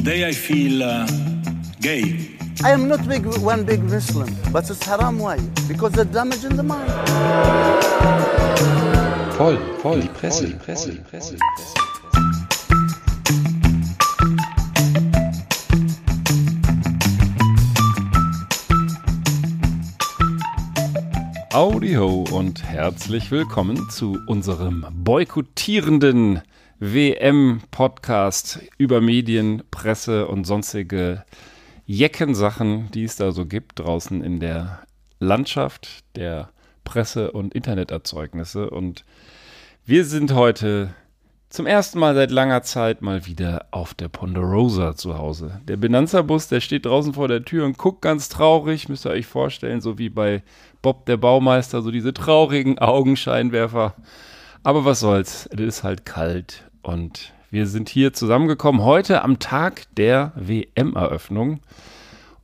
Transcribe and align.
Today 0.00 0.24
I 0.24 0.32
feel 0.32 0.82
uh, 0.82 1.06
gay. 1.82 2.30
I 2.64 2.70
am 2.70 2.88
not 2.88 3.06
big, 3.06 3.26
one 3.26 3.64
big 3.64 3.82
Muslim, 3.82 4.34
but 4.50 4.70
it's 4.70 4.82
haram 4.82 5.18
why? 5.18 5.36
Because 5.68 5.92
the 5.92 6.06
damage 6.06 6.42
in 6.42 6.56
the 6.56 6.62
mind. 6.62 6.90
Voll, 9.36 9.58
voll, 9.82 10.00
die 10.00 10.08
Presse, 10.08 10.46
die 10.46 10.54
Presse, 10.54 10.92
die 10.92 11.00
Presse. 11.00 11.36
Die 11.36 11.42
Presse. 11.54 11.74
Audi 21.52 21.92
ho 21.92 22.24
und 22.32 22.64
herzlich 22.64 23.30
willkommen 23.30 23.90
zu 23.90 24.16
unserem 24.28 24.86
boykottierenden 24.90 26.40
WM-Podcast 26.82 28.58
über 28.78 29.02
Medien, 29.02 29.62
Presse 29.70 30.26
und 30.26 30.46
sonstige 30.46 31.24
Jeckensachen, 31.84 32.90
die 32.92 33.04
es 33.04 33.16
da 33.16 33.32
so 33.32 33.44
gibt 33.44 33.80
draußen 33.80 34.24
in 34.24 34.40
der 34.40 34.80
Landschaft 35.18 36.04
der 36.16 36.48
Presse- 36.82 37.32
und 37.32 37.52
Interneterzeugnisse. 37.52 38.70
Und 38.70 39.04
wir 39.84 40.06
sind 40.06 40.32
heute 40.32 40.94
zum 41.50 41.66
ersten 41.66 41.98
Mal 41.98 42.14
seit 42.14 42.30
langer 42.30 42.62
Zeit 42.62 43.02
mal 43.02 43.26
wieder 43.26 43.66
auf 43.72 43.92
der 43.92 44.08
Ponderosa 44.08 44.96
zu 44.96 45.18
Hause. 45.18 45.60
Der 45.68 45.76
Benanza-Bus, 45.76 46.48
der 46.48 46.62
steht 46.62 46.86
draußen 46.86 47.12
vor 47.12 47.28
der 47.28 47.44
Tür 47.44 47.66
und 47.66 47.76
guckt 47.76 48.00
ganz 48.00 48.30
traurig, 48.30 48.88
müsst 48.88 49.04
ihr 49.04 49.10
euch 49.10 49.26
vorstellen, 49.26 49.82
so 49.82 49.98
wie 49.98 50.08
bei 50.08 50.42
Bob 50.80 51.04
der 51.04 51.18
Baumeister, 51.18 51.82
so 51.82 51.90
diese 51.90 52.14
traurigen 52.14 52.78
Augenscheinwerfer. 52.78 53.96
Aber 54.62 54.86
was 54.86 55.00
soll's, 55.00 55.46
es 55.52 55.60
ist 55.60 55.82
halt 55.82 56.06
kalt 56.06 56.69
und 56.82 57.32
wir 57.50 57.66
sind 57.66 57.88
hier 57.88 58.12
zusammengekommen 58.12 58.82
heute 58.82 59.22
am 59.22 59.38
Tag 59.38 59.86
der 59.96 60.32
WM-Eröffnung. 60.36 61.60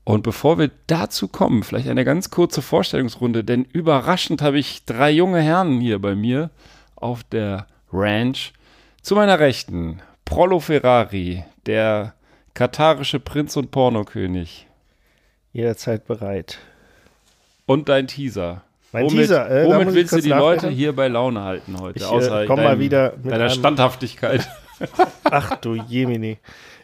Und 0.04 0.22
bevor 0.22 0.58
wir 0.58 0.70
dazu 0.86 1.28
kommen, 1.28 1.62
vielleicht 1.62 1.88
eine 1.88 2.04
ganz 2.04 2.30
kurze 2.30 2.62
Vorstellungsrunde, 2.62 3.44
denn 3.44 3.64
überraschend 3.64 4.42
habe 4.42 4.58
ich 4.58 4.84
drei 4.84 5.10
junge 5.10 5.40
Herren 5.40 5.80
hier 5.80 6.00
bei 6.00 6.14
mir 6.14 6.50
auf 6.94 7.24
der 7.24 7.66
Ranch. 7.92 8.52
Zu 9.02 9.14
meiner 9.14 9.38
Rechten 9.38 10.00
Prollo 10.24 10.60
Ferrari, 10.60 11.44
der 11.66 12.14
katarische 12.54 13.20
Prinz 13.20 13.56
und 13.56 13.70
Pornokönig. 13.70 14.66
Jederzeit 15.52 16.06
bereit. 16.06 16.58
Und 17.66 17.88
dein 17.88 18.08
Teaser. 18.08 18.62
Mein 18.92 19.04
womit, 19.04 19.18
Teaser, 19.18 19.50
äh, 19.50 19.66
womit 19.66 19.94
willst 19.94 20.12
du 20.12 20.20
die 20.20 20.30
Leute 20.30 20.68
hier 20.68 20.94
bei 20.94 21.08
Laune 21.08 21.42
halten 21.42 21.78
heute? 21.80 21.98
Ich 21.98 22.04
äh, 22.04 22.08
außer 22.08 22.46
komm 22.46 22.56
deinem, 22.56 22.68
mal 22.68 22.78
wieder 22.78 23.14
mit 23.22 23.32
deiner 23.32 23.50
Standhaftigkeit. 23.50 24.48
Ach 25.24 25.56
du 25.56 25.74
Jemini. 25.74 26.38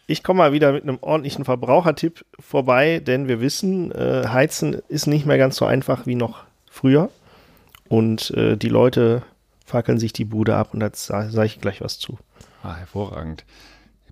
Ich 0.07 0.23
komme 0.23 0.39
mal 0.39 0.53
wieder 0.53 0.73
mit 0.73 0.83
einem 0.83 0.99
ordentlichen 1.01 1.45
Verbrauchertipp 1.45 2.25
vorbei, 2.39 3.01
denn 3.01 3.29
wir 3.29 3.41
wissen, 3.41 3.93
äh, 3.93 4.27
Heizen 4.29 4.83
ist 4.89 5.07
nicht 5.07 5.27
mehr 5.27 5.39
ganz 5.39 5.57
so 5.57 5.65
einfach 5.65 6.07
wie 6.07 6.17
noch 6.17 6.45
früher. 6.71 7.09
Und 7.89 8.31
äh, 8.33 8.57
die 8.57 8.69
Leute 8.69 9.23
fackeln 9.65 9.99
sich 9.99 10.13
die 10.13 10.25
Bude 10.25 10.57
ab 10.57 10.75
und 10.75 10.81
da 10.81 10.91
sage 10.93 11.47
ich 11.47 11.61
gleich 11.61 11.81
was 11.81 11.99
zu. 11.99 12.19
Ah, 12.63 12.75
hervorragend. 12.75 13.45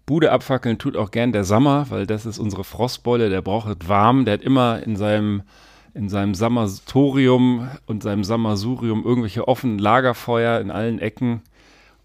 Bude 0.07 0.33
abfackeln 0.33 0.79
tut 0.79 0.97
auch 0.97 1.11
gern 1.11 1.33
der 1.33 1.45
Sommer, 1.45 1.87
weil 1.91 2.07
das 2.07 2.27
ist 2.27 2.39
unsere 2.39 2.65
Frostbeule, 2.65 3.31
der 3.31 3.43
braucht 3.43 3.69
es 3.69 3.89
warm, 3.89 4.25
der 4.25 4.35
hat 4.35 4.43
immer 4.43 4.83
in 4.83 4.97
seinem 4.97 5.43
in 5.95 6.09
seinem 6.09 6.35
Samatorium 6.35 7.71
und 7.87 8.03
seinem 8.03 8.25
Samasurium 8.25 9.05
irgendwelche 9.05 9.49
offenen 9.49 9.79
Lagerfeuer 9.79 10.61
in 10.61 10.71
allen 10.71 10.99
Ecken 10.99 11.43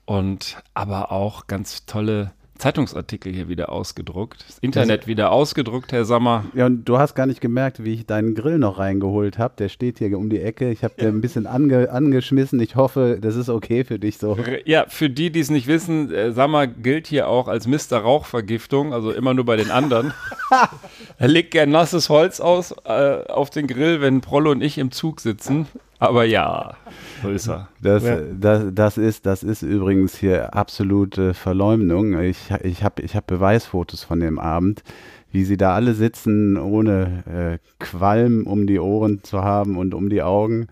und 0.05 0.57
aber 0.73 1.11
auch 1.11 1.47
ganz 1.47 1.85
tolle 1.85 2.31
Zeitungsartikel 2.57 3.33
hier 3.33 3.49
wieder 3.49 3.71
ausgedruckt. 3.71 4.45
Das 4.47 4.59
Internet 4.59 5.01
also, 5.01 5.07
wieder 5.07 5.31
ausgedruckt, 5.31 5.91
Herr 5.91 6.05
Sommer. 6.05 6.45
Ja, 6.53 6.65
und 6.65 6.85
du 6.85 6.97
hast 6.97 7.13
gar 7.13 7.25
nicht 7.25 7.41
gemerkt, 7.41 7.83
wie 7.83 7.93
ich 7.93 8.05
deinen 8.05 8.33
Grill 8.33 8.57
noch 8.57 8.77
reingeholt 8.77 9.37
habe. 9.37 9.55
Der 9.57 9.69
steht 9.69 9.99
hier 9.99 10.17
um 10.17 10.29
die 10.29 10.39
Ecke. 10.39 10.71
Ich 10.71 10.83
habe 10.83 10.93
ja. 10.97 11.05
den 11.05 11.17
ein 11.17 11.21
bisschen 11.21 11.47
ange 11.47 11.91
angeschmissen. 11.91 12.59
Ich 12.61 12.75
hoffe, 12.75 13.17
das 13.21 13.35
ist 13.35 13.49
okay 13.49 13.83
für 13.83 13.99
dich 13.99 14.17
so. 14.17 14.37
Ja, 14.65 14.85
für 14.87 15.09
die, 15.09 15.31
die 15.31 15.41
es 15.41 15.49
nicht 15.49 15.67
wissen, 15.67 16.11
äh, 16.13 16.31
Sommer 16.31 16.67
gilt 16.67 17.07
hier 17.07 17.27
auch 17.27 17.47
als 17.47 17.67
Mr. 17.67 17.97
Rauchvergiftung, 17.97 18.93
also 18.93 19.11
immer 19.11 19.33
nur 19.33 19.45
bei 19.45 19.57
den 19.57 19.69
anderen. 19.71 20.13
er 21.17 21.27
legt 21.27 21.51
gern 21.51 21.71
nasses 21.71 22.09
Holz 22.09 22.39
aus 22.39 22.73
äh, 22.85 23.25
auf 23.27 23.49
den 23.49 23.67
Grill, 23.67 24.01
wenn 24.01 24.21
Prollo 24.21 24.51
und 24.51 24.61
ich 24.61 24.77
im 24.77 24.91
Zug 24.91 25.19
sitzen. 25.19 25.67
Aber 25.99 26.25
ja, 26.25 26.75
so 27.21 27.29
ist 27.29 27.47
er. 27.47 27.69
Das, 27.81 28.03
ja. 28.03 28.17
das, 28.37 28.63
das, 28.73 28.97
ist, 28.97 29.25
das 29.25 29.43
ist 29.43 29.61
übrigens 29.61 30.15
hier 30.15 30.53
absolute 30.53 31.33
Verleumdung. 31.33 32.19
Ich, 32.19 32.51
ich 32.63 32.83
habe 32.83 33.01
ich 33.01 33.15
hab 33.15 33.27
Beweisfotos 33.27 34.03
von 34.03 34.19
dem 34.19 34.37
Abend, 34.37 34.83
wie 35.31 35.45
sie 35.45 35.57
da 35.57 35.73
alle 35.73 35.93
sitzen, 35.93 36.57
ohne 36.57 37.23
äh, 37.61 37.83
Qualm 37.83 38.45
um 38.45 38.67
die 38.67 38.79
Ohren 38.79 39.23
zu 39.23 39.41
haben 39.41 39.77
und 39.77 39.93
um 39.93 40.09
die 40.09 40.21
Augen. 40.21 40.67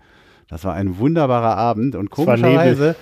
Das 0.48 0.64
war 0.64 0.74
ein 0.74 0.98
wunderbarer 0.98 1.56
Abend 1.56 1.96
und 1.96 2.10
komischerweise 2.10 2.94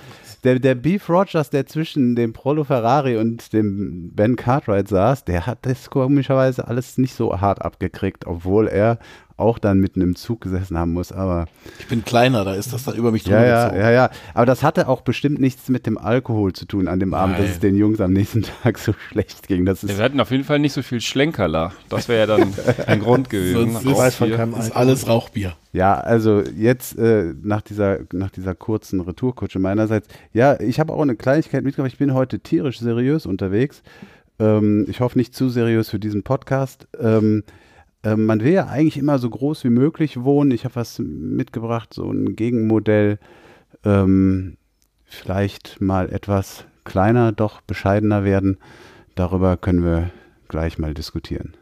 der, 0.43 0.59
der 0.59 0.75
Beef 0.75 1.09
Rogers, 1.09 1.49
der 1.49 1.65
zwischen 1.65 2.15
dem 2.15 2.33
Prolo 2.33 2.63
Ferrari 2.63 3.17
und 3.17 3.53
dem 3.53 4.11
Ben 4.13 4.35
Cartwright 4.35 4.87
saß, 4.87 5.23
der 5.23 5.45
hat 5.45 5.59
das 5.61 5.89
komischerweise 5.89 6.67
alles 6.67 6.97
nicht 6.97 7.15
so 7.15 7.39
hart 7.39 7.61
abgekriegt, 7.61 8.27
obwohl 8.27 8.67
er 8.67 8.99
auch 9.37 9.59
dann 9.59 9.79
mitten 9.79 10.01
im 10.01 10.15
Zug 10.15 10.41
gesessen 10.41 10.77
haben 10.77 10.93
muss, 10.93 11.11
aber. 11.11 11.45
Ich 11.79 11.87
bin 11.87 12.05
kleiner, 12.05 12.43
da 12.43 12.53
ist 12.53 12.73
das 12.73 12.83
dann 12.83 12.95
über 12.95 13.11
mich 13.11 13.23
drüber 13.23 13.45
ja, 13.45 13.73
ja, 13.73 13.75
ja, 13.75 13.91
ja. 13.91 14.09
Aber 14.33 14.45
das 14.45 14.63
hatte 14.63 14.87
auch 14.87 15.01
bestimmt 15.01 15.39
nichts 15.39 15.69
mit 15.69 15.85
dem 15.85 15.97
Alkohol 15.97 16.53
zu 16.53 16.65
tun 16.65 16.87
an 16.87 16.99
dem 16.99 17.13
Abend, 17.13 17.37
Nein. 17.37 17.43
dass 17.43 17.55
es 17.55 17.59
den 17.59 17.75
Jungs 17.75 17.99
am 17.99 18.13
nächsten 18.13 18.43
Tag 18.63 18.77
so 18.77 18.93
schlecht 19.09 19.47
ging. 19.47 19.65
Das 19.65 19.83
ist 19.83 19.97
wir 19.97 20.03
hatten 20.03 20.19
auf 20.19 20.31
jeden 20.31 20.43
Fall 20.43 20.59
nicht 20.59 20.73
so 20.73 20.81
viel 20.81 21.01
Schlenkerler. 21.01 21.71
Das 21.89 22.07
wäre 22.07 22.19
ja 22.19 22.37
dann 22.37 22.53
ein 22.87 22.99
Grund 22.99 23.29
gewesen. 23.29 23.77
Sonst 23.81 24.21
ist, 24.21 24.21
ist 24.21 24.75
alles 24.75 25.07
Rauchbier. 25.07 25.53
Ja, 25.71 25.95
also 25.95 26.43
jetzt 26.55 26.97
äh, 26.99 27.33
nach, 27.41 27.61
dieser, 27.61 27.99
nach 28.11 28.29
dieser 28.29 28.53
kurzen 28.53 29.01
Retourkutsche 29.01 29.57
meinerseits, 29.57 30.07
ja, 30.31 30.59
ich 30.59 30.79
habe 30.79 30.93
auch 30.93 31.01
eine 31.01 31.15
Kleinigkeit 31.15 31.63
mitgebracht. 31.63 31.91
Ich 31.91 31.97
bin 31.97 32.13
heute 32.13 32.39
tierisch 32.39 32.79
seriös 32.79 33.25
unterwegs. 33.25 33.81
Ähm, 34.39 34.85
ich 34.87 34.99
hoffe 34.99 35.17
nicht 35.17 35.33
zu 35.33 35.49
seriös 35.49 35.89
für 35.89 35.99
diesen 35.99 36.23
Podcast. 36.23 36.87
Ähm, 36.99 37.43
ähm, 38.03 38.25
man 38.25 38.41
will 38.41 38.51
ja 38.51 38.67
eigentlich 38.67 38.97
immer 38.97 39.17
so 39.19 39.29
groß 39.29 39.63
wie 39.63 39.69
möglich 39.69 40.23
wohnen. 40.23 40.51
Ich 40.51 40.65
habe 40.65 40.75
was 40.75 40.99
mitgebracht, 40.99 41.93
so 41.93 42.09
ein 42.11 42.35
Gegenmodell. 42.35 43.19
Ähm, 43.85 44.57
vielleicht 45.05 45.79
mal 45.81 46.11
etwas 46.11 46.65
kleiner, 46.83 47.31
doch 47.31 47.61
bescheidener 47.61 48.23
werden. 48.23 48.57
Darüber 49.15 49.57
können 49.57 49.83
wir 49.83 50.11
gleich 50.47 50.77
mal 50.77 50.93
diskutieren. 50.93 51.55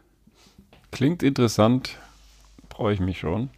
Klingt 0.90 1.22
interessant, 1.22 1.96
freue 2.70 2.94
ich 2.94 3.00
mich 3.00 3.18
schon. 3.18 3.50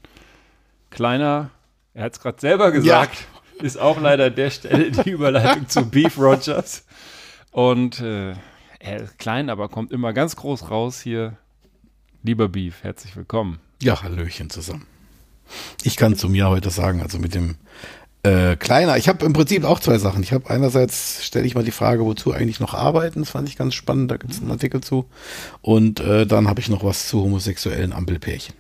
Kleiner, 0.91 1.51
er 1.95 2.05
hat 2.05 2.13
es 2.13 2.21
gerade 2.21 2.41
selber 2.41 2.71
gesagt, 2.71 3.27
ja. 3.59 3.65
ist 3.65 3.79
auch 3.79 4.01
leider 4.01 4.31
der 4.31 4.51
Stelle 4.51 4.91
die 4.91 5.11
Überleitung 5.11 5.69
zu 5.69 5.89
Beef 5.89 6.19
Rogers. 6.19 6.85
Und 7.51 8.01
äh, 8.01 8.35
er 8.79 9.01
ist 9.01 9.19
klein, 9.19 9.49
aber 9.49 9.69
kommt 9.69 9.93
immer 9.93 10.13
ganz 10.13 10.37
groß 10.37 10.71
raus 10.71 11.01
hier 11.01 11.37
Lieber 12.27 12.49
Beef, 12.49 12.77
herzlich 12.81 13.15
willkommen. 13.17 13.61
Ja, 13.83 14.03
Hallöchen 14.03 14.49
zusammen. 14.49 14.87
Ich 15.83 15.99
kann 15.99 16.17
zu 16.17 16.31
mir 16.31 16.49
heute 16.49 16.71
sagen, 16.71 17.03
also 17.03 17.19
mit 17.19 17.35
dem 17.35 17.57
äh, 18.23 18.57
Kleiner, 18.57 18.97
ich 18.97 19.11
habe 19.11 19.27
im 19.27 19.35
Prinzip 19.35 19.63
auch 19.65 19.79
zwei 19.79 19.99
Sachen. 19.99 20.23
Ich 20.23 20.33
habe 20.33 20.49
einerseits, 20.49 21.23
stelle 21.23 21.45
ich 21.45 21.55
mal 21.55 21.65
die 21.65 21.71
Frage, 21.71 22.03
wozu 22.03 22.33
eigentlich 22.33 22.61
noch 22.61 22.73
arbeiten, 22.73 23.21
das 23.21 23.29
fand 23.29 23.47
ich 23.51 23.59
ganz 23.59 23.75
spannend, 23.75 24.11
da 24.11 24.17
gibt 24.17 24.33
es 24.33 24.41
einen 24.41 24.51
Artikel 24.51 24.81
zu. 24.81 25.05
Und 25.61 26.01
äh, 26.01 26.27
dann 26.27 26.49
habe 26.49 26.63
ich 26.63 26.71
noch 26.71 26.83
was 26.83 27.09
zu 27.09 27.21
homosexuellen 27.21 27.93
Ampelpärchen. 27.93 28.55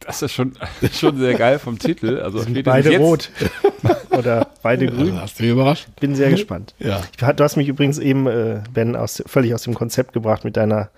Das 0.00 0.20
ist 0.20 0.32
schon, 0.32 0.52
schon 0.92 1.16
sehr 1.16 1.32
geil 1.38 1.58
vom 1.58 1.78
Titel. 1.78 2.18
Also 2.18 2.40
Sind 2.40 2.62
beide 2.64 2.98
rot 2.98 3.30
oder 4.10 4.50
beide 4.62 4.88
grün. 4.88 5.18
hast 5.18 5.38
du 5.38 5.44
mich 5.44 5.52
überrascht? 5.52 5.88
Bin 5.98 6.14
sehr 6.14 6.28
gespannt. 6.28 6.74
Ja. 6.78 7.00
Du 7.16 7.42
hast 7.42 7.56
mich 7.56 7.68
übrigens 7.68 7.98
eben, 7.98 8.26
äh, 8.26 8.62
Ben, 8.74 8.94
aus, 8.94 9.22
völlig 9.24 9.54
aus 9.54 9.62
dem 9.62 9.72
Konzept 9.72 10.12
gebracht 10.12 10.44
mit 10.44 10.58
deiner 10.58 10.90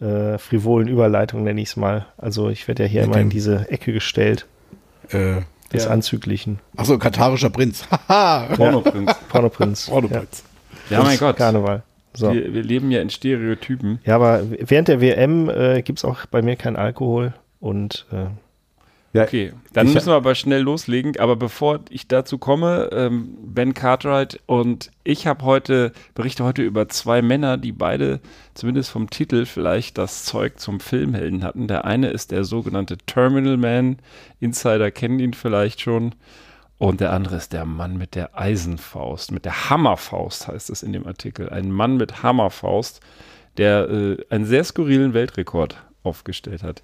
äh, 0.00 0.38
frivolen 0.38 0.88
Überleitung, 0.88 1.42
nenne 1.42 1.60
ich 1.60 1.68
es 1.68 1.76
mal. 1.76 2.06
Also 2.18 2.48
ich 2.48 2.68
werde 2.68 2.84
ja 2.84 2.88
hier 2.88 3.00
Mit 3.02 3.10
immer 3.10 3.20
in 3.20 3.30
diese 3.30 3.70
Ecke 3.70 3.92
gestellt. 3.92 4.46
Äh, 5.10 5.42
des 5.72 5.84
ja. 5.84 5.90
Anzüglichen. 5.90 6.60
Achso, 6.76 6.98
katarischer 6.98 7.50
Prinz. 7.50 7.86
Pornoprinz. 8.56 9.14
Pornoprinz. 9.28 9.86
Pornoprinz. 9.86 10.44
Ja, 10.90 10.98
ja 10.98 11.04
mein 11.04 11.18
Gott. 11.18 11.36
Karneval. 11.36 11.82
So. 12.14 12.32
Wir, 12.32 12.54
wir, 12.54 12.62
leben 12.62 12.90
ja 12.90 13.02
in 13.02 13.10
Stereotypen. 13.10 13.98
Ja, 14.04 14.14
aber 14.14 14.42
während 14.48 14.88
der 14.88 15.00
WM 15.00 15.50
äh, 15.50 15.82
gibt 15.82 15.98
es 15.98 16.04
auch 16.04 16.24
bei 16.26 16.40
mir 16.40 16.56
keinen 16.56 16.76
Alkohol 16.76 17.34
und 17.60 18.06
äh, 18.12 18.26
ja, 19.16 19.24
okay, 19.24 19.52
dann 19.72 19.92
müssen 19.92 20.08
wir 20.08 20.14
aber 20.14 20.34
schnell 20.34 20.62
loslegen. 20.62 21.18
Aber 21.18 21.36
bevor 21.36 21.80
ich 21.90 22.06
dazu 22.06 22.38
komme, 22.38 22.90
ähm, 22.92 23.36
Ben 23.40 23.72
Cartwright 23.72 24.40
und 24.46 24.90
ich 25.04 25.26
habe 25.26 25.44
heute, 25.44 25.92
berichte 26.14 26.44
heute 26.44 26.62
über 26.62 26.88
zwei 26.88 27.22
Männer, 27.22 27.56
die 27.56 27.72
beide 27.72 28.20
zumindest 28.54 28.90
vom 28.90 29.08
Titel 29.08 29.46
vielleicht 29.46 29.98
das 29.98 30.24
Zeug 30.24 30.60
zum 30.60 30.80
Filmhelden 30.80 31.44
hatten. 31.44 31.66
Der 31.66 31.84
eine 31.84 32.08
ist 32.08 32.30
der 32.30 32.44
sogenannte 32.44 32.98
Terminal 32.98 33.56
Man. 33.56 33.98
Insider 34.40 34.90
kennen 34.90 35.18
ihn 35.18 35.34
vielleicht 35.34 35.80
schon. 35.80 36.14
Und 36.78 37.00
der 37.00 37.12
andere 37.12 37.36
ist 37.36 37.54
der 37.54 37.64
Mann 37.64 37.96
mit 37.96 38.14
der 38.14 38.38
Eisenfaust, 38.38 39.32
mit 39.32 39.46
der 39.46 39.70
Hammerfaust 39.70 40.46
heißt 40.46 40.68
es 40.68 40.82
in 40.82 40.92
dem 40.92 41.06
Artikel. 41.06 41.48
Ein 41.48 41.70
Mann 41.70 41.96
mit 41.96 42.22
Hammerfaust, 42.22 43.00
der 43.56 43.88
äh, 43.88 44.16
einen 44.28 44.44
sehr 44.44 44.62
skurrilen 44.62 45.14
Weltrekord 45.14 45.82
aufgestellt 46.02 46.62
hat. 46.62 46.82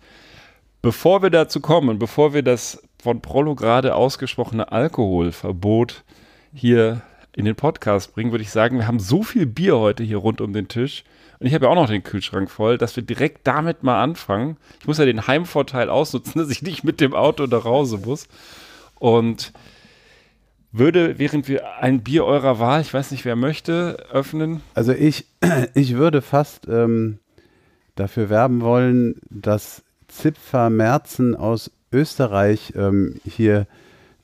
Bevor 0.82 1.22
wir 1.22 1.30
dazu 1.30 1.60
kommen 1.60 2.00
bevor 2.00 2.34
wir 2.34 2.42
das 2.42 2.82
von 3.00 3.20
Prollo 3.20 3.54
gerade 3.54 3.94
ausgesprochene 3.94 4.72
Alkoholverbot 4.72 6.02
hier 6.52 7.02
in 7.36 7.44
den 7.44 7.54
Podcast 7.54 8.12
bringen, 8.12 8.32
würde 8.32 8.42
ich 8.42 8.50
sagen, 8.50 8.78
wir 8.78 8.88
haben 8.88 8.98
so 8.98 9.22
viel 9.22 9.46
Bier 9.46 9.78
heute 9.78 10.02
hier 10.02 10.16
rund 10.16 10.40
um 10.40 10.52
den 10.52 10.66
Tisch. 10.66 11.04
Und 11.38 11.46
ich 11.46 11.54
habe 11.54 11.66
ja 11.66 11.70
auch 11.70 11.76
noch 11.76 11.88
den 11.88 12.02
Kühlschrank 12.02 12.50
voll, 12.50 12.78
dass 12.78 12.96
wir 12.96 13.04
direkt 13.04 13.46
damit 13.46 13.84
mal 13.84 14.02
anfangen. 14.02 14.56
Ich 14.80 14.86
muss 14.88 14.98
ja 14.98 15.04
den 15.04 15.26
Heimvorteil 15.28 15.88
ausnutzen, 15.88 16.32
dass 16.40 16.50
ich 16.50 16.62
nicht 16.62 16.82
mit 16.82 17.00
dem 17.00 17.14
Auto 17.14 17.46
nach 17.46 17.64
Hause 17.64 17.98
muss. 17.98 18.26
Und 18.96 19.52
würde, 20.72 21.18
während 21.20 21.46
wir 21.46 21.78
ein 21.78 22.02
Bier 22.02 22.24
eurer 22.24 22.58
Wahl, 22.58 22.80
ich 22.80 22.92
weiß 22.92 23.12
nicht, 23.12 23.24
wer 23.24 23.36
möchte, 23.36 24.04
öffnen. 24.10 24.62
Also 24.74 24.92
ich, 24.92 25.26
ich 25.74 25.94
würde 25.94 26.22
fast 26.22 26.66
ähm, 26.68 27.18
dafür 27.94 28.30
werben 28.30 28.62
wollen, 28.62 29.20
dass 29.30 29.84
Zipfer 30.12 30.70
Merzen 30.70 31.34
aus 31.34 31.70
Österreich 31.92 32.74
ähm, 32.76 33.20
hier 33.24 33.66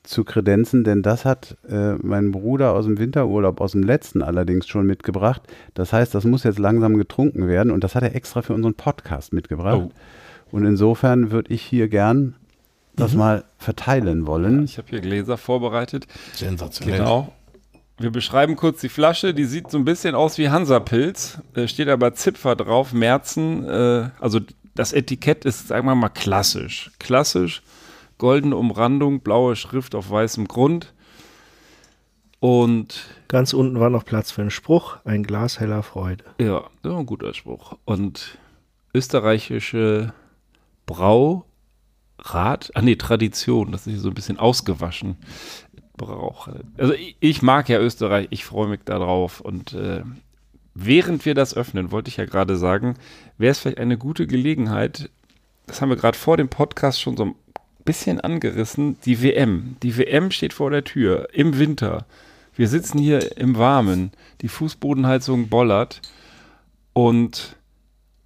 zu 0.03 0.23
kredenzen, 0.23 0.83
denn 0.83 1.03
das 1.03 1.25
hat 1.25 1.57
äh, 1.69 1.93
mein 1.95 2.31
Bruder 2.31 2.73
aus 2.73 2.85
dem 2.85 2.97
Winterurlaub, 2.97 3.59
aus 3.61 3.73
dem 3.73 3.83
letzten 3.83 4.21
allerdings 4.21 4.67
schon 4.67 4.85
mitgebracht. 4.85 5.41
Das 5.73 5.91
heißt, 5.93 6.15
das 6.15 6.23
muss 6.23 6.43
jetzt 6.43 6.59
langsam 6.59 6.97
getrunken 6.97 7.47
werden 7.47 7.71
und 7.71 7.83
das 7.83 7.95
hat 7.95 8.03
er 8.03 8.15
extra 8.15 8.41
für 8.41 8.53
unseren 8.53 8.75
Podcast 8.75 9.33
mitgebracht. 9.33 9.89
Oh. 9.89 9.91
Und 10.51 10.65
insofern 10.65 11.31
würde 11.31 11.53
ich 11.53 11.61
hier 11.61 11.89
gern 11.89 12.35
das 12.95 13.13
mal 13.13 13.43
verteilen 13.57 14.25
wollen. 14.25 14.65
Ich 14.65 14.77
habe 14.77 14.89
hier 14.89 14.99
Gläser 14.99 15.37
vorbereitet. 15.37 16.07
Sensationell. 16.33 16.99
Genau. 16.99 17.33
Wir 17.97 18.11
beschreiben 18.11 18.55
kurz 18.55 18.81
die 18.81 18.89
Flasche. 18.89 19.33
Die 19.33 19.45
sieht 19.45 19.69
so 19.71 19.77
ein 19.77 19.85
bisschen 19.85 20.15
aus 20.15 20.37
wie 20.37 20.49
Hansa-Pilz. 20.49 21.39
Äh, 21.53 21.67
steht 21.67 21.87
aber 21.87 22.13
Zipfer 22.13 22.55
drauf, 22.55 22.93
Merzen. 22.93 23.63
Äh, 23.65 24.09
also 24.19 24.39
das 24.75 24.93
Etikett 24.93 25.45
ist, 25.45 25.67
sagen 25.67 25.87
wir 25.87 25.95
mal, 25.95 26.09
klassisch. 26.09 26.91
Klassisch. 26.99 27.61
Goldene 28.17 28.55
Umrandung, 28.57 29.21
blaue 29.21 29.55
Schrift 29.55 29.95
auf 29.95 30.09
weißem 30.09 30.47
Grund. 30.47 30.93
Und 32.39 33.07
Ganz 33.27 33.53
unten 33.53 33.79
war 33.79 33.89
noch 33.89 34.05
Platz 34.05 34.31
für 34.31 34.41
einen 34.41 34.51
Spruch, 34.51 34.97
ein 35.03 35.23
Glas 35.23 35.59
heller 35.59 35.83
Freude. 35.83 36.23
ja, 36.39 36.63
das 36.81 36.91
war 36.91 36.99
ein 36.99 37.05
guter 37.05 37.33
Spruch. 37.33 37.77
Und 37.85 38.37
österreichische 38.93 40.13
Braurat, 40.85 41.43
ah 42.73 42.81
nee, 42.81 42.95
Tradition, 42.95 43.71
das 43.71 43.87
ist 43.87 44.01
so 44.01 44.09
ein 44.09 44.15
bisschen 44.15 44.39
ausgewaschen. 44.39 45.17
Brauch. 45.97 46.47
Also 46.77 46.93
ich, 46.93 47.17
ich 47.19 47.41
mag 47.41 47.67
ja 47.67 47.77
Österreich, 47.79 48.27
ich 48.29 48.45
freue 48.45 48.69
mich 48.69 48.79
darauf. 48.85 49.41
Und 49.41 49.73
äh, 49.73 50.03
während 50.85 51.25
wir 51.25 51.35
das 51.35 51.55
öffnen, 51.55 51.91
wollte 51.91 52.09
ich 52.09 52.17
ja 52.17 52.25
gerade 52.25 52.57
sagen, 52.57 52.95
wäre 53.37 53.51
es 53.51 53.59
vielleicht 53.59 53.79
eine 53.79 53.97
gute 53.97 54.27
Gelegenheit, 54.27 55.09
das 55.67 55.81
haben 55.81 55.89
wir 55.89 55.97
gerade 55.97 56.17
vor 56.17 56.37
dem 56.37 56.49
Podcast 56.49 57.01
schon 57.01 57.17
so 57.17 57.25
ein 57.25 57.35
bisschen 57.85 58.19
angerissen, 58.19 58.97
die 59.05 59.21
WM. 59.21 59.75
Die 59.83 59.97
WM 59.97 60.31
steht 60.31 60.53
vor 60.53 60.71
der 60.71 60.83
Tür 60.83 61.29
im 61.33 61.57
Winter. 61.57 62.05
Wir 62.55 62.67
sitzen 62.67 62.99
hier 62.99 63.37
im 63.37 63.57
Warmen, 63.57 64.11
die 64.41 64.47
Fußbodenheizung 64.47 65.47
bollert 65.49 66.01
und 66.93 67.55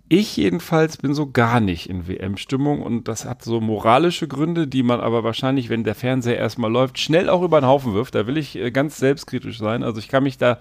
ich 0.10 0.38
jedenfalls 0.38 0.98
bin 0.98 1.14
so 1.14 1.32
gar 1.32 1.60
nicht 1.60 1.90
in 1.90 2.08
WM-Stimmung 2.08 2.82
und 2.82 3.08
das 3.08 3.26
hat 3.26 3.44
so 3.44 3.62
moralische 3.62 4.28
Gründe, 4.28 4.68
die 4.68 4.84
man 4.84 5.00
aber 5.00 5.24
wahrscheinlich, 5.24 5.70
wenn 5.70 5.84
der 5.84 5.96
Fernseher 5.96 6.38
erstmal 6.38 6.72
läuft, 6.72 7.00
schnell 7.00 7.30
auch 7.30 7.42
über 7.42 7.60
den 7.60 7.68
Haufen 7.68 7.94
wirft. 7.94 8.14
Da 8.14 8.28
will 8.28 8.38
ich 8.38 8.56
äh, 8.56 8.70
ganz 8.70 8.98
selbstkritisch 8.98 9.58
sein. 9.58 9.82
Also 9.82 10.00
ich 10.00 10.10
kann 10.10 10.24
mich 10.24 10.38
da 10.38 10.60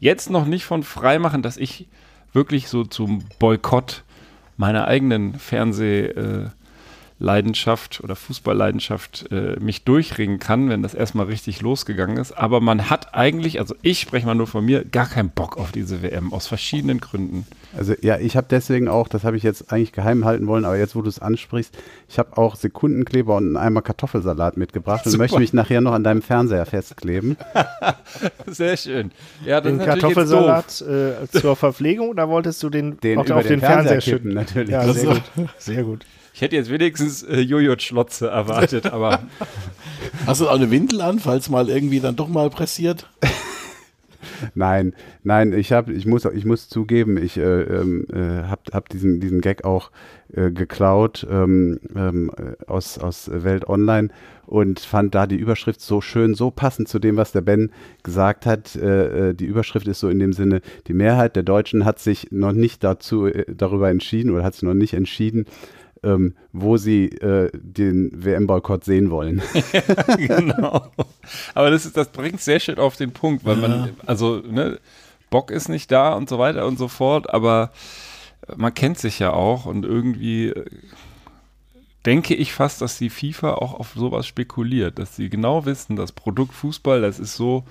jetzt 0.00 0.30
noch 0.30 0.46
nicht 0.46 0.64
von 0.64 0.82
frei 0.82 1.18
machen, 1.18 1.42
dass 1.42 1.56
ich 1.56 1.86
wirklich 2.32 2.68
so 2.68 2.84
zum 2.84 3.22
Boykott 3.38 4.02
meiner 4.56 4.86
eigenen 4.88 5.38
Fernsehleidenschaft 7.20 8.00
oder 8.02 8.16
Fußballleidenschaft 8.16 9.26
äh, 9.30 9.56
mich 9.60 9.84
durchringen 9.84 10.38
kann, 10.38 10.68
wenn 10.70 10.82
das 10.82 10.94
erstmal 10.94 11.26
richtig 11.26 11.60
losgegangen 11.60 12.16
ist. 12.16 12.32
Aber 12.32 12.60
man 12.60 12.88
hat 12.88 13.14
eigentlich, 13.14 13.60
also 13.60 13.74
ich 13.82 14.00
spreche 14.00 14.26
mal 14.26 14.34
nur 14.34 14.46
von 14.46 14.64
mir, 14.64 14.84
gar 14.84 15.06
keinen 15.06 15.28
Bock 15.30 15.58
auf 15.58 15.70
diese 15.70 16.02
WM 16.02 16.32
aus 16.32 16.46
verschiedenen 16.46 16.98
Gründen. 17.00 17.46
Also 17.76 17.94
ja, 18.00 18.18
ich 18.18 18.36
habe 18.36 18.46
deswegen 18.50 18.88
auch, 18.88 19.06
das 19.06 19.22
habe 19.24 19.36
ich 19.36 19.42
jetzt 19.42 19.70
eigentlich 19.72 19.92
geheim 19.92 20.24
halten 20.24 20.46
wollen, 20.46 20.64
aber 20.64 20.76
jetzt, 20.78 20.96
wo 20.96 21.02
du 21.02 21.08
es 21.08 21.18
ansprichst, 21.20 21.76
ich 22.08 22.18
habe 22.18 22.36
auch 22.38 22.56
Sekundenkleber 22.56 23.36
und 23.36 23.44
einen 23.48 23.56
Eimer 23.56 23.82
Kartoffelsalat 23.82 24.56
mitgebracht 24.56 25.04
und 25.04 25.12
Super. 25.12 25.24
möchte 25.24 25.38
mich 25.38 25.52
nachher 25.52 25.80
noch 25.80 25.92
an 25.92 26.02
deinem 26.04 26.22
Fernseher 26.22 26.64
festkleben. 26.66 27.36
Sehr 28.46 28.76
schön. 28.76 29.12
Ja, 29.44 29.60
das 29.60 29.70
Den 29.72 29.80
ist 29.80 29.86
natürlich 29.86 30.02
jetzt 30.16 30.30
Kartoffelsalat 30.30 30.80
äh, 31.32 31.38
zur 31.38 31.54
Verpflegung 31.54 32.08
oder 32.08 32.28
wolltest 32.28 32.62
du 32.62 32.70
den, 32.70 32.98
Den 33.00 33.18
auch 33.18 33.26
über 33.26 33.36
auf 33.36 33.42
den 33.42 33.50
den, 33.52 33.60
Fernseher 33.60 34.00
Fernseher 34.00 34.00
schütten? 34.00 34.30
kippen, 34.30 34.34
natürlich. 34.34 34.70
Ja, 34.70 34.86
Das 34.86 35.00
sehr 35.00 35.12
ist- 35.12 35.34
gut. 35.34 35.48
Sehr 35.58 35.82
gut. 35.84 36.06
Ich 36.40 36.42
hätte 36.42 36.56
jetzt 36.56 36.70
wenigstens 36.70 37.22
äh, 37.22 37.40
Jojo 37.40 37.78
Schlotze 37.78 38.28
erwartet, 38.28 38.86
aber 38.86 39.24
Hast 40.26 40.40
du 40.40 40.48
auch 40.48 40.54
eine 40.54 40.70
Windel 40.70 41.02
an, 41.02 41.18
falls 41.18 41.50
mal 41.50 41.68
irgendwie 41.68 42.00
dann 42.00 42.16
doch 42.16 42.28
mal 42.28 42.48
pressiert? 42.48 43.06
Nein, 44.54 44.94
nein, 45.22 45.52
ich 45.52 45.70
habe, 45.72 45.92
ich 45.92 46.06
muss, 46.06 46.24
ich 46.24 46.46
muss 46.46 46.70
zugeben, 46.70 47.18
ich 47.18 47.36
äh, 47.36 47.62
ähm, 47.62 48.06
äh, 48.10 48.44
habe 48.44 48.62
hab 48.72 48.88
diesen, 48.88 49.20
diesen 49.20 49.42
Gag 49.42 49.64
auch 49.64 49.90
äh, 50.32 50.50
geklaut 50.50 51.26
ähm, 51.30 51.78
ähm, 51.94 52.30
äh, 52.36 52.64
aus, 52.66 52.98
aus 52.98 53.30
Welt 53.30 53.68
Online 53.68 54.08
und 54.46 54.80
fand 54.80 55.14
da 55.14 55.26
die 55.26 55.36
Überschrift 55.36 55.80
so 55.80 56.00
schön, 56.00 56.34
so 56.34 56.50
passend 56.50 56.88
zu 56.88 56.98
dem, 56.98 57.16
was 57.16 57.32
der 57.32 57.42
Ben 57.42 57.70
gesagt 58.02 58.46
hat. 58.46 58.76
Äh, 58.76 59.30
äh, 59.30 59.34
die 59.34 59.44
Überschrift 59.44 59.86
ist 59.88 60.00
so 60.00 60.08
in 60.08 60.18
dem 60.18 60.32
Sinne: 60.32 60.62
Die 60.86 60.94
Mehrheit 60.94 61.36
der 61.36 61.42
Deutschen 61.42 61.84
hat 61.84 61.98
sich 61.98 62.28
noch 62.30 62.52
nicht 62.52 62.82
dazu 62.82 63.26
äh, 63.26 63.44
darüber 63.48 63.90
entschieden 63.90 64.30
oder 64.30 64.42
hat 64.42 64.54
sich 64.54 64.62
noch 64.62 64.74
nicht 64.74 64.94
entschieden. 64.94 65.46
Ähm, 66.02 66.34
wo 66.52 66.78
sie 66.78 67.08
äh, 67.08 67.50
den 67.52 68.10
WM-Boykott 68.24 68.84
sehen 68.84 69.10
wollen. 69.10 69.42
genau. 70.16 70.86
Aber 71.54 71.70
das, 71.70 71.84
ist, 71.84 71.94
das 71.94 72.08
bringt 72.08 72.40
sehr 72.40 72.58
schön 72.58 72.78
auf 72.78 72.96
den 72.96 73.12
Punkt, 73.12 73.44
weil 73.44 73.56
man, 73.56 73.90
also, 74.06 74.38
ne, 74.38 74.78
Bock 75.28 75.50
ist 75.50 75.68
nicht 75.68 75.92
da 75.92 76.14
und 76.14 76.28
so 76.28 76.38
weiter 76.38 76.66
und 76.66 76.78
so 76.78 76.88
fort, 76.88 77.28
aber 77.28 77.70
man 78.56 78.74
kennt 78.74 78.98
sich 78.98 79.18
ja 79.18 79.32
auch 79.32 79.66
und 79.66 79.84
irgendwie 79.84 80.48
äh, 80.48 80.64
denke 82.06 82.34
ich 82.34 82.52
fast, 82.52 82.80
dass 82.80 82.98
die 82.98 83.10
FIFA 83.10 83.54
auch 83.54 83.74
auf 83.74 83.92
sowas 83.94 84.26
spekuliert, 84.26 84.98
dass 84.98 85.16
sie 85.16 85.28
genau 85.28 85.64
wissen, 85.66 85.96
das 85.96 86.12
Produkt 86.12 86.54
Fußball, 86.54 87.00
das 87.00 87.18
ist 87.18 87.36
so 87.36 87.64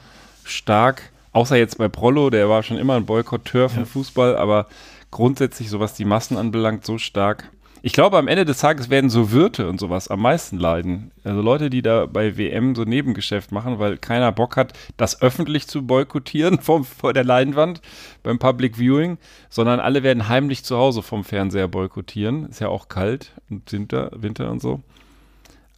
stark, 0.44 1.12
außer 1.32 1.58
jetzt 1.58 1.78
bei 1.78 1.90
Prollo, 1.90 2.30
der 2.30 2.50
war 2.50 2.64
schon 2.64 2.78
immer 2.78 2.96
ein 2.96 3.06
Boykotteur 3.06 3.70
von 3.70 3.86
Fußball, 3.86 4.38
aber 4.38 4.68
grundsätzlich, 5.12 5.70
so 5.70 5.80
was 5.80 5.94
die 5.96 6.06
Massen 6.06 6.38
anbelangt, 6.38 6.86
so 6.86 6.98
stark. 6.98 7.51
Ich 7.81 7.93
glaube, 7.93 8.17
am 8.17 8.27
Ende 8.27 8.43
des 8.43 8.59
Tages 8.59 8.89
werden 8.89 9.09
so 9.09 9.31
Wirte 9.31 9.69
und 9.69 9.79
sowas 9.79 10.09
am 10.09 10.21
meisten 10.21 10.57
leiden. 10.57 11.12
Also 11.24 11.41
Leute, 11.41 11.69
die 11.69 11.81
da 11.81 12.07
bei 12.07 12.38
WM 12.38 12.75
so 12.75 12.83
Nebengeschäft 12.83 13.51
machen, 13.51 13.79
weil 13.79 13.98
keiner 13.98 14.31
Bock 14.33 14.57
hat, 14.57 14.74
das 14.98 15.21
öffentlich 15.21 15.67
zu 15.67 15.86
boykottieren 15.86 16.59
vom, 16.62 16.83
vor 16.83 17.13
der 17.13 17.24
Leinwand 17.24 17.81
beim 18.21 18.38
Public 18.38 18.77
Viewing, 18.77 19.17
sondern 19.50 19.79
alle 19.79 20.03
werden 20.03 20.27
heimlich 20.27 20.65
zu 20.65 20.77
Hause 20.77 21.01
vom 21.01 21.24
Fernseher 21.24 21.69
boykottieren. 21.69 22.50
Ist 22.50 22.59
ja 22.59 22.67
auch 22.67 22.89
kalt 22.89 23.31
und 23.50 23.71
Winter, 23.71 24.12
Winter 24.13 24.51
und 24.51 24.62
so. 24.62 24.81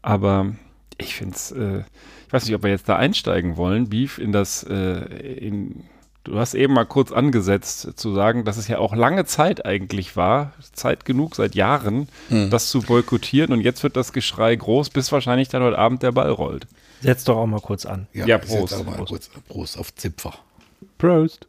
Aber 0.02 0.54
ich 0.98 1.16
finde 1.16 1.36
es, 1.36 1.52
äh, 1.52 1.84
ich 2.28 2.34
weiß 2.34 2.46
nicht, 2.46 2.56
ob 2.56 2.64
wir 2.64 2.72
jetzt 2.72 2.90
da 2.90 2.96
einsteigen 2.96 3.58
wollen, 3.58 3.90
Beef, 3.90 4.18
in 4.18 4.32
das, 4.32 4.64
äh, 4.64 5.06
in, 5.36 5.84
du 6.24 6.38
hast 6.38 6.54
eben 6.54 6.74
mal 6.74 6.86
kurz 6.86 7.12
angesetzt 7.12 7.98
zu 7.98 8.14
sagen, 8.14 8.46
dass 8.46 8.58
es 8.58 8.68
ja 8.68 8.78
auch 8.78 8.96
lange 8.96 9.26
Zeit 9.26 9.66
eigentlich 9.66 10.16
war, 10.16 10.54
Zeit 10.74 11.06
genug, 11.06 11.36
seit 11.36 11.56
Jahren, 11.56 12.08
das 12.30 12.70
zu 12.70 12.82
boykottieren 12.82 13.54
und 13.54 13.62
jetzt 13.62 13.84
wird 13.84 13.96
das 13.96 14.14
Geschrei 14.14 14.56
groß, 14.56 14.90
bis 14.90 15.12
wahrscheinlich 15.12 15.50
dann 15.50 15.64
heute 15.64 15.78
Abend 15.78 16.04
der 16.04 16.12
Ball 16.12 16.30
rollt. 16.32 16.68
Setz 17.02 17.24
doch 17.24 17.38
auch 17.38 17.48
mal 17.48 17.60
kurz 17.62 17.86
an. 17.86 18.08
Ja, 18.14 18.26
setz 18.26 18.48
Prost. 18.48 18.74
auch 18.76 18.86
mal 18.86 18.96
Prost. 18.96 19.10
Kurz, 19.10 19.30
Prost 19.48 19.78
auf 19.80 19.94
Zipfer. 19.96 20.34
Prost. 20.98 21.48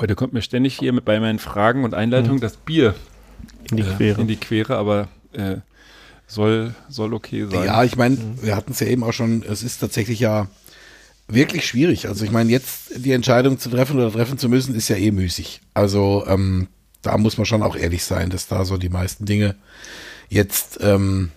Heute 0.00 0.14
kommt 0.16 0.32
mir 0.32 0.42
ständig 0.42 0.76
hier 0.78 0.92
mit 0.92 1.04
bei 1.04 1.20
meinen 1.20 1.38
Fragen 1.38 1.84
und 1.84 1.94
Einleitungen 1.94 2.40
das 2.40 2.56
Bier 2.56 2.94
In 3.70 3.76
die 3.76 3.82
Quere. 3.84 4.20
in 4.20 4.26
die 4.26 4.36
Quere, 4.36 4.76
aber 4.76 5.08
äh, 5.32 5.56
soll, 6.26 6.74
soll 6.88 7.14
okay 7.14 7.46
sein. 7.46 7.64
Ja, 7.64 7.84
ich 7.84 7.96
meine, 7.96 8.18
wir 8.40 8.56
hatten 8.56 8.72
es 8.72 8.80
ja 8.80 8.88
eben 8.88 9.04
auch 9.04 9.12
schon, 9.12 9.42
es 9.48 9.62
ist 9.62 9.78
tatsächlich 9.78 10.18
ja 10.18 10.48
wirklich 11.34 11.66
schwierig. 11.66 12.08
Also 12.08 12.24
ich 12.24 12.30
meine, 12.30 12.50
jetzt 12.50 12.92
die 12.96 13.12
Entscheidung 13.12 13.58
zu 13.58 13.70
treffen 13.70 13.96
oder 13.96 14.12
treffen 14.12 14.38
zu 14.38 14.48
müssen, 14.48 14.74
ist 14.74 14.88
ja 14.88 14.96
eh 14.96 15.10
müßig. 15.10 15.60
Also 15.74 16.24
ähm, 16.26 16.68
da 17.02 17.18
muss 17.18 17.36
man 17.36 17.46
schon 17.46 17.62
auch 17.62 17.76
ehrlich 17.76 18.04
sein, 18.04 18.30
dass 18.30 18.46
da 18.46 18.64
so 18.64 18.76
die 18.76 18.88
meisten 18.88 19.24
Dinge 19.24 19.56
jetzt 20.28 20.78
ähm, 20.80 21.30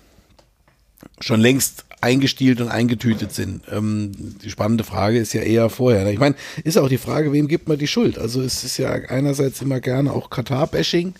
schon 1.20 1.40
längst 1.40 1.86
eingestielt 2.02 2.62
und 2.62 2.70
eingetütet 2.70 3.34
sind. 3.34 3.64
Ähm, 3.72 4.12
die 4.44 4.52
spannende 4.52 4.84
Frage 4.84 5.18
ist 5.18 5.34
ja 5.34 5.42
eher 5.42 5.70
vorher. 5.70 6.08
Ich 6.12 6.20
meine, 6.20 6.36
ist 6.64 6.78
auch 6.78 6.88
die 6.88 7.00
Frage, 7.00 7.34
wem 7.34 7.48
gibt 7.48 7.68
man 7.68 7.80
die 7.80 7.88
Schuld? 7.88 8.20
Also 8.20 8.42
es 8.42 8.64
ist 8.64 8.78
ja 8.78 8.92
einerseits 8.92 9.62
immer 9.62 9.80
gerne 9.80 10.14
auch 10.14 10.30
Katar-Bashing, 10.30 11.16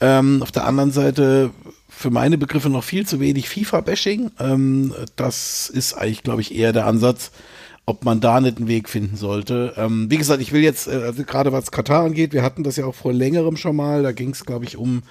ähm, 0.00 0.42
auf 0.42 0.50
der 0.50 0.66
anderen 0.66 0.90
Seite 0.90 1.50
für 1.88 2.10
meine 2.10 2.36
Begriffe 2.36 2.68
noch 2.68 2.82
viel 2.82 3.06
zu 3.06 3.20
wenig 3.20 3.48
FIFA-Bashing. 3.48 4.32
Ähm, 4.40 4.94
das 5.14 5.68
ist 5.68 5.94
eigentlich, 5.94 6.24
glaube 6.24 6.40
ich, 6.40 6.54
eher 6.54 6.72
der 6.72 6.86
Ansatz, 6.86 7.30
ob 7.86 8.04
man 8.04 8.20
da 8.20 8.40
nicht 8.40 8.56
einen 8.56 8.68
Weg 8.68 8.88
finden 8.88 9.16
sollte. 9.16 9.74
Ähm, 9.76 10.10
wie 10.10 10.16
gesagt, 10.16 10.40
ich 10.40 10.52
will 10.52 10.62
jetzt, 10.62 10.88
äh, 10.88 11.02
also 11.04 11.24
gerade 11.24 11.52
was 11.52 11.70
Katar 11.70 12.04
angeht, 12.04 12.32
wir 12.32 12.42
hatten 12.42 12.64
das 12.64 12.76
ja 12.76 12.86
auch 12.86 12.94
vor 12.94 13.12
längerem 13.12 13.56
schon 13.56 13.76
mal, 13.76 14.02
da 14.02 14.12
ging 14.12 14.30
es, 14.30 14.44
glaube 14.44 14.64
ich, 14.64 14.76
um 14.76 15.02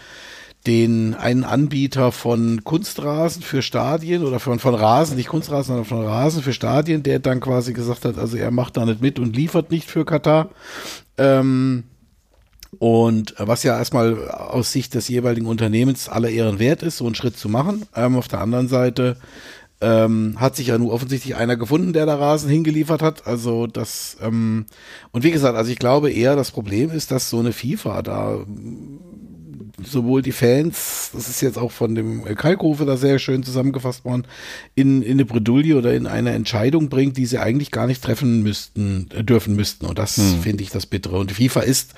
den 0.65 1.13
einen 1.13 1.43
Anbieter 1.43 2.11
von 2.11 2.63
Kunstrasen 2.63 3.41
für 3.41 3.61
Stadien 3.61 4.23
oder 4.23 4.39
von, 4.39 4.59
von 4.59 4.75
Rasen, 4.75 5.17
nicht 5.17 5.27
Kunstrasen, 5.27 5.75
sondern 5.75 5.85
von 5.85 6.05
Rasen 6.05 6.41
für 6.41 6.53
Stadien, 6.53 7.03
der 7.03 7.19
dann 7.19 7.41
quasi 7.41 7.73
gesagt 7.73 8.05
hat, 8.05 8.17
also 8.17 8.37
er 8.37 8.51
macht 8.51 8.77
da 8.77 8.85
nicht 8.85 9.01
mit 9.01 9.19
und 9.19 9.35
liefert 9.35 9.71
nicht 9.71 9.89
für 9.89 10.05
Katar. 10.05 10.49
Ähm, 11.17 11.83
und 12.79 13.35
was 13.37 13.63
ja 13.63 13.77
erstmal 13.77 14.29
aus 14.29 14.71
Sicht 14.71 14.95
des 14.95 15.07
jeweiligen 15.07 15.45
Unternehmens 15.45 16.09
aller 16.09 16.29
Ehren 16.29 16.59
wert 16.59 16.81
ist, 16.81 16.97
so 16.97 17.05
einen 17.05 17.15
Schritt 17.15 17.37
zu 17.37 17.49
machen. 17.49 17.85
Ähm, 17.95 18.15
auf 18.15 18.27
der 18.27 18.41
anderen 18.41 18.67
Seite 18.67 19.17
ähm, 19.83 20.35
hat 20.39 20.55
sich 20.55 20.67
ja 20.67 20.77
nur 20.77 20.93
offensichtlich 20.93 21.35
einer 21.35 21.57
gefunden, 21.57 21.93
der 21.93 22.05
da 22.05 22.15
Rasen 22.15 22.49
hingeliefert 22.49 23.01
hat. 23.01 23.27
Also 23.27 23.67
das, 23.67 24.17
ähm, 24.21 24.65
und 25.11 25.23
wie 25.23 25.31
gesagt, 25.31 25.57
also 25.57 25.71
ich 25.71 25.79
glaube 25.79 26.11
eher, 26.11 26.35
das 26.35 26.51
Problem 26.51 26.89
ist, 26.89 27.11
dass 27.11 27.29
so 27.29 27.39
eine 27.39 27.51
FIFA 27.51 28.01
da 28.01 28.45
sowohl 29.83 30.21
die 30.21 30.31
Fans, 30.31 31.09
das 31.13 31.27
ist 31.27 31.41
jetzt 31.41 31.57
auch 31.57 31.71
von 31.71 31.95
dem 31.95 32.23
Kalkofe 32.23 32.85
da 32.85 32.95
sehr 32.95 33.19
schön 33.19 33.43
zusammengefasst 33.43 34.05
worden, 34.05 34.25
in, 34.75 35.01
in 35.01 35.13
eine 35.13 35.25
Bredouille 35.25 35.75
oder 35.75 35.93
in 35.93 36.07
eine 36.07 36.31
Entscheidung 36.31 36.89
bringt, 36.89 37.17
die 37.17 37.25
sie 37.25 37.39
eigentlich 37.39 37.71
gar 37.71 37.87
nicht 37.87 38.03
treffen 38.03 38.43
müssten, 38.43 39.09
äh, 39.13 39.23
dürfen 39.23 39.55
müssten. 39.55 39.85
Und 39.85 39.99
das 39.99 40.17
hm. 40.17 40.41
finde 40.41 40.63
ich 40.63 40.69
das 40.69 40.85
Bittere. 40.85 41.17
Und 41.17 41.31
FIFA 41.31 41.61
ist 41.61 41.93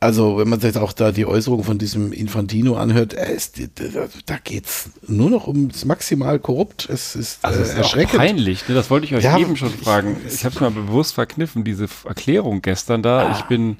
also, 0.00 0.38
wenn 0.38 0.48
man 0.48 0.60
sich 0.60 0.76
auch 0.78 0.94
da 0.94 1.12
die 1.12 1.26
Äußerung 1.26 1.62
von 1.62 1.76
diesem 1.76 2.12
Infantino 2.12 2.76
anhört, 2.76 3.12
ist, 3.12 3.60
da 4.24 4.38
geht's 4.42 4.90
nur 5.06 5.28
noch 5.28 5.46
ums 5.46 5.84
maximal 5.84 6.38
korrupt. 6.38 6.88
Es 6.88 7.14
ist, 7.14 7.44
also 7.44 7.60
es 7.60 7.68
ist 7.68 7.76
erschreckend. 7.76 8.16
peinlich, 8.16 8.66
ne? 8.66 8.74
das 8.74 8.88
wollte 8.88 9.04
ich 9.04 9.14
euch 9.14 9.24
ja, 9.24 9.36
eben 9.36 9.56
schon 9.56 9.68
fragen. 9.68 10.16
Ich 10.26 10.44
habe 10.46 10.54
es 10.54 10.60
mal 10.60 10.70
bewusst 10.70 11.14
verkniffen, 11.14 11.64
diese 11.64 11.86
Erklärung 12.06 12.62
gestern 12.62 13.02
da. 13.02 13.28
Ah. 13.28 13.36
Ich 13.38 13.44
bin 13.44 13.76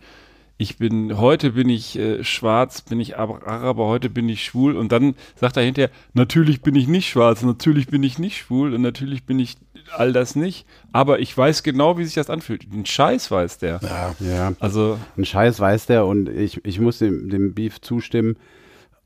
ich 0.60 0.76
bin, 0.76 1.16
heute 1.16 1.52
bin 1.52 1.70
ich 1.70 1.98
äh, 1.98 2.22
schwarz, 2.22 2.82
bin 2.82 3.00
ich 3.00 3.16
Araber, 3.16 3.86
heute 3.86 4.10
bin 4.10 4.28
ich 4.28 4.44
schwul 4.44 4.76
und 4.76 4.92
dann 4.92 5.14
sagt 5.36 5.56
er 5.56 5.62
hinterher, 5.62 5.90
natürlich 6.12 6.60
bin 6.60 6.74
ich 6.74 6.86
nicht 6.86 7.08
schwarz, 7.08 7.40
natürlich 7.40 7.86
bin 7.86 8.02
ich 8.02 8.18
nicht 8.18 8.36
schwul 8.36 8.74
und 8.74 8.82
natürlich 8.82 9.24
bin 9.24 9.38
ich 9.38 9.56
all 9.96 10.12
das 10.12 10.36
nicht, 10.36 10.66
aber 10.92 11.20
ich 11.20 11.36
weiß 11.36 11.62
genau, 11.62 11.98
wie 11.98 12.04
sich 12.04 12.14
das 12.14 12.30
anfühlt. 12.30 12.66
Ein 12.72 12.86
Scheiß 12.86 13.30
weiß 13.30 13.58
der. 13.58 13.80
Ja, 13.82 14.14
ja. 14.20 14.52
Also. 14.60 14.98
Ein 15.16 15.24
Scheiß 15.24 15.60
weiß 15.60 15.86
der 15.86 16.06
und 16.06 16.28
ich, 16.28 16.64
ich 16.64 16.80
muss 16.80 16.98
dem, 16.98 17.28
dem 17.28 17.54
Beef 17.54 17.80
zustimmen. 17.80 18.36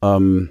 Ähm, 0.02 0.50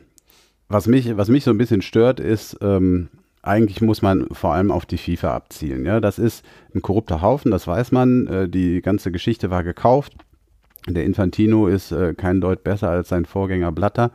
was, 0.67 0.87
mich, 0.87 1.15
was 1.17 1.29
mich 1.29 1.43
so 1.43 1.51
ein 1.51 1.57
bisschen 1.57 1.81
stört, 1.81 2.19
ist, 2.19 2.57
ähm, 2.61 3.09
eigentlich 3.41 3.81
muss 3.81 4.01
man 4.01 4.27
vor 4.31 4.53
allem 4.53 4.71
auf 4.71 4.85
die 4.85 4.97
FIFA 4.97 5.35
abzielen. 5.35 5.85
Ja, 5.85 5.99
das 5.99 6.17
ist 6.17 6.45
ein 6.73 6.81
korrupter 6.81 7.21
Haufen, 7.21 7.51
das 7.51 7.67
weiß 7.67 7.91
man. 7.91 8.27
Äh, 8.27 8.49
die 8.49 8.81
ganze 8.81 9.11
Geschichte 9.11 9.49
war 9.49 9.63
gekauft. 9.63 10.13
Der 10.87 11.05
Infantino 11.05 11.67
ist 11.67 11.91
äh, 11.91 12.13
kein 12.13 12.41
Deut 12.41 12.63
besser 12.63 12.89
als 12.89 13.09
sein 13.09 13.25
Vorgänger 13.25 13.71
Blatter. 13.71 14.11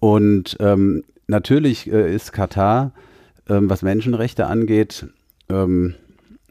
Und 0.00 0.56
ähm, 0.60 1.04
natürlich 1.26 1.90
äh, 1.90 2.14
ist 2.14 2.32
Katar, 2.32 2.92
ähm, 3.48 3.68
was 3.70 3.82
Menschenrechte 3.82 4.46
angeht, 4.46 5.06
ähm, 5.50 5.94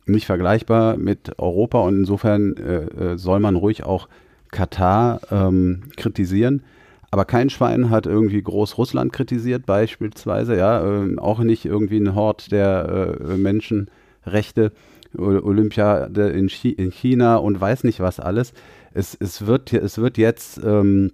nicht 0.05 0.25
vergleichbar 0.25 0.97
mit 0.97 1.39
Europa 1.39 1.79
und 1.81 1.99
insofern 1.99 2.55
äh, 2.57 3.13
äh 3.13 3.17
soll 3.17 3.39
man 3.39 3.55
ruhig 3.55 3.83
auch 3.83 4.07
Katar 4.51 5.19
ähm, 5.31 5.83
kritisieren. 5.97 6.63
Aber 7.09 7.25
kein 7.25 7.49
Schwein 7.49 7.89
hat 7.89 8.05
irgendwie 8.05 8.41
groß 8.41 8.77
Russland 8.77 9.13
kritisiert, 9.13 9.65
beispielsweise, 9.65 10.57
ja, 10.57 11.03
äh, 11.03 11.17
auch 11.17 11.39
nicht 11.39 11.65
irgendwie 11.65 11.99
ein 11.99 12.15
Hort 12.15 12.51
der 12.51 13.17
äh, 13.19 13.37
Menschenrechte, 13.37 14.71
Olympia 15.17 16.05
in, 16.05 16.49
China 16.49 17.37
und 17.37 17.59
weiß 17.59 17.85
nicht 17.85 18.01
was 18.01 18.19
alles 18.19 18.53
es, 18.97 19.15
es, 19.19 19.45
wird, 19.45 19.71
es 19.73 19.99
wird 19.99 20.17
jetzt, 20.17 20.59
ähm, 20.63 21.11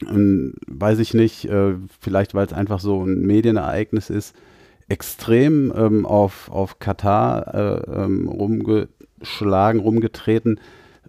weiß 0.00 1.00
ich 1.00 1.14
nicht, 1.14 1.46
äh, 1.46 1.74
vielleicht 2.00 2.34
weil 2.34 2.46
es 2.46 2.52
einfach 2.52 2.78
so 2.78 3.02
ein 3.02 3.22
Medienereignis 3.22 4.08
ist, 4.08 4.36
extrem 4.88 5.72
ähm, 5.76 6.06
auf, 6.06 6.50
auf 6.50 6.78
Katar 6.78 7.54
äh, 7.54 8.04
ähm, 8.04 8.28
rumgeschlagen, 8.28 9.80
rumgetreten. 9.80 10.60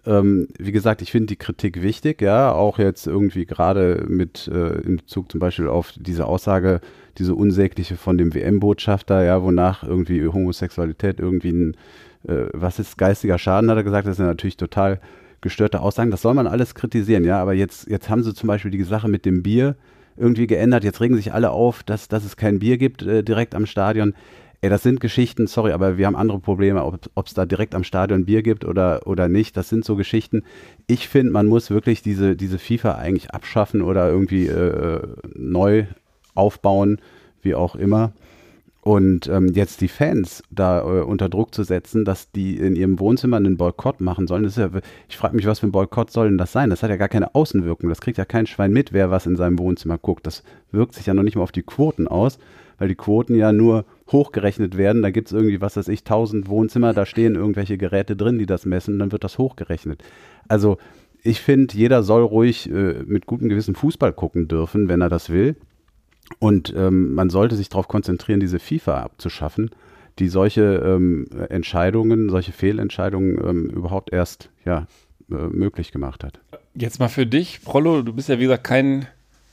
Ähm, 0.06 0.48
wie 0.58 0.72
gesagt, 0.72 1.02
ich 1.02 1.10
finde 1.10 1.26
die 1.26 1.36
Kritik 1.36 1.82
wichtig, 1.82 2.22
ja, 2.22 2.52
auch 2.52 2.78
jetzt 2.78 3.06
irgendwie 3.06 3.44
gerade 3.44 4.04
mit 4.08 4.48
äh, 4.48 4.80
in 4.80 4.96
Bezug 4.98 5.30
zum 5.30 5.40
Beispiel 5.40 5.68
auf 5.68 5.92
diese 5.96 6.26
Aussage, 6.26 6.80
diese 7.18 7.34
unsägliche 7.34 7.96
von 7.96 8.16
dem 8.16 8.34
WM-Botschafter, 8.34 9.22
ja, 9.24 9.42
wonach 9.42 9.82
irgendwie 9.82 10.26
Homosexualität 10.26 11.20
irgendwie 11.20 11.52
ein, 11.52 11.76
äh, 12.26 12.46
was 12.52 12.78
ist 12.78 12.96
geistiger 12.96 13.38
Schaden, 13.38 13.70
hat 13.70 13.76
er 13.76 13.84
gesagt, 13.84 14.06
das 14.06 14.18
ja 14.18 14.24
natürlich 14.24 14.56
total 14.56 15.00
gestörte 15.42 15.80
Aussagen. 15.80 16.10
Das 16.10 16.22
soll 16.22 16.34
man 16.34 16.46
alles 16.46 16.74
kritisieren, 16.74 17.24
ja. 17.24 17.40
Aber 17.40 17.54
jetzt, 17.54 17.88
jetzt 17.88 18.08
haben 18.08 18.22
sie 18.22 18.34
zum 18.34 18.46
Beispiel 18.46 18.70
die 18.70 18.82
Sache 18.82 19.08
mit 19.08 19.24
dem 19.24 19.42
Bier 19.42 19.76
irgendwie 20.16 20.46
geändert. 20.46 20.84
Jetzt 20.84 21.00
regen 21.00 21.16
sich 21.16 21.32
alle 21.32 21.50
auf, 21.50 21.82
dass, 21.82 22.08
dass 22.08 22.24
es 22.24 22.36
kein 22.36 22.58
Bier 22.58 22.78
gibt 22.78 23.02
äh, 23.02 23.22
direkt 23.22 23.54
am 23.54 23.66
Stadion. 23.66 24.14
Ey, 24.62 24.68
das 24.68 24.82
sind 24.82 25.00
Geschichten, 25.00 25.46
sorry, 25.46 25.72
aber 25.72 25.96
wir 25.96 26.06
haben 26.06 26.16
andere 26.16 26.38
Probleme, 26.38 26.84
ob 26.84 27.26
es 27.26 27.32
da 27.32 27.46
direkt 27.46 27.74
am 27.74 27.82
Stadion 27.82 28.26
Bier 28.26 28.42
gibt 28.42 28.66
oder, 28.66 29.06
oder 29.06 29.26
nicht. 29.26 29.56
Das 29.56 29.70
sind 29.70 29.86
so 29.86 29.96
Geschichten. 29.96 30.42
Ich 30.86 31.08
finde, 31.08 31.32
man 31.32 31.46
muss 31.46 31.70
wirklich 31.70 32.02
diese, 32.02 32.36
diese 32.36 32.58
FIFA 32.58 32.96
eigentlich 32.96 33.30
abschaffen 33.30 33.80
oder 33.80 34.10
irgendwie 34.10 34.48
äh, 34.48 35.00
neu 35.34 35.86
aufbauen, 36.34 37.00
wie 37.40 37.54
auch 37.54 37.74
immer. 37.74 38.12
Und 38.82 39.28
ähm, 39.28 39.52
jetzt 39.52 39.82
die 39.82 39.88
Fans 39.88 40.42
da 40.50 40.80
äh, 40.80 41.02
unter 41.02 41.28
Druck 41.28 41.54
zu 41.54 41.64
setzen, 41.64 42.06
dass 42.06 42.30
die 42.30 42.56
in 42.56 42.76
ihrem 42.76 42.98
Wohnzimmer 42.98 43.36
einen 43.36 43.58
Boykott 43.58 44.00
machen 44.00 44.26
sollen, 44.26 44.44
das 44.44 44.56
ist 44.56 44.58
ja, 44.58 44.70
ich 45.06 45.18
frage 45.18 45.36
mich, 45.36 45.46
was 45.46 45.60
für 45.60 45.66
ein 45.66 45.72
Boykott 45.72 46.10
soll 46.10 46.28
denn 46.28 46.38
das 46.38 46.52
sein? 46.52 46.70
Das 46.70 46.82
hat 46.82 46.88
ja 46.88 46.96
gar 46.96 47.10
keine 47.10 47.34
Außenwirkung. 47.34 47.90
Das 47.90 48.00
kriegt 48.00 48.16
ja 48.16 48.24
kein 48.24 48.46
Schwein 48.46 48.72
mit, 48.72 48.94
wer 48.94 49.10
was 49.10 49.26
in 49.26 49.36
seinem 49.36 49.58
Wohnzimmer 49.58 49.98
guckt. 49.98 50.26
Das 50.26 50.42
wirkt 50.72 50.94
sich 50.94 51.06
ja 51.06 51.12
noch 51.12 51.22
nicht 51.22 51.36
mal 51.36 51.42
auf 51.42 51.52
die 51.52 51.62
Quoten 51.62 52.08
aus, 52.08 52.38
weil 52.78 52.88
die 52.88 52.94
Quoten 52.94 53.34
ja 53.34 53.52
nur 53.52 53.84
hochgerechnet 54.10 54.78
werden. 54.78 55.02
Da 55.02 55.10
gibt 55.10 55.28
es 55.28 55.34
irgendwie, 55.34 55.60
was 55.60 55.76
weiß 55.76 55.88
ich, 55.88 56.04
tausend 56.04 56.48
Wohnzimmer, 56.48 56.94
da 56.94 57.04
stehen 57.04 57.34
irgendwelche 57.34 57.76
Geräte 57.76 58.16
drin, 58.16 58.38
die 58.38 58.46
das 58.46 58.64
messen, 58.64 58.98
dann 58.98 59.12
wird 59.12 59.24
das 59.24 59.36
hochgerechnet. 59.36 60.02
Also 60.48 60.78
ich 61.22 61.42
finde, 61.42 61.76
jeder 61.76 62.02
soll 62.02 62.22
ruhig 62.22 62.70
äh, 62.70 63.02
mit 63.04 63.26
gutem 63.26 63.50
Gewissen 63.50 63.74
Fußball 63.74 64.14
gucken 64.14 64.48
dürfen, 64.48 64.88
wenn 64.88 65.02
er 65.02 65.10
das 65.10 65.28
will. 65.28 65.56
Und 66.38 66.72
ähm, 66.76 67.14
man 67.14 67.30
sollte 67.30 67.56
sich 67.56 67.68
darauf 67.68 67.88
konzentrieren, 67.88 68.40
diese 68.40 68.58
FIFA 68.58 69.02
abzuschaffen, 69.02 69.70
die 70.18 70.28
solche 70.28 70.62
ähm, 70.62 71.26
Entscheidungen, 71.48 72.30
solche 72.30 72.52
Fehlentscheidungen 72.52 73.38
ähm, 73.44 73.70
überhaupt 73.70 74.12
erst 74.12 74.50
ja, 74.64 74.86
äh, 75.30 75.34
möglich 75.34 75.92
gemacht 75.92 76.24
hat. 76.24 76.40
Jetzt 76.74 76.98
mal 77.00 77.08
für 77.08 77.26
dich, 77.26 77.62
Prollo, 77.62 78.02
du 78.02 78.12
bist 78.12 78.28
ja 78.28 78.38
wie 78.38 78.44
gesagt 78.44 78.64
kein 78.64 79.06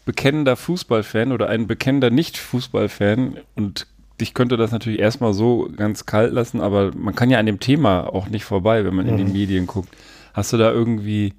bekennender 0.06 0.56
Fußballfan 0.56 1.32
oder 1.32 1.50
ein 1.50 1.68
bekennender 1.68 2.10
Nicht-Fußballfan 2.10 3.38
und 3.56 3.88
dich 4.20 4.34
könnte 4.34 4.58
das 4.58 4.72
natürlich 4.72 5.00
erstmal 5.00 5.34
so 5.34 5.70
ganz 5.76 6.06
kalt 6.06 6.34
lassen, 6.34 6.62
aber 6.62 6.92
man 6.96 7.14
kann 7.14 7.30
ja 7.30 7.40
an 7.40 7.46
dem 7.46 7.60
Thema 7.60 8.14
auch 8.14 8.30
nicht 8.30 8.46
vorbei, 8.46 8.86
wenn 8.86 8.96
man 8.96 9.06
mhm. 9.06 9.12
in 9.12 9.18
die 9.18 9.26
mhm. 9.26 9.34
Medien 9.34 9.68
guckt. 9.68 9.90
Hast 10.34 10.54
du 10.54 10.58
da 10.58 10.72
irgendwie 10.72 11.34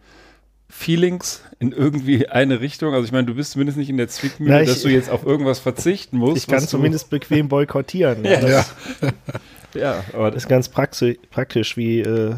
Feelings 0.69 1.43
in 1.59 1.73
irgendwie 1.73 2.29
eine 2.29 2.61
Richtung? 2.61 2.93
Also 2.95 3.05
ich 3.05 3.13
meine, 3.13 3.27
du 3.27 3.35
bist 3.35 3.53
zumindest 3.53 3.79
nicht 3.79 3.89
in 3.89 3.97
der 3.97 4.09
Zwickmühle, 4.09 4.53
Na, 4.53 4.63
ich, 4.63 4.69
dass 4.69 4.83
du 4.83 4.89
jetzt 4.89 5.11
auf 5.11 5.25
irgendwas 5.25 5.59
verzichten 5.59 6.19
musst. 6.19 6.37
Ich 6.37 6.47
kann 6.47 6.67
zumindest 6.67 7.11
bequem 7.11 7.49
boykottieren. 7.49 8.25
ja, 8.25 8.47
ja. 8.49 8.65
ja. 9.75 10.05
aber 10.13 10.31
das 10.31 10.45
ist 10.45 10.49
ganz 10.49 10.69
praktisch. 10.69 11.77
Wie 11.77 12.01
äh, 12.01 12.35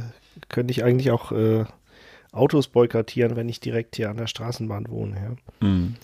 könnte 0.49 0.71
ich 0.71 0.85
eigentlich 0.85 1.11
auch 1.11 1.33
äh, 1.33 1.65
Autos 2.33 2.69
boykottieren, 2.69 3.35
wenn 3.37 3.49
ich 3.49 3.61
direkt 3.61 3.97
hier 3.97 4.11
an 4.11 4.17
der 4.17 4.29
Straßenbahn 4.29 4.89
wohne? 4.89 5.17
Ja, 5.17 5.67
mhm. 5.67 5.95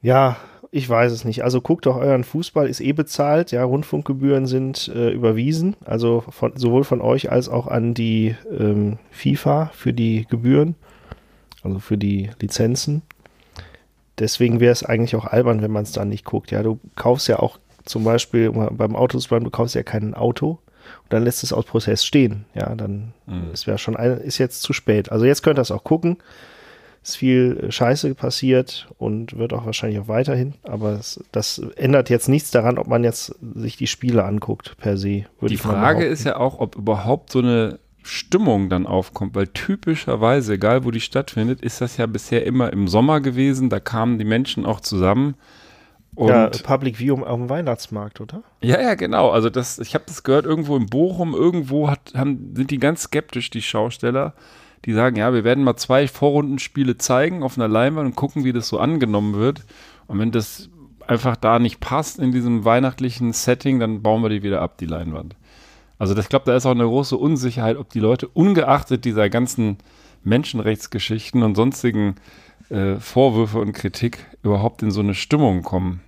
ja 0.00 0.36
ich 0.70 0.88
weiß 0.88 1.12
es 1.12 1.24
nicht. 1.24 1.44
Also 1.44 1.60
guckt 1.60 1.86
doch 1.86 1.96
euren 1.96 2.24
Fußball, 2.24 2.68
ist 2.68 2.80
eh 2.80 2.92
bezahlt. 2.92 3.52
Ja, 3.52 3.62
Rundfunkgebühren 3.62 4.46
sind 4.46 4.88
äh, 4.88 5.10
überwiesen. 5.10 5.76
Also 5.84 6.24
von, 6.30 6.56
sowohl 6.56 6.82
von 6.82 7.00
euch 7.00 7.30
als 7.30 7.48
auch 7.48 7.68
an 7.68 7.94
die 7.94 8.34
ähm, 8.50 8.98
FIFA 9.12 9.70
für 9.72 9.92
die 9.92 10.26
Gebühren 10.28 10.74
also 11.64 11.78
für 11.78 11.98
die 11.98 12.30
Lizenzen. 12.40 13.02
Deswegen 14.18 14.60
wäre 14.60 14.72
es 14.72 14.84
eigentlich 14.84 15.16
auch 15.16 15.24
albern, 15.24 15.62
wenn 15.62 15.72
man 15.72 15.82
es 15.82 15.92
dann 15.92 16.08
nicht 16.08 16.24
guckt. 16.24 16.50
Ja, 16.50 16.62
du 16.62 16.78
kaufst 16.94 17.26
ja 17.26 17.40
auch 17.40 17.58
zum 17.84 18.04
Beispiel 18.04 18.50
beim 18.50 18.96
Autosbrand, 18.96 19.44
du 19.46 19.50
kaufst 19.50 19.74
ja 19.74 19.82
kein 19.82 20.14
Auto 20.14 20.50
und 21.02 21.12
dann 21.12 21.24
lässt 21.24 21.42
es 21.42 21.52
aus 21.52 21.64
Prozess 21.64 22.04
stehen. 22.04 22.44
Ja, 22.54 22.74
dann 22.74 23.12
mhm. 23.26 23.50
es 23.52 23.66
wäre 23.66 23.78
schon 23.78 23.96
ein, 23.96 24.18
ist 24.18 24.38
jetzt 24.38 24.62
zu 24.62 24.72
spät. 24.72 25.10
Also 25.10 25.24
jetzt 25.24 25.42
könnt 25.42 25.58
ihr 25.58 25.62
es 25.62 25.70
auch 25.70 25.84
gucken. 25.84 26.18
Ist 27.02 27.16
viel 27.16 27.70
Scheiße 27.70 28.14
passiert 28.14 28.88
und 28.96 29.36
wird 29.36 29.52
auch 29.52 29.66
wahrscheinlich 29.66 29.98
auch 30.00 30.08
weiterhin. 30.08 30.54
Aber 30.62 30.92
es, 30.92 31.22
das 31.32 31.58
ändert 31.76 32.08
jetzt 32.08 32.30
nichts 32.30 32.50
daran, 32.50 32.78
ob 32.78 32.86
man 32.86 33.04
jetzt 33.04 33.34
sich 33.56 33.76
die 33.76 33.86
Spiele 33.86 34.24
anguckt 34.24 34.78
per 34.78 34.96
se. 34.96 35.24
Die 35.42 35.56
Frage 35.58 36.06
ist 36.06 36.24
ja 36.24 36.38
auch, 36.38 36.60
ob 36.60 36.76
überhaupt 36.76 37.30
so 37.30 37.40
eine 37.40 37.78
Stimmung 38.04 38.68
dann 38.68 38.86
aufkommt, 38.86 39.34
weil 39.34 39.48
typischerweise, 39.48 40.54
egal 40.54 40.84
wo 40.84 40.90
die 40.90 41.00
stattfindet, 41.00 41.62
ist 41.62 41.80
das 41.80 41.96
ja 41.96 42.06
bisher 42.06 42.44
immer 42.46 42.72
im 42.72 42.86
Sommer 42.86 43.20
gewesen, 43.20 43.70
da 43.70 43.80
kamen 43.80 44.18
die 44.18 44.24
Menschen 44.24 44.66
auch 44.66 44.80
zusammen 44.80 45.34
Und 46.14 46.28
ja, 46.28 46.48
Public 46.48 47.00
View 47.00 47.14
auf 47.24 47.36
dem 47.36 47.50
Weihnachtsmarkt, 47.50 48.20
oder? 48.20 48.42
Ja, 48.62 48.80
ja, 48.80 48.94
genau. 48.94 49.30
Also 49.30 49.50
das, 49.50 49.78
ich 49.80 49.94
habe 49.94 50.04
das 50.06 50.22
gehört 50.22 50.46
irgendwo 50.46 50.76
in 50.76 50.86
Bochum, 50.86 51.34
irgendwo 51.34 51.90
hat, 51.90 52.12
haben, 52.14 52.54
sind 52.54 52.70
die 52.70 52.78
ganz 52.78 53.02
skeptisch, 53.02 53.50
die 53.50 53.62
Schausteller. 53.62 54.34
Die 54.84 54.92
sagen, 54.92 55.16
ja, 55.16 55.32
wir 55.32 55.44
werden 55.44 55.64
mal 55.64 55.76
zwei 55.76 56.06
Vorrundenspiele 56.06 56.98
zeigen 56.98 57.42
auf 57.42 57.56
einer 57.56 57.68
Leinwand 57.68 58.06
und 58.06 58.16
gucken, 58.16 58.44
wie 58.44 58.52
das 58.52 58.68
so 58.68 58.78
angenommen 58.78 59.34
wird. 59.34 59.64
Und 60.06 60.18
wenn 60.18 60.30
das 60.30 60.68
einfach 61.06 61.36
da 61.36 61.58
nicht 61.58 61.80
passt 61.80 62.18
in 62.18 62.32
diesem 62.32 62.64
weihnachtlichen 62.64 63.32
Setting, 63.32 63.80
dann 63.80 64.02
bauen 64.02 64.22
wir 64.22 64.28
die 64.28 64.42
wieder 64.42 64.60
ab, 64.60 64.78
die 64.78 64.86
Leinwand. 64.86 65.36
Also 65.98 66.14
das, 66.14 66.26
ich 66.26 66.28
glaube, 66.28 66.46
da 66.46 66.56
ist 66.56 66.66
auch 66.66 66.72
eine 66.72 66.84
große 66.84 67.16
Unsicherheit, 67.16 67.76
ob 67.76 67.90
die 67.90 68.00
Leute 68.00 68.28
ungeachtet 68.28 69.04
dieser 69.04 69.30
ganzen 69.30 69.78
Menschenrechtsgeschichten 70.24 71.42
und 71.42 71.54
sonstigen 71.54 72.16
äh, 72.70 72.96
Vorwürfe 72.96 73.58
und 73.58 73.72
Kritik 73.72 74.26
überhaupt 74.42 74.82
in 74.82 74.90
so 74.90 75.00
eine 75.00 75.14
Stimmung 75.14 75.62
kommen. 75.62 76.00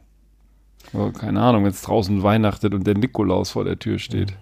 Oh, 0.93 1.11
keine 1.11 1.41
Ahnung, 1.41 1.65
wenn 1.65 1.71
es 1.71 1.83
draußen 1.83 2.23
weihnachtet 2.23 2.75
und 2.75 2.87
der 2.87 2.97
Nikolaus 2.97 3.51
vor 3.51 3.65
der 3.65 3.79
Tür 3.79 3.99
steht. 3.99 4.33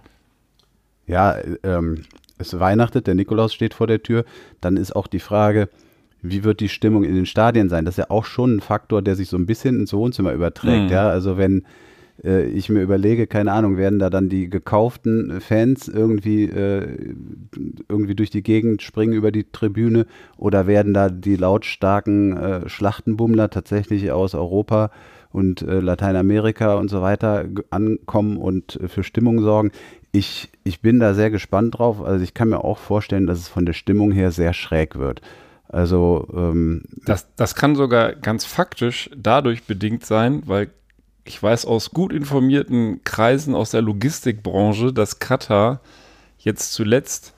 Ja, 1.07 1.37
ähm, 1.63 2.05
es 2.39 2.59
weihnachtet, 2.59 3.07
der 3.07 3.15
Nikolaus 3.15 3.53
steht 3.53 3.75
vor 3.75 3.87
der 3.87 4.03
Tür, 4.03 4.25
dann 4.61 4.77
ist 4.77 4.95
auch 4.95 5.07
die 5.07 5.21
Frage, 5.21 5.69
wie 6.23 6.43
wird 6.43 6.61
die 6.61 6.69
Stimmung 6.69 7.05
in 7.05 7.15
den 7.15 7.27
Stadien 7.27 7.69
sein? 7.69 7.85
Das 7.85 7.95
ist 7.95 8.05
ja 8.05 8.11
auch 8.11 8.25
schon 8.25 8.57
ein 8.57 8.61
Faktor, 8.61 9.03
der 9.03 9.15
sich 9.15 9.29
so 9.29 9.37
ein 9.37 9.47
bisschen 9.47 9.81
ins 9.81 9.93
Wohnzimmer 9.93 10.33
überträgt. 10.33 10.85
Mhm. 10.85 10.91
Ja, 10.91 11.09
also 11.09 11.37
wenn 11.37 11.65
äh, 12.25 12.47
ich 12.47 12.69
mir 12.69 12.83
überlege, 12.83 13.27
keine 13.27 13.53
Ahnung, 13.53 13.77
werden 13.77 13.99
da 13.99 14.11
dann 14.11 14.29
die 14.29 14.49
gekauften 14.49 15.41
Fans 15.41 15.89
irgendwie, 15.89 16.45
äh, 16.45 17.15
irgendwie 17.89 18.15
durch 18.15 18.31
die 18.31 18.43
Gegend 18.43 18.83
springen 18.83 19.13
über 19.13 19.31
die 19.31 19.45
Tribüne 19.45 20.07
oder 20.37 20.67
werden 20.67 20.95
da 20.95 21.11
die 21.11 21.37
lautstarken 21.37 22.37
äh, 22.37 22.69
Schlachtenbummler 22.69 23.51
tatsächlich 23.51 24.11
aus 24.11 24.35
Europa 24.35 24.91
und 25.31 25.63
äh, 25.63 25.81
Lateinamerika 25.81 26.77
und 26.77 26.89
so 26.89 27.03
weiter 27.03 27.47
ankommen 27.71 28.37
und 28.37 28.81
äh, 28.81 28.89
für 28.89 29.03
Stimmung 29.03 29.43
sorgen? 29.43 29.73
Ich, 30.13 30.51
ich 30.63 30.81
bin 30.81 31.01
da 31.01 31.13
sehr 31.13 31.31
gespannt 31.31 31.79
drauf. 31.79 32.01
Also 32.01 32.23
ich 32.23 32.35
kann 32.35 32.49
mir 32.49 32.63
auch 32.63 32.79
vorstellen, 32.79 33.27
dass 33.27 33.39
es 33.39 33.49
von 33.49 33.67
der 33.67 33.73
Stimmung 33.73 34.13
her 34.13 34.31
sehr 34.31 34.53
schräg 34.53 34.97
wird. 34.97 35.21
Also 35.67 36.29
ähm, 36.33 36.83
Das, 37.05 37.35
das 37.35 37.57
kann 37.57 37.75
sogar 37.75 38.15
ganz 38.15 38.45
faktisch 38.45 39.11
dadurch 39.17 39.65
bedingt 39.65 40.07
sein, 40.07 40.43
weil 40.47 40.71
ich 41.25 41.43
weiß 41.43 41.65
aus 41.65 41.91
gut 41.91 42.13
informierten 42.13 43.03
Kreisen 43.05 43.55
aus 43.55 43.71
der 43.71 43.83
Logistikbranche, 43.83 44.93
dass 44.93 45.19
Katar 45.19 45.81
jetzt 46.39 46.73
zuletzt 46.73 47.35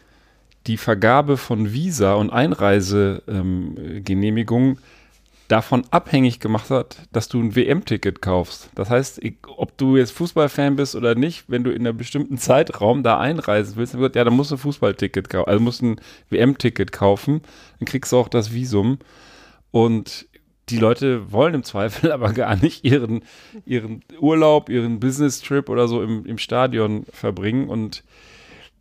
die 0.67 0.77
Vergabe 0.77 1.37
von 1.37 1.73
Visa 1.73 2.15
und 2.15 2.31
Einreisegenehmigungen 2.31 4.79
davon 5.47 5.85
abhängig 5.93 6.41
gemacht 6.41 6.71
hat, 6.71 6.97
dass 7.13 7.29
du 7.29 7.41
ein 7.41 7.55
WM-Ticket 7.55 8.21
kaufst. 8.21 8.69
Das 8.75 8.91
heißt, 8.91 9.23
ich- 9.23 9.37
ob 9.47 9.79
du 9.79 9.97
jetzt 9.97 10.11
Fußballfan 10.11 10.75
bist 10.75 10.97
oder 10.97 11.15
nicht, 11.15 11.45
wenn 11.47 11.63
du 11.63 11.71
in 11.71 11.87
einem 11.87 11.97
bestimmten 11.97 12.37
Zeitraum 12.37 13.05
da 13.05 13.21
einreisen 13.21 13.77
willst, 13.77 13.95
dann 13.95 14.01
wird, 14.01 14.17
ja, 14.17 14.25
dann 14.25 14.35
musst 14.35 14.51
du 14.51 14.57
ein 14.57 14.59
Fußballticket 14.59 15.29
kaufen, 15.29 15.49
also 15.49 15.63
musst 15.63 15.83
ein 15.83 16.01
WM-Ticket 16.31 16.91
kaufen, 16.91 17.43
dann 17.79 17.87
kriegst 17.87 18.11
du 18.11 18.17
auch 18.17 18.29
das 18.29 18.53
Visum. 18.53 18.99
Und 19.71 20.27
die 20.69 20.79
Leute 20.79 21.33
wollen 21.33 21.55
im 21.55 21.63
Zweifel 21.63 22.13
aber 22.13 22.33
gar 22.33 22.57
nicht 22.57 22.85
ihren, 22.85 23.23
ihren 23.65 24.03
Urlaub, 24.21 24.69
ihren 24.69 25.01
Business-Trip 25.01 25.69
oder 25.69 25.89
so 25.89 26.03
im, 26.03 26.27
im 26.27 26.39
Stadion 26.39 27.05
verbringen. 27.13 27.69
Und 27.69 28.03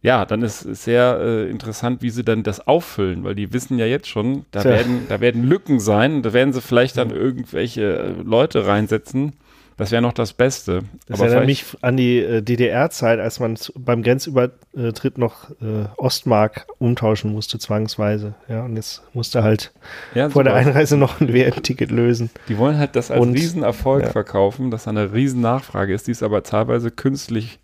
ja, 0.01 0.25
dann 0.25 0.41
ist 0.41 0.65
es 0.65 0.83
sehr 0.83 1.19
äh, 1.19 1.49
interessant, 1.49 2.01
wie 2.01 2.09
sie 2.11 2.23
dann 2.23 2.43
das 2.43 2.67
auffüllen, 2.67 3.23
weil 3.23 3.35
die 3.35 3.53
wissen 3.53 3.79
ja 3.79 3.85
jetzt 3.85 4.07
schon, 4.07 4.45
da, 4.51 4.61
Tja. 4.61 4.71
werden, 4.71 5.05
da 5.09 5.19
werden 5.19 5.43
Lücken 5.43 5.79
sein, 5.79 6.21
da 6.21 6.33
werden 6.33 6.53
sie 6.53 6.61
vielleicht 6.61 6.97
dann 6.97 7.09
irgendwelche 7.09 7.97
äh, 7.97 8.21
Leute 8.23 8.67
reinsetzen. 8.67 9.33
Das 9.77 9.91
wäre 9.91 10.01
noch 10.01 10.13
das 10.13 10.31
Beste. 10.31 10.83
Das 11.07 11.19
aber 11.19 11.27
erinnert 11.29 11.47
mich 11.47 11.65
an 11.81 11.97
die 11.97 12.19
äh, 12.19 12.41
DDR-Zeit, 12.41 13.19
als 13.19 13.39
man 13.41 13.57
beim 13.75 14.03
Grenzübertritt 14.03 15.17
noch 15.17 15.49
äh, 15.61 15.85
Ostmark 15.97 16.65
umtauschen 16.77 17.33
musste, 17.33 17.59
zwangsweise. 17.59 18.35
Ja, 18.47 18.63
und 18.63 18.77
jetzt 18.77 19.03
musste 19.13 19.43
halt 19.43 19.73
ja, 20.13 20.29
vor 20.29 20.45
der. 20.45 20.53
Einreise 20.53 20.95
noch 20.95 21.19
ein 21.19 21.33
WM-Ticket 21.33 21.91
lösen. 21.91 22.29
Die 22.47 22.57
wollen 22.57 22.77
halt 22.77 22.95
das 22.95 23.11
als 23.11 23.19
Und- 23.19 23.33
Riesenerfolg 23.33 24.03
ja. 24.03 24.09
verkaufen, 24.11 24.71
dass 24.71 24.85
da 24.85 24.91
eine 24.91 25.11
Riesennachfrage 25.11 25.93
ist, 25.93 26.07
die 26.07 26.11
ist 26.11 26.23
aber 26.23 26.43
teilweise 26.43 26.89
künstlich 26.91 27.59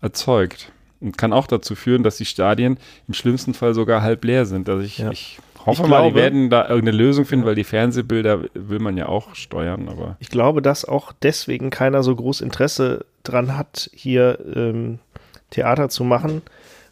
erzeugt. 0.00 0.72
Und 1.00 1.18
kann 1.18 1.32
auch 1.32 1.48
dazu 1.48 1.74
führen, 1.74 2.04
dass 2.04 2.16
die 2.16 2.24
Stadien 2.24 2.78
im 3.08 3.14
schlimmsten 3.14 3.54
Fall 3.54 3.74
sogar 3.74 4.02
halb 4.02 4.24
leer 4.24 4.46
sind. 4.46 4.68
Also 4.68 4.82
ich, 4.82 4.98
Ja. 4.98 5.10
ich 5.10 5.38
hoffe 5.66 5.82
Ich 5.82 5.88
mal, 5.88 6.02
die 6.04 6.10
glaube- 6.10 6.16
werden 6.22 6.50
da 6.50 6.68
irgendeine 6.68 6.96
Lösung 6.96 7.24
finden, 7.24 7.46
weil 7.46 7.54
die 7.54 7.64
Fernsehbilder 7.64 8.40
will 8.54 8.78
man 8.78 8.96
ja 8.96 9.06
auch 9.06 9.34
steuern, 9.34 9.88
aber 9.88 10.16
Ich 10.20 10.28
glaube, 10.30 10.62
dass 10.62 10.84
auch 10.84 11.12
deswegen 11.22 11.70
keiner 11.70 12.02
so 12.02 12.14
groß 12.16 12.40
Interesse 12.40 13.04
dran 13.24 13.56
hat, 13.56 13.90
hier 13.94 14.38
ähm, 14.54 14.98
Theater 15.50 15.88
zu 15.88 16.04
machen, 16.04 16.42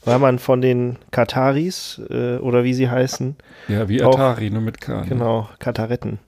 weil 0.04 0.18
man 0.18 0.38
von 0.38 0.60
den 0.60 0.96
Kataris 1.10 2.00
äh, 2.10 2.36
oder 2.38 2.64
wie 2.64 2.74
sie 2.74 2.88
heißen, 2.88 3.36
ja, 3.68 3.88
wie 3.88 4.02
Auch- 4.02 4.14
Atari, 4.14 4.50
nur 4.50 4.62
mit 4.62 4.80
K. 4.80 5.00
ne? 5.02 5.06
Genau, 5.08 5.48
Kataretten. 5.58 6.18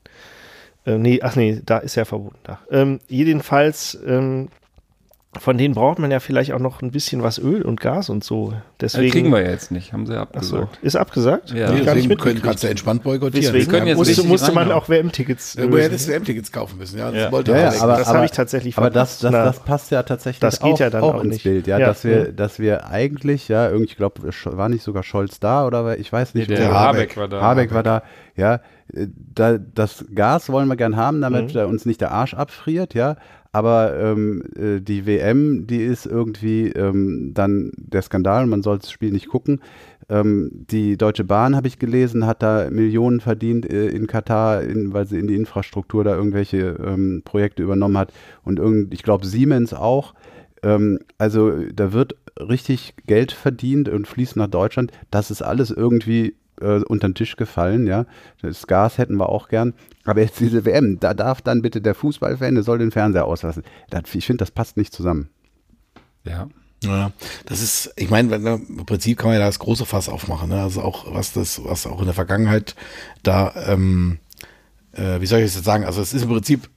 Äh, 0.85 0.99
nee, 0.99 1.21
ach 1.23 1.37
nee, 1.37 1.61
da 1.65 1.79
ist 1.79 1.95
ja 1.95 2.05
verboten. 2.05 2.39
Da. 2.45 2.59
Ähm, 2.71 2.99
jedenfalls, 3.09 3.99
ähm, 4.07 4.49
von 5.39 5.57
denen 5.57 5.75
braucht 5.75 5.99
man 5.99 6.11
ja 6.11 6.21
vielleicht 6.21 6.53
auch 6.53 6.59
noch 6.59 6.83
ein 6.83 6.91
bisschen 6.91 7.23
was 7.23 7.39
Öl 7.39 7.63
und 7.63 7.81
Gas 7.81 8.11
und 8.11 8.23
so. 8.23 8.53
Das 8.77 8.93
Deswegen. 8.93 9.13
kriegen 9.13 9.31
wir 9.33 9.41
ja 9.43 9.51
jetzt 9.51 9.71
nicht, 9.71 9.95
haben 9.95 10.05
sie 10.05 10.13
ja 10.13 10.27
ach 10.35 10.43
so, 10.43 10.57
abgesagt. 10.59 10.79
ist 10.85 10.97
abgesagt? 10.97 11.51
Ja. 11.55 11.73
Nicht 11.73 11.87
Deswegen 11.87 12.17
können, 12.19 12.43
kannst 12.43 12.63
du 12.65 12.69
entspannt 12.69 13.03
boykottieren. 13.03 13.43
Deswegen 13.55 13.71
können 13.71 13.87
jetzt 13.87 14.25
musste, 14.27 14.53
man 14.53 14.71
auch 14.71 14.91
WM-Tickets 14.91 15.55
Ja, 15.55 15.63
hättest 15.65 16.07
du 16.09 16.13
WM-Tickets 16.13 16.53
kaufen 16.53 16.77
müssen? 16.77 16.99
Ja, 16.99 17.11
das 17.11 17.21
Ja. 17.23 17.33
wollte 17.33 17.53
Ja, 17.53 17.73
ja, 17.73 17.81
aber- 17.83 17.97
das 17.97 18.09
habe 18.09 18.27
ich 18.27 18.31
tatsächlich 18.33 18.77
Aber 18.77 18.91
das, 18.91 19.21
das, 19.21 19.33
das 19.33 19.61
passt 19.61 19.91
ja 19.91 20.03
tatsächlich 20.03 20.41
Das 20.41 20.61
geht 20.61 20.75
auch, 20.75 20.81
ja 20.81 20.91
dann 20.91 21.03
auch 21.03 21.15
auch 21.15 21.25
ins 21.25 21.33
nicht. 21.35 21.45
Bild, 21.45 21.67
ja, 21.67 21.79
Ja. 21.79 21.87
dass 21.87 22.05
wir, 22.05 22.31
dass 22.33 22.59
wir 22.59 22.89
eigentlich, 22.89 23.49
ja, 23.49 23.69
irgendwie, 23.71 23.91
ich 23.93 23.97
glaube, 23.97 24.21
war 24.45 24.69
nicht 24.69 24.83
sogar 24.83 25.03
Scholz 25.03 25.41
da 25.41 25.67
oder 25.67 25.97
ich 25.99 26.13
weiß 26.13 26.35
Nee, 26.35 26.41
nicht, 26.41 26.51
der, 26.51 26.59
Der 26.59 26.73
Habeck, 26.75 26.99
Habeck. 27.13 27.17
war 27.17 27.29
da. 27.29 27.41
Habeck 27.41 27.73
war 27.73 27.83
da, 27.83 28.03
ja, 28.37 28.55
äh, 28.93 29.07
da, 29.35 29.57
das 29.57 30.05
Gas 30.15 30.51
wollen 30.51 30.69
wir 30.69 30.77
gern 30.77 30.97
haben, 30.97 31.23
damit 31.23 31.55
Mhm. 31.55 31.61
äh, 31.61 31.65
uns 31.65 31.87
nicht 31.87 32.03
der 32.03 32.11
Arsch 32.13 32.35
abfriert, 32.35 32.93
ja, 32.93 33.17
aber 33.53 33.99
ähm, 34.01 34.43
äh, 34.57 34.81
die 34.81 35.07
WM, 35.07 35.67
die 35.67 35.83
ist 35.83 36.07
irgendwie 36.07 36.69
ähm, 36.69 37.33
dann 37.35 37.71
der 37.77 38.03
Skandal, 38.03 38.47
man 38.47 38.63
soll 38.63 38.79
das 38.79 38.91
Spiel 38.91 39.13
nicht 39.13 39.29
gucken. 39.29 39.61
Ähm, 40.09 40.51
die 40.53 40.97
Deutsche 40.97 41.25
Bahn, 41.25 41.55
habe 41.55 41.69
ich 41.69 41.79
gelesen, 41.79 42.27
hat 42.27 42.43
da 42.43 42.71
Millionen 42.71 43.21
verdient 43.21 43.71
äh, 43.71 43.89
in 43.89 44.07
Katar, 44.07 44.63
in, 44.63 44.95
weil 44.95 45.07
sie 45.07 45.19
in 45.19 45.27
die 45.27 45.37
Infrastruktur 45.37 46.03
da 46.03 46.17
irgendwelche 46.17 46.79
ähm, 46.85 47.23
Projekte 47.25 47.63
übernommen 47.63 47.99
hat 47.99 48.13
und 48.43 48.59
irgend, 48.59 48.93
ich 48.95 49.03
glaube 49.03 49.27
Siemens 49.27 49.75
auch. 49.75 50.15
Ähm, 50.63 51.01
also 51.19 51.53
da 51.73 51.93
wird 51.93 52.17
richtig 52.39 52.95
Geld 53.07 53.33
verdient 53.33 53.89
und 53.89 54.09
fließt 54.09 54.37
nach 54.37 54.49
Deutschland. 54.49 54.93
Das 55.11 55.31
ist 55.31 55.43
alles 55.43 55.71
irgendwie 55.71 56.35
äh, 56.63 56.83
unter 56.85 57.09
den 57.09 57.15
Tisch 57.15 57.37
gefallen, 57.37 57.87
ja. 57.87 58.07
Das 58.41 58.67
Gas 58.67 58.99
hätten 58.99 59.17
wir 59.17 59.29
auch 59.29 59.49
gern. 59.49 59.75
Aber 60.05 60.21
jetzt 60.21 60.41
diese 60.41 60.65
WM, 60.65 60.99
da 61.01 61.15
darf 61.15 61.43
dann 61.43 61.63
bitte 61.63 61.81
der 61.81 61.95
Fußballfan, 61.95 62.55
der 62.55 62.65
soll 62.65 62.79
den 62.79 62.91
Fernseher 62.91 63.27
auslassen. 63.27 63.63
Das, 63.91 64.03
ich 64.15 64.27
finde, 64.27 64.43
das 64.43 64.51
passt 64.51 64.77
nicht 64.77 64.93
zusammen. 64.93 65.29
Ja. 66.25 66.49
Ja, 66.85 67.13
das 67.47 67.63
ist, 67.63 67.93
ich 67.97 68.11
meine, 68.11 68.41
ne, 68.41 68.61
im 68.69 68.85
Prinzip 68.85 69.19
kann 69.19 69.31
man 69.31 69.39
ja 69.39 69.47
das 69.47 69.61
große 69.61 69.87
Fass 69.87 70.09
aufmachen, 70.09 70.49
ne? 70.49 70.63
Also 70.63 70.83
auch 70.83 71.15
was 71.15 71.33
das, 71.33 71.63
was 71.65 71.87
auch 71.87 72.01
in 72.01 72.07
der 72.07 72.15
Vergangenheit 72.15 72.75
da, 73.23 73.53
ähm, 73.69 74.19
äh, 74.91 75.21
wie 75.21 75.27
soll 75.27 75.39
ich 75.39 75.45
das 75.45 75.55
jetzt 75.55 75.65
sagen? 75.65 75.85
Also 75.85 76.03
es 76.03 76.13
ist 76.13 76.23
im 76.23 76.31
Prinzip 76.31 76.69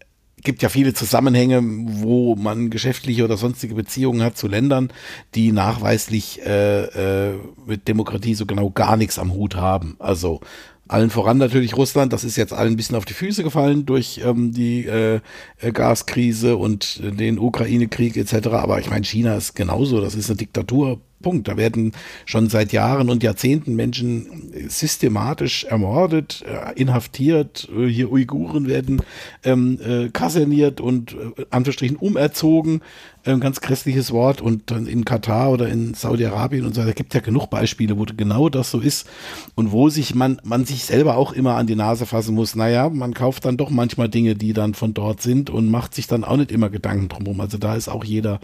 gibt 0.45 0.61
ja 0.61 0.69
viele 0.69 0.93
Zusammenhänge, 0.93 1.61
wo 1.63 2.35
man 2.35 2.69
geschäftliche 2.69 3.25
oder 3.25 3.35
sonstige 3.35 3.75
Beziehungen 3.75 4.23
hat 4.23 4.37
zu 4.37 4.47
Ländern, 4.47 4.93
die 5.35 5.51
nachweislich 5.51 6.41
äh, 6.45 7.31
äh, 7.31 7.33
mit 7.65 7.87
Demokratie 7.87 8.35
so 8.35 8.45
genau 8.45 8.69
gar 8.69 8.95
nichts 8.95 9.19
am 9.19 9.33
Hut 9.33 9.55
haben. 9.55 9.95
Also 9.99 10.39
allen 10.87 11.09
voran 11.09 11.37
natürlich 11.37 11.75
Russland, 11.75 12.13
das 12.13 12.23
ist 12.23 12.35
jetzt 12.35 12.53
allen 12.53 12.73
ein 12.73 12.77
bisschen 12.77 12.95
auf 12.95 13.05
die 13.05 13.13
Füße 13.13 13.43
gefallen 13.43 13.85
durch 13.85 14.21
ähm, 14.23 14.51
die 14.51 14.85
äh, 14.85 15.19
äh, 15.59 15.71
Gaskrise 15.71 16.57
und 16.57 17.01
den 17.03 17.39
Ukraine-Krieg 17.39 18.15
etc. 18.17 18.47
Aber 18.49 18.79
ich 18.79 18.89
meine, 18.89 19.03
China 19.03 19.35
ist 19.35 19.55
genauso, 19.55 19.99
das 19.99 20.13
ist 20.15 20.29
eine 20.29 20.37
Diktatur. 20.37 21.01
Punkt. 21.21 21.47
Da 21.47 21.57
werden 21.57 21.93
schon 22.25 22.49
seit 22.49 22.71
Jahren 22.73 23.09
und 23.09 23.23
Jahrzehnten 23.23 23.75
Menschen 23.75 24.51
systematisch 24.67 25.63
ermordet, 25.63 26.43
äh, 26.45 26.79
inhaftiert. 26.79 27.69
Äh, 27.75 27.87
hier 27.87 28.11
Uiguren 28.11 28.67
werden 28.67 29.01
ähm, 29.43 29.79
äh, 29.81 30.09
kaserniert 30.09 30.81
und 30.81 31.13
äh, 31.13 31.45
Anführungsstrichen 31.49 31.97
umerzogen. 31.97 32.81
Ein 33.23 33.39
ganz 33.39 33.59
grässliches 33.59 34.11
Wort. 34.11 34.41
Und 34.41 34.69
dann 34.69 34.85
in 34.85 35.03
Katar 35.03 35.51
oder 35.51 35.67
in 35.67 35.95
Saudi-Arabien 35.95 36.65
und 36.65 36.75
so, 36.75 36.83
da 36.83 36.91
gibt 36.91 37.15
ja 37.15 37.21
genug 37.21 37.49
Beispiele, 37.49 37.97
wo 37.97 38.05
genau 38.05 38.49
das 38.49 38.69
so 38.69 38.79
ist 38.79 39.07
und 39.55 39.71
wo 39.71 39.89
sich 39.89 40.13
man, 40.13 40.39
man 40.43 40.65
sich 40.65 40.85
selber 40.85 41.17
auch 41.17 41.31
immer 41.31 41.55
an 41.55 41.65
die 41.65 41.75
Nase 41.75 42.05
fassen 42.05 42.35
muss. 42.35 42.55
Naja, 42.55 42.89
man 42.89 43.15
kauft 43.15 43.45
dann 43.45 43.57
doch 43.57 43.71
manchmal 43.71 44.09
Dinge, 44.09 44.35
die 44.35 44.53
dann 44.53 44.75
von 44.75 44.93
dort 44.93 45.21
sind 45.21 45.49
und 45.49 45.71
macht 45.71 45.95
sich 45.95 46.05
dann 46.05 46.23
auch 46.23 46.37
nicht 46.37 46.51
immer 46.51 46.69
Gedanken 46.69 47.09
drumherum. 47.09 47.41
Also 47.41 47.57
da 47.57 47.75
ist 47.75 47.87
auch 47.87 48.03
jeder 48.03 48.39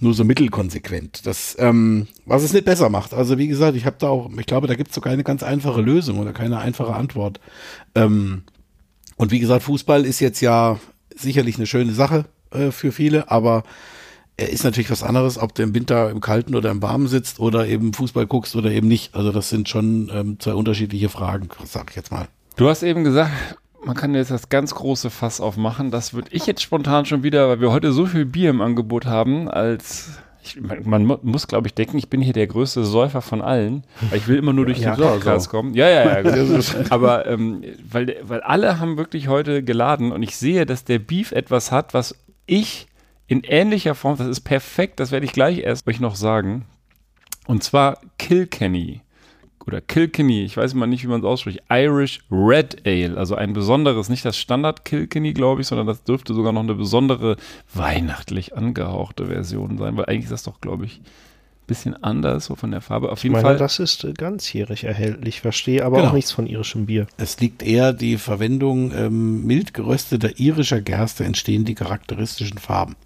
nur 0.00 0.14
so 0.14 0.24
mittelkonsequent. 0.24 1.24
Das, 1.24 1.54
ähm, 1.60 1.97
was 2.26 2.42
es 2.42 2.52
nicht 2.52 2.64
besser 2.64 2.88
macht. 2.88 3.14
Also 3.14 3.38
wie 3.38 3.48
gesagt, 3.48 3.76
ich 3.76 3.86
habe 3.86 3.96
da 3.98 4.08
auch, 4.08 4.30
ich 4.38 4.46
glaube, 4.46 4.66
da 4.66 4.74
gibt 4.74 4.90
es 4.90 4.94
so 4.94 5.00
keine 5.00 5.24
ganz 5.24 5.42
einfache 5.42 5.80
Lösung 5.80 6.18
oder 6.18 6.32
keine 6.32 6.58
einfache 6.58 6.94
Antwort. 6.94 7.40
Ähm, 7.94 8.42
und 9.16 9.30
wie 9.32 9.40
gesagt, 9.40 9.64
Fußball 9.64 10.04
ist 10.04 10.20
jetzt 10.20 10.40
ja 10.40 10.78
sicherlich 11.14 11.56
eine 11.56 11.66
schöne 11.66 11.92
Sache 11.92 12.26
äh, 12.50 12.70
für 12.70 12.92
viele, 12.92 13.30
aber 13.30 13.64
er 14.36 14.50
ist 14.50 14.62
natürlich 14.62 14.90
was 14.90 15.02
anderes, 15.02 15.36
ob 15.36 15.54
du 15.54 15.64
im 15.64 15.74
Winter 15.74 16.10
im 16.10 16.20
Kalten 16.20 16.54
oder 16.54 16.70
im 16.70 16.80
Warmen 16.80 17.08
sitzt 17.08 17.40
oder 17.40 17.66
eben 17.66 17.92
Fußball 17.92 18.26
guckst 18.26 18.54
oder 18.54 18.70
eben 18.70 18.86
nicht. 18.86 19.14
Also 19.14 19.32
das 19.32 19.48
sind 19.48 19.68
schon 19.68 20.10
ähm, 20.14 20.38
zwei 20.38 20.54
unterschiedliche 20.54 21.08
Fragen, 21.08 21.48
sag 21.64 21.90
ich 21.90 21.96
jetzt 21.96 22.12
mal. 22.12 22.28
Du 22.56 22.68
hast 22.68 22.84
eben 22.84 23.02
gesagt, 23.02 23.32
man 23.84 23.96
kann 23.96 24.14
jetzt 24.14 24.30
das 24.30 24.48
ganz 24.48 24.74
große 24.74 25.10
Fass 25.10 25.40
aufmachen. 25.40 25.90
Das 25.90 26.14
würde 26.14 26.28
ich 26.30 26.46
jetzt 26.46 26.62
spontan 26.62 27.04
schon 27.04 27.24
wieder, 27.24 27.48
weil 27.48 27.60
wir 27.60 27.72
heute 27.72 27.92
so 27.92 28.06
viel 28.06 28.24
Bier 28.24 28.50
im 28.50 28.60
Angebot 28.60 29.06
haben, 29.06 29.48
als 29.48 30.10
ich, 30.42 30.60
man, 30.60 30.88
man 30.88 31.04
mu- 31.06 31.18
muss, 31.22 31.46
glaube 31.46 31.66
ich, 31.66 31.74
denken, 31.74 31.98
ich 31.98 32.08
bin 32.08 32.20
hier 32.20 32.32
der 32.32 32.46
größte 32.46 32.84
Säufer 32.84 33.20
von 33.22 33.42
allen, 33.42 33.84
weil 34.10 34.18
ich 34.18 34.28
will 34.28 34.36
immer 34.36 34.52
nur 34.52 34.66
durch 34.66 34.78
Ja, 34.78 34.94
den 34.94 35.02
so, 35.02 35.08
Podcast 35.08 35.48
kommen. 35.50 35.74
Ja, 35.74 35.88
ja, 35.88 36.20
ja. 36.20 36.44
gut. 36.46 36.74
Aber 36.90 37.26
ähm, 37.26 37.62
weil, 37.90 38.16
weil 38.22 38.40
alle 38.40 38.78
haben 38.78 38.96
wirklich 38.96 39.28
heute 39.28 39.62
geladen 39.62 40.12
und 40.12 40.22
ich 40.22 40.36
sehe, 40.36 40.64
dass 40.66 40.84
der 40.84 40.98
Beef 40.98 41.32
etwas 41.32 41.72
hat, 41.72 41.92
was 41.94 42.14
ich 42.46 42.86
in 43.26 43.42
ähnlicher 43.44 43.94
Form, 43.94 44.16
das 44.16 44.26
ist 44.28 44.40
perfekt, 44.40 45.00
das 45.00 45.10
werde 45.12 45.26
ich 45.26 45.32
gleich 45.32 45.58
erst 45.58 45.86
euch 45.86 46.00
noch 46.00 46.14
sagen. 46.16 46.64
Und 47.46 47.62
zwar 47.62 47.98
Kilkenny 48.18 49.00
oder 49.68 49.80
Kilkenny, 49.80 50.42
ich 50.42 50.56
weiß 50.56 50.74
mal 50.74 50.86
nicht, 50.86 51.04
wie 51.04 51.08
man 51.08 51.20
es 51.20 51.26
ausspricht, 51.26 51.60
Irish 51.70 52.20
Red 52.30 52.84
Ale, 52.86 53.16
also 53.16 53.34
ein 53.36 53.52
besonderes, 53.52 54.08
nicht 54.08 54.24
das 54.24 54.36
Standard 54.36 54.84
Kilkenny, 54.84 55.32
glaube 55.34 55.60
ich, 55.60 55.66
sondern 55.68 55.86
das 55.86 56.02
dürfte 56.02 56.34
sogar 56.34 56.52
noch 56.52 56.62
eine 56.62 56.74
besondere 56.74 57.36
weihnachtlich 57.74 58.56
angehauchte 58.56 59.26
Version 59.26 59.78
sein, 59.78 59.96
weil 59.96 60.06
eigentlich 60.06 60.24
ist 60.24 60.32
das 60.32 60.42
doch, 60.42 60.60
glaube 60.60 60.86
ich, 60.86 60.98
ein 61.00 61.66
bisschen 61.66 62.02
anders, 62.02 62.46
so 62.46 62.54
von 62.54 62.70
der 62.70 62.80
Farbe. 62.80 63.12
Auf 63.12 63.18
Ich 63.18 63.24
jeden 63.24 63.34
meine, 63.34 63.44
Fall. 63.48 63.56
das 63.58 63.78
ist 63.78 64.02
äh, 64.04 64.14
ganzjährig 64.14 64.84
erhältlich, 64.84 65.42
verstehe 65.42 65.84
aber 65.84 65.98
Genau. 65.98 66.08
auch 66.08 66.14
nichts 66.14 66.32
von 66.32 66.46
irischem 66.46 66.86
Bier. 66.86 67.06
Es 67.18 67.38
liegt 67.40 67.62
eher 67.62 67.92
die 67.92 68.16
Verwendung 68.16 68.90
ähm, 68.92 69.44
mild 69.46 69.74
gerösteter 69.74 70.38
irischer 70.40 70.80
Gerste 70.80 71.24
entstehen 71.24 71.64
die 71.66 71.74
charakteristischen 71.74 72.56
Farben. 72.58 72.96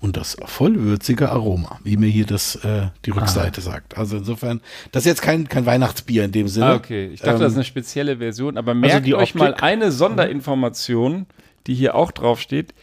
Und 0.00 0.16
das 0.16 0.36
vollwürzige 0.44 1.30
Aroma, 1.30 1.78
wie 1.84 1.96
mir 1.96 2.08
hier 2.08 2.26
das 2.26 2.56
äh, 2.56 2.88
die 3.04 3.10
Rückseite 3.10 3.60
sagt. 3.60 3.96
Also 3.98 4.16
insofern, 4.18 4.60
das 4.92 5.02
ist 5.02 5.06
jetzt 5.06 5.22
kein, 5.22 5.48
kein 5.48 5.66
Weihnachtsbier 5.66 6.24
in 6.24 6.32
dem 6.32 6.48
Sinne. 6.48 6.66
Ah, 6.66 6.74
okay. 6.74 7.10
Ich 7.12 7.20
dachte, 7.20 7.34
Ähm, 7.34 7.40
das 7.40 7.52
ist 7.52 7.56
eine 7.58 7.64
spezielle 7.64 8.16
Version, 8.18 8.56
aber 8.56 8.74
merkt 8.74 9.06
die 9.06 9.14
euch 9.14 9.34
mal 9.34 9.54
eine 9.54 9.92
Sonderinformation, 9.92 11.26
die 11.66 11.74
hier 11.74 11.94
auch 11.94 12.10
drauf 12.12 12.40
steht. 12.40 12.74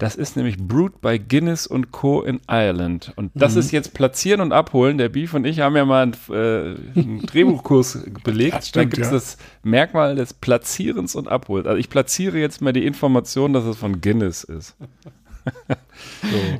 Das 0.00 0.14
ist 0.14 0.36
nämlich 0.36 0.58
Brewed 0.58 1.00
by 1.00 1.18
Guinness 1.18 1.66
und 1.66 1.90
Co. 1.90 2.22
in 2.22 2.38
Ireland. 2.48 3.12
Und 3.16 3.32
das 3.34 3.54
Mhm. 3.54 3.58
ist 3.58 3.72
jetzt 3.72 3.94
Platzieren 3.94 4.40
und 4.40 4.52
Abholen. 4.52 4.96
Der 4.96 5.08
Beef 5.08 5.34
und 5.34 5.44
ich 5.44 5.58
haben 5.58 5.74
ja 5.74 5.84
mal 5.84 6.02
einen, 6.04 6.12
äh, 6.30 7.00
einen 7.00 7.22
Drehbuchkurs 7.26 8.04
belegt. 8.22 8.54
da 8.54 8.62
stimmt, 8.62 8.92
gibt 8.94 8.98
es 9.04 9.08
ja. 9.08 9.14
das 9.14 9.38
Merkmal 9.64 10.14
des 10.14 10.34
Platzierens 10.34 11.16
und 11.16 11.26
Abholens. 11.26 11.66
Also 11.66 11.80
ich 11.80 11.90
platziere 11.90 12.38
jetzt 12.38 12.60
mal 12.60 12.72
die 12.72 12.86
Information, 12.86 13.52
dass 13.52 13.64
es 13.64 13.76
von 13.76 14.00
Guinness 14.00 14.44
ist. 14.44 14.76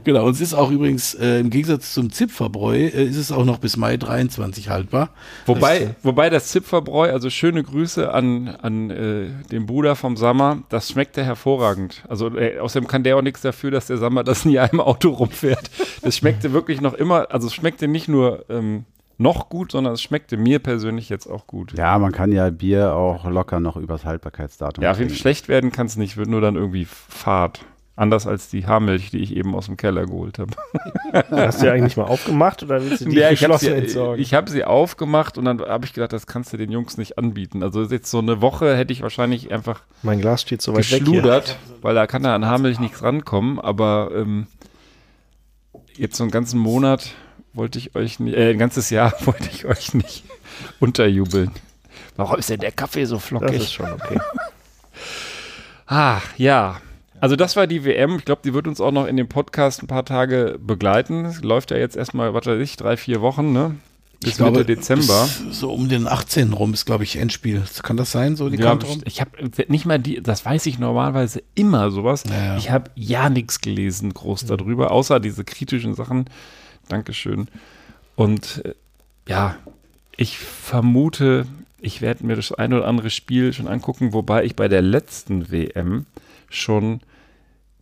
Genau, 0.04 0.24
und 0.26 0.32
es 0.32 0.40
ist 0.40 0.54
auch 0.54 0.70
übrigens 0.70 1.14
äh, 1.14 1.40
im 1.40 1.50
Gegensatz 1.50 1.92
zum 1.92 2.10
Zipferbräu, 2.10 2.76
äh, 2.76 3.04
ist 3.04 3.16
es 3.16 3.32
auch 3.32 3.44
noch 3.44 3.58
bis 3.58 3.76
Mai 3.76 3.96
23 3.96 4.68
haltbar. 4.68 5.10
Wobei, 5.46 5.94
wobei 6.02 6.30
das 6.30 6.48
Zipferbräu, 6.48 7.12
also 7.12 7.30
schöne 7.30 7.62
Grüße 7.62 8.12
an, 8.12 8.48
an 8.48 8.90
äh, 8.90 9.26
den 9.50 9.66
Bruder 9.66 9.96
vom 9.96 10.16
Sammer, 10.16 10.62
das 10.68 10.90
schmeckte 10.90 11.24
hervorragend. 11.24 12.04
Also 12.08 12.36
äh, 12.36 12.58
außerdem 12.58 12.88
kann 12.88 13.02
der 13.02 13.16
auch 13.16 13.22
nichts 13.22 13.42
dafür, 13.42 13.70
dass 13.70 13.86
der 13.86 13.98
Sammer 13.98 14.24
das 14.24 14.44
nie 14.44 14.58
einem 14.58 14.80
Auto 14.80 15.10
rumfährt. 15.10 15.70
Das 16.02 16.16
schmeckte 16.16 16.52
wirklich 16.52 16.80
noch 16.80 16.94
immer, 16.94 17.26
also 17.30 17.46
es 17.48 17.54
schmeckte 17.54 17.88
nicht 17.88 18.08
nur 18.08 18.44
ähm, 18.48 18.84
noch 19.18 19.48
gut, 19.48 19.72
sondern 19.72 19.94
es 19.94 20.02
schmeckte 20.02 20.36
mir 20.36 20.60
persönlich 20.60 21.08
jetzt 21.08 21.26
auch 21.26 21.46
gut. 21.46 21.76
Ja, 21.76 21.98
man 21.98 22.12
kann 22.12 22.30
ja 22.32 22.48
Bier 22.50 22.94
auch 22.94 23.28
locker 23.28 23.58
noch 23.60 23.76
übers 23.76 24.04
Haltbarkeitsdatum 24.04 24.84
Ja, 24.84 24.92
auf 24.92 24.98
jeden 24.98 25.10
Fall 25.10 25.18
schlecht 25.18 25.48
werden 25.48 25.72
kann 25.72 25.86
es 25.86 25.96
nicht, 25.96 26.16
wird 26.16 26.28
nur 26.28 26.40
dann 26.40 26.54
irgendwie 26.54 26.84
fad. 26.86 27.64
Anders 28.00 28.28
als 28.28 28.48
die 28.48 28.64
Haarmilch, 28.64 29.10
die 29.10 29.18
ich 29.18 29.34
eben 29.34 29.56
aus 29.56 29.66
dem 29.66 29.76
Keller 29.76 30.06
geholt 30.06 30.38
habe. 30.38 30.52
Hast 31.32 31.60
du 31.60 31.64
die 31.66 31.70
eigentlich 31.72 31.96
mal 31.96 32.04
aufgemacht 32.04 32.62
oder 32.62 32.80
willst 32.80 33.00
du 33.04 33.08
die 33.08 33.16
Ja, 33.16 33.30
ich 33.32 33.42
habe 33.42 33.54
geschlossen 33.54 33.74
sie, 33.76 33.82
entsorgen? 33.82 34.22
ich 34.22 34.34
hab 34.34 34.48
sie 34.48 34.64
aufgemacht 34.64 35.36
und 35.36 35.46
dann 35.46 35.60
habe 35.60 35.84
ich 35.84 35.94
gedacht, 35.94 36.12
das 36.12 36.28
kannst 36.28 36.52
du 36.52 36.56
den 36.56 36.70
Jungs 36.70 36.96
nicht 36.96 37.18
anbieten. 37.18 37.64
Also 37.64 37.82
jetzt 37.82 38.08
so 38.08 38.18
eine 38.20 38.40
Woche 38.40 38.76
hätte 38.76 38.92
ich 38.92 39.02
wahrscheinlich 39.02 39.50
einfach 39.52 39.80
mein 40.04 40.20
Glas 40.20 40.42
steht 40.42 40.62
so 40.62 40.74
weit 40.74 40.90
weg 40.92 40.98
hier. 40.98 41.00
geschludert, 41.00 41.58
weil 41.82 41.96
da 41.96 42.06
kann 42.06 42.22
da 42.22 42.36
an 42.36 42.46
Haarmilch 42.46 42.78
nichts 42.78 43.02
rankommen. 43.02 43.58
Aber 43.58 44.10
ähm, 44.14 44.46
jetzt 45.96 46.16
so 46.16 46.22
einen 46.22 46.30
ganzen 46.30 46.60
Monat 46.60 47.10
wollte 47.52 47.80
ich 47.80 47.96
euch 47.96 48.20
nicht, 48.20 48.36
äh, 48.36 48.50
ein 48.52 48.58
ganzes 48.58 48.90
Jahr 48.90 49.12
wollte 49.24 49.48
ich 49.52 49.64
euch 49.64 49.94
nicht 49.94 50.22
unterjubeln. 50.78 51.50
Warum 52.14 52.38
ist 52.38 52.48
denn 52.48 52.60
der 52.60 52.70
Kaffee 52.70 53.06
so 53.06 53.16
Das 53.16 53.24
flockig? 53.24 53.56
ist 53.56 53.72
schon 53.72 53.90
okay. 53.90 54.20
Ah, 55.86 56.20
ja. 56.36 56.76
Also 57.20 57.36
das 57.36 57.56
war 57.56 57.66
die 57.66 57.84
WM. 57.84 58.16
Ich 58.18 58.24
glaube, 58.24 58.42
die 58.44 58.54
wird 58.54 58.66
uns 58.68 58.80
auch 58.80 58.92
noch 58.92 59.06
in 59.06 59.16
dem 59.16 59.28
Podcast 59.28 59.82
ein 59.82 59.86
paar 59.86 60.04
Tage 60.04 60.58
begleiten. 60.60 61.24
Es 61.24 61.42
läuft 61.42 61.70
ja 61.70 61.76
jetzt 61.76 61.96
erstmal, 61.96 62.34
was 62.34 62.46
weiß 62.46 62.60
ich, 62.60 62.76
drei, 62.76 62.96
vier 62.96 63.20
Wochen, 63.20 63.52
ne? 63.52 63.74
Bis 64.20 64.30
Ich 64.30 64.36
glaube, 64.36 64.58
Mitte 64.58 64.74
Dezember. 64.76 65.28
So 65.50 65.72
um 65.72 65.88
den 65.88 66.08
18. 66.08 66.52
rum 66.52 66.74
ist, 66.74 66.86
glaube 66.86 67.04
ich, 67.04 67.16
Endspiel. 67.16 67.62
Kann 67.82 67.96
das 67.96 68.10
sein, 68.10 68.34
so 68.34 68.48
die 68.48 68.56
Ja, 68.58 68.70
Kante 68.70 68.86
rum? 68.86 69.00
ich 69.04 69.20
habe 69.20 69.30
nicht 69.68 69.86
mal 69.86 69.98
die, 69.98 70.20
das 70.20 70.44
weiß 70.44 70.66
ich 70.66 70.78
normalerweise 70.80 71.42
immer 71.54 71.90
sowas. 71.92 72.24
Ja, 72.28 72.34
ja. 72.34 72.56
Ich 72.56 72.70
habe 72.70 72.90
ja 72.96 73.30
nichts 73.30 73.60
gelesen 73.60 74.12
groß 74.12 74.46
darüber, 74.46 74.90
außer 74.90 75.20
diese 75.20 75.44
kritischen 75.44 75.94
Sachen. 75.94 76.24
Dankeschön. 76.88 77.46
Und 78.16 78.62
äh, 78.64 78.74
ja, 79.28 79.56
ich 80.16 80.36
vermute, 80.38 81.46
ich 81.80 82.00
werde 82.00 82.26
mir 82.26 82.34
das 82.34 82.50
ein 82.50 82.72
oder 82.72 82.88
andere 82.88 83.10
Spiel 83.10 83.52
schon 83.52 83.68
angucken, 83.68 84.12
wobei 84.12 84.44
ich 84.44 84.56
bei 84.56 84.66
der 84.66 84.82
letzten 84.82 85.52
WM 85.52 86.06
schon 86.50 87.00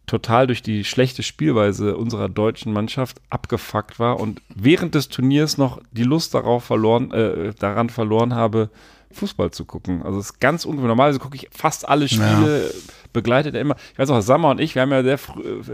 total 0.06 0.46
durch 0.46 0.62
die 0.62 0.84
schlechte 0.84 1.22
Spielweise 1.22 1.96
unserer 1.96 2.28
deutschen 2.28 2.72
Mannschaft 2.72 3.20
abgefuckt 3.28 3.98
war 3.98 4.20
und 4.20 4.40
während 4.54 4.94
des 4.94 5.08
Turniers 5.08 5.58
noch 5.58 5.80
die 5.92 6.04
Lust 6.04 6.34
darauf 6.34 6.64
verloren, 6.64 7.10
äh, 7.12 7.52
daran 7.58 7.90
verloren 7.90 8.34
habe, 8.34 8.70
Fußball 9.12 9.50
zu 9.50 9.64
gucken. 9.64 10.02
Also 10.02 10.18
es 10.18 10.26
ist 10.26 10.40
ganz 10.40 10.64
ungewöhnlich. 10.64 10.88
Normalerweise 10.88 11.18
gucke 11.18 11.36
ich 11.36 11.48
fast 11.50 11.88
alle 11.88 12.08
Spiele, 12.08 12.72
begleitet 13.12 13.54
er 13.54 13.60
immer. 13.60 13.76
Ich 13.92 13.98
weiß 13.98 14.10
auch, 14.10 14.20
Sammer 14.20 14.50
und 14.50 14.60
ich, 14.60 14.74
wir 14.74 14.82
haben 14.82 14.92
ja 14.92 15.02
sehr 15.02 15.18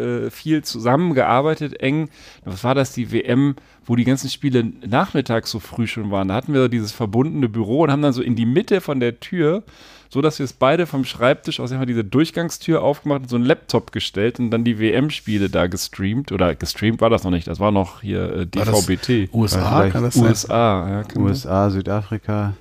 äh, 0.01 0.31
viel 0.31 0.63
zusammengearbeitet, 0.63 1.81
eng. 1.81 2.09
Was 2.45 2.65
war 2.65 2.75
das, 2.75 2.93
die 2.93 3.11
WM, 3.11 3.57
wo 3.85 3.97
die 3.97 4.05
ganzen 4.05 4.31
Spiele 4.31 4.65
nachmittags 4.87 5.51
so 5.51 5.59
früh 5.59 5.87
schon 5.87 6.11
waren? 6.11 6.29
Da 6.29 6.35
hatten 6.35 6.55
wir 6.55 6.69
dieses 6.69 6.93
verbundene 6.93 7.49
Büro 7.49 7.83
und 7.83 7.91
haben 7.91 8.03
dann 8.03 8.13
so 8.13 8.23
in 8.23 8.37
die 8.37 8.47
Mitte 8.47 8.81
von 8.81 9.01
der 9.01 9.21
Tür, 9.21 9.65
so 10.13 10.21
dass 10.21 10.39
wir 10.39 10.45
es 10.45 10.53
beide 10.53 10.85
vom 10.87 11.07
Schreibtisch 11.07 11.59
aus 11.59 11.73
einfach 11.73 11.87
diese 11.87 12.05
Durchgangstür 12.05 12.83
aufgemacht 12.83 13.23
und 13.23 13.29
so 13.31 13.37
einen 13.37 13.47
Laptop 13.47 13.93
gestellt 13.93 14.39
und 14.39 14.51
dann 14.51 14.63
die 14.63 14.79
WM-Spiele 14.79 15.49
da 15.49 15.69
gestreamt. 15.69 16.33
Oder 16.33 16.55
gestreamt 16.55 17.01
war 17.01 17.09
das 17.09 17.25
noch 17.25 17.31
nicht, 17.31 17.47
das 17.47 17.61
war 17.61 17.71
noch 17.71 18.03
hier 18.03 18.31
äh, 18.31 18.47
War 18.57 18.65
das 18.67 18.85
DVB-T. 18.87 19.31
USA, 19.33 19.89
kann 19.89 20.03
das 20.03 20.15
sein? 20.15 20.25
USA, 20.27 20.89
ja, 20.91 21.03
kann 21.05 21.23
das- 21.27 21.45
USA, 21.47 21.71
Südafrika. 21.71 22.53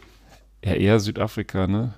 ja, 0.64 0.74
eher 0.76 1.00
Südafrika, 1.02 1.68
ne? 1.68 1.94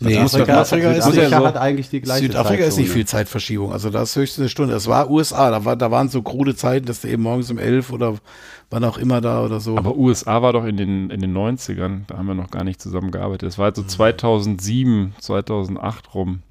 Nee, 0.00 0.10
Südafrika, 0.14 0.28
Südafrika 0.64 0.90
ist 0.92 1.04
Südafrika 1.04 1.22
nicht, 1.22 1.30
ja 1.32 1.38
so- 1.40 1.46
hat 1.46 1.56
eigentlich 1.56 1.90
die 1.90 2.00
gleiche 2.00 2.22
Südafrika 2.26 2.64
ist 2.64 2.76
nicht 2.76 2.86
Zeitzone. 2.86 2.94
viel 2.94 3.06
Zeitverschiebung. 3.06 3.72
Also 3.72 3.90
da 3.90 4.02
ist 4.02 4.14
höchstens 4.14 4.42
eine 4.42 4.48
Stunde. 4.48 4.74
Es 4.74 4.86
war 4.86 5.10
USA, 5.10 5.50
da, 5.50 5.64
war, 5.64 5.74
da 5.74 5.90
waren 5.90 6.08
so 6.08 6.22
krude 6.22 6.54
Zeiten, 6.54 6.86
dass 6.86 7.00
du 7.00 7.08
eben 7.08 7.22
morgens 7.24 7.50
um 7.50 7.58
elf 7.58 7.90
oder 7.90 8.14
wann 8.70 8.84
auch 8.84 8.96
immer 8.98 9.20
da 9.20 9.42
oder 9.44 9.58
so. 9.58 9.76
Aber 9.76 9.96
USA 9.96 10.40
war 10.40 10.52
doch 10.52 10.64
in 10.64 10.76
den, 10.76 11.10
in 11.10 11.20
den 11.20 11.36
90ern, 11.36 12.02
da 12.06 12.16
haben 12.18 12.26
wir 12.26 12.34
noch 12.34 12.50
gar 12.52 12.62
nicht 12.62 12.80
zusammengearbeitet. 12.80 13.48
Das 13.48 13.58
war 13.58 13.64
halt 13.64 13.76
so 13.76 13.82
2007, 13.82 15.14
2008 15.18 16.14
rum. 16.14 16.42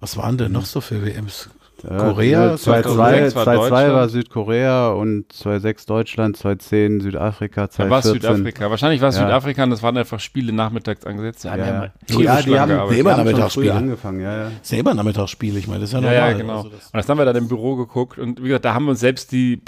Was 0.00 0.16
waren 0.16 0.38
denn 0.38 0.52
noch 0.52 0.64
so 0.64 0.80
für 0.80 1.04
WMs? 1.04 1.50
Ja, 1.82 1.96
Korea, 1.96 2.54
2-2 2.54 2.58
2006 2.58 3.34
war 3.36 3.44
2-2 3.46 3.54
Deutschland. 3.54 3.92
war 3.94 4.08
Südkorea 4.08 4.88
und 4.88 5.32
2-6 5.32 5.86
Deutschland, 5.86 6.36
2-10 6.36 7.02
Südafrika, 7.02 7.68
Da 7.68 7.88
war 7.90 8.00
es 8.00 8.06
2-14. 8.06 8.12
Südafrika. 8.14 8.70
Wahrscheinlich 8.70 9.00
war 9.00 9.10
es 9.10 9.16
Ja. 9.16 9.22
Südafrika 9.26 9.64
und 9.64 9.70
das 9.70 9.82
waren 9.82 9.96
einfach 9.96 10.18
Spiele 10.18 10.52
nachmittags 10.52 11.04
angesetzt. 11.06 11.44
Ja, 11.44 11.56
wir 11.56 11.66
ja. 11.66 11.72
mal 11.72 11.92
Ja, 12.08 12.42
die 12.42 12.58
haben, 12.58 12.88
früh 12.88 13.02
Nachmittagsspiele. 13.02 13.74
angefangen, 13.74 14.20
ja, 14.20 14.36
ja. 14.44 14.50
ja 14.62 14.78
immer 14.78 14.94
Nachmittagsspiele, 14.94 15.58
ich 15.58 15.68
meine, 15.68 15.80
das 15.80 15.90
ist 15.90 15.94
ja 15.94 16.00
Ja, 16.00 16.10
normal. 16.10 16.30
ja, 16.32 16.36
genau. 16.36 16.56
Also 16.56 16.68
und 16.68 16.74
das, 16.94 17.08
haben 17.08 17.18
wir 17.18 17.24
dann 17.24 17.36
im 17.36 17.48
Büro 17.48 17.76
geguckt 17.76 18.18
und 18.18 18.42
wie 18.42 18.48
gesagt, 18.48 18.64
da 18.64 18.74
haben 18.74 18.86
wir 18.86 18.90
uns 18.90 19.00
selbst 19.00 19.30
die, 19.30 19.62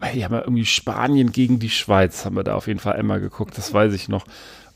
äh, 0.00 0.14
die 0.14 0.24
haben 0.24 0.34
ja 0.34 0.40
irgendwie 0.40 0.66
Spanien 0.66 1.30
gegen 1.30 1.60
die 1.60 1.70
Schweiz, 1.70 2.24
haben 2.24 2.34
wir 2.36 2.42
da 2.44 2.54
auf 2.54 2.66
jeden 2.66 2.80
Fall 2.80 2.94
einmal 2.94 3.20
geguckt, 3.20 3.56
das 3.56 3.72
weiß 3.72 3.92
ich 3.94 4.08
noch. 4.08 4.24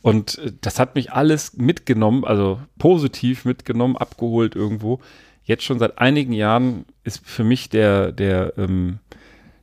Und 0.01 0.39
äh, 0.39 0.53
das 0.61 0.79
hat 0.79 0.95
mich 0.95 1.13
alles 1.13 1.57
mitgenommen, 1.57 2.25
also 2.25 2.61
positiv 2.79 3.45
mitgenommen, 3.45 3.97
abgeholt 3.97 4.55
irgendwo. 4.55 5.01
Jetzt 5.45 5.65
schon 5.65 5.79
seit 5.79 5.99
einigen 5.99 6.33
Jahren 6.33 6.85
ist 7.05 7.21
für 7.27 7.45
mich 7.45 7.69
der, 7.69 8.13
der 8.13 8.53
ähm, 8.57 8.99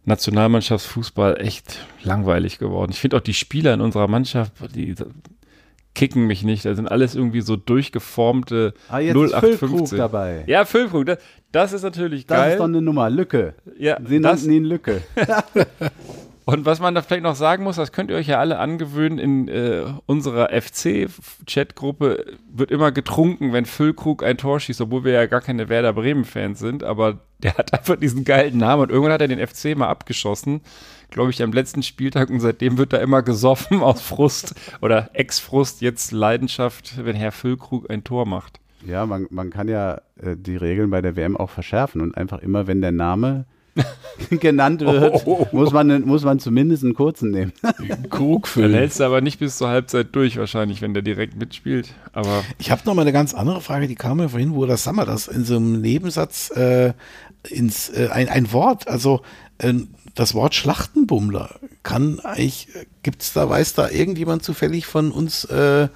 Nationalmannschaftsfußball 0.05 1.39
echt 1.39 1.85
langweilig 2.03 2.59
geworden. 2.59 2.91
Ich 2.91 2.99
finde 2.99 3.17
auch 3.17 3.21
die 3.21 3.33
Spieler 3.33 3.73
in 3.73 3.81
unserer 3.81 4.07
Mannschaft, 4.07 4.53
die 4.75 4.95
kicken 5.95 6.27
mich 6.27 6.43
nicht. 6.43 6.65
Das 6.65 6.75
sind 6.75 6.87
alles 6.87 7.15
irgendwie 7.15 7.41
so 7.41 7.55
durchgeformte 7.55 8.73
Ah, 8.89 8.99
jetzt 8.99 9.15
ist 9.15 9.31
Füllkrug 9.35 9.69
0815. 9.69 9.97
dabei. 9.97 10.43
Ja, 10.47 10.65
Füllkrug, 10.65 11.05
das, 11.05 11.17
das 11.51 11.73
ist 11.73 11.83
natürlich 11.83 12.25
Das 12.25 12.37
geil. 12.37 12.51
ist 12.53 12.59
doch 12.59 12.65
eine 12.65 12.81
Nummer, 12.81 13.09
Lücke. 13.09 13.55
ja, 13.77 13.97
Sie 14.05 14.19
das, 14.21 14.41
nannten 14.41 14.51
ihn 14.53 14.65
Lücke. 14.65 15.01
Und 16.49 16.65
was 16.65 16.79
man 16.79 16.95
da 16.95 17.03
vielleicht 17.03 17.21
noch 17.21 17.35
sagen 17.35 17.63
muss, 17.63 17.75
das 17.75 17.91
könnt 17.91 18.09
ihr 18.09 18.17
euch 18.17 18.25
ja 18.25 18.39
alle 18.39 18.57
angewöhnen, 18.57 19.19
in 19.19 19.47
äh, 19.49 19.83
unserer 20.07 20.49
FC-Chat-Gruppe 20.49 22.25
wird 22.51 22.71
immer 22.71 22.91
getrunken, 22.91 23.53
wenn 23.53 23.65
Füllkrug 23.65 24.23
ein 24.23 24.38
Tor 24.38 24.59
schießt, 24.59 24.81
obwohl 24.81 25.03
wir 25.03 25.12
ja 25.12 25.27
gar 25.27 25.41
keine 25.41 25.69
Werder 25.69 25.93
Bremen-Fans 25.93 26.57
sind, 26.57 26.83
aber 26.83 27.19
der 27.38 27.55
hat 27.55 27.71
einfach 27.71 27.97
diesen 27.97 28.23
geilen 28.25 28.57
Namen 28.57 28.81
und 28.81 28.89
irgendwann 28.89 29.13
hat 29.13 29.21
er 29.21 29.27
den 29.27 29.45
FC 29.45 29.77
mal 29.77 29.89
abgeschossen, 29.89 30.62
glaube 31.12 31.29
ich, 31.29 31.43
am 31.43 31.53
letzten 31.53 31.83
Spieltag 31.83 32.31
und 32.31 32.39
seitdem 32.39 32.79
wird 32.79 32.93
da 32.93 32.97
immer 32.97 33.21
gesoffen 33.21 33.83
aus 33.83 34.01
Frust 34.01 34.55
oder 34.81 35.12
Ex-Frust, 35.13 35.81
jetzt 35.81 36.12
Leidenschaft, 36.12 37.05
wenn 37.05 37.15
Herr 37.15 37.31
Füllkrug 37.31 37.91
ein 37.91 38.03
Tor 38.03 38.25
macht. 38.25 38.59
Ja, 38.88 39.05
man, 39.05 39.27
man 39.29 39.51
kann 39.51 39.67
ja 39.67 40.01
äh, 40.19 40.35
die 40.35 40.55
Regeln 40.55 40.89
bei 40.89 41.03
der 41.03 41.15
WM 41.15 41.38
auch 41.38 41.51
verschärfen 41.51 42.01
und 42.01 42.17
einfach 42.17 42.39
immer, 42.39 42.65
wenn 42.65 42.81
der 42.81 42.91
Name 42.91 43.45
genannt 44.29 44.81
wird, 44.81 45.25
Oh. 45.25 45.47
muss, 45.51 45.71
man, 45.71 46.01
muss 46.05 46.23
man 46.23 46.39
zumindest 46.39 46.83
einen 46.83 46.93
kurzen 46.93 47.31
nehmen. 47.31 47.53
Krug 48.09 48.49
Dann 48.55 48.73
hältst 48.73 48.99
du 48.99 49.03
aber 49.05 49.21
nicht 49.21 49.39
bis 49.39 49.57
zur 49.57 49.69
Halbzeit 49.69 50.07
durch, 50.13 50.37
wahrscheinlich, 50.37 50.81
wenn 50.81 50.93
der 50.93 51.03
direkt 51.03 51.37
mitspielt. 51.37 51.93
Aber 52.13 52.43
Ich 52.57 52.71
habe 52.71 52.81
noch 52.85 52.93
mal 52.93 53.01
eine 53.03 53.13
ganz 53.13 53.33
andere 53.33 53.61
Frage, 53.61 53.87
die 53.87 53.95
kam 53.95 54.17
mir 54.17 54.29
vorhin, 54.29 54.53
wo 54.55 54.65
das 54.65 54.83
Sammer 54.83 55.05
das 55.05 55.27
in 55.27 55.45
so 55.45 55.55
einem 55.55 55.81
Nebensatz 55.81 56.51
äh, 56.51 56.93
ins 57.47 57.89
äh, 57.89 58.09
ein, 58.11 58.27
ein 58.29 58.51
Wort, 58.51 58.87
also 58.87 59.21
äh, 59.59 59.73
das 60.15 60.33
Wort 60.33 60.53
Schlachtenbummler 60.55 61.55
kann 61.83 62.19
eigentlich, 62.19 62.67
gibt 63.03 63.21
es 63.21 63.31
da, 63.33 63.49
weiß 63.49 63.73
da 63.75 63.89
irgendjemand 63.89 64.43
zufällig 64.43 64.85
von 64.85 65.11
uns 65.11 65.45
äh, 65.45 65.87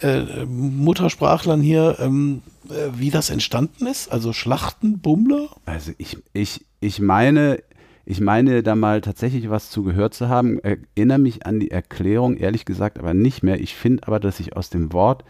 äh, 0.00 0.44
Muttersprachlern 0.46 1.60
hier, 1.60 1.96
ähm, 2.00 2.42
äh, 2.68 2.90
wie 2.94 3.10
das 3.10 3.30
entstanden 3.30 3.86
ist? 3.86 4.10
Also 4.10 4.32
Schlachtenbummler? 4.32 5.48
Also 5.64 5.92
ich, 5.98 6.18
ich, 6.32 6.64
ich 6.80 7.00
meine, 7.00 7.62
ich 8.04 8.20
meine 8.20 8.62
da 8.62 8.74
mal 8.74 9.00
tatsächlich 9.00 9.50
was 9.50 9.70
zu 9.70 9.82
gehört 9.82 10.14
zu 10.14 10.28
haben, 10.28 10.58
erinnere 10.60 11.18
mich 11.18 11.46
an 11.46 11.60
die 11.60 11.70
Erklärung, 11.70 12.36
ehrlich 12.36 12.64
gesagt 12.64 12.98
aber 12.98 13.14
nicht 13.14 13.42
mehr. 13.42 13.60
Ich 13.60 13.74
finde 13.74 14.06
aber, 14.06 14.20
dass 14.20 14.38
sich 14.38 14.56
aus 14.56 14.70
dem 14.70 14.92
Wort 14.92 15.24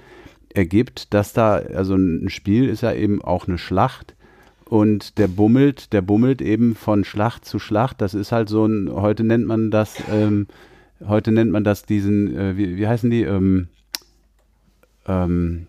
ergibt, 0.55 1.13
dass 1.15 1.33
da, 1.33 1.57
also 1.57 1.95
ein 1.95 2.31
Spiel 2.31 2.69
ist 2.69 2.83
ja 2.83 2.93
eben 2.93 3.23
auch 3.23 3.49
eine 3.49 3.59
Schlacht 3.59 4.15
und 4.65 5.19
der 5.19 5.29
bummelt, 5.29 5.93
der 5.93 6.03
bummelt 6.03 6.43
eben 6.43 6.75
von 6.75 7.05
Schlacht 7.05 7.45
zu 7.45 7.59
Schlacht. 7.59 8.01
Das 8.01 8.15
ist 8.15 8.33
halt 8.33 8.49
so 8.49 8.67
ein, 8.67 8.91
heute 8.93 9.25
nennt 9.25 9.47
man 9.47 9.71
das, 9.71 10.03
ähm, 10.11 10.47
heute 11.07 11.33
nennt 11.33 11.51
man 11.51 11.65
das 11.65 11.85
diesen, 11.85 12.37
äh, 12.37 12.57
wie, 12.57 12.77
wie 12.77 12.87
heißen 12.87 13.11
die, 13.11 13.23
ähm, 13.23 13.69
ähm, 15.07 15.67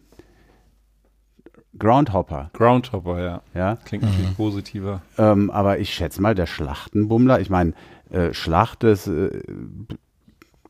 Groundhopper, 1.79 2.49
Groundhopper, 2.53 3.21
ja. 3.21 3.41
ja. 3.53 3.77
Klingt 3.85 4.03
natürlich 4.03 4.35
positiver. 4.35 5.01
Ähm, 5.17 5.49
aber 5.49 5.79
ich 5.79 5.93
schätze 5.93 6.21
mal, 6.21 6.35
der 6.35 6.45
Schlachtenbummler, 6.45 7.39
ich 7.39 7.49
meine, 7.49 7.73
äh, 8.11 8.33
Schlacht, 8.33 8.83
das 8.83 9.07
äh, 9.07 9.41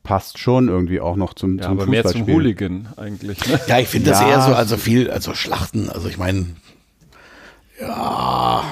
passt 0.04 0.38
schon 0.39 0.69
irgendwie 0.69 1.02
auch 1.02 1.15
noch 1.15 1.34
zum, 1.34 1.58
Ja, 1.58 1.63
zum 1.65 1.80
aber 1.80 1.86
mehr 1.89 2.04
zum 2.04 2.12
Fußballspiel. 2.12 2.34
Hooligan 2.36 2.88
eigentlich. 2.98 3.45
Ne? 3.48 3.60
Ja, 3.67 3.80
ich 3.80 3.88
finde 3.88 4.12
das 4.12 4.22
Ja. 4.22 4.30
eher 4.30 4.41
so, 4.41 4.54
also 4.54 4.78
viel, 4.78 5.10
also 5.12 5.34
Schlachten, 5.34 5.89
also 5.89 6.08
ich 6.08 6.17
meine, 6.17 6.45
ja, 7.80 8.63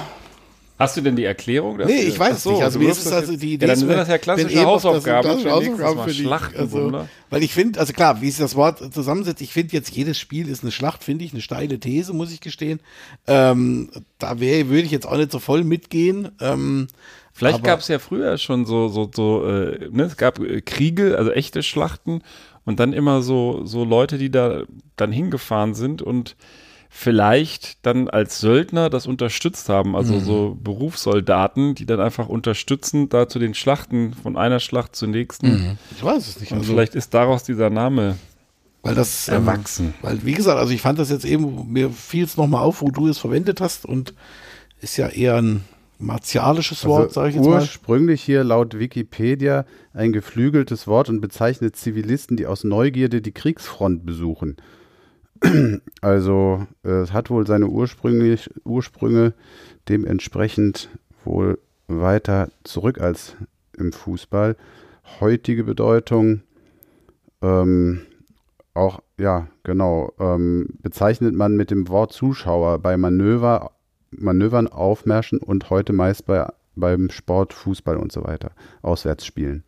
Hast 0.80 0.96
du 0.96 1.02
denn 1.02 1.16
die 1.16 1.24
Erklärung 1.24 1.80
dafür? 1.80 1.96
Nee, 1.96 2.04
ich 2.04 2.20
weiß 2.20 2.36
Ach 2.36 2.40
so, 2.40 2.50
es 2.52 2.56
nicht. 2.56 2.63
Also 2.63 2.80
mir 2.80 2.92
ist 2.92 2.98
es 3.00 3.04
das 3.06 3.13
also 3.13 3.36
die 3.36 3.48
ja, 3.48 3.54
Idee. 3.56 3.66
dann 3.66 3.74
ist 3.74 3.80
sind 3.80 3.90
das 3.90 4.08
ja 4.08 4.18
klassische 4.20 4.63
Hausaufgaben. 4.63 5.28
Das, 5.28 5.46
Hausaufgaben 5.46 6.04
für 6.04 6.13
die, 6.13 6.28
also, 6.28 7.06
weil 7.32 7.44
ich 7.44 7.54
finde, 7.54 7.80
also 7.80 7.94
klar, 7.94 8.22
wie 8.22 8.30
sich 8.30 8.40
das 8.40 8.56
Wort 8.56 8.94
zusammensetzt, 8.94 9.42
ich 9.42 9.52
finde 9.52 9.74
jetzt 9.74 9.90
jedes 9.90 10.20
Spiel 10.20 10.48
ist 10.48 10.63
eine 10.63 10.72
Schlacht, 10.72 11.04
finde 11.04 11.26
ich, 11.26 11.34
eine 11.34 11.42
steile 11.42 11.80
These, 11.80 12.13
muss 12.13 12.32
ich 12.32 12.42
gestehen. 12.42 12.80
Ähm, 13.26 13.90
da 14.20 14.40
wäre, 14.40 14.70
würde 14.70 14.84
ich 14.84 14.92
jetzt 14.92 15.08
auch 15.08 15.18
nicht 15.18 15.32
so 15.32 15.40
voll 15.40 15.63
mitgehen. 15.63 16.30
Ähm, 16.40 16.88
Vielleicht 17.34 17.63
gab 17.63 17.80
es 17.80 17.88
ja 17.88 18.00
früher 18.00 18.38
schon 18.38 18.66
so, 18.66 18.88
so, 18.88 19.10
so, 19.13 19.46
äh, 19.48 19.90
ne, 19.92 20.04
es 20.04 20.18
gab 20.18 20.40
äh, 20.40 20.62
Kriege, 20.62 21.18
also 21.18 21.32
echte 21.32 21.63
Schlachten 21.63 22.22
und 22.66 22.80
dann 22.80 22.94
immer 22.94 23.22
so, 23.22 23.66
so 23.66 23.84
Leute, 23.84 24.18
die 24.18 24.30
da 24.30 24.63
dann 24.96 25.12
hingefahren 25.12 25.74
sind 25.74 26.02
und 26.02 26.36
vielleicht 26.99 27.86
dann 27.86 28.10
als 28.10 28.39
Söldner 28.39 28.89
das 28.89 29.05
unterstützt 29.05 29.69
haben, 29.69 29.95
also 29.95 30.15
Mhm. 30.15 30.19
so 30.21 30.57
Berufssoldaten, 30.63 31.75
die 31.75 31.86
dann 31.86 31.99
einfach 31.99 32.27
unterstützen, 32.27 33.07
da 33.07 33.29
zu 33.29 33.38
den 33.38 33.53
Schlachten, 33.53 34.15
von 34.15 34.36
einer 34.36 34.60
Schlacht 34.60 34.95
zur 34.95 35.07
nächsten. 35.07 35.77
Ich 35.95 36.03
weiß 36.03 36.27
es 36.27 36.39
nicht. 36.39 36.51
Und 36.51 36.57
Also, 36.60 36.71
vielleicht 36.71 36.95
ist 36.95 37.13
daraus 37.13 37.43
dieser 37.43 37.69
Name 37.69 38.17
weil 38.81 38.95
das 38.95 39.27
ähm, 39.27 39.36
erwachsen. 39.36 39.93
Weil, 40.01 40.25
wie 40.25 40.33
gesagt, 40.33 40.57
also 40.57 40.73
ich 40.73 40.81
fand 40.81 40.97
das 40.97 41.12
jetzt 41.12 41.25
eben, 41.25 41.71
mir 41.71 41.91
fiel 41.91 42.23
es 42.23 42.36
nochmal 42.36 42.63
auf, 42.63 42.81
wo 42.81 42.89
du 42.89 43.07
es 43.07 43.19
verwendet 43.19 43.62
hast 43.62 43.86
und 43.86 44.15
ist 44.81 44.97
ja 44.97 45.07
eher 45.07 45.36
ein 45.36 45.65
martialisches 45.99 46.86
Wort, 46.86 47.13
sage 47.13 47.29
ich 47.29 47.36
jetzt 47.36 47.45
mal. 47.45 47.60
Ursprünglich 47.62 48.23
hier 48.23 48.43
laut 48.43 48.79
Wikipedia 48.79 49.65
ein 49.93 50.13
geflügeltes 50.13 50.88
Wort 50.88 51.10
und 51.10 51.21
bezeichnet 51.21 51.75
Zivilisten, 51.75 52.38
die 52.38 52.47
aus 52.47 52.63
Neugierde 52.63 53.21
die 53.21 53.31
Kriegsfront 53.33 54.05
besuchen. 54.05 54.57
Also 56.02 56.67
äh, 56.84 56.89
es 56.89 57.13
hat 57.13 57.30
wohl 57.30 57.45
seine 57.47 57.67
ursprünglich, 57.67 58.50
Ursprünge 58.63 59.34
dementsprechend 59.89 60.89
wohl 61.26 61.60
weiter 61.88 62.50
zurück 62.63 63.00
als 63.00 63.36
im 63.78 63.91
Fußball. 63.91 64.56
Heutige 65.19 65.63
Bedeutung 65.63 66.41
ähm, 67.41 68.02
auch, 68.73 69.02
ja, 69.17 69.47
genau, 69.63 70.13
ähm, 70.19 70.67
bezeichnet 70.82 71.34
man 71.34 71.56
mit 71.56 71.71
dem 71.71 71.88
Wort 71.89 72.13
Zuschauer 72.13 72.80
bei 72.80 72.95
Manöver, 72.95 73.71
Manövern, 74.12 74.67
Aufmärschen 74.67 75.39
und 75.39 75.69
heute 75.69 75.93
meist 75.93 76.26
bei, 76.26 76.47
beim 76.76 77.10
Sport, 77.10 77.54
Fußball 77.54 77.97
und 77.97 78.12
so 78.12 78.23
weiter, 78.23 78.52
Auswärtsspielen. 78.82 79.63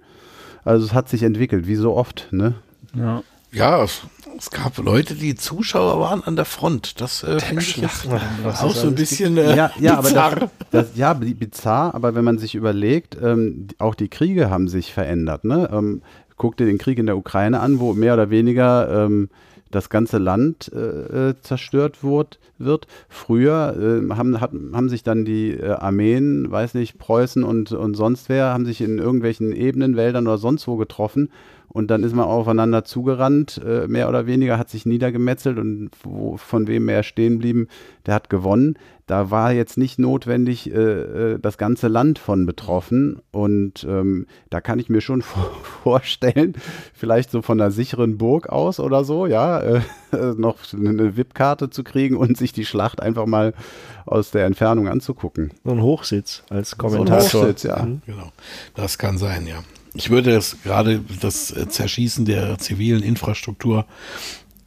Also 0.63 0.85
es 0.85 0.93
hat 0.93 1.09
sich 1.09 1.23
entwickelt, 1.23 1.67
wie 1.67 1.75
so 1.75 1.95
oft, 1.95 2.27
ne? 2.31 2.55
Ja. 2.93 3.23
Ja, 3.51 3.83
es, 3.83 4.01
es 4.37 4.51
gab 4.51 4.77
Leute, 4.77 5.15
die 5.15 5.35
Zuschauer 5.35 5.99
waren 5.99 6.23
an 6.23 6.35
der 6.35 6.45
Front. 6.45 7.01
Das 7.01 7.23
äh, 7.23 7.39
finde 7.39 7.63
ich 7.63 7.77
jetzt 7.77 8.07
auch 8.61 8.75
so 8.75 8.87
ein 8.87 8.95
bisschen 8.95 9.37
äh, 9.37 9.55
ja, 9.55 9.71
ja, 9.79 9.93
aber 9.93 10.03
bizarr. 10.03 10.35
das, 10.35 10.49
das, 10.71 10.87
ja, 10.95 11.13
bi- 11.13 11.33
bizarr, 11.33 11.95
aber 11.95 12.13
wenn 12.13 12.23
man 12.23 12.37
sich 12.37 12.53
überlegt, 12.53 13.17
ähm, 13.21 13.67
auch 13.79 13.95
die 13.95 14.07
Kriege 14.07 14.49
haben 14.51 14.67
sich 14.67 14.93
verändert. 14.93 15.45
Ne? 15.45 15.67
Ähm, 15.73 16.03
guck 16.37 16.57
dir 16.57 16.65
den 16.67 16.77
Krieg 16.77 16.99
in 16.99 17.07
der 17.07 17.17
Ukraine 17.17 17.59
an, 17.59 17.79
wo 17.79 17.93
mehr 17.93 18.13
oder 18.13 18.29
weniger 18.29 19.05
ähm, 19.05 19.29
das 19.71 19.89
ganze 19.89 20.19
Land 20.19 20.71
äh, 20.73 21.29
äh, 21.29 21.33
zerstört 21.41 22.03
wird. 22.03 22.39
wird. 22.59 22.87
Früher 23.07 23.75
äh, 23.79 24.13
haben, 24.15 24.41
hat, 24.41 24.51
haben 24.73 24.89
sich 24.89 25.03
dann 25.03 25.25
die 25.25 25.51
äh, 25.51 25.71
Armeen, 25.71 26.49
weiß 26.49 26.75
nicht, 26.75 26.97
Preußen 26.99 27.43
und, 27.43 27.71
und 27.71 27.95
sonst 27.95 28.29
wer, 28.29 28.53
haben 28.53 28.65
sich 28.65 28.81
in 28.81 28.99
irgendwelchen 28.99 29.53
Ebenen, 29.53 29.95
Wäldern 29.95 30.27
oder 30.27 30.37
sonst 30.37 30.67
wo 30.67 30.75
getroffen 30.77 31.31
und 31.69 31.89
dann 31.89 32.03
ist 32.03 32.15
man 32.15 32.25
aufeinander 32.25 32.83
zugerannt, 32.83 33.61
äh, 33.65 33.87
mehr 33.87 34.09
oder 34.09 34.25
weniger, 34.25 34.57
hat 34.57 34.69
sich 34.69 34.85
niedergemetzelt 34.85 35.57
und 35.57 35.91
wo, 36.03 36.37
von 36.37 36.67
wem 36.67 36.85
mehr 36.85 37.03
stehen 37.03 37.39
blieben, 37.39 37.67
der 38.05 38.15
hat 38.15 38.29
gewonnen. 38.29 38.77
Da 39.05 39.31
war 39.31 39.53
jetzt 39.53 39.77
nicht 39.77 39.97
notwendig 39.97 40.71
äh, 40.71 40.75
äh, 41.33 41.39
das 41.39 41.57
ganze 41.57 41.87
Land 41.87 42.19
von 42.19 42.45
betroffen 42.45 43.21
und 43.31 43.83
ähm, 43.89 44.27
da 44.51 44.61
kann 44.61 44.77
ich 44.77 44.89
mir 44.89 45.01
schon 45.01 45.21
vor 45.23 45.49
vorstellen, 45.83 46.53
vielleicht 46.93 47.31
so 47.31 47.41
von 47.41 47.59
einer 47.59 47.71
sicheren 47.71 48.17
Burg 48.17 48.49
aus 48.49 48.79
oder 48.79 49.03
so, 49.03 49.25
ja, 49.25 49.59
äh, 49.59 49.81
noch 50.37 50.57
eine 50.73 51.15
VIP-Karte 51.17 51.69
zu 51.69 51.83
kriegen 51.83 52.17
und 52.17 52.37
sich 52.37 52.53
die 52.53 52.65
Schlacht 52.65 53.01
einfach 53.01 53.25
mal 53.25 53.53
aus 54.05 54.31
der 54.31 54.45
Entfernung 54.45 54.87
anzugucken. 54.87 55.51
So 55.63 55.71
ein 55.71 55.81
Hochsitz 55.81 56.43
als 56.49 56.71
So 56.71 56.75
ein 56.75 56.77
Kommentator. 56.79 57.41
Hochsitz, 57.43 57.63
ja. 57.63 57.83
Mhm. 57.83 58.01
Genau, 58.05 58.31
das 58.75 58.97
kann 58.97 59.17
sein, 59.17 59.47
ja. 59.47 59.63
Ich 59.93 60.09
würde 60.09 60.33
das 60.33 60.57
gerade 60.63 61.01
das 61.21 61.51
äh, 61.51 61.67
Zerschießen 61.67 62.25
der 62.25 62.57
zivilen 62.57 63.03
Infrastruktur 63.03 63.85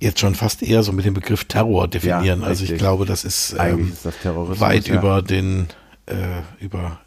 jetzt 0.00 0.18
schon 0.18 0.34
fast 0.34 0.62
eher 0.62 0.82
so 0.82 0.92
mit 0.92 1.04
dem 1.04 1.14
Begriff 1.14 1.44
Terror 1.44 1.86
definieren. 1.86 2.40
Ja, 2.40 2.46
also 2.46 2.64
ich 2.64 2.76
glaube, 2.76 3.06
das 3.06 3.24
ist, 3.24 3.54
ähm, 3.58 3.92
ist 3.92 4.04
das 4.04 4.14
weit 4.24 4.88
ja. 4.88 4.96
über 4.96 5.22
den 5.22 5.68
äh, 6.06 6.42
über 6.58 7.00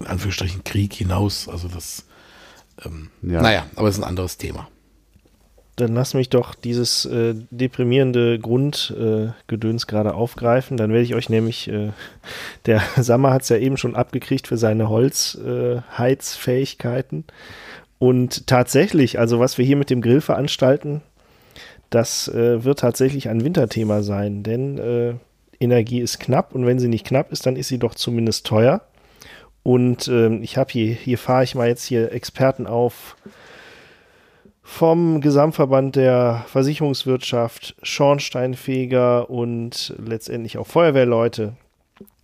in 0.00 0.06
Anführungsstrichen 0.06 0.64
Krieg 0.64 0.92
hinaus. 0.92 1.48
Also 1.48 1.68
das, 1.68 2.04
ähm, 2.84 3.10
Ja. 3.22 3.40
naja, 3.40 3.66
aber 3.76 3.88
es 3.88 3.96
ist 3.96 4.02
ein 4.02 4.08
anderes 4.08 4.36
Thema. 4.36 4.68
Dann 5.76 5.94
lass 5.94 6.14
mich 6.14 6.30
doch 6.30 6.54
dieses 6.54 7.04
äh, 7.04 7.34
deprimierende 7.50 8.38
Grundgedöns 8.38 9.84
äh, 9.84 9.86
gerade 9.86 10.14
aufgreifen. 10.14 10.76
Dann 10.76 10.90
werde 10.90 11.02
ich 11.02 11.16
euch 11.16 11.28
nämlich, 11.28 11.66
äh, 11.68 11.90
der 12.66 12.80
Sammer 12.96 13.32
hat 13.32 13.42
es 13.42 13.48
ja 13.48 13.56
eben 13.56 13.76
schon 13.76 13.96
abgekriegt 13.96 14.46
für 14.46 14.56
seine 14.56 14.88
Holzheizfähigkeiten. 14.88 17.24
Äh. 17.26 17.32
Und 17.98 18.46
tatsächlich, 18.46 19.18
also 19.18 19.40
was 19.40 19.58
wir 19.58 19.64
hier 19.64 19.76
mit 19.76 19.90
dem 19.90 20.00
Grill 20.00 20.20
veranstalten, 20.20 21.02
das 21.90 22.28
äh, 22.28 22.64
wird 22.64 22.80
tatsächlich 22.80 23.28
ein 23.28 23.44
Winterthema 23.44 24.02
sein, 24.02 24.42
denn 24.42 24.78
äh, 24.78 25.14
Energie 25.60 26.00
ist 26.00 26.20
knapp 26.20 26.54
und 26.54 26.66
wenn 26.66 26.78
sie 26.78 26.88
nicht 26.88 27.06
knapp 27.06 27.32
ist, 27.32 27.46
dann 27.46 27.56
ist 27.56 27.68
sie 27.68 27.78
doch 27.78 27.94
zumindest 27.94 28.46
teuer. 28.46 28.82
Und 29.62 30.08
ähm, 30.08 30.42
ich 30.42 30.56
habe 30.56 30.70
hier, 30.70 30.92
hier 30.92 31.18
fahre 31.18 31.44
ich 31.44 31.54
mal 31.54 31.68
jetzt 31.68 31.84
hier 31.84 32.12
Experten 32.12 32.66
auf 32.66 33.16
vom 34.66 35.20
Gesamtverband 35.20 35.94
der 35.94 36.44
Versicherungswirtschaft, 36.48 37.76
Schornsteinfeger 37.82 39.28
und 39.28 39.94
letztendlich 39.98 40.56
auch 40.56 40.66
Feuerwehrleute 40.66 41.52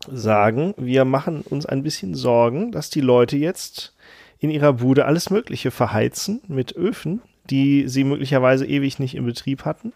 sagen, 0.08 0.74
wir 0.78 1.04
machen 1.04 1.42
uns 1.42 1.66
ein 1.66 1.82
bisschen 1.82 2.14
Sorgen, 2.14 2.72
dass 2.72 2.88
die 2.88 3.02
Leute 3.02 3.36
jetzt 3.36 3.94
in 4.38 4.50
ihrer 4.50 4.72
Bude 4.72 5.04
alles 5.04 5.28
Mögliche 5.28 5.70
verheizen 5.70 6.40
mit 6.48 6.74
Öfen, 6.74 7.20
die 7.50 7.86
sie 7.86 8.04
möglicherweise 8.04 8.66
ewig 8.66 8.98
nicht 8.98 9.14
in 9.14 9.26
Betrieb 9.26 9.66
hatten. 9.66 9.92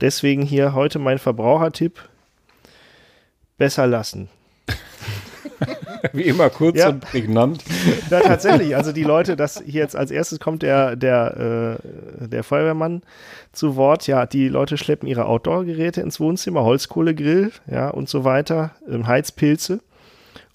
Deswegen 0.00 0.42
hier 0.42 0.74
heute 0.74 1.00
mein 1.00 1.18
Verbrauchertipp. 1.18 2.08
Besser 3.58 3.88
lassen. 3.88 4.28
Wie 6.12 6.22
immer 6.22 6.50
kurz 6.50 6.78
Ja. 6.78 6.88
und 6.90 7.00
prägnant. 7.00 7.62
Ja, 8.10 8.20
tatsächlich. 8.20 8.76
Also 8.76 8.92
die 8.92 9.02
Leute, 9.02 9.34
das 9.36 9.62
hier 9.64 9.80
jetzt 9.82 9.96
als 9.96 10.10
erstes 10.10 10.38
kommt 10.40 10.62
der, 10.62 10.94
der, 10.96 11.78
äh, 12.20 12.28
der 12.28 12.44
Feuerwehrmann 12.44 13.02
zu 13.52 13.76
Wort. 13.76 14.06
Ja, 14.06 14.26
die 14.26 14.48
Leute 14.48 14.76
schleppen 14.76 15.08
ihre 15.08 15.26
Outdoor-Geräte 15.26 16.00
ins 16.00 16.20
Wohnzimmer, 16.20 16.62
Holzkohlegrill, 16.64 17.50
ja, 17.70 17.88
und 17.88 18.08
so 18.08 18.24
weiter, 18.24 18.72
ähm, 18.88 19.06
Heizpilze 19.06 19.80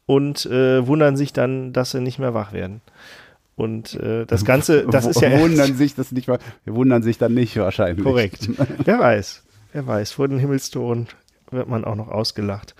und 0.06 0.46
äh, 0.46 0.86
wundern 0.88 1.18
sich 1.18 1.34
dann, 1.34 1.74
dass 1.74 1.92
sie 1.92 2.02
nicht 2.02 2.20
mehr 2.20 2.34
wach 2.34 2.54
werden. 2.54 2.82
Und 3.56 3.96
äh, 3.96 4.26
das 4.26 4.46
Ganze, 4.46 4.86
das 4.92 5.06
ist 5.06 5.22
ja 5.22 5.38
wundern 5.40 5.76
sich 5.76 5.96
das 5.96 6.12
nicht 6.12 6.28
mal, 6.28 6.40
wir 6.64 6.76
wundern 6.76 7.04
sich 7.04 7.18
dann 7.18 7.34
nicht 7.34 7.58
wahrscheinlich. 7.58 8.04
korrekt. 8.06 8.50
Wer 8.86 9.00
weiß, 9.00 9.44
wer 9.74 9.86
weiß, 9.88 10.12
vor 10.14 10.28
den 10.28 10.40
Himmelstoren 10.40 11.08
wird 11.52 11.68
man 11.68 11.86
auch 11.86 11.96
noch 11.96 12.08
ausgelacht. 12.10 12.76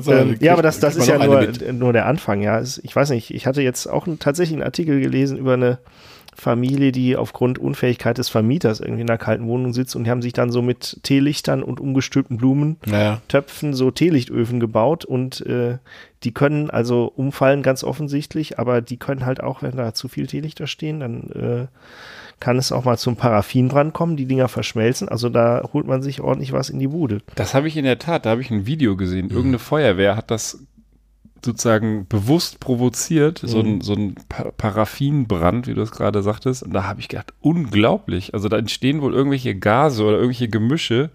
Sagen, 0.00 0.30
Ähm, 0.30 0.36
ja, 0.40 0.52
aber 0.52 0.62
das, 0.62 0.80
das 0.80 0.96
ist 0.96 1.06
ja 1.06 1.24
nur, 1.24 1.40
mit. 1.40 1.72
nur 1.72 1.92
der 1.92 2.06
Anfang, 2.06 2.42
ja. 2.42 2.60
Ich 2.60 2.94
weiß 2.94 3.10
nicht, 3.10 3.32
ich 3.32 3.46
hatte 3.46 3.62
jetzt 3.62 3.86
auch 3.86 4.06
einen, 4.06 4.18
tatsächlich 4.18 4.56
einen 4.56 4.64
Artikel 4.64 5.00
gelesen 5.00 5.38
über 5.38 5.54
eine 5.54 5.78
Familie, 6.40 6.92
die 6.92 7.16
aufgrund 7.16 7.58
Unfähigkeit 7.58 8.16
des 8.18 8.28
Vermieters 8.28 8.80
irgendwie 8.80 9.02
in 9.02 9.10
einer 9.10 9.18
kalten 9.18 9.46
Wohnung 9.46 9.72
sitzt 9.72 9.94
und 9.94 10.04
die 10.04 10.10
haben 10.10 10.22
sich 10.22 10.32
dann 10.32 10.50
so 10.50 10.62
mit 10.62 11.00
Teelichtern 11.02 11.62
und 11.62 11.80
umgestülpten 11.80 12.38
Blumentöpfen 12.38 13.70
Naja, 13.70 13.76
so 13.76 13.90
Teelichtöfen 13.90 14.60
gebaut 14.60 15.04
und 15.04 15.44
äh, 15.46 15.78
die 16.22 16.32
können 16.32 16.70
also 16.70 17.12
umfallen 17.14 17.62
ganz 17.62 17.84
offensichtlich, 17.84 18.58
aber 18.58 18.80
die 18.80 18.96
können 18.96 19.26
halt 19.26 19.42
auch, 19.42 19.62
wenn 19.62 19.76
da 19.76 19.92
zu 19.92 20.08
viel 20.08 20.26
Teelichter 20.26 20.66
stehen, 20.66 21.00
dann 21.00 21.30
äh, 21.30 21.66
kann 22.40 22.56
es 22.58 22.72
auch 22.72 22.84
mal 22.84 22.96
zum 22.98 23.16
Paraffinbrand 23.16 23.92
kommen, 23.92 24.16
die 24.16 24.26
Dinger 24.26 24.48
verschmelzen, 24.48 25.08
also 25.08 25.28
da 25.28 25.68
holt 25.72 25.86
man 25.86 26.02
sich 26.02 26.20
ordentlich 26.20 26.52
was 26.52 26.70
in 26.70 26.78
die 26.78 26.88
Bude. 26.88 27.20
Das 27.36 27.54
habe 27.54 27.68
ich 27.68 27.76
in 27.76 27.84
der 27.84 27.98
Tat, 27.98 28.26
da 28.26 28.30
habe 28.30 28.40
ich 28.40 28.50
ein 28.50 28.66
Video 28.66 28.96
gesehen. 28.96 29.28
Irgendeine 29.28 29.58
Feuerwehr 29.58 30.16
hat 30.16 30.30
das 30.30 30.64
sozusagen 31.44 32.06
bewusst 32.06 32.60
provoziert, 32.60 33.40
so 33.42 33.60
ein, 33.60 33.80
so 33.80 33.94
ein 33.94 34.14
Pa- 34.28 34.50
Paraffinbrand, 34.56 35.66
wie 35.66 35.74
du 35.74 35.80
es 35.80 35.90
gerade 35.90 36.22
sagtest. 36.22 36.62
Und 36.62 36.72
da 36.74 36.84
habe 36.84 37.00
ich 37.00 37.08
gedacht, 37.08 37.32
unglaublich. 37.40 38.34
Also 38.34 38.48
da 38.50 38.58
entstehen 38.58 39.00
wohl 39.00 39.14
irgendwelche 39.14 39.54
Gase 39.54 40.02
oder 40.04 40.16
irgendwelche 40.16 40.48
Gemische, 40.48 41.08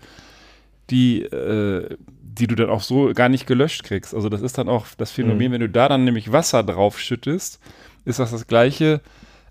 die, 0.90 1.22
äh, 1.22 1.96
die 2.22 2.48
du 2.48 2.56
dann 2.56 2.70
auch 2.72 2.82
so 2.82 3.12
gar 3.14 3.30
nicht 3.30 3.46
gelöscht 3.46 3.84
kriegst. 3.84 4.16
Also 4.16 4.30
das 4.30 4.42
ist 4.42 4.58
dann 4.58 4.68
auch 4.68 4.88
das 4.98 5.12
Phänomen, 5.12 5.52
wenn 5.52 5.62
du 5.62 5.70
da 5.70 5.90
dann 5.90 6.06
nämlich 6.06 6.32
Wasser 6.32 6.64
drauf 6.64 7.00
schüttest, 7.00 7.60
ist 8.04 8.18
das 8.20 8.32
das 8.32 8.48
gleiche 8.48 9.02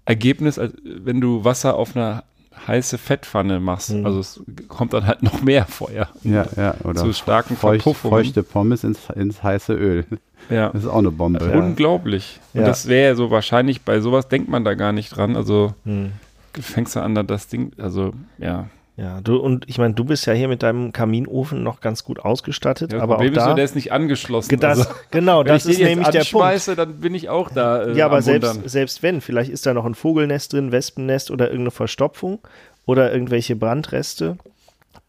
Ergebnis, 0.05 0.59
als 0.59 0.75
wenn 0.85 1.21
du 1.21 1.45
Wasser 1.45 1.77
auf 1.77 1.97
eine 1.97 2.23
heiße 2.67 2.99
Fettpfanne 2.99 3.59
machst. 3.61 3.93
Also 4.05 4.21
es 4.21 4.41
kommt 4.69 4.93
dann 4.93 5.07
halt 5.07 5.23
noch 5.23 5.43
mehr 5.43 5.67
Feuer. 5.67 6.09
Ja, 6.23 6.47
ja, 6.57 6.75
oder 6.85 7.01
Zu 7.03 7.13
starken 7.13 7.57
feucht, 7.57 7.83
Verpuffungen. 7.83 8.17
feuchte 8.17 8.43
Pommes 8.43 8.85
ins, 8.85 8.99
ins 9.15 9.43
heiße 9.43 9.75
Öl. 9.75 10.07
Ja. 10.51 10.69
Das 10.71 10.83
ist 10.85 10.89
auch 10.89 10.99
eine 10.99 11.11
Bombe. 11.11 11.45
Ja. 11.47 11.59
Unglaublich. 11.59 12.39
Und 12.53 12.61
Ja. 12.61 12.67
das 12.67 12.87
wäre 12.87 13.09
ja 13.11 13.15
so 13.17 13.31
wahrscheinlich, 13.31 13.83
bei 13.83 14.01
sowas 14.01 14.29
denkt 14.29 14.49
man 14.49 14.65
da 14.65 14.75
gar 14.75 14.93
nicht 14.93 15.17
dran. 15.17 15.37
Also 15.37 15.75
Hm. 15.85 16.13
fängst 16.59 16.95
du 16.97 17.01
an, 17.01 17.15
da 17.15 17.23
das 17.23 17.49
Ding, 17.49 17.73
also 17.79 18.13
ja. 18.39 18.67
Ja, 18.97 19.21
du 19.21 19.37
und 19.39 19.69
ich 19.69 19.79
meine, 19.79 19.95
du 19.95 20.05
bist 20.05 20.25
ja 20.27 20.33
hier 20.35 20.47
mit 20.47 20.63
deinem 20.63 20.93
Kaminofen 20.93 21.65
noch 21.65 21.81
ganz 21.81 22.05
gut 22.05 22.21
ausgestattet, 22.21 22.93
Das 22.93 23.03
aber 23.03 23.17
Problem 23.17 23.33
auch 23.33 23.37
ist 23.39 23.43
da, 23.43 23.47
nur, 23.49 23.55
der 23.57 23.65
ist 23.65 23.75
nicht 23.75 23.91
angeschlossen. 23.93 24.61
das, 24.61 24.79
also, 24.87 24.91
genau, 25.11 25.41
wenn 25.41 25.47
das 25.47 25.67
ich 25.67 25.73
ist 25.73 25.79
nämlich 25.81 26.07
der 26.09 26.21
Punkt. 26.21 26.35
anschmeiße, 26.35 26.77
dann 26.77 27.01
bin 27.01 27.13
ich 27.13 27.29
auch 27.29 27.51
da. 27.51 27.83
Äh, 27.87 27.97
Ja, 27.97 28.07
aber 28.07 28.23
selbst, 28.23 28.55
Wundern. 28.55 28.69
selbst 28.69 29.03
wenn, 29.03 29.21
vielleicht 29.21 29.51
ist 29.51 29.67
da 29.67 29.75
noch 29.75 29.85
ein 29.85 29.97
Vogelnest 29.97 30.53
drin, 30.53 30.71
Wespennest 30.71 31.33
oder 31.33 31.47
irgendeine 31.47 31.73
Verstopfung 31.73 32.39
oder 32.87 33.13
irgendwelche 33.13 33.57
Brandreste. 33.57 34.37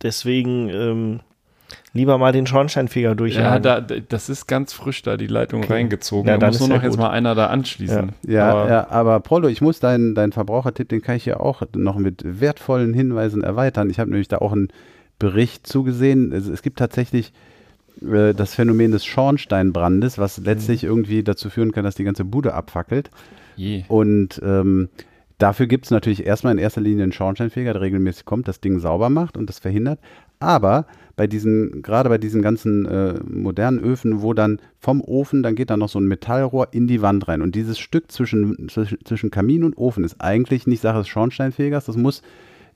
Deswegen 0.02 0.70
ähm, 0.70 1.20
lieber 1.94 2.18
mal 2.18 2.32
den 2.32 2.46
Schornsteinfeger 2.48 3.10
Ja, 3.10 3.16
durchjagen. 3.16 3.64
da, 3.64 3.82
da- 3.82 3.96
das 4.08 4.30
ist 4.30 4.48
ganz 4.48 4.74
frisch 4.74 5.02
da, 5.02 5.18
die 5.18 5.28
Leitung 5.28 5.64
reingezogen. 5.64 6.28
Ja, 6.28 6.36
da 6.36 6.40
dann 6.42 6.50
muss 6.52 6.60
nur 6.60 6.70
ja 6.70 6.76
noch 6.76 6.84
jetzt 6.84 6.92
gut. 6.92 7.00
mal 7.00 7.10
einer 7.10 7.36
da 7.36 7.48
anschließen. 7.48 8.12
Ja, 8.28 8.50
aber, 8.52 8.70
ja, 8.70 8.90
aber 8.90 9.20
Prollo, 9.22 9.48
ich 9.48 9.62
muss 9.62 9.80
deinen, 9.80 10.16
deinen 10.16 10.32
Verbrauchertipp, 10.32 10.90
den 10.90 11.02
kann 11.02 11.16
ich 11.16 11.26
ja 11.26 11.40
auch 11.40 11.64
noch 11.76 11.98
mit 11.98 12.22
wertvollen 12.24 12.94
Hinweisen 12.94 13.44
erweitern. 13.44 13.90
Ich 13.90 14.00
habe 14.00 14.10
nämlich 14.10 14.28
da 14.28 14.38
auch 14.40 14.52
einen 14.52 14.68
Bericht 15.20 15.66
zugesehen. 15.68 16.32
Es, 16.32 16.48
es 16.48 16.62
gibt 16.62 16.78
tatsächlich 16.80 17.32
äh, 18.02 18.34
das 18.34 18.54
Phänomen 18.56 18.92
des 18.92 19.06
Schornsteinbrandes, 19.06 20.18
was 20.18 20.38
letztlich 20.40 20.84
irgendwie 20.84 21.24
dazu 21.24 21.50
führen 21.50 21.72
kann, 21.72 21.84
dass 21.84 21.96
die 21.96 22.04
ganze 22.04 22.26
Bude 22.26 22.54
abfackelt. 22.54 23.10
Je. 23.56 23.84
Und 23.88 24.42
ähm, 24.44 24.90
dafür 25.38 25.68
gibt 25.68 25.86
es 25.86 25.92
natürlich 25.92 26.26
erstmal 26.26 26.52
in 26.54 26.60
erster 26.60 26.82
Linie 26.82 27.04
einen 27.04 27.14
Schornsteinfeger, 27.14 27.72
der 27.74 27.82
regelmäßig 27.82 28.26
kommt, 28.26 28.48
das 28.50 28.60
Ding 28.60 28.80
sauber 28.80 29.10
macht 29.10 29.38
und 29.38 29.48
das 29.48 29.60
verhindert. 29.60 30.00
Aber 30.40 30.86
bei 31.16 31.28
diesen, 31.28 31.82
gerade 31.82 32.10
bei 32.10 32.18
diesen 32.18 32.42
ganzen 32.42 32.86
äh, 32.86 33.14
modernen 33.26 33.80
Öfen, 33.80 34.22
wo 34.22 34.34
dann 34.34 34.60
vom 34.80 35.02
Ofen, 35.02 35.44
dann 35.44 35.56
geht 35.56 35.70
da 35.70 35.78
noch 35.78 35.90
so 35.90 36.00
ein 36.00 36.08
Metallrohr 36.08 36.70
in 36.72 36.88
die 36.88 37.02
Wand 37.02 37.28
rein. 37.28 37.42
Und 37.42 37.56
dieses 37.56 37.80
Stück 37.80 38.12
zwischen, 38.12 38.68
zwischen, 38.70 38.98
zwischen 39.06 39.32
Kamin 39.32 39.64
und 39.64 39.78
Ofen 39.78 40.04
ist 40.04 40.20
eigentlich 40.20 40.68
nicht 40.68 40.82
Sache 40.82 41.00
des 41.00 41.08
Schornsteinfegers, 41.08 41.86
das 41.86 41.96
muss 41.96 42.22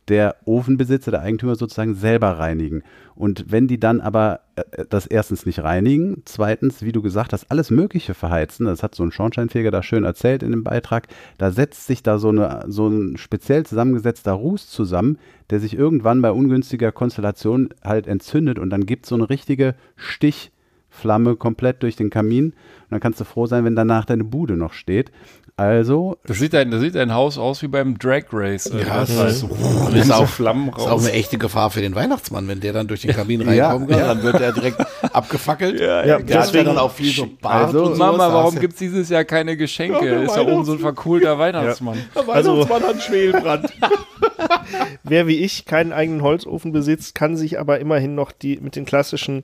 der 0.07 0.37
Ofenbesitzer, 0.45 1.11
der 1.11 1.21
Eigentümer 1.21 1.55
sozusagen 1.55 1.93
selber 1.93 2.39
reinigen. 2.39 2.83
Und 3.15 3.45
wenn 3.49 3.67
die 3.67 3.79
dann 3.79 4.01
aber 4.01 4.39
äh, 4.55 4.85
das 4.89 5.05
erstens 5.05 5.45
nicht 5.45 5.61
reinigen, 5.61 6.23
zweitens, 6.25 6.81
wie 6.81 6.91
du 6.91 7.01
gesagt 7.01 7.33
hast, 7.33 7.51
alles 7.51 7.69
Mögliche 7.69 8.13
verheizen, 8.13 8.65
das 8.65 8.81
hat 8.81 8.95
so 8.95 9.03
ein 9.03 9.11
Schornsteinfeger 9.11 9.71
da 9.71 9.83
schön 9.83 10.03
erzählt 10.03 10.41
in 10.41 10.51
dem 10.51 10.63
Beitrag, 10.63 11.07
da 11.37 11.51
setzt 11.51 11.85
sich 11.85 12.01
da 12.01 12.17
so, 12.17 12.29
eine, 12.29 12.65
so 12.67 12.87
ein 12.87 13.17
speziell 13.17 13.65
zusammengesetzter 13.65 14.31
Ruß 14.31 14.69
zusammen, 14.69 15.17
der 15.49 15.59
sich 15.59 15.75
irgendwann 15.75 16.21
bei 16.21 16.31
ungünstiger 16.31 16.91
Konstellation 16.91 17.69
halt 17.83 18.07
entzündet 18.07 18.57
und 18.57 18.69
dann 18.69 18.85
gibt 18.85 19.05
es 19.05 19.09
so 19.09 19.15
eine 19.15 19.29
richtige 19.29 19.75
Stichflamme 19.95 21.35
komplett 21.35 21.83
durch 21.83 21.95
den 21.95 22.09
Kamin. 22.09 22.45
Und 22.45 22.91
dann 22.91 22.99
kannst 22.99 23.19
du 23.19 23.25
froh 23.25 23.45
sein, 23.45 23.65
wenn 23.65 23.75
danach 23.75 24.05
deine 24.05 24.23
Bude 24.23 24.57
noch 24.57 24.73
steht. 24.73 25.11
Also 25.59 26.17
Das 26.25 26.39
sieht, 26.39 26.55
ein, 26.55 26.71
das 26.71 26.79
sieht 26.79 26.95
ein 26.95 27.13
Haus 27.13 27.37
aus 27.37 27.61
wie 27.61 27.67
beim 27.67 27.97
Drag 27.99 28.23
Race. 28.31 28.67
äh, 28.67 28.79
Ja, 28.79 29.01
das 29.01 29.09
heißt, 29.09 29.19
ist- 29.31 29.39
so, 29.41 29.49
das 29.91 30.05
ist 30.05 30.11
auch 30.11 30.25
Flammen 30.27 30.71
Das 30.71 30.77
ist 30.83 30.87
auch 30.87 30.91
raus. 30.93 31.05
eine 31.05 31.13
echte 31.13 31.37
Gefahr 31.37 31.69
für 31.69 31.81
den 31.81 31.95
Weihnachtsmann, 31.95 32.47
wenn 32.47 32.61
der 32.61 32.71
dann 32.71 32.87
durch 32.87 33.01
den 33.01 33.11
Kamin 33.11 33.41
Ja, 33.41 33.67
reinkommen 33.67 33.89
kann, 33.89 33.99
ja. 33.99 34.07
dann 34.07 34.23
wird 34.23 34.39
er 34.39 34.53
direkt 34.53 34.79
abgefackelt. 35.13 35.79
Ja, 35.81 35.85
Ja, 35.85 36.03
Der 36.03 36.15
hat 36.19 36.29
ja 36.29 36.41
deswegen- 36.41 36.65
dann 36.65 36.77
auch 36.77 36.91
viel 36.91 37.11
so 37.11 37.27
Bart 37.41 37.65
Also, 37.67 37.83
und 37.87 37.97
Mama, 37.97 38.31
warum 38.33 38.57
gibt 38.57 38.73
es 38.73 38.79
dieses 38.79 39.09
Jahr 39.09 39.25
keine 39.25 39.57
Geschenke? 39.57 40.05
Ja, 40.07 40.21
ist 40.21 40.35
da 40.35 40.41
oben 40.41 40.63
so 40.63 40.71
ein 40.73 40.79
verkohlter 40.79 41.37
Weihnachtsmann. 41.37 41.97
Der 42.15 42.29
Also- 42.33 42.51
Weihnachtsmann 42.53 42.81
hat 42.83 42.89
einen 42.91 43.01
Schwelbrand. 43.01 43.73
Wer 45.03 45.27
wie 45.27 45.37
ich 45.37 45.65
keinen 45.65 45.91
eigenen 45.93 46.21
Holzofen 46.21 46.71
besitzt, 46.71 47.15
kann 47.15 47.35
sich 47.35 47.59
aber 47.59 47.79
immerhin 47.79 48.15
noch 48.15 48.31
die 48.31 48.57
mit 48.61 48.75
den 48.75 48.85
klassischen 48.85 49.43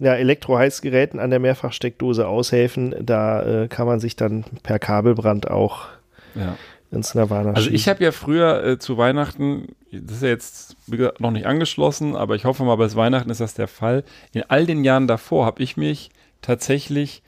ja, 0.00 0.14
Elektroheizgeräten 0.14 1.20
an 1.20 1.30
der 1.30 1.38
Mehrfachsteckdose 1.38 2.26
aushelfen. 2.26 2.94
Da 3.00 3.42
äh, 3.64 3.68
kann 3.68 3.86
man 3.86 4.00
sich 4.00 4.16
dann 4.16 4.44
per 4.62 4.78
Kabelbrand 4.78 5.50
auch 5.50 5.86
Ja. 6.34 6.56
ins 6.90 7.14
Nirvana 7.14 7.52
Also 7.52 7.70
ich 7.70 7.88
habe 7.88 8.02
ja 8.02 8.10
früher 8.10 8.64
äh, 8.64 8.78
zu 8.78 8.96
Weihnachten, 8.98 9.68
das 9.92 10.16
ist 10.16 10.22
ja 10.22 10.28
jetzt 10.30 10.76
gesagt, 10.88 11.20
noch 11.20 11.30
nicht 11.30 11.46
angeschlossen, 11.46 12.16
aber 12.16 12.34
ich 12.34 12.44
hoffe 12.46 12.64
mal, 12.64 12.76
bis 12.76 12.96
Weihnachten 12.96 13.30
ist 13.30 13.40
das 13.40 13.54
der 13.54 13.68
Fall. 13.68 14.02
In 14.32 14.42
all 14.48 14.66
den 14.66 14.82
Jahren 14.84 15.06
davor 15.06 15.46
habe 15.46 15.62
ich 15.62 15.76
mich 15.76 16.10
tatsächlich 16.42 17.22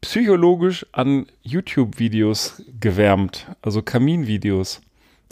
psychologisch 0.00 0.84
an 0.92 1.26
YouTube-Videos 1.42 2.62
gewärmt, 2.78 3.46
also 3.62 3.80
Kaminvideos. 3.82 4.82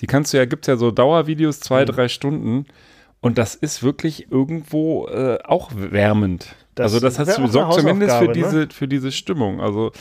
Die 0.01 0.07
kannst 0.07 0.33
du 0.33 0.39
ja, 0.39 0.47
gibt 0.47 0.65
es 0.65 0.69
ja 0.69 0.77
so 0.77 0.91
Dauervideos, 0.91 1.61
zwei, 1.61 1.85
drei 1.85 2.09
Stunden. 2.09 2.67
Und 3.21 3.39
das 3.39 3.55
ist 3.55 3.83
wirklich 3.85 4.33
irgendwo 4.33 5.07
äh, 5.07 5.39
auch 5.45 5.71
wärmend. 5.75 6.57
Das 6.75 6.85
also 6.95 7.01
das 7.01 7.19
hast 7.19 7.39
du 7.39 7.47
sorgt 7.47 7.75
zumindest 7.75 8.17
für 8.17 8.27
ne? 8.27 8.33
diese, 8.33 8.69
für 8.71 8.89
diese 8.89 9.13
Stimmung. 9.13 9.61
Also 9.61 9.93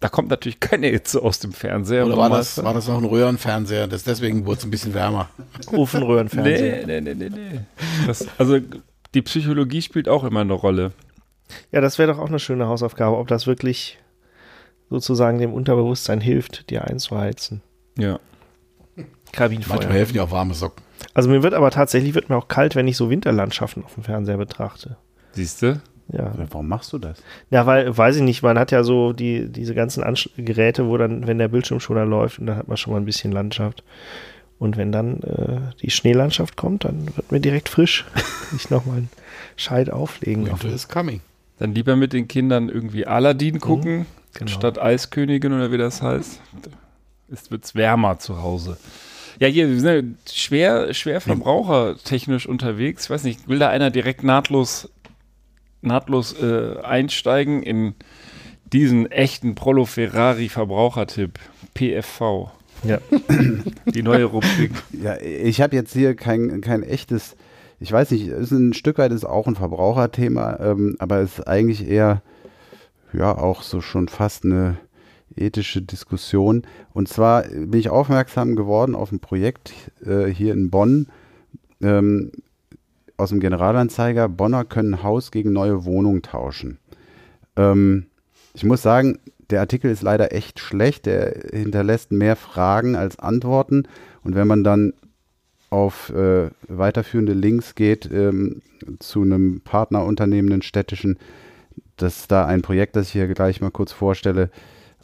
da 0.00 0.08
kommt 0.08 0.28
natürlich 0.28 0.60
keine 0.60 0.88
Hitze 0.88 1.22
aus 1.22 1.38
dem 1.38 1.52
Fernseher. 1.52 2.06
Oder 2.06 2.16
war 2.16 2.30
das, 2.30 2.62
war 2.62 2.74
das 2.74 2.88
noch 2.88 2.98
ein 2.98 3.04
Röhrenfernseher? 3.04 3.86
Das 3.86 4.04
deswegen 4.04 4.44
wurde 4.44 4.58
es 4.58 4.64
ein 4.64 4.70
bisschen 4.70 4.94
wärmer. 4.94 5.28
Ofenröhrenfernseher. 5.72 6.86
Nee, 6.86 7.00
nee, 7.00 7.14
nee, 7.14 7.28
nee, 7.28 7.30
nee. 7.30 7.60
Das, 8.06 8.26
also 8.38 8.58
die 9.14 9.22
Psychologie 9.22 9.82
spielt 9.82 10.08
auch 10.08 10.24
immer 10.24 10.40
eine 10.40 10.52
Rolle. 10.52 10.92
Ja, 11.72 11.80
das 11.80 11.98
wäre 11.98 12.12
doch 12.12 12.18
auch 12.18 12.28
eine 12.28 12.38
schöne 12.38 12.66
Hausaufgabe, 12.66 13.16
ob 13.16 13.28
das 13.28 13.46
wirklich 13.46 13.98
sozusagen 14.90 15.38
dem 15.38 15.52
Unterbewusstsein 15.52 16.20
hilft, 16.20 16.70
dir 16.70 16.84
einzuheizen. 16.84 17.62
Ja. 17.96 18.18
Kabinenfeuer. 19.32 19.76
Manchmal 19.76 19.96
helfen 19.96 20.16
ja 20.16 20.24
auch 20.24 20.30
warme 20.30 20.54
Socken. 20.54 20.84
Also 21.12 21.28
mir 21.28 21.42
wird 21.42 21.54
aber 21.54 21.70
tatsächlich 21.70 22.14
wird 22.14 22.28
mir 22.28 22.36
auch 22.36 22.48
kalt, 22.48 22.76
wenn 22.76 22.88
ich 22.88 22.96
so 22.96 23.10
Winterlandschaften 23.10 23.84
auf 23.84 23.94
dem 23.94 24.04
Fernseher 24.04 24.36
betrachte. 24.36 24.96
Siehst 25.34 25.62
du? 25.62 25.80
Ja. 26.12 26.32
warum 26.50 26.68
machst 26.68 26.92
du 26.92 26.98
das? 26.98 27.22
Ja, 27.50 27.64
weil, 27.66 27.96
weiß 27.96 28.16
ich 28.16 28.22
nicht, 28.22 28.42
man 28.42 28.58
hat 28.58 28.70
ja 28.70 28.84
so 28.84 29.12
die, 29.12 29.48
diese 29.48 29.74
ganzen 29.74 30.02
Ansch 30.02 30.28
Geräte, 30.36 30.86
wo 30.86 30.96
dann, 30.98 31.26
wenn 31.26 31.38
der 31.38 31.48
Bildschirmschoner 31.48 32.04
läuft, 32.04 32.38
und 32.38 32.46
dann 32.46 32.56
hat 32.56 32.68
man 32.68 32.76
schon 32.76 32.92
mal 32.92 33.00
ein 33.00 33.06
bisschen 33.06 33.32
Landschaft. 33.32 33.82
Und 34.58 34.76
wenn 34.76 34.92
dann 34.92 35.20
äh, 35.22 35.60
die 35.80 35.90
Schneelandschaft 35.90 36.56
kommt, 36.56 36.84
dann 36.84 37.06
wird 37.16 37.32
mir 37.32 37.40
direkt 37.40 37.68
frisch. 37.68 38.04
ich 38.56 38.70
nochmal 38.70 38.98
einen 38.98 39.10
Scheit 39.56 39.90
auflegen. 39.90 40.50
Auf, 40.50 40.62
Winter 40.62 40.74
is 40.74 40.88
coming. 40.88 41.20
Dann 41.58 41.74
lieber 41.74 41.96
mit 41.96 42.12
den 42.12 42.28
Kindern 42.28 42.68
irgendwie 42.68 43.06
Aladdin 43.06 43.60
gucken, 43.60 44.06
genau. 44.34 44.50
statt 44.50 44.78
Eiskönigin 44.78 45.52
oder 45.52 45.72
wie 45.72 45.78
das 45.78 46.02
heißt. 46.02 46.40
Es 47.30 47.50
wird 47.50 47.74
wärmer 47.74 48.18
zu 48.18 48.42
Hause. 48.42 48.76
Ja, 49.40 49.48
hier, 49.48 49.68
wir 49.68 49.80
sind 49.80 50.18
ja 50.26 50.32
schwer, 50.32 50.94
schwer 50.94 51.20
verbrauchertechnisch 51.20 52.46
unterwegs. 52.46 53.04
Ich 53.04 53.10
weiß 53.10 53.24
nicht, 53.24 53.48
will 53.48 53.58
da 53.58 53.68
einer 53.68 53.90
direkt 53.90 54.22
nahtlos, 54.22 54.88
nahtlos 55.84 56.34
äh, 56.40 56.78
einsteigen 56.82 57.62
in 57.62 57.94
diesen 58.72 59.10
echten 59.10 59.54
Prolo 59.54 59.84
Ferrari 59.84 60.48
Verbrauchertipp? 60.48 61.38
PFV. 61.74 62.50
Ja. 62.82 62.98
Die 63.86 64.02
neue 64.02 64.24
Rubrik. 64.24 64.72
Ja, 64.92 65.20
ich 65.20 65.60
habe 65.60 65.76
jetzt 65.76 65.92
hier 65.92 66.14
kein, 66.14 66.60
kein 66.60 66.82
echtes, 66.82 67.36
ich 67.80 67.90
weiß 67.90 68.10
nicht, 68.10 68.28
ist 68.28 68.50
ein 68.50 68.74
Stück 68.74 68.98
weit 68.98 69.12
ist 69.12 69.24
auch 69.24 69.46
ein 69.46 69.56
Verbraucherthema, 69.56 70.58
ähm, 70.60 70.96
aber 70.98 71.18
es 71.18 71.38
ist 71.38 71.48
eigentlich 71.48 71.88
eher, 71.88 72.22
ja, 73.12 73.36
auch 73.36 73.62
so 73.62 73.80
schon 73.80 74.08
fast 74.08 74.44
eine 74.44 74.76
ethische 75.36 75.82
Diskussion. 75.82 76.62
Und 76.92 77.08
zwar 77.08 77.42
bin 77.42 77.78
ich 77.80 77.88
aufmerksam 77.88 78.56
geworden 78.56 78.94
auf 78.94 79.12
ein 79.12 79.20
Projekt 79.20 79.72
äh, 80.04 80.26
hier 80.26 80.52
in 80.52 80.70
Bonn 80.70 81.08
ähm, 81.82 82.30
aus 83.16 83.30
dem 83.30 83.40
Generalanzeiger. 83.40 84.28
Bonner 84.28 84.64
können 84.64 85.02
Haus 85.02 85.30
gegen 85.30 85.52
neue 85.52 85.84
Wohnung 85.84 86.22
tauschen. 86.22 86.78
Ähm, 87.56 88.06
ich 88.54 88.64
muss 88.64 88.82
sagen, 88.82 89.18
der 89.50 89.60
Artikel 89.60 89.90
ist 89.90 90.02
leider 90.02 90.32
echt 90.32 90.58
schlecht. 90.58 91.06
Der 91.06 91.34
hinterlässt 91.52 92.12
mehr 92.12 92.36
Fragen 92.36 92.96
als 92.96 93.18
Antworten. 93.18 93.84
Und 94.22 94.34
wenn 94.34 94.46
man 94.46 94.64
dann 94.64 94.94
auf 95.70 96.10
äh, 96.10 96.50
weiterführende 96.68 97.32
Links 97.32 97.74
geht 97.74 98.08
ähm, 98.12 98.62
zu 99.00 99.22
einem 99.22 99.60
Partnerunternehmen, 99.60 100.52
einen 100.52 100.62
städtischen, 100.62 101.18
dass 101.96 102.28
da 102.28 102.46
ein 102.46 102.62
Projekt, 102.62 102.96
das 102.96 103.08
ich 103.08 103.12
hier 103.12 103.26
gleich 103.26 103.60
mal 103.60 103.70
kurz 103.70 103.92
vorstelle, 103.92 104.50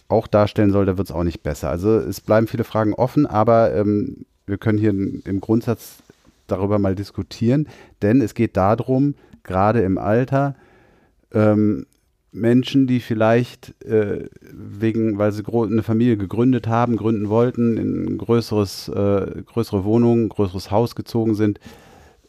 auch 0.08 0.26
darstellen 0.26 0.70
soll, 0.70 0.86
da 0.86 0.98
wird 0.98 1.08
es 1.08 1.14
auch 1.14 1.24
nicht 1.24 1.42
besser. 1.42 1.70
Also 1.70 1.96
es 1.96 2.20
bleiben 2.20 2.46
viele 2.46 2.64
Fragen 2.64 2.94
offen, 2.94 3.26
aber 3.26 3.74
ähm, 3.74 4.26
wir 4.46 4.58
können 4.58 4.78
hier 4.78 4.90
im 4.90 5.40
Grundsatz 5.40 6.02
darüber 6.50 6.78
mal 6.78 6.94
diskutieren, 6.94 7.68
denn 8.02 8.20
es 8.20 8.34
geht 8.34 8.56
darum, 8.56 9.14
gerade 9.42 9.80
im 9.80 9.98
Alter, 9.98 10.56
ähm, 11.32 11.86
Menschen, 12.32 12.86
die 12.86 13.00
vielleicht 13.00 13.82
äh, 13.84 14.28
wegen, 14.52 15.18
weil 15.18 15.32
sie 15.32 15.42
eine 15.44 15.82
Familie 15.82 16.16
gegründet 16.16 16.68
haben, 16.68 16.96
gründen 16.96 17.28
wollten, 17.28 17.76
in 17.76 18.04
ein 18.04 18.18
größeres, 18.18 18.88
äh, 18.88 19.42
größere 19.44 19.84
Wohnung, 19.84 20.28
größeres 20.28 20.70
Haus 20.70 20.94
gezogen 20.94 21.34
sind, 21.34 21.58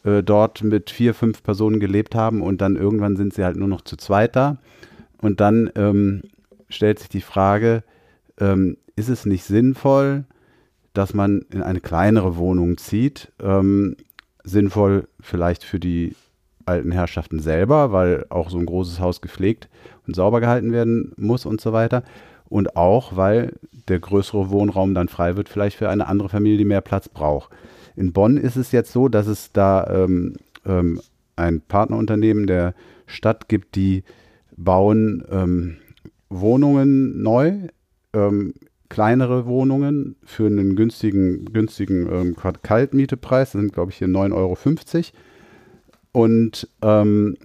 äh, 0.04 0.22
dort 0.22 0.64
mit 0.64 0.90
vier, 0.90 1.14
fünf 1.14 1.42
Personen 1.42 1.78
gelebt 1.78 2.14
haben 2.14 2.42
und 2.42 2.60
dann 2.60 2.76
irgendwann 2.76 3.16
sind 3.16 3.32
sie 3.32 3.44
halt 3.44 3.56
nur 3.56 3.68
noch 3.68 3.82
zu 3.82 3.96
zweit 3.96 4.34
da. 4.34 4.58
Und 5.20 5.40
dann 5.40 5.70
ähm, 5.76 6.22
stellt 6.68 6.98
sich 6.98 7.08
die 7.08 7.20
Frage, 7.20 7.84
ähm, 8.40 8.76
ist 8.96 9.08
es 9.08 9.24
nicht 9.24 9.44
sinnvoll, 9.44 10.24
dass 10.94 11.14
man 11.14 11.42
in 11.52 11.62
eine 11.62 11.80
kleinere 11.80 12.36
Wohnung 12.36 12.76
zieht? 12.76 13.30
Ähm, 13.40 13.96
sinnvoll 14.44 15.08
vielleicht 15.20 15.64
für 15.64 15.80
die 15.80 16.14
alten 16.64 16.92
Herrschaften 16.92 17.40
selber, 17.40 17.92
weil 17.92 18.26
auch 18.28 18.50
so 18.50 18.58
ein 18.58 18.66
großes 18.66 19.00
Haus 19.00 19.20
gepflegt 19.20 19.68
und 20.06 20.14
sauber 20.14 20.40
gehalten 20.40 20.72
werden 20.72 21.12
muss 21.16 21.46
und 21.46 21.60
so 21.60 21.72
weiter. 21.72 22.02
Und 22.48 22.76
auch, 22.76 23.16
weil 23.16 23.54
der 23.88 23.98
größere 23.98 24.50
Wohnraum 24.50 24.94
dann 24.94 25.08
frei 25.08 25.36
wird, 25.36 25.48
vielleicht 25.48 25.76
für 25.76 25.88
eine 25.88 26.06
andere 26.06 26.28
Familie, 26.28 26.58
die 26.58 26.64
mehr 26.64 26.80
Platz 26.82 27.08
braucht. 27.08 27.50
In 27.96 28.12
Bonn 28.12 28.36
ist 28.36 28.56
es 28.56 28.72
jetzt 28.72 28.92
so, 28.92 29.08
dass 29.08 29.26
es 29.26 29.52
da 29.52 29.86
ähm, 30.04 30.36
ähm, 30.66 31.00
ein 31.36 31.60
Partnerunternehmen 31.60 32.46
der 32.46 32.74
Stadt 33.06 33.48
gibt, 33.48 33.74
die 33.74 34.04
bauen 34.56 35.24
ähm, 35.30 35.78
Wohnungen 36.28 37.22
neu, 37.22 37.68
ähm, 38.12 38.54
kleinere 38.92 39.46
Wohnungen 39.46 40.16
für 40.22 40.44
einen 40.44 40.76
günstigen, 40.76 41.46
günstigen 41.46 42.12
ähm, 42.12 42.36
Kaltmietepreis. 42.36 43.52
Das 43.52 43.60
sind, 43.60 43.72
glaube 43.72 43.90
ich, 43.90 43.96
hier 43.96 44.06
9,50 44.06 44.34
Euro. 44.34 44.58
Und 46.12 46.68
ähm, 46.82 47.38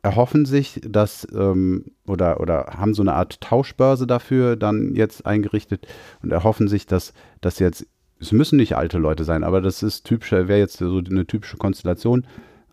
erhoffen 0.00 0.46
sich, 0.46 0.80
dass 0.82 1.28
ähm, 1.34 1.84
oder, 2.06 2.40
oder 2.40 2.72
haben 2.78 2.94
so 2.94 3.02
eine 3.02 3.12
Art 3.12 3.42
Tauschbörse 3.42 4.06
dafür 4.06 4.56
dann 4.56 4.94
jetzt 4.94 5.26
eingerichtet 5.26 5.86
und 6.22 6.32
erhoffen 6.32 6.68
sich, 6.68 6.86
dass 6.86 7.12
das 7.42 7.58
jetzt, 7.58 7.86
es 8.18 8.32
müssen 8.32 8.56
nicht 8.56 8.74
alte 8.74 8.96
Leute 8.96 9.24
sein, 9.24 9.44
aber 9.44 9.60
das 9.60 9.82
ist 9.82 10.04
typisch, 10.04 10.32
wäre 10.32 10.58
jetzt 10.58 10.78
so 10.78 10.98
eine 10.98 11.26
typische 11.26 11.58
Konstellation, 11.58 12.26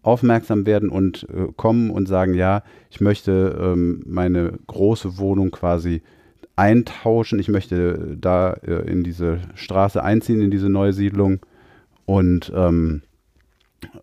aufmerksam 0.03 0.65
werden 0.65 0.87
und 0.87 1.27
äh, 1.29 1.51
kommen 1.57 1.89
und 1.89 2.07
sagen, 2.07 2.33
ja, 2.33 2.63
ich 2.89 3.01
möchte 3.01 3.59
ähm, 3.61 4.03
meine 4.05 4.53
große 4.67 5.17
Wohnung 5.17 5.51
quasi 5.51 6.01
eintauschen, 6.59 7.39
ich 7.39 7.47
möchte 7.47 8.17
da 8.19 8.51
äh, 8.51 8.91
in 8.91 9.03
diese 9.03 9.39
Straße 9.55 10.03
einziehen, 10.03 10.41
in 10.41 10.51
diese 10.51 10.69
neue 10.69 10.91
Siedlung 10.91 11.39
und 12.05 12.51
ähm, 12.53 13.01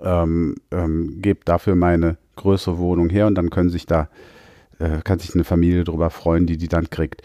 ähm, 0.00 0.54
ähm, 0.70 1.18
gebe 1.20 1.40
dafür 1.44 1.76
meine 1.76 2.16
größere 2.36 2.78
Wohnung 2.78 3.10
her 3.10 3.26
und 3.26 3.34
dann 3.34 3.50
können 3.50 3.68
sich 3.68 3.84
da, 3.84 4.08
äh, 4.78 5.02
kann 5.04 5.18
sich 5.18 5.34
eine 5.34 5.44
Familie 5.44 5.84
darüber 5.84 6.08
freuen, 6.08 6.46
die 6.46 6.56
die 6.56 6.68
dann 6.68 6.88
kriegt. 6.88 7.20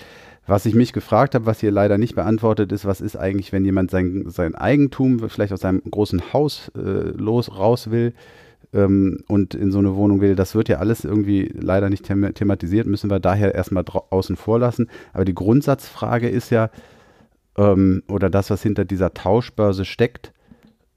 Was 0.47 0.65
ich 0.65 0.75
mich 0.75 0.91
gefragt 0.91 1.33
habe, 1.33 1.45
was 1.45 1.61
hier 1.61 1.71
leider 1.71 1.97
nicht 1.97 2.15
beantwortet 2.15 2.73
ist, 2.73 2.83
was 2.83 2.99
ist 2.99 3.15
eigentlich, 3.15 3.53
wenn 3.53 3.63
jemand 3.63 3.89
sein, 3.89 4.25
sein 4.27 4.53
Eigentum 4.53 5.29
vielleicht 5.29 5.53
aus 5.53 5.61
seinem 5.61 5.81
großen 5.89 6.33
Haus 6.33 6.71
äh, 6.75 6.79
los 7.15 7.57
raus 7.57 7.89
will 7.89 8.13
ähm, 8.73 9.23
und 9.27 9.53
in 9.53 9.71
so 9.71 9.79
eine 9.79 9.95
Wohnung 9.95 10.21
will, 10.21 10.35
das 10.35 10.55
wird 10.55 10.69
ja 10.69 10.77
alles 10.77 11.03
irgendwie 11.03 11.51
leider 11.53 11.89
nicht 11.89 12.05
them 12.05 12.33
thematisiert, 12.33 12.87
müssen 12.87 13.09
wir 13.09 13.19
daher 13.19 13.53
erstmal 13.53 13.83
außen 13.85 14.35
vor 14.35 14.59
lassen. 14.59 14.87
Aber 15.13 15.25
die 15.25 15.35
Grundsatzfrage 15.35 16.29
ist 16.29 16.49
ja, 16.49 16.69
ähm, 17.57 18.03
oder 18.07 18.29
das, 18.29 18.49
was 18.49 18.63
hinter 18.63 18.85
dieser 18.85 19.13
Tauschbörse 19.13 19.85
steckt, 19.85 20.33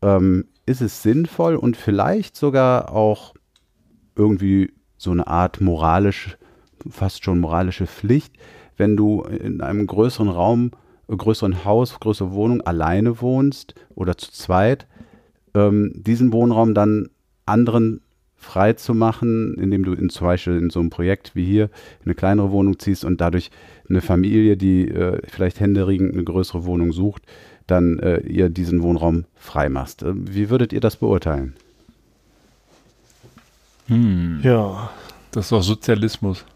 ähm, 0.03 0.47
ist 0.67 0.81
es 0.81 1.03
sinnvoll 1.03 1.57
und 1.57 1.77
vielleicht 1.77 2.37
sogar 2.37 2.93
auch 2.93 3.35
irgendwie 4.17 4.73
so 4.97 5.11
eine 5.11 5.27
Art 5.27 5.61
moralisch, 5.61 6.39
fast 6.89 7.25
schon 7.25 7.41
moralische 7.41 7.87
Pflicht, 7.87 8.37
wenn 8.77 8.97
du 8.97 9.23
in 9.23 9.61
einem 9.61 9.87
größeren 9.87 10.29
Raum, 10.29 10.71
größeren 11.09 11.65
Haus, 11.65 11.99
größere 12.01 12.33
Wohnung 12.33 12.61
alleine 12.63 13.21
wohnst 13.21 13.75
oder 13.95 14.17
zu 14.17 14.33
zweit, 14.33 14.87
ähm, 15.55 15.93
diesen 15.95 16.33
Wohnraum 16.33 16.75
dann 16.75 17.09
anderen 17.47 18.01
frei 18.37 18.75
zu 18.75 18.95
machen, 18.95 19.55
indem 19.55 19.85
du 19.85 19.95
in, 19.95 20.11
zum 20.11 20.27
Beispiel 20.27 20.59
in 20.59 20.71
so 20.71 20.81
einem 20.81 20.91
Projekt 20.91 21.35
wie 21.35 21.45
hier 21.47 21.71
eine 22.05 22.15
kleinere 22.15 22.51
Wohnung 22.51 22.79
ziehst 22.79 23.05
und 23.05 23.21
dadurch 23.21 23.51
eine 23.89 24.01
Familie, 24.03 24.57
die 24.57 24.89
äh, 24.89 25.21
vielleicht 25.29 25.61
händeringend 25.61 26.13
eine 26.15 26.25
größere 26.25 26.65
Wohnung 26.65 26.93
sucht, 26.93 27.23
dann 27.67 27.99
äh, 28.01 28.19
ihr 28.21 28.51
diesen 28.51 28.83
Wohnraum 28.83 29.25
frei 29.37 29.69
machst. 29.71 30.03
Äh, 30.03 30.13
wie 30.15 30.51
würdet 30.51 30.73
ihr 30.75 30.81
das 30.81 30.97
beurteilen? 30.97 31.55
Hm. 33.87 34.41
Ja. 34.43 34.91
Das 35.33 35.47
ist 35.47 35.53
doch 35.53 35.63
Sozialismus. 35.63 36.45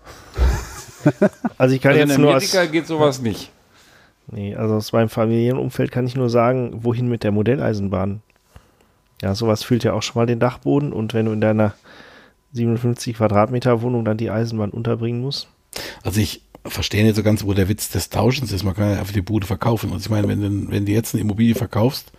Also 1.57 1.74
ich 1.74 1.80
kann 1.80 1.93
Also 1.93 2.01
jetzt 2.01 2.16
in 2.16 2.22
nur 2.22 2.34
Amerika 2.34 2.62
aus, 2.62 2.70
geht 2.72 2.86
sowas 2.86 3.22
nicht. 3.22 3.51
nee, 4.26 4.55
also 4.55 4.74
aus 4.74 4.93
meinem 4.93 5.09
Familienumfeld 5.09 5.91
kann 5.93 6.07
ich 6.07 6.16
nur 6.16 6.28
sagen, 6.28 6.72
wohin 6.82 7.09
mit 7.09 7.22
der 7.22 7.30
Modelleisenbahn. 7.30 8.20
Ja, 9.23 9.35
sowas 9.35 9.62
füllt 9.62 9.85
ja 9.85 9.93
auch 9.93 10.03
schon 10.03 10.21
mal 10.21 10.27
den 10.27 10.39
Dachboden 10.39 10.93
und 10.93 11.14
wenn 11.14 11.27
du 11.27 11.33
in 11.33 11.41
deiner 11.41 11.75
57 12.53 13.16
Quadratmeter 13.16 13.83
Wohnung 13.83 14.05
dann 14.05 14.16
die 14.16 14.31
Eisenbahn 14.31 14.71
unterbringen 14.71 15.21
musst. 15.21 15.49
Also 16.03 16.21
ich 16.21 16.43
verstehe 16.64 17.05
nicht 17.05 17.16
so 17.16 17.23
ganz, 17.23 17.45
wo 17.45 17.53
der 17.53 17.69
Witz 17.69 17.91
des 17.91 18.11
Tauschens 18.11 18.53
ist. 18.53 18.64
Man 18.64 18.75
kann 18.75 18.91
ja 18.91 18.99
einfach 18.99 19.12
die 19.12 19.23
Bude 19.23 19.47
verkaufen. 19.47 19.91
Und 19.91 20.01
ich 20.01 20.11
meine, 20.11 20.29
wenn 20.29 20.41
du, 20.41 20.71
wenn 20.71 20.87
du 20.87 20.93
jetzt 20.93 21.14
eine 21.14 21.23
Immobilie 21.23 21.55
verkaufst, 21.55 22.12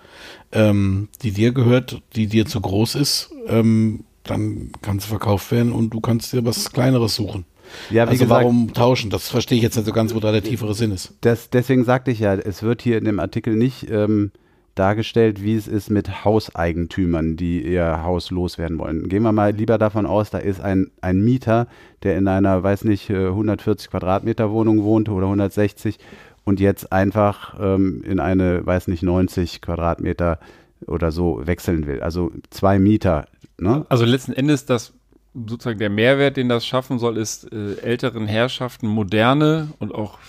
ähm, 0.51 1.09
die 1.23 1.31
dir 1.31 1.51
gehört, 1.51 2.01
die 2.15 2.27
dir 2.27 2.45
zu 2.45 2.61
groß 2.61 2.95
ist, 2.95 3.31
ähm, 3.47 4.03
dann 4.23 4.71
kann 4.81 4.99
sie 4.99 5.07
verkauft 5.07 5.51
werden 5.51 5.71
und 5.71 5.91
du 5.91 6.01
kannst 6.01 6.33
dir 6.33 6.45
was 6.45 6.71
Kleineres 6.71 7.15
suchen. 7.15 7.45
Ja, 7.89 8.05
wie 8.05 8.11
also 8.11 8.23
gesagt, 8.23 8.41
warum 8.43 8.73
tauschen? 8.73 9.09
Das 9.09 9.29
verstehe 9.29 9.57
ich 9.57 9.63
jetzt 9.63 9.75
nicht 9.75 9.85
so 9.85 9.91
ganz, 9.91 10.13
wo 10.15 10.19
da 10.19 10.31
der 10.31 10.43
tiefere 10.43 10.73
Sinn 10.73 10.91
ist. 10.91 11.13
das, 11.21 11.49
deswegen 11.49 11.85
sagte 11.85 12.11
ich 12.11 12.19
ja, 12.19 12.33
es 12.33 12.63
wird 12.63 12.81
hier 12.81 12.97
in 12.97 13.05
dem 13.05 13.19
Artikel 13.19 13.55
nicht 13.55 13.89
ähm, 13.89 14.31
dargestellt, 14.79 15.43
wie 15.43 15.55
es 15.55 15.67
ist 15.67 15.89
mit 15.89 16.23
Hauseigentümern, 16.23 17.35
die 17.35 17.61
ihr 17.61 18.03
Haus 18.03 18.31
loswerden 18.31 18.79
wollen. 18.79 19.09
Gehen 19.09 19.23
wir 19.23 19.31
mal 19.31 19.51
lieber 19.51 19.77
davon 19.77 20.05
aus, 20.05 20.29
da 20.29 20.37
ist 20.37 20.61
ein, 20.61 20.91
ein 21.01 21.21
Mieter, 21.21 21.67
der 22.03 22.17
in 22.17 22.27
einer, 22.27 22.63
weiß 22.63 22.85
nicht, 22.85 23.09
äh, 23.09 23.27
140 23.27 23.89
Quadratmeter 23.91 24.51
Wohnung 24.51 24.83
wohnt 24.83 25.09
oder 25.09 25.25
160 25.25 25.99
und 26.45 26.59
jetzt 26.59 26.91
einfach 26.91 27.59
ähm, 27.59 28.01
in 28.03 28.19
eine, 28.19 28.65
weiß 28.65 28.87
nicht, 28.87 29.03
90 29.03 29.61
Quadratmeter 29.61 30.39
oder 30.87 31.11
so 31.11 31.41
wechseln 31.45 31.85
will. 31.85 32.01
Also 32.01 32.31
zwei 32.49 32.79
Mieter. 32.79 33.27
Ne? 33.57 33.85
Also 33.89 34.05
letzten 34.05 34.33
Endes 34.33 34.65
das 34.65 34.93
sozusagen 35.33 35.79
der 35.79 35.89
Mehrwert, 35.89 36.37
den 36.37 36.49
das 36.49 36.65
schaffen 36.65 36.99
soll, 36.99 37.17
ist 37.17 37.51
äh, 37.51 37.75
älteren 37.81 38.27
Herrschaften 38.27 38.87
moderne 38.87 39.69
und 39.79 39.93
auch 39.93 40.19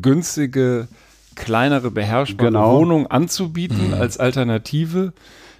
günstige, 0.00 0.88
kleinere, 1.36 1.90
beherrschbare 1.90 2.50
Genau. 2.50 2.78
Wohnungen 2.80 3.06
anzubieten 3.06 3.94
als 3.94 4.18
Alternative, 4.18 5.12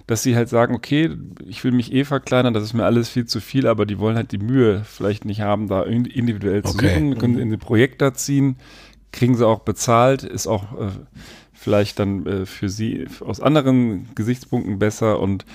dass 0.07 0.21
sie 0.23 0.35
halt 0.35 0.49
sagen, 0.49 0.75
okay, 0.75 1.09
ich 1.45 1.63
will 1.63 1.71
mich 1.71 1.93
eh 1.93 2.03
verkleinern, 2.03 2.53
das 2.53 2.63
ist 2.63 2.73
mir 2.73 2.85
alles 2.85 3.09
viel 3.09 3.25
zu 3.25 3.39
viel, 3.39 3.67
aber 3.67 3.85
die 3.85 3.99
wollen 3.99 4.15
halt 4.17 4.31
die 4.31 4.37
Mühe 4.37 4.83
vielleicht 4.85 5.23
nicht 5.25 5.41
haben, 5.41 5.67
da 5.67 5.83
in- 5.83 6.05
individuell 6.05 6.63
zu 6.63 6.75
Okay. 6.75 6.93
suchen, 6.93 7.17
können 7.17 7.37
in 7.37 7.51
ein 7.53 7.59
Projekt 7.59 8.01
da 8.01 8.13
ziehen, 8.13 8.57
kriegen 9.11 9.35
sie 9.35 9.47
auch 9.47 9.59
bezahlt, 9.59 10.23
ist 10.23 10.47
auch 10.47 10.63
äh, 10.73 10.89
vielleicht 11.53 11.99
dann 11.99 12.25
äh, 12.25 12.45
für 12.45 12.67
sie 12.67 13.07
aus 13.21 13.39
anderen 13.39 14.09
Gesichtspunkten 14.15 14.79
besser 14.79 15.19
und 15.19 15.45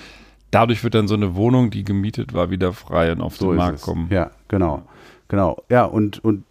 dadurch 0.49 0.83
wird 0.83 0.95
dann 0.95 1.07
so 1.07 1.13
eine 1.15 1.35
Wohnung, 1.35 1.69
die 1.69 1.83
gemietet 1.83 2.33
war, 2.33 2.49
wieder 2.49 2.73
frei 2.73 3.11
und 3.11 3.21
auf 3.21 3.37
So 3.37 3.49
den 3.49 3.57
Markt 3.57 3.75
es. 3.79 3.81
kommen. 3.83 4.07
Ja, 4.09 4.31
genau. 4.47 4.81
Genau. 5.27 5.61
Ja, 5.69 5.85
und, 5.85 6.23
und 6.23 6.43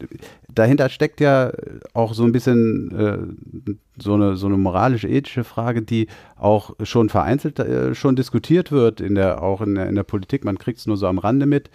dahinter 0.54 0.88
steckt 0.88 1.20
ja 1.20 1.52
auch 1.92 2.14
so 2.14 2.24
ein 2.24 2.32
bisschen 2.32 2.90
äh, 2.96 3.72
so, 4.00 4.14
eine, 4.14 4.36
so 4.36 4.46
eine 4.46 4.56
moralisch-ethische 4.56 5.44
Frage, 5.44 5.82
die 5.82 6.08
auch 6.36 6.74
schon 6.82 7.08
vereinzelt 7.08 7.58
äh, 7.58 7.94
schon 7.94 8.16
diskutiert 8.16 8.72
wird, 8.72 9.00
in 9.00 9.14
der, 9.14 9.42
auch 9.42 9.60
in 9.60 9.74
der, 9.74 9.88
in 9.88 9.94
der 9.94 10.04
Politik. 10.04 10.44
Man 10.44 10.58
kriegt 10.58 10.78
es 10.78 10.86
nur 10.86 10.96
so 10.96 11.06
am 11.06 11.18
Rande 11.18 11.46
mit. 11.46 11.70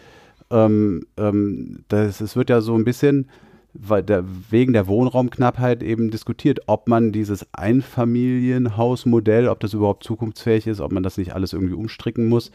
Ähm, 0.49 1.05
ähm, 1.17 1.83
das, 1.87 2.21
es 2.21 2.35
wird 2.35 2.49
ja 2.49 2.61
so 2.61 2.75
ein 2.75 2.83
bisschen 2.83 3.27
weil 3.73 4.03
der, 4.03 4.23
wegen 4.51 4.73
der 4.73 4.87
Wohnraumknappheit 4.87 5.81
eben 5.81 6.11
diskutiert, 6.11 6.61
ob 6.67 6.87
man 6.87 7.11
dieses 7.11 7.47
Einfamilienhausmodell, 7.53 9.47
ob 9.47 9.59
das 9.59 9.73
überhaupt 9.73 10.03
zukunftsfähig 10.03 10.67
ist, 10.67 10.79
ob 10.79 10.91
man 10.91 11.01
das 11.03 11.17
nicht 11.17 11.33
alles 11.33 11.53
irgendwie 11.53 11.73
umstricken 11.73 12.29
muss. 12.29 12.51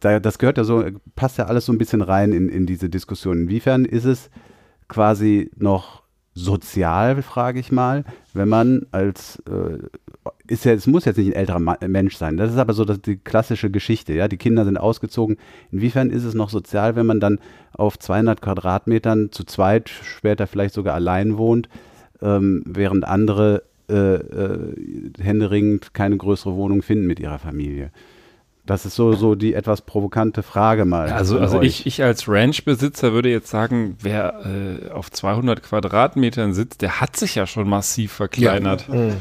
Da, 0.00 0.18
das 0.18 0.38
gehört 0.38 0.58
ja 0.58 0.64
so, 0.64 0.84
passt 1.14 1.38
ja 1.38 1.46
alles 1.46 1.66
so 1.66 1.72
ein 1.72 1.78
bisschen 1.78 2.02
rein 2.02 2.32
in, 2.32 2.48
in 2.48 2.66
diese 2.66 2.88
Diskussion. 2.90 3.42
Inwiefern 3.42 3.84
ist 3.84 4.06
es 4.06 4.28
quasi 4.90 5.50
noch 5.56 6.02
sozial, 6.34 7.22
frage 7.22 7.58
ich 7.58 7.72
mal, 7.72 8.04
wenn 8.34 8.48
man 8.48 8.86
als, 8.92 9.42
äh, 9.48 9.78
ist 10.46 10.64
ja, 10.64 10.72
es 10.72 10.86
muss 10.86 11.04
jetzt 11.04 11.16
nicht 11.16 11.28
ein 11.28 11.32
älterer 11.32 11.58
Ma 11.58 11.76
Mensch 11.86 12.16
sein, 12.16 12.36
das 12.36 12.52
ist 12.52 12.58
aber 12.58 12.72
so 12.72 12.84
das, 12.84 13.00
die 13.00 13.16
klassische 13.16 13.70
Geschichte, 13.70 14.12
ja, 14.12 14.28
die 14.28 14.36
Kinder 14.36 14.64
sind 14.64 14.76
ausgezogen. 14.76 15.36
Inwiefern 15.72 16.10
ist 16.10 16.24
es 16.24 16.34
noch 16.34 16.50
sozial, 16.50 16.96
wenn 16.96 17.06
man 17.06 17.20
dann 17.20 17.38
auf 17.72 17.98
200 17.98 18.40
Quadratmetern 18.42 19.32
zu 19.32 19.44
zweit, 19.44 19.88
später 19.88 20.46
vielleicht 20.46 20.74
sogar 20.74 20.94
allein 20.94 21.38
wohnt, 21.38 21.68
ähm, 22.20 22.62
während 22.66 23.06
andere 23.06 23.62
äh, 23.88 24.14
äh, 24.14 24.74
händeringend 25.20 25.94
keine 25.94 26.16
größere 26.16 26.54
Wohnung 26.54 26.82
finden 26.82 27.06
mit 27.06 27.18
ihrer 27.18 27.38
Familie? 27.38 27.90
Das 28.70 28.86
ist 28.86 28.94
so, 28.94 29.14
so 29.14 29.34
die 29.34 29.54
etwas 29.54 29.80
provokante 29.80 30.44
Frage 30.44 30.84
mal. 30.84 31.08
Ja, 31.08 31.16
Also, 31.16 31.40
also 31.40 31.60
ich, 31.60 31.86
ich 31.86 32.04
als 32.04 32.28
Ranch-Besitzer 32.28 33.12
würde 33.12 33.28
jetzt 33.28 33.50
sagen, 33.50 33.96
wer 34.00 34.44
äh, 34.46 34.90
auf 34.92 35.10
200 35.10 35.60
Quadratmetern 35.60 36.54
sitzt, 36.54 36.80
der 36.80 37.00
hat 37.00 37.16
sich 37.16 37.34
ja 37.34 37.48
schon 37.48 37.68
massiv 37.68 38.12
verkleinert. 38.12 38.88
Mhm. 38.88 39.16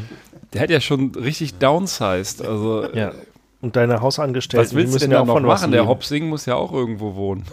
Der 0.53 0.61
hat 0.61 0.69
ja 0.69 0.79
schon 0.79 1.15
richtig 1.15 1.55
downsized. 1.55 2.45
Also, 2.45 2.93
Ja. 2.93 3.11
Und 3.59 3.75
deine 3.75 4.01
Hausangestellten, 4.01 4.67
was 4.69 4.75
willst 4.75 4.85
die 4.85 4.91
du 4.91 4.93
müssen 4.93 5.09
denn 5.09 5.19
ja 5.19 5.25
noch 5.25 5.41
machen? 5.41 5.71
Der. 5.71 5.87
Hopsing 5.87 6.29
muss 6.29 6.45
ja 6.45 6.53
auch 6.53 6.71
irgendwo 6.71 7.15
wohnen. 7.15 7.43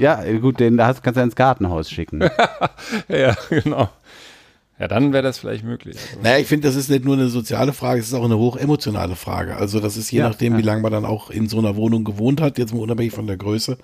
Ja, 0.00 0.24
äh, 0.24 0.38
gut, 0.38 0.60
den 0.60 0.78
kannst 0.78 1.04
du 1.14 1.20
ins 1.20 1.36
Gartenhaus 1.36 1.90
schicken. 1.90 2.22
ja, 3.08 3.36
genau. 3.50 3.90
Ja, 4.78 4.86
dann 4.86 5.12
wäre 5.12 5.24
das 5.24 5.38
vielleicht 5.38 5.64
möglich. 5.64 5.96
Also, 5.96 6.22
Naja, 6.22 6.38
ich 6.38 6.46
finde, 6.46 6.68
das 6.68 6.76
ist 6.76 6.88
nicht 6.88 7.04
nur 7.04 7.14
eine 7.14 7.28
soziale 7.28 7.72
Frage, 7.72 8.00
es 8.00 8.08
ist 8.08 8.14
auch 8.14 8.24
eine 8.24 8.38
hochemotionale 8.38 9.16
Frage. 9.16 9.56
Also 9.56 9.80
das 9.80 9.96
ist 9.96 10.10
je 10.12 10.20
Ja, 10.20 10.28
nachdem, 10.28 10.52
ja. 10.52 10.58
wie 10.60 10.62
lange 10.62 10.82
man 10.82 10.92
dann 10.92 11.04
auch 11.04 11.30
in 11.30 11.48
so 11.48 11.58
einer 11.58 11.74
Wohnung 11.74 12.04
gewohnt 12.04 12.40
hat, 12.40 12.58
jetzt 12.58 12.72
mal 12.72 12.80
unabhängig 12.80 13.12
von 13.12 13.26
der 13.26 13.36
Größe. 13.36 13.76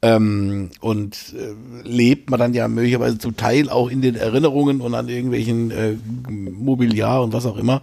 Ähm, 0.00 0.70
und 0.80 1.34
äh, 1.36 1.88
lebt 1.88 2.30
man 2.30 2.38
dann 2.38 2.54
ja 2.54 2.68
möglicherweise 2.68 3.18
zum 3.18 3.36
Teil 3.36 3.68
auch 3.68 3.90
in 3.90 4.00
den 4.00 4.14
Erinnerungen 4.14 4.80
und 4.80 4.94
an 4.94 5.08
irgendwelchen 5.08 5.72
äh, 5.72 5.94
Mobiliar 6.30 7.22
und 7.24 7.32
was 7.32 7.44
auch 7.46 7.56
immer. 7.56 7.82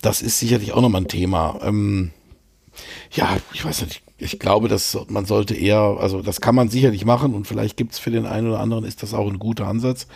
Das 0.00 0.22
ist 0.22 0.40
sicherlich 0.40 0.72
auch 0.72 0.82
nochmal 0.82 1.02
ein 1.02 1.08
Thema. 1.08 1.60
Ähm, 1.62 2.10
ja, 3.12 3.36
ich 3.52 3.64
weiß 3.64 3.82
nicht. 3.82 4.02
Ich 4.22 4.38
glaube, 4.38 4.68
dass 4.68 4.96
man 5.08 5.24
sollte 5.24 5.54
eher, 5.54 5.96
also 5.98 6.22
das 6.22 6.40
kann 6.40 6.54
man 6.54 6.68
sicherlich 6.68 7.04
machen 7.04 7.34
und 7.34 7.46
vielleicht 7.46 7.76
gibt 7.76 7.92
es 7.92 7.98
für 7.98 8.10
den 8.10 8.26
einen 8.26 8.48
oder 8.48 8.60
anderen 8.60 8.84
ist 8.84 9.02
das 9.02 9.14
auch 9.14 9.28
ein 9.28 9.38
guter 9.38 9.66
Ansatz. 9.66 10.06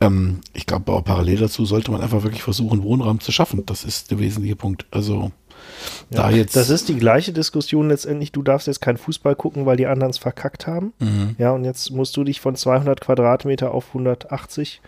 Ähm, 0.00 0.40
ich 0.54 0.66
glaube, 0.66 0.92
aber 0.92 1.02
parallel 1.02 1.38
dazu 1.38 1.64
sollte 1.64 1.90
man 1.90 2.00
einfach 2.00 2.22
wirklich 2.22 2.42
versuchen, 2.42 2.82
Wohnraum 2.82 3.20
zu 3.20 3.32
schaffen. 3.32 3.66
Das 3.66 3.84
ist 3.84 4.10
der 4.10 4.20
wesentliche 4.20 4.56
Punkt. 4.56 4.86
Also 4.90 5.32
da 6.10 6.30
jetzt. 6.30 6.56
Das 6.56 6.70
ist 6.70 6.88
die 6.88 6.96
gleiche 6.96 7.32
Diskussion 7.32 7.88
letztendlich. 7.88 8.32
Du 8.32 8.42
darfst 8.42 8.66
jetzt 8.66 8.80
keinen 8.80 8.96
Fußball 8.96 9.34
gucken, 9.34 9.66
weil 9.66 9.76
die 9.76 9.86
anderen 9.86 10.10
es 10.10 10.18
verkackt 10.18 10.66
haben. 10.66 10.92
Mhm. 10.98 11.36
Ja, 11.38 11.52
und 11.52 11.64
jetzt 11.64 11.90
musst 11.90 12.16
du 12.16 12.24
dich 12.24 12.40
von 12.40 12.56
200 12.56 13.00
Quadratmeter 13.00 13.72
auf 13.72 13.88
180 13.88 14.80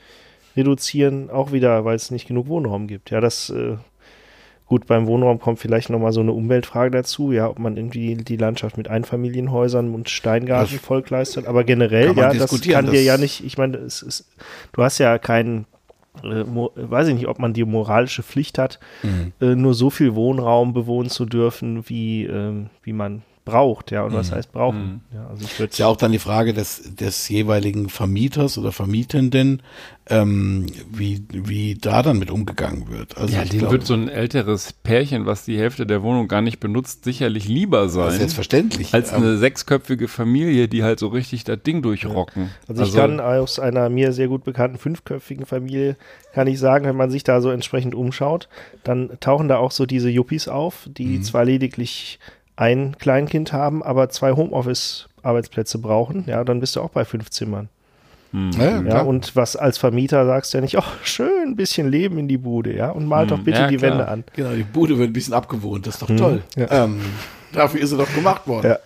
reduzieren, 0.56 1.30
auch 1.30 1.52
wieder, 1.52 1.84
weil 1.84 1.96
es 1.96 2.10
nicht 2.10 2.26
genug 2.26 2.48
Wohnraum 2.48 2.86
gibt. 2.86 3.10
Ja, 3.10 3.20
das, 3.20 3.50
äh, 3.50 3.76
gut, 4.70 4.86
beim 4.86 5.06
Wohnraum 5.08 5.40
kommt 5.40 5.58
vielleicht 5.58 5.90
nochmal 5.90 6.12
so 6.12 6.20
eine 6.20 6.30
Umweltfrage 6.32 6.92
dazu, 6.92 7.32
ja, 7.32 7.48
ob 7.50 7.58
man 7.58 7.76
irgendwie 7.76 8.14
die 8.14 8.36
Landschaft 8.36 8.78
mit 8.78 8.88
Einfamilienhäusern 8.88 9.92
und 9.92 10.08
Steingarten 10.08 10.76
Das 10.76 10.80
vollkleistert. 10.84 11.46
Aber 11.46 11.64
generell, 11.64 12.16
ja, 12.16 12.32
das 12.32 12.50
kann 12.62 12.86
dir 12.86 12.92
das- 12.92 13.04
ja 13.04 13.18
nicht, 13.18 13.44
ich 13.44 13.58
meine, 13.58 13.76
es 13.78 14.00
ist, 14.00 14.30
du 14.72 14.82
hast 14.82 14.98
ja 14.98 15.18
keinen 15.18 15.66
äh, 16.24 16.44
weiß 16.44 17.06
ich 17.08 17.14
nicht, 17.14 17.28
ob 17.28 17.38
man 17.38 17.52
die 17.52 17.64
moralische 17.64 18.22
Pflicht 18.24 18.58
hat, 18.58 18.80
Mhm. 19.04 19.32
äh, 19.40 19.54
nur 19.54 19.74
so 19.74 19.90
viel 19.90 20.14
Wohnraum 20.16 20.72
bewohnen 20.72 21.08
zu 21.08 21.24
dürfen, 21.24 21.88
wie, 21.88 22.24
ähm, 22.26 22.68
wie 22.82 22.92
man 22.92 23.22
braucht, 23.45 23.91
ja. 23.91 24.03
Und 24.05 24.12
was 24.12 24.32
heißt 24.32 24.53
brauchen? 24.53 25.01
Ja, 25.14 25.26
also 25.28 25.45
ich 25.45 25.59
würde 25.59 25.70
Ist 25.70 25.78
ja 25.78 25.86
auch 25.86 25.97
dann 25.97 26.12
die 26.12 26.18
Frage 26.18 26.53
des, 26.55 26.95
des 26.95 27.28
jeweiligen 27.28 27.88
Vermieters 27.88 28.59
oder 28.59 28.70
Vermietenden, 28.72 29.62
ähm, 30.09 30.66
wie, 30.91 31.24
wie 31.30 31.74
da 31.74 32.03
dann 32.03 32.18
mit 32.18 32.30
umgegangen 32.30 32.88
wird. 32.91 33.16
Also 33.16 33.34
ja, 33.34 33.45
dem 33.45 33.70
wird 33.70 33.86
so 33.86 33.95
ein 33.95 34.09
älteres 34.09 34.72
Pärchen, 34.72 35.26
was 35.26 35.45
die 35.45 35.57
Hälfte 35.59 35.86
der 35.86 36.03
Wohnung 36.03 36.28
gar 36.28 36.43
nicht 36.43 36.61
benutzt, 36.61 37.05
sicherlich 37.05 37.49
lieber 37.49 37.82
das 37.82 37.88
ist 37.91 37.95
sein. 37.95 38.18
selbstverständlich. 38.18 38.93
Als 38.95 39.12
Ähm, 39.12 39.18
eine 39.22 39.38
sechsköpfige 39.38 40.09
Familie, 40.09 40.68
die 40.68 40.82
halt 40.82 40.99
so 40.99 41.09
richtig 41.09 41.45
das 41.45 41.62
Ding 41.62 41.82
durchrocken. 41.82 42.51
Also 42.68 42.82
ich 42.82 42.95
kann 42.95 43.20
aus 43.20 43.59
einer 43.59 43.88
mir 43.88 44.12
sehr 44.12 44.28
gut 44.28 44.45
bekannten 44.45 44.78
fünfköpfigen 44.78 45.47
Familie 45.47 45.97
kann 46.32 46.47
ich 46.47 46.59
sagen, 46.61 46.84
wenn 46.84 46.97
man 46.97 47.11
sich 47.11 47.24
da 47.24 47.41
so 47.41 47.51
entsprechend 47.51 47.95
umschaut, 47.95 48.49
dann 48.84 49.11
tauchen 49.20 49.49
da 49.49 49.57
auch 49.59 49.72
so 49.72 49.84
diese 49.86 50.09
Yuppies 50.11 50.47
auf, 50.49 50.88
die 50.88 51.18
Mhm. 51.18 51.22
zwar 51.24 51.45
lediglich 51.45 52.18
ein 52.61 52.98
Kleinkind 52.98 53.54
haben, 53.54 53.82
aber 53.82 54.11
zwei 54.11 54.32
Homeoffice-Arbeitsplätze 54.32 55.78
brauchen. 55.78 56.24
Ja, 56.26 56.44
dann 56.44 56.61
bist 56.61 56.76
du 56.76 56.82
auch 56.82 56.90
bei 56.90 57.06
fünf 57.06 57.30
Zimmern. 57.30 57.70
ja, 58.32 58.50
ja, 58.58 58.82
Ja, 58.82 59.00
und 59.00 59.34
was 59.34 59.56
als 59.56 59.78
Vermieter 59.78 60.26
sagst 60.26 60.52
du 60.52 60.58
ja 60.58 60.62
nicht, 60.62 60.76
oh, 60.76 60.84
schön, 61.02 61.48
ein 61.48 61.56
bisschen 61.56 61.90
Leben 61.90 62.18
in 62.18 62.28
die 62.28 62.36
Bude, 62.36 62.76
ja, 62.76 62.90
und 62.90 63.06
malt 63.06 63.30
Hm, 63.30 63.38
doch 63.38 63.44
bitte 63.44 63.61
ja, 63.61 63.66
die 63.68 63.78
klar. 63.78 63.92
Wände 63.92 64.08
an. 64.08 64.24
Genau, 64.36 64.52
die 64.52 64.62
Bude 64.62 64.98
wird 64.98 65.08
ein 65.08 65.12
bisschen 65.14 65.32
abgewohnt, 65.32 65.86
das 65.86 65.94
ist 65.94 66.02
doch 66.02 66.14
toll. 66.14 66.42
Mhm. 66.54 66.62
Ja. 66.62 66.84
Ähm, 66.84 67.00
dafür 67.52 67.80
ist 67.80 67.90
sie 67.90 67.96
doch 67.96 68.12
gemacht 68.14 68.46
worden. 68.46 68.68
Ja. 68.72 68.78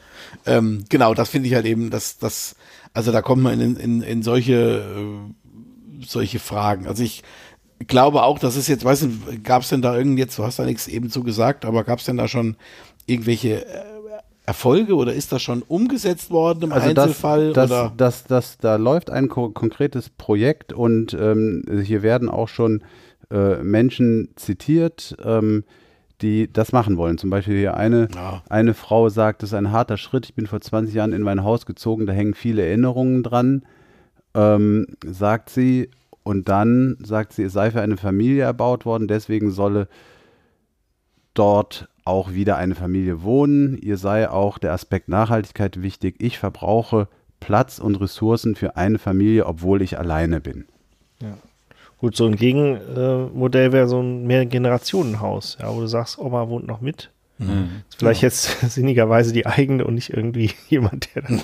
Ähm, 0.46 0.84
genau, 0.88 1.12
das 1.14 1.28
finde 1.30 1.48
ich 1.48 1.54
halt 1.54 1.66
eben, 1.66 1.90
dass 1.90 2.18
das, 2.18 2.54
also 2.92 3.10
da 3.10 3.22
kommt 3.22 3.42
man 3.42 3.60
in, 3.60 3.76
in, 3.76 4.02
in 4.02 4.22
solche, 4.22 4.54
äh, 4.54 6.04
solche 6.06 6.38
Fragen. 6.38 6.86
Also 6.86 7.02
ich 7.02 7.24
glaube 7.88 8.22
auch, 8.22 8.38
das 8.38 8.54
ist 8.54 8.68
jetzt, 8.68 8.84
weißt 8.84 9.02
du, 9.02 9.08
gab 9.42 9.62
es 9.62 9.68
denn 9.68 9.82
da 9.82 9.96
irgend 9.96 10.18
jetzt, 10.18 10.38
du 10.38 10.44
hast 10.44 10.60
da 10.60 10.64
nichts 10.64 10.86
eben 10.86 11.10
zu 11.10 11.24
gesagt, 11.24 11.64
aber 11.64 11.82
gab 11.82 11.98
es 11.98 12.04
denn 12.04 12.16
da 12.16 12.28
schon 12.28 12.56
irgendwelche 13.06 13.66
äh, 13.66 13.84
Erfolge 14.46 14.94
oder 14.94 15.14
ist 15.14 15.32
das 15.32 15.42
schon 15.42 15.62
umgesetzt 15.62 16.30
worden 16.30 16.64
im 16.64 16.72
Einzelfall? 16.72 17.52
Das, 17.54 17.70
oder? 17.70 17.92
das, 17.96 18.24
das, 18.24 18.58
da 18.58 18.76
läuft 18.76 19.10
ein 19.10 19.28
ko 19.28 19.48
konkretes 19.50 20.10
Projekt 20.10 20.72
und 20.72 21.14
ähm, 21.14 21.64
hier 21.82 22.02
werden 22.02 22.28
auch 22.28 22.48
schon 22.48 22.82
äh, 23.30 23.62
Menschen 23.62 24.28
zitiert, 24.36 25.16
ähm, 25.24 25.64
die 26.20 26.52
das 26.52 26.72
machen 26.72 26.98
wollen. 26.98 27.16
Zum 27.16 27.30
Beispiel 27.30 27.56
hier 27.56 27.76
eine, 27.76 28.08
Ja. 28.14 28.42
eine 28.50 28.74
Frau 28.74 29.08
sagt, 29.08 29.42
das 29.42 29.50
ist 29.50 29.54
ein 29.54 29.72
harter 29.72 29.96
Schritt. 29.96 30.26
Ich 30.26 30.34
bin 30.34 30.46
vor 30.46 30.60
20 30.60 30.94
Jahren 30.94 31.12
in 31.12 31.22
mein 31.22 31.42
Haus 31.42 31.64
gezogen, 31.64 32.06
da 32.06 32.12
hängen 32.12 32.34
viele 32.34 32.66
Erinnerungen 32.66 33.22
dran, 33.22 33.64
ähm, 34.34 34.86
sagt 35.06 35.48
sie. 35.50 35.90
Und 36.22 36.48
dann 36.48 36.96
sagt 37.02 37.34
sie, 37.34 37.42
es 37.44 37.52
sei 37.52 37.70
für 37.70 37.82
eine 37.82 37.96
Familie 37.98 38.44
erbaut 38.44 38.86
worden, 38.86 39.08
deswegen 39.08 39.50
solle 39.50 39.88
dort 41.34 41.88
auch 42.04 42.32
wieder 42.32 42.56
eine 42.56 42.74
Familie 42.74 43.22
wohnen. 43.22 43.78
Ihr 43.78 43.96
sei 43.96 44.28
auch 44.28 44.58
der 44.58 44.72
Aspekt 44.72 45.08
Nachhaltigkeit 45.08 45.82
wichtig. 45.82 46.16
Ich 46.18 46.38
verbrauche 46.38 47.08
Platz 47.40 47.78
und 47.78 47.96
Ressourcen 47.96 48.54
für 48.56 48.76
eine 48.76 48.98
Familie, 48.98 49.46
obwohl 49.46 49.82
ich 49.82 49.98
alleine 49.98 50.40
bin. 50.40 50.64
Gut, 51.98 52.16
so 52.16 52.26
ein 52.26 52.36
Gegenmodell 52.36 53.72
wäre 53.72 53.88
so 53.88 54.00
ein 54.00 54.26
Mehrgenerationenhaus, 54.26 55.56
ja, 55.60 55.74
wo 55.74 55.80
du 55.80 55.86
sagst, 55.86 56.18
Oma 56.18 56.48
wohnt 56.48 56.66
noch 56.66 56.80
mit. 56.80 57.10
Mhm. 57.38 57.82
Ist 57.88 57.98
Vielleicht 57.98 58.22
jetzt 58.22 58.60
sinnigerweise 58.70 59.32
die 59.32 59.46
eigene 59.46 59.84
und 59.84 59.94
nicht 59.94 60.10
irgendwie 60.10 60.50
jemand, 60.68 61.08
der 61.14 61.22
dann. 61.22 61.40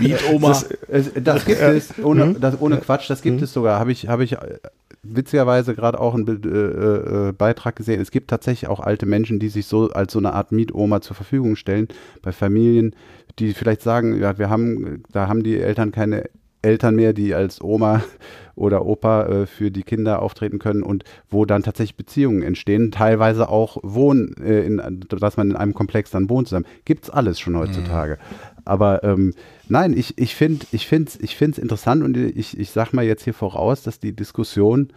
Mietoma. 0.00 0.48
Das, 0.48 0.68
es- 0.88 1.12
das 1.14 1.44
gibt 1.46 1.60
es, 1.60 1.98
ohne, 2.02 2.34
das, 2.34 2.60
ohne 2.60 2.76
Quatsch, 2.78 3.08
das 3.10 3.22
gibt 3.22 3.40
es 3.42 3.52
sogar. 3.52 3.80
Habe 3.80 3.92
ich, 3.92 4.08
habe 4.08 4.22
ich 4.24 4.32
äh, 4.34 4.58
witzigerweise 5.02 5.74
gerade 5.74 6.00
auch 6.00 6.14
einen 6.14 6.24
Be- 6.24 6.40
äh, 6.44 7.28
äh, 7.28 7.32
Beitrag 7.32 7.76
gesehen. 7.76 8.00
Es 8.00 8.10
gibt 8.10 8.28
tatsächlich 8.28 8.68
auch 8.68 8.80
alte 8.80 9.06
Menschen, 9.06 9.38
die 9.38 9.48
sich 9.48 9.66
so 9.66 9.90
als 9.90 10.12
so 10.12 10.18
eine 10.18 10.32
Art 10.32 10.52
Mietoma 10.52 11.00
zur 11.00 11.16
Verfügung 11.16 11.56
stellen 11.56 11.88
bei 12.22 12.32
Familien, 12.32 12.94
die 13.38 13.52
vielleicht 13.54 13.82
sagen, 13.82 14.18
ja, 14.18 14.38
wir 14.38 14.50
haben, 14.50 15.02
da 15.12 15.28
haben 15.28 15.42
die 15.42 15.58
Eltern 15.58 15.92
keine 15.92 16.28
Eltern 16.66 16.96
mehr, 16.96 17.12
die 17.12 17.34
als 17.34 17.62
Oma 17.62 18.02
oder 18.56 18.84
Opa 18.84 19.26
äh, 19.26 19.46
für 19.46 19.70
die 19.70 19.82
Kinder 19.82 20.20
auftreten 20.22 20.58
können 20.58 20.82
und 20.82 21.04
wo 21.28 21.44
dann 21.44 21.62
tatsächlich 21.62 21.96
Beziehungen 21.96 22.42
entstehen, 22.42 22.90
teilweise 22.90 23.48
auch 23.48 23.78
Wohnen, 23.82 24.34
äh, 24.42 24.62
in, 24.62 25.00
dass 25.08 25.36
man 25.36 25.50
in 25.50 25.56
einem 25.56 25.74
Komplex 25.74 26.10
dann 26.10 26.28
wohnt 26.28 26.48
zusammen. 26.48 26.66
Gibt's 26.84 27.10
alles 27.10 27.38
schon 27.38 27.56
heutzutage. 27.56 28.18
Aber 28.64 29.04
ähm, 29.04 29.32
nein, 29.68 29.96
ich, 29.96 30.18
ich 30.18 30.34
finde 30.34 30.64
es 30.64 30.72
ich 30.72 30.86
find's, 30.86 31.16
ich 31.20 31.36
find's 31.36 31.58
interessant 31.58 32.02
und 32.02 32.16
ich, 32.16 32.58
ich 32.58 32.70
sage 32.70 32.90
mal 32.94 33.04
jetzt 33.04 33.22
hier 33.24 33.34
voraus, 33.34 33.82
dass 33.82 34.00
die 34.00 34.14
Diskussion 34.14 34.88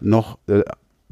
noch 0.00 0.38
äh, 0.48 0.62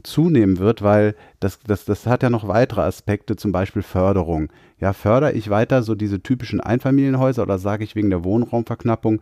zunehmen 0.02 0.59
wird, 0.59 0.82
weil 0.82 1.14
das, 1.40 1.61
das, 1.61 1.84
das 1.84 2.07
hat 2.07 2.22
ja 2.22 2.30
noch 2.30 2.48
weitere 2.48 2.82
Aspekte, 2.82 3.36
zum 3.36 3.52
Beispiel 3.52 3.82
Förderung. 3.82 4.48
Ja, 4.80 4.92
fördere 4.92 5.32
ich 5.32 5.50
weiter 5.50 5.82
so 5.82 5.94
diese 5.94 6.20
typischen 6.20 6.61
Einfamilienhäuser 6.61 7.42
oder 7.42 7.59
sage 7.59 7.84
ich 7.84 7.94
wegen 7.94 8.11
der 8.11 8.24
Wohnraumverknappung, 8.24 9.20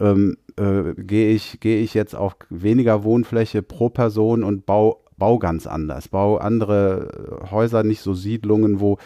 ähm, 0.00 0.36
äh, 0.56 0.94
gehe 0.96 1.32
ich, 1.32 1.60
gehe 1.60 1.80
ich 1.80 1.94
jetzt 1.94 2.16
auf 2.16 2.36
weniger 2.48 3.04
Wohnfläche 3.04 3.62
pro 3.62 3.90
Person 3.90 4.42
und 4.42 4.66
bau, 4.66 5.02
bau 5.16 5.38
ganz 5.38 5.66
anders. 5.66 6.08
Bau 6.08 6.38
andere 6.38 7.42
äh, 7.42 7.50
Häuser, 7.50 7.82
nicht 7.82 8.00
so 8.00 8.14
Siedlungen, 8.14 8.80
wo 8.80 8.98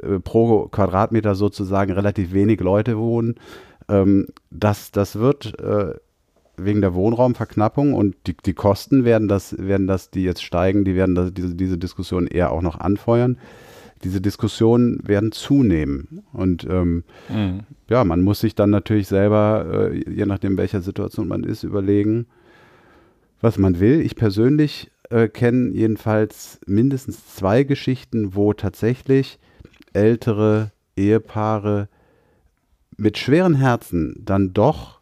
äh, 0.00 0.20
pro 0.20 0.68
Quadratmeter 0.68 1.34
sozusagen 1.34 1.92
relativ 1.92 2.32
wenig 2.32 2.60
Leute 2.60 2.98
wohnen. 2.98 3.36
Ähm, 3.88 4.28
das, 4.50 4.90
das 4.90 5.18
wird 5.18 5.58
äh, 5.58 5.94
wegen 6.56 6.82
der 6.82 6.94
Wohnraumverknappung 6.94 7.94
und 7.94 8.14
die, 8.26 8.36
die 8.36 8.54
Kosten 8.54 9.04
werden 9.04 9.28
das, 9.28 9.56
werden 9.58 9.86
das, 9.86 10.10
die 10.10 10.22
jetzt 10.22 10.44
steigen, 10.44 10.84
die 10.84 10.94
werden 10.94 11.14
das, 11.14 11.32
diese, 11.32 11.54
diese 11.54 11.78
Diskussion 11.78 12.26
eher 12.26 12.52
auch 12.52 12.62
noch 12.62 12.78
anfeuern. 12.78 13.38
Diese 14.04 14.20
Diskussionen 14.20 15.06
werden 15.06 15.32
zunehmen. 15.32 16.22
Und 16.32 16.66
ähm, 16.68 17.04
Mhm. 17.28 17.60
ja, 17.88 18.04
man 18.04 18.22
muss 18.22 18.40
sich 18.40 18.54
dann 18.54 18.70
natürlich 18.70 19.08
selber, 19.08 19.90
äh, 19.92 20.10
je 20.10 20.26
nachdem, 20.26 20.56
welcher 20.56 20.80
Situation 20.80 21.28
man 21.28 21.44
ist, 21.44 21.62
überlegen, 21.62 22.26
was 23.40 23.58
man 23.58 23.80
will. 23.80 24.00
Ich 24.00 24.16
persönlich 24.16 24.90
äh, 25.10 25.28
kenne 25.28 25.70
jedenfalls 25.70 26.60
mindestens 26.66 27.34
zwei 27.34 27.64
Geschichten, 27.64 28.34
wo 28.34 28.52
tatsächlich 28.52 29.38
ältere 29.92 30.72
Ehepaare 30.96 31.88
mit 32.96 33.18
schweren 33.18 33.54
Herzen 33.54 34.20
dann 34.24 34.52
doch 34.52 35.00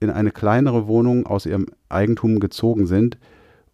in 0.00 0.10
eine 0.10 0.30
kleinere 0.30 0.88
Wohnung 0.88 1.26
aus 1.26 1.46
ihrem 1.46 1.66
Eigentum 1.88 2.40
gezogen 2.40 2.86
sind 2.86 3.18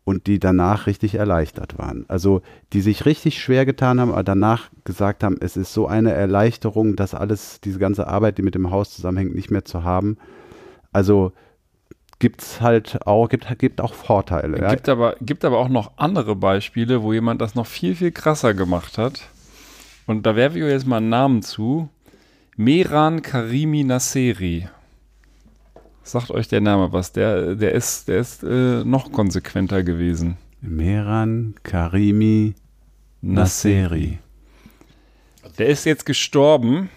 und 0.08 0.26
die 0.26 0.38
danach 0.38 0.86
richtig 0.86 1.16
erleichtert 1.16 1.76
waren. 1.76 2.06
Also 2.08 2.40
die 2.72 2.80
sich 2.80 3.04
richtig 3.04 3.42
schwer 3.42 3.66
getan 3.66 4.00
haben, 4.00 4.10
aber 4.10 4.24
danach 4.24 4.70
gesagt 4.84 5.22
haben, 5.22 5.36
es 5.38 5.58
ist 5.58 5.74
so 5.74 5.86
eine 5.86 6.12
Erleichterung, 6.12 6.96
das 6.96 7.12
alles, 7.12 7.60
diese 7.60 7.78
ganze 7.78 8.08
Arbeit, 8.08 8.38
die 8.38 8.42
mit 8.42 8.54
dem 8.54 8.70
Haus 8.70 8.90
zusammenhängt, 8.94 9.34
nicht 9.34 9.50
mehr 9.50 9.66
zu 9.66 9.84
haben. 9.84 10.16
Also 10.92 11.32
gibt 12.20 12.40
es 12.40 12.62
halt 12.62 13.06
auch, 13.06 13.28
gibt, 13.28 13.58
gibt 13.58 13.82
auch 13.82 13.92
Vorteile. 13.92 14.58
Ja. 14.58 14.70
Gibt, 14.70 14.88
aber, 14.88 15.14
gibt 15.20 15.44
aber 15.44 15.58
auch 15.58 15.68
noch 15.68 15.92
andere 15.98 16.34
Beispiele, 16.36 17.02
wo 17.02 17.12
jemand 17.12 17.42
das 17.42 17.54
noch 17.54 17.66
viel, 17.66 17.94
viel 17.94 18.10
krasser 18.10 18.54
gemacht 18.54 18.96
hat. 18.96 19.28
Und 20.06 20.24
da 20.24 20.36
werfe 20.36 20.56
ich 20.56 20.64
euch 20.64 20.70
jetzt 20.70 20.86
mal 20.86 20.96
einen 20.96 21.10
Namen 21.10 21.42
zu. 21.42 21.90
Meran 22.56 23.20
Karimi 23.20 23.84
Nasseri. 23.84 24.70
Sagt 26.08 26.30
euch 26.30 26.48
der 26.48 26.62
Name 26.62 26.90
was? 26.90 27.12
Der, 27.12 27.54
der 27.54 27.72
ist, 27.72 28.08
der 28.08 28.18
ist 28.18 28.42
äh, 28.42 28.82
noch 28.82 29.12
konsequenter 29.12 29.82
gewesen. 29.82 30.38
Meran 30.62 31.54
Karimi 31.62 32.54
Nasseri. 33.20 34.18
Der 35.58 35.66
ist 35.66 35.84
jetzt 35.84 36.06
gestorben 36.06 36.88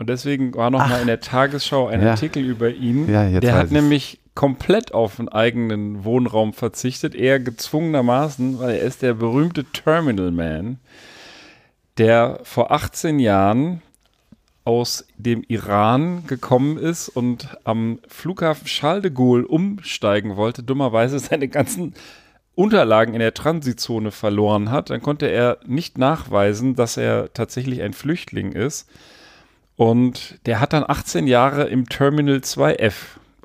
und 0.00 0.08
deswegen 0.08 0.52
war 0.54 0.70
noch 0.70 0.80
mal 0.88 1.00
in 1.00 1.06
der 1.06 1.20
Tagesschau 1.20 1.86
ein 1.86 2.02
Ja. 2.02 2.10
Artikel 2.10 2.44
über 2.44 2.70
ihn. 2.70 3.08
Ja, 3.08 3.38
der 3.38 3.54
hat 3.54 3.64
ich's. 3.66 3.72
nämlich 3.72 4.18
komplett 4.34 4.92
auf 4.92 5.20
einen 5.20 5.28
eigenen 5.28 6.04
Wohnraum 6.04 6.52
verzichtet, 6.52 7.14
eher 7.14 7.38
gezwungenermaßen, 7.38 8.58
weil 8.58 8.74
er 8.76 8.82
ist 8.82 9.00
der 9.00 9.14
berühmte 9.14 9.64
Terminal 9.64 10.32
Man, 10.32 10.78
der 11.98 12.40
vor 12.42 12.72
18 12.72 13.20
Jahren 13.20 13.80
aus 14.66 15.06
dem 15.16 15.44
Iran 15.46 16.26
gekommen 16.26 16.76
ist 16.76 17.08
und 17.08 17.56
am 17.62 18.00
Flughafen 18.08 18.66
Charles 18.66 19.02
de 19.02 19.12
Gaulle 19.12 19.46
umsteigen 19.46 20.36
wollte, 20.36 20.64
dummerweise 20.64 21.20
seine 21.20 21.46
ganzen 21.46 21.94
Unterlagen 22.56 23.14
in 23.14 23.20
der 23.20 23.32
Transitzone 23.32 24.10
verloren 24.10 24.72
hat, 24.72 24.90
dann 24.90 25.02
konnte 25.02 25.26
er 25.26 25.58
nicht 25.66 25.98
nachweisen, 25.98 26.74
dass 26.74 26.96
er 26.96 27.32
tatsächlich 27.32 27.80
ein 27.82 27.92
Flüchtling 27.92 28.52
ist. 28.52 28.88
Und 29.76 30.38
der 30.46 30.58
hat 30.58 30.72
dann 30.72 30.84
18 30.86 31.28
Jahre 31.28 31.64
im 31.68 31.88
Terminal 31.88 32.38
2F 32.38 32.94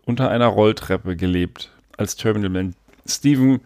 unter 0.05 0.29
einer 0.31 0.47
Rolltreppe 0.47 1.15
gelebt 1.15 1.69
als 1.97 2.15
Terminalman. 2.15 2.73
Steven 3.05 3.59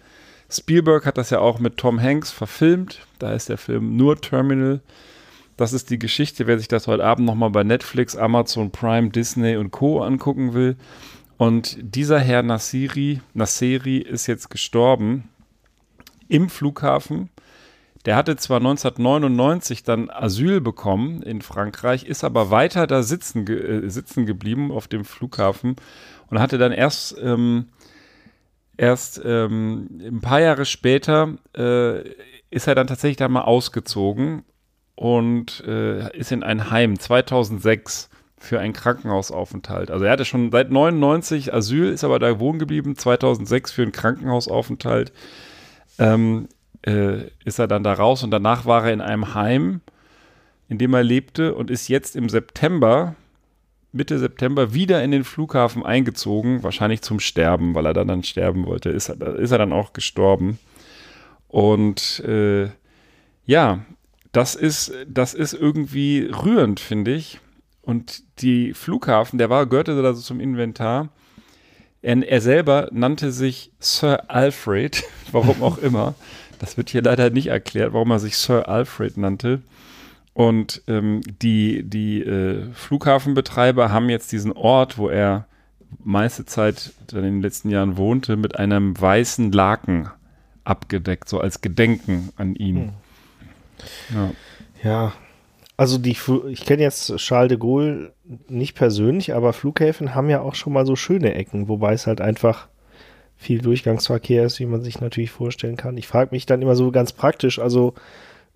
Spielberg 0.50 1.06
hat 1.06 1.18
das 1.18 1.30
ja 1.30 1.40
auch 1.40 1.60
mit 1.60 1.78
Tom 1.78 2.02
Hanks 2.02 2.32
verfilmt. 2.32 3.06
Da 3.20 3.32
ist 3.34 3.48
der 3.48 3.58
Film 3.58 3.96
nur 3.96 4.20
Terminal. 4.20 4.82
Das 5.58 5.72
ist 5.72 5.90
die 5.90 6.00
Geschichte, 6.00 6.48
wer 6.48 6.60
sich 6.60 6.68
das 6.68 6.88
heute 6.88 7.06
Abend 7.06 7.26
nochmal 7.26 7.50
bei 7.50 7.64
Netflix, 7.64 8.18
Amazon 8.18 8.72
Prime, 8.72 9.10
Disney 9.10 9.56
und 9.56 9.72
Co. 9.72 10.02
angucken 10.02 10.54
will. 10.54 10.76
Und 11.38 11.78
dieser 11.80 12.20
Herr 12.20 12.44
Nassiri, 12.44 13.22
Nasseri 13.34 13.98
ist 13.98 14.28
jetzt 14.28 14.50
gestorben 14.50 15.30
im 16.28 16.50
Flughafen. 16.50 17.30
Der 18.06 18.18
hatte 18.18 18.36
zwar 18.36 18.58
1999 18.58 19.84
dann 19.84 20.10
Asyl 20.10 20.62
bekommen 20.62 21.24
in 21.24 21.42
Frankreich, 21.42 22.04
ist 22.06 22.24
aber 22.24 22.52
weiter 22.52 22.86
da 22.86 23.02
sitzen, 23.02 23.48
äh, 23.48 23.90
sitzen 23.90 24.26
geblieben 24.26 24.72
auf 24.72 24.88
dem 24.88 25.06
Flughafen 25.06 25.76
und 26.30 26.40
hatte 26.40 26.58
dann 26.58 26.72
erst, 26.72 27.18
ähm, 27.20 27.70
erst 28.78 29.22
ähm, 29.26 30.02
ein 30.02 30.22
paar 30.22 30.42
Jahre 30.42 30.66
später 30.66 31.36
äh, 31.58 32.02
ist 32.52 32.68
er 32.68 32.76
dann 32.76 32.88
tatsächlich 32.88 33.18
da 33.18 33.28
mal 33.28 33.42
ausgezogen 33.42 34.44
und 34.96 35.64
äh, 35.68 36.18
ist 36.18 36.32
in 36.32 36.44
ein 36.44 36.72
Heim 36.72 36.98
2006 36.98 38.10
für 38.38 38.60
einen 38.60 38.74
Krankenhausaufenthalt. 38.74 39.92
Also 39.92 40.06
er 40.06 40.12
hatte 40.12 40.26
schon 40.26 40.52
seit 40.52 40.72
99 40.72 41.54
Asyl, 41.54 41.92
ist 41.92 42.04
aber 42.04 42.20
da 42.20 42.40
wohnen 42.40 42.60
geblieben, 42.60 42.96
2006 42.96 43.72
für 43.72 43.82
einen 43.82 43.92
Krankenhausaufenthalt 43.92 45.12
ähm, 45.98 46.48
äh, 46.86 47.30
ist 47.44 47.60
er 47.60 47.68
dann 47.68 47.84
da 47.84 47.94
raus 47.94 48.24
und 48.24 48.32
danach 48.32 48.66
war 48.66 48.86
er 48.86 48.94
in 48.94 49.02
einem 49.02 49.34
Heim, 49.34 49.82
in 50.70 50.78
dem 50.78 50.94
er 50.94 51.04
lebte 51.04 51.56
und 51.56 51.72
ist 51.72 51.88
jetzt 51.88 52.16
im 52.16 52.30
September, 52.30 53.16
Mitte 53.92 54.20
September, 54.20 54.74
wieder 54.74 55.04
in 55.04 55.12
den 55.12 55.24
Flughafen 55.24 55.86
eingezogen, 55.86 56.64
wahrscheinlich 56.64 57.02
zum 57.02 57.20
Sterben, 57.20 57.76
weil 57.76 57.86
er 57.86 57.94
dann, 57.94 58.08
dann 58.08 58.24
sterben 58.24 58.66
wollte. 58.66 58.90
Ist 58.90 59.10
er, 59.10 59.36
ist 59.36 59.52
er 59.52 59.58
dann 59.58 59.72
auch 59.72 59.94
gestorben. 59.94 60.60
Und 61.48 62.20
äh, 62.22 62.70
ja, 63.46 63.86
das 64.36 64.56
ist, 64.56 64.92
das 65.08 65.34
ist 65.34 65.54
irgendwie 65.54 66.30
rührend, 66.30 66.82
finde 66.82 67.14
ich. 67.14 67.40
Und 67.82 68.24
die 68.42 68.74
Flughafen, 68.74 69.38
der 69.38 69.50
war, 69.50 69.66
gehörte 69.66 70.02
da 70.02 70.14
so 70.14 70.22
zum 70.22 70.42
Inventar. 70.42 71.10
Er, 72.02 72.18
er 72.28 72.42
selber 72.42 72.90
nannte 72.92 73.32
sich 73.32 73.72
Sir 73.80 74.30
Alfred, 74.30 75.04
warum 75.32 75.64
auch 75.64 75.78
immer. 75.78 76.16
Das 76.60 76.76
wird 76.76 76.90
hier 76.90 77.02
leider 77.02 77.30
nicht 77.30 77.48
erklärt, 77.48 77.94
warum 77.94 78.12
er 78.12 78.20
sich 78.20 78.38
Sir 78.38 78.68
Alfred 78.68 79.16
nannte. 79.16 79.62
Und 80.34 80.82
ähm, 80.88 81.22
die, 81.42 81.84
die 81.84 82.22
äh, 82.22 82.64
Flughafenbetreiber 82.74 83.90
haben 83.90 84.10
jetzt 84.10 84.34
diesen 84.34 84.52
Ort, 84.52 84.98
wo 84.98 85.08
er 85.08 85.48
meiste 86.04 86.46
Zeit 86.46 86.92
in 87.14 87.22
den 87.22 87.42
letzten 87.42 87.70
Jahren 87.70 87.96
wohnte, 87.96 88.36
mit 88.36 88.60
einem 88.60 89.00
weißen 89.00 89.54
Laken 89.54 90.10
abgedeckt, 90.66 91.30
so 91.30 91.40
als 91.40 91.62
Gedenken 91.62 92.34
an 92.36 92.56
ihn. 92.56 92.92
Ja. 94.14 94.32
Ja, 94.84 95.14
also 95.78 95.98
die, 95.98 96.16
ich 96.50 96.66
kenne 96.66 96.84
jetzt 96.84 97.16
Charles 97.18 97.50
de 97.50 97.58
Gaulle 97.58 98.14
nicht 98.48 98.76
persönlich, 98.76 99.34
aber 99.34 99.52
Flughäfen 99.52 100.16
haben 100.16 100.30
ja 100.30 100.42
auch 100.42 100.56
schon 100.56 100.74
mal 100.74 100.86
so 100.86 100.96
schöne 100.96 101.34
Ecken, 101.36 101.68
wobei 101.68 101.94
es 101.94 102.08
halt 102.08 102.22
einfach 102.22 102.68
viel 103.36 103.60
Durchgangsverkehr 103.62 104.46
ist, 104.46 104.60
wie 104.60 104.66
man 104.66 104.82
sich 104.82 105.02
natürlich 105.02 105.32
vorstellen 105.32 105.76
kann. 105.76 105.98
Ich 105.98 106.08
frage 106.08 106.30
mich 106.32 106.46
dann 106.46 106.62
immer 106.62 106.76
so 106.76 106.92
ganz 106.92 107.12
praktisch, 107.12 107.60
also 107.60 107.94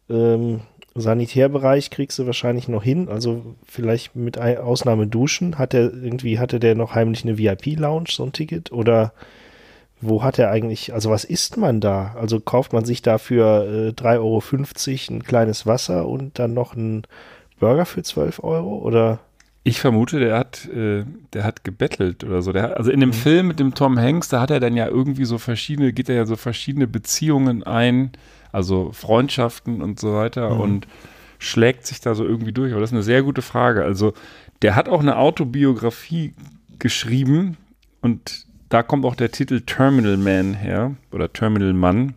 ähm, 0.10 0.62
Sanitärbereich 0.96 1.90
kriegst 1.90 2.18
du 2.20 2.26
wahrscheinlich 2.26 2.70
noch 2.70 2.84
hin, 2.84 3.10
also 3.10 3.56
vielleicht 3.66 4.16
mit 4.16 4.38
Ausnahme 4.40 5.06
Duschen. 5.06 5.58
Hat 5.58 5.74
er 5.74 5.94
irgendwie, 5.94 6.40
hatte 6.40 6.60
der 6.60 6.76
noch 6.76 6.96
heimlich 6.96 7.24
eine 7.24 7.38
VIP-Lounge, 7.38 8.08
so 8.10 8.24
ein 8.24 8.32
Ticket? 8.32 8.72
Oder 8.72 9.14
wo 10.02 10.24
hat 10.24 10.40
er 10.40 10.50
eigentlich, 10.52 10.94
also 10.94 11.10
was 11.10 11.24
isst 11.24 11.58
man 11.58 11.82
da? 11.82 12.16
Also 12.20 12.40
kauft 12.40 12.74
man 12.74 12.86
sich 12.86 13.02
dafür 13.02 13.66
äh, 13.68 14.02
3,50 14.02 14.18
Euro 14.20 15.16
ein 15.18 15.24
kleines 15.24 15.66
Wasser 15.66 16.08
und 16.08 16.40
dann 16.40 16.54
noch 16.54 16.76
einen 16.76 17.04
Burger 17.60 17.86
für 17.86 18.02
12 18.04 18.44
Euro? 18.44 18.78
Oder? 18.78 19.20
Ich 19.64 19.82
vermute, 19.82 20.20
der 20.20 20.38
hat, 20.38 20.68
äh, 20.74 21.04
der 21.34 21.44
hat 21.44 21.64
gebettelt 21.64 22.24
oder 22.24 22.42
so. 22.42 22.54
Hat- 22.54 22.78
also 22.78 22.92
in 22.92 23.02
dem 23.02 23.12
Film 23.14 23.48
mit 23.48 23.60
dem 23.60 23.74
Tom 23.76 24.00
Hanks, 24.00 24.30
da 24.30 24.40
hat 24.42 24.52
er 24.52 24.60
dann 24.62 24.78
ja 24.78 24.88
irgendwie 24.88 25.26
so 25.26 25.38
verschiedene, 25.38 25.92
geht 25.92 26.08
er 26.10 26.16
ja 26.16 26.26
so 26.26 26.38
verschiedene 26.38 26.88
Beziehungen 26.88 27.64
ein, 27.64 28.12
also 28.52 28.92
Freundschaften 28.94 29.82
und 29.82 30.00
so 30.00 30.14
weiter 30.16 30.60
und 30.60 30.88
schlägt 31.40 31.86
sich 31.86 32.00
da 32.02 32.16
so 32.16 32.26
irgendwie 32.26 32.52
durch. 32.54 32.72
Aber 32.72 32.82
das 32.82 32.90
ist 32.92 32.96
eine 32.96 33.04
sehr 33.04 33.22
gute 33.22 33.42
Frage. 33.42 33.84
Also 33.84 34.14
der 34.62 34.76
hat 34.76 34.88
auch 34.90 35.02
eine 35.02 35.18
Autobiografie 35.18 36.34
geschrieben 36.80 37.58
und 38.02 38.46
da 38.70 38.84
kommt 38.84 39.06
auch 39.06 39.16
der 39.16 39.32
Titel 39.32 39.62
Terminal 39.62 40.18
Man 40.18 40.54
her 40.54 40.96
oder 41.12 41.32
Terminal 41.32 41.74
Mann. 41.74 42.14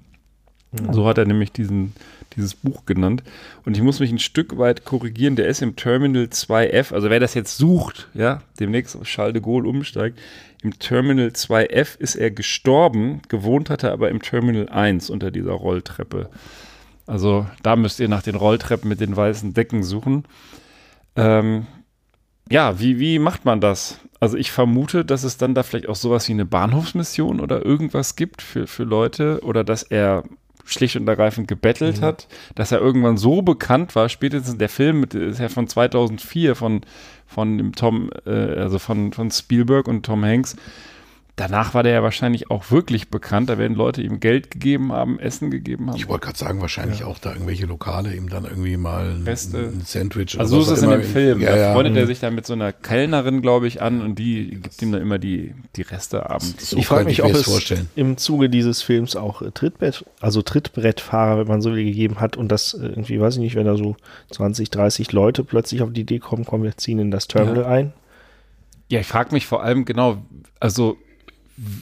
So 0.91 1.07
hat 1.07 1.19
er 1.19 1.27
nämlich 1.27 1.53
diesen 1.53 1.93
dieses 2.37 2.55
Buch 2.55 2.85
genannt. 2.87 3.23
Und 3.65 3.77
ich 3.77 3.83
muss 3.83 4.01
mich 4.01 4.11
ein 4.11 4.19
Stück 4.19 4.59
weit 4.59 4.85
korrigieren. 4.85 5.37
Der 5.37 5.47
ist 5.47 5.63
im 5.63 5.77
Terminal 5.77 6.25
2F. 6.25 6.93
Also 6.93 7.11
wer 7.11 7.21
das 7.21 7.35
jetzt 7.35 7.57
sucht, 7.57 8.09
ja, 8.15 8.43
demnächst 8.59 8.97
auf 8.97 9.05
Charles 9.05 9.35
de 9.35 9.43
Gaulle 9.43 9.69
umsteigt, 9.69 10.19
im 10.63 10.79
Terminal 10.79 11.29
2F 11.29 11.99
ist 11.99 12.15
er 12.15 12.31
gestorben. 12.31 13.23
Gewohnt 13.29 13.71
hat 13.71 13.83
er 13.83 13.93
aber 13.93 14.11
im 14.11 14.23
Terminal 14.23 14.69
1 14.69 15.11
unter 15.11 15.31
dieser 15.31 15.53
Rolltreppe. 15.53 16.31
Also 17.07 17.47
da 17.63 17.77
müsst 17.77 18.01
ihr 18.01 18.09
nach 18.09 18.23
den 18.23 18.37
Rolltreppen 18.37 18.89
mit 18.89 19.01
den 19.01 19.17
weißen 19.17 19.55
Decken 19.55 19.83
suchen. 19.83 20.25
Ähm, 21.17 21.67
ja, 22.53 22.79
wie, 22.79 22.99
wie 22.99 23.19
macht 23.19 23.45
man 23.47 23.61
das? 23.61 23.99
Also 24.21 24.37
ich 24.37 24.53
vermute, 24.53 25.05
dass 25.05 25.25
es 25.25 25.39
dann 25.39 25.55
da 25.55 25.63
vielleicht 25.63 25.89
auch 25.89 25.97
sowas 25.97 26.29
wie 26.29 26.33
eine 26.33 26.45
Bahnhofsmission 26.45 27.41
oder 27.41 27.65
irgendwas 27.65 28.15
gibt 28.15 28.43
für, 28.43 28.67
für 28.67 28.85
Leute 28.85 29.41
oder 29.43 29.65
dass 29.65 29.83
er 29.83 30.25
schlicht 30.65 30.95
und 30.97 31.09
ergreifend 31.09 31.49
gebettelt 31.49 32.01
Mhm. 32.01 32.05
hat, 32.05 32.29
dass 32.55 32.71
er 32.71 32.79
irgendwann 32.79 33.17
so 33.17 33.43
bekannt 33.43 33.97
war, 33.97 34.09
spätestens 34.09 34.59
der 34.59 34.69
Film 34.69 35.01
mit, 35.01 35.15
ist 35.15 35.41
ja 35.41 35.49
von 35.49 35.67
2004 35.67 36.55
von, 36.55 36.83
von 37.27 37.59
dem 37.59 37.75
Tom, 37.75 38.11
äh, 38.27 38.31
also 38.31 38.79
von, 38.79 39.13
von 39.13 39.31
Spielberg 39.31 39.89
und 39.89 40.05
Tom 40.05 40.23
Hanks. 40.25 40.55
Danach 41.43 41.75
war 41.75 41.83
der 41.83 41.93
ja 41.93 42.03
wahrscheinlich 42.05 42.53
auch 42.53 42.71
wirklich 42.71 43.09
bekannt. 43.09 43.51
Da 43.51 43.59
werden 43.59 43.77
Leute 43.77 44.01
ihm 44.01 44.21
Geld 44.21 44.53
gegeben 44.53 44.93
haben, 44.93 45.19
Essen 45.19 45.51
gegeben 45.51 45.89
haben. 45.89 45.97
Ich 45.97 46.07
wollte 46.07 46.27
gerade 46.27 46.39
sagen, 46.39 46.61
wahrscheinlich 46.61 47.03
auch 47.03 47.19
da 47.19 47.33
irgendwelche 47.33 47.67
Lokale 47.67 48.15
ihm 48.15 48.29
dann 48.29 48.45
irgendwie 48.45 48.77
mal 48.77 49.11
ein, 49.11 49.25
Reste. 49.25 49.73
ein 49.75 49.83
Sandwich 49.85 50.39
Also 50.39 50.61
so 50.61 50.71
was 50.71 50.79
ist 50.79 50.79
es 50.79 50.85
in 50.85 50.91
dem 50.91 51.03
Film. 51.03 51.41
Ja, 51.41 51.51
da 51.51 51.57
ja. 51.57 51.73
freundet 51.73 51.97
er 51.97 52.07
sich 52.07 52.21
dann 52.21 52.37
mit 52.37 52.47
so 52.47 52.53
einer 52.53 52.73
Kellnerin, 52.73 53.43
glaube 53.43 53.67
ich, 53.67 53.83
an 53.83 54.03
und 54.03 54.21
die 54.21 54.51
gibt 54.51 54.81
ihm 54.83 54.93
dann 54.93 55.03
immer 55.03 55.19
die, 55.19 55.53
die 55.75 55.83
Reste 55.83 56.31
abends. 56.31 56.71
So 56.71 56.77
ich 56.77 56.87
frage 56.87 57.07
mich, 57.07 57.19
ich 57.19 57.25
ob 57.25 57.33
es 57.33 57.43
vorstellen. 57.43 57.89
im 57.97 58.19
Zuge 58.19 58.49
dieses 58.49 58.81
Films 58.81 59.17
auch 59.17 59.43
äh, 59.43 59.51
Trittbrett, 59.51 60.05
also 60.21 60.43
Trittbrettfahrer, 60.43 61.41
wenn 61.41 61.49
man 61.49 61.61
so 61.61 61.75
will, 61.75 61.85
gegeben 61.85 62.21
hat 62.21 62.37
und 62.37 62.53
das 62.53 62.75
äh, 62.75 62.87
irgendwie, 62.87 63.21
weiß 63.21 63.35
ich 63.35 63.41
nicht, 63.41 63.57
wenn 63.57 63.67
da 63.67 63.77
so 63.77 63.97
20, 64.31 64.71
30 64.71 65.11
Leute 65.11 65.43
plötzlich 65.43 65.83
auf 65.83 65.93
die 65.93 66.03
Idee 66.03 66.21
kommen, 66.21 66.45
komm, 66.45 66.63
wir 66.63 66.77
ziehen 66.77 67.01
in 67.01 67.11
das 67.11 67.27
Terminal 67.27 67.65
ein. 67.65 67.93
Ja, 68.89 69.01
ich 69.01 69.09
frage 69.09 69.35
mich 69.35 69.47
vor 69.47 69.65
allem 69.65 69.85
genau, 69.85 70.23
also 70.61 70.99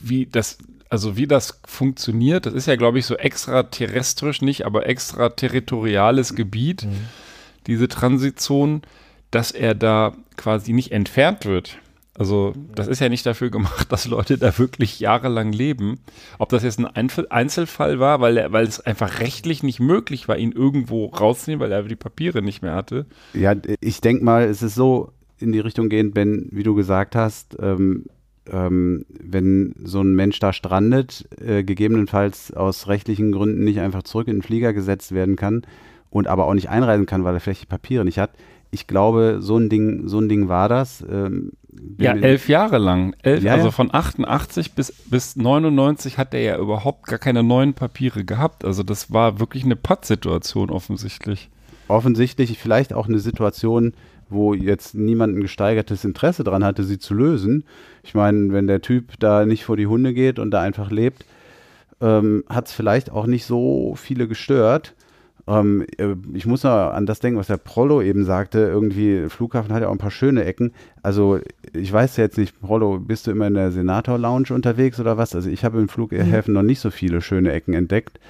wie 0.02 0.26
das, 0.26 0.58
also 0.88 1.16
wie 1.16 1.26
das 1.26 1.60
funktioniert. 1.64 2.46
Das 2.46 2.54
ist 2.54 2.66
ja, 2.66 2.76
glaube 2.76 2.98
ich, 2.98 3.06
so 3.06 3.16
extraterrestrisch 3.16 4.42
nicht, 4.42 4.66
aber 4.66 4.86
extraterritoriales 4.86 6.34
Gebiet, 6.34 6.86
diese 7.66 7.88
Transitzone, 7.88 8.82
dass 9.30 9.50
er 9.52 9.74
da 9.74 10.14
quasi 10.36 10.72
nicht 10.72 10.92
entfernt 10.92 11.44
wird. 11.44 11.78
Also 12.18 12.52
das 12.74 12.86
ist 12.86 13.00
ja 13.00 13.08
nicht 13.08 13.24
dafür 13.24 13.50
gemacht, 13.50 13.90
dass 13.90 14.06
Leute 14.06 14.36
da 14.36 14.58
wirklich 14.58 15.00
jahrelang 15.00 15.52
leben. 15.52 16.00
Ob 16.38 16.50
das 16.50 16.62
jetzt 16.62 16.78
ein 16.78 16.86
Einzel 16.86 17.26
Einzelfall 17.30 17.98
war, 17.98 18.20
weil, 18.20 18.36
er, 18.36 18.52
weil 18.52 18.66
es 18.66 18.80
einfach 18.80 19.20
rechtlich 19.20 19.62
nicht 19.62 19.80
möglich 19.80 20.28
war, 20.28 20.36
ihn 20.36 20.52
irgendwo 20.52 21.06
rauszunehmen, 21.06 21.64
weil 21.64 21.72
er 21.72 21.84
die 21.84 21.96
Papiere 21.96 22.42
nicht 22.42 22.60
mehr 22.60 22.74
hatte. 22.74 23.06
Ja, 23.32 23.54
ich 23.80 24.02
denke 24.02 24.24
mal, 24.24 24.44
es 24.44 24.60
ist 24.62 24.74
so 24.74 25.12
in 25.38 25.52
die 25.52 25.60
Richtung 25.60 25.88
gehend, 25.88 26.12
Ben, 26.12 26.48
wie 26.50 26.62
du 26.62 26.74
gesagt 26.74 27.16
hast, 27.16 27.56
ähm, 27.58 28.04
ähm, 28.50 29.04
wenn 29.08 29.74
so 29.82 30.00
ein 30.00 30.14
Mensch 30.14 30.38
da 30.38 30.52
strandet, 30.52 31.28
äh, 31.40 31.62
gegebenenfalls 31.62 32.52
aus 32.52 32.88
rechtlichen 32.88 33.32
Gründen 33.32 33.64
nicht 33.64 33.80
einfach 33.80 34.02
zurück 34.02 34.28
in 34.28 34.36
den 34.36 34.42
Flieger 34.42 34.72
gesetzt 34.72 35.12
werden 35.12 35.36
kann 35.36 35.62
und 36.10 36.26
aber 36.26 36.46
auch 36.46 36.54
nicht 36.54 36.68
einreisen 36.68 37.06
kann, 37.06 37.24
weil 37.24 37.34
er 37.34 37.40
vielleicht 37.40 37.62
die 37.62 37.66
Papiere 37.66 38.04
nicht 38.04 38.18
hat. 38.18 38.30
Ich 38.72 38.86
glaube, 38.86 39.38
so 39.40 39.56
ein 39.56 39.68
Ding, 39.68 40.06
so 40.06 40.20
ein 40.20 40.28
Ding 40.28 40.48
war 40.48 40.68
das. 40.68 41.04
Ähm, 41.10 41.52
Ja, 41.98 42.14
elf 42.14 42.48
Jahre 42.48 42.78
lang. 42.78 43.16
Elf, 43.22 43.42
Ja, 43.42 43.54
also 43.54 43.70
von 43.70 43.92
88 43.92 44.74
bis, 44.74 44.92
bis 44.92 45.34
99 45.36 46.18
hat 46.18 46.34
er 46.34 46.40
ja 46.40 46.58
überhaupt 46.58 47.06
gar 47.06 47.18
keine 47.18 47.42
neuen 47.42 47.74
Papiere 47.74 48.24
gehabt. 48.24 48.64
Also 48.64 48.82
das 48.82 49.12
war 49.12 49.40
wirklich 49.40 49.64
eine 49.64 49.76
Pattsituation 49.76 50.70
offensichtlich. 50.70 51.48
offensichtlich 51.88 52.58
vielleicht 52.58 52.92
auch 52.92 53.08
eine 53.08 53.18
Situation, 53.18 53.92
wo 54.30 54.54
jetzt 54.54 54.94
niemand 54.94 55.36
ein 55.36 55.42
gesteigertes 55.42 56.04
Interesse 56.04 56.44
dran 56.44 56.64
hatte, 56.64 56.84
sie 56.84 56.98
zu 56.98 57.14
lösen. 57.14 57.64
Ich 58.02 58.14
meine, 58.14 58.52
wenn 58.52 58.66
der 58.66 58.80
Typ 58.80 59.18
da 59.18 59.44
nicht 59.44 59.64
vor 59.64 59.76
die 59.76 59.86
Hunde 59.86 60.14
geht 60.14 60.38
und 60.38 60.50
da 60.50 60.60
einfach 60.60 60.90
lebt, 60.90 61.24
ähm, 62.00 62.44
hat 62.48 62.68
es 62.68 62.72
vielleicht 62.72 63.10
auch 63.10 63.26
nicht 63.26 63.44
so 63.44 63.94
viele 63.96 64.26
gestört. 64.28 64.94
Ähm, 65.46 65.84
äh, 65.98 66.14
ich 66.32 66.46
muss 66.46 66.62
noch 66.62 66.70
an 66.70 67.06
das 67.06 67.20
denken, 67.20 67.38
was 67.38 67.48
der 67.48 67.56
Prollo 67.56 68.02
eben 68.02 68.24
sagte. 68.24 68.60
Irgendwie, 68.60 69.28
Flughafen 69.28 69.72
hat 69.72 69.82
ja 69.82 69.88
auch 69.88 69.92
ein 69.92 69.98
paar 69.98 70.10
schöne 70.10 70.44
Ecken. 70.44 70.72
Also, 71.02 71.40
ich 71.72 71.92
weiß 71.92 72.16
jetzt 72.16 72.38
nicht, 72.38 72.60
Prollo, 72.60 72.98
bist 72.98 73.26
du 73.26 73.30
immer 73.30 73.46
in 73.46 73.54
der 73.54 73.72
Senator-Lounge 73.72 74.52
unterwegs 74.52 75.00
oder 75.00 75.18
was? 75.18 75.34
Also, 75.34 75.50
ich 75.50 75.64
habe 75.64 75.78
im 75.78 75.88
Flughäfen 75.88 76.54
noch 76.54 76.62
nicht 76.62 76.80
so 76.80 76.90
viele 76.90 77.20
schöne 77.20 77.52
Ecken 77.52 77.74
entdeckt. 77.74 78.20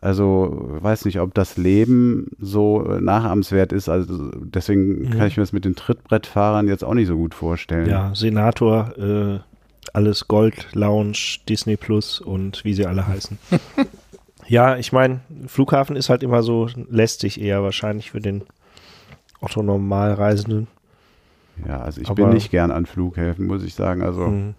Also 0.00 0.56
weiß 0.80 1.04
nicht, 1.06 1.18
ob 1.20 1.34
das 1.34 1.56
Leben 1.56 2.28
so 2.38 2.84
äh, 2.88 3.00
nachahmenswert 3.00 3.72
ist. 3.72 3.88
Also 3.88 4.30
deswegen 4.34 5.10
kann 5.10 5.26
ich 5.26 5.36
mir 5.36 5.42
das 5.42 5.52
mit 5.52 5.64
den 5.64 5.74
Trittbrettfahrern 5.74 6.68
jetzt 6.68 6.84
auch 6.84 6.94
nicht 6.94 7.08
so 7.08 7.16
gut 7.16 7.34
vorstellen. 7.34 7.88
Ja, 7.90 8.14
Senator, 8.14 8.96
äh, 8.96 9.40
alles 9.92 10.28
Gold, 10.28 10.68
Lounge, 10.74 11.38
Disney 11.48 11.76
Plus 11.76 12.20
und 12.20 12.64
wie 12.64 12.74
sie 12.74 12.86
alle 12.86 13.08
heißen. 13.08 13.38
ja, 14.46 14.76
ich 14.76 14.92
meine, 14.92 15.20
Flughafen 15.46 15.96
ist 15.96 16.10
halt 16.10 16.22
immer 16.22 16.42
so 16.44 16.68
lästig 16.88 17.40
eher 17.40 17.62
wahrscheinlich 17.64 18.10
für 18.12 18.20
den 18.20 18.42
Otto 19.40 19.62
Normalreisenden. 19.62 20.68
Ja, 21.66 21.80
also 21.80 22.00
ich 22.00 22.08
Aber- 22.08 22.22
bin 22.24 22.34
nicht 22.34 22.50
gern 22.52 22.70
an 22.70 22.86
Flughäfen, 22.86 23.46
muss 23.48 23.64
ich 23.64 23.74
sagen. 23.74 24.02
Also 24.02 24.26
Mhm. 24.28 24.54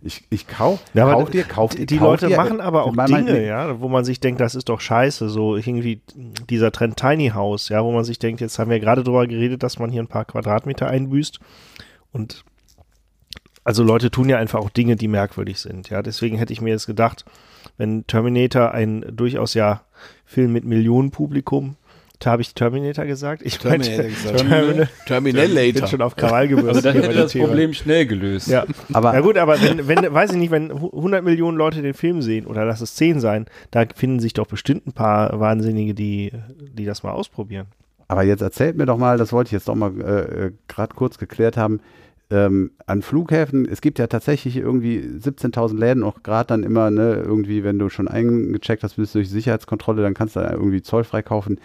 Ich, 0.00 0.24
ich 0.30 0.46
kauf, 0.46 0.80
Ja, 0.94 1.12
kauf 1.12 1.30
dir, 1.30 1.44
kauf 1.44 1.70
die, 1.72 1.78
dir. 1.78 1.86
die 1.86 1.98
kauf 1.98 2.06
Leute 2.06 2.28
dir, 2.28 2.36
machen 2.36 2.60
aber 2.60 2.84
auch 2.84 2.94
Dinge, 3.06 3.44
ja, 3.44 3.80
wo 3.80 3.88
man 3.88 4.04
sich 4.04 4.20
denkt, 4.20 4.40
das 4.40 4.54
ist 4.54 4.68
doch 4.68 4.80
scheiße, 4.80 5.28
so 5.28 5.56
irgendwie 5.56 6.02
dieser 6.48 6.70
Trend 6.70 6.96
Tiny 6.96 7.30
House, 7.30 7.68
ja, 7.68 7.82
wo 7.84 7.90
man 7.90 8.04
sich 8.04 8.18
denkt, 8.18 8.40
jetzt 8.40 8.58
haben 8.58 8.70
wir 8.70 8.78
gerade 8.78 9.02
drüber 9.02 9.26
geredet, 9.26 9.62
dass 9.62 9.78
man 9.78 9.90
hier 9.90 10.02
ein 10.02 10.08
paar 10.08 10.24
Quadratmeter 10.24 10.86
einbüßt 10.86 11.40
und 12.12 12.44
also 13.64 13.82
Leute 13.82 14.10
tun 14.10 14.28
ja 14.28 14.38
einfach 14.38 14.60
auch 14.60 14.70
Dinge, 14.70 14.96
die 14.96 15.08
merkwürdig 15.08 15.58
sind, 15.58 15.90
ja, 15.90 16.00
deswegen 16.02 16.38
hätte 16.38 16.52
ich 16.52 16.60
mir 16.60 16.70
jetzt 16.70 16.86
gedacht, 16.86 17.24
wenn 17.76 18.06
Terminator 18.06 18.70
ein 18.72 19.04
durchaus 19.10 19.54
ja 19.54 19.82
Film 20.24 20.52
mit 20.52 20.64
Millionenpublikum, 20.64 21.74
da 21.74 21.87
habe 22.26 22.42
ich 22.42 22.54
Terminator 22.54 23.04
gesagt, 23.04 23.42
ich 23.44 23.62
meinte 23.64 23.88
Terminator 23.88 24.10
gesagt. 24.34 24.38
Terminal, 24.48 24.88
Terminal 25.06 25.46
bin 25.48 25.54
later. 25.74 25.86
schon 25.86 26.02
auf 26.02 26.16
Krawall 26.16 26.48
gebürstet. 26.48 26.74
Also 26.76 26.80
dann 26.82 26.92
hier 26.94 27.02
hätte 27.04 27.14
das 27.22 27.32
Thema. 27.32 27.46
Problem 27.46 27.72
schnell 27.74 28.06
gelöst. 28.06 28.48
Ja, 28.48 28.64
Aber 28.92 29.14
ja 29.14 29.20
gut, 29.20 29.36
aber 29.38 29.60
wenn, 29.62 29.86
wenn, 29.86 30.12
weiß 30.12 30.32
ich 30.32 30.36
nicht, 30.38 30.50
wenn 30.50 30.72
hu- 30.80 30.90
100 30.96 31.22
Millionen 31.22 31.56
Leute 31.56 31.80
den 31.82 31.94
Film 31.94 32.20
sehen 32.22 32.46
oder 32.46 32.64
lass 32.64 32.80
es 32.80 32.94
10 32.96 33.20
sein, 33.20 33.46
da 33.70 33.84
finden 33.94 34.18
sich 34.20 34.32
doch 34.32 34.46
bestimmt 34.46 34.86
ein 34.86 34.92
paar 34.92 35.38
Wahnsinnige, 35.38 35.94
die, 35.94 36.32
die 36.58 36.84
das 36.84 37.02
mal 37.02 37.12
ausprobieren. 37.12 37.66
Aber 38.08 38.22
jetzt 38.24 38.40
erzählt 38.40 38.76
mir 38.76 38.86
doch 38.86 38.98
mal, 38.98 39.18
das 39.18 39.32
wollte 39.32 39.48
ich 39.48 39.52
jetzt 39.52 39.68
doch 39.68 39.74
mal 39.74 39.92
äh, 40.00 40.50
gerade 40.66 40.94
kurz 40.94 41.18
geklärt 41.18 41.56
haben, 41.56 41.80
ähm, 42.30 42.72
an 42.86 43.00
Flughäfen, 43.00 43.66
es 43.70 43.80
gibt 43.80 43.98
ja 43.98 44.06
tatsächlich 44.06 44.56
irgendwie 44.56 44.98
17.000 44.98 45.78
Läden, 45.78 46.02
auch 46.02 46.22
gerade 46.22 46.48
dann 46.48 46.62
immer, 46.62 46.90
ne, 46.90 47.14
irgendwie, 47.24 47.64
wenn 47.64 47.78
du 47.78 47.88
schon 47.88 48.06
eingecheckt 48.06 48.82
hast, 48.82 48.96
bist 48.96 49.14
du 49.14 49.20
durch 49.20 49.30
Sicherheitskontrolle, 49.30 50.02
dann 50.02 50.12
kannst 50.14 50.36
du 50.36 50.40
da 50.40 50.50
irgendwie 50.52 50.82
zollfrei 50.82 51.22
kaufen. 51.22 51.58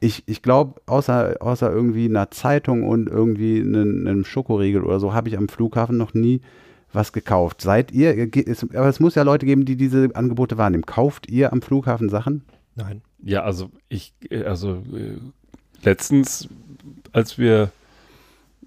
Ich, 0.00 0.24
ich 0.26 0.42
glaube, 0.42 0.80
außer, 0.86 1.36
außer 1.40 1.70
irgendwie 1.70 2.06
einer 2.06 2.30
Zeitung 2.30 2.86
und 2.86 3.08
irgendwie 3.08 3.60
einem, 3.60 4.06
einem 4.06 4.24
Schokoriegel 4.24 4.84
oder 4.84 5.00
so, 5.00 5.14
habe 5.14 5.28
ich 5.28 5.38
am 5.38 5.48
Flughafen 5.48 5.96
noch 5.96 6.14
nie 6.14 6.40
was 6.92 7.12
gekauft. 7.12 7.60
Seid 7.60 7.92
ihr, 7.92 8.28
es, 8.46 8.62
aber 8.62 8.88
es 8.88 9.00
muss 9.00 9.14
ja 9.14 9.22
Leute 9.22 9.46
geben, 9.46 9.64
die 9.64 9.76
diese 9.76 10.10
Angebote 10.14 10.58
wahrnehmen. 10.58 10.84
Kauft 10.84 11.30
ihr 11.30 11.52
am 11.52 11.62
Flughafen 11.62 12.08
Sachen? 12.08 12.44
Nein. 12.74 13.02
Ja, 13.22 13.42
also 13.42 13.70
ich, 13.88 14.12
äh, 14.30 14.44
also 14.44 14.82
äh, 14.92 15.18
letztens, 15.82 16.48
als 17.12 17.38
wir 17.38 17.70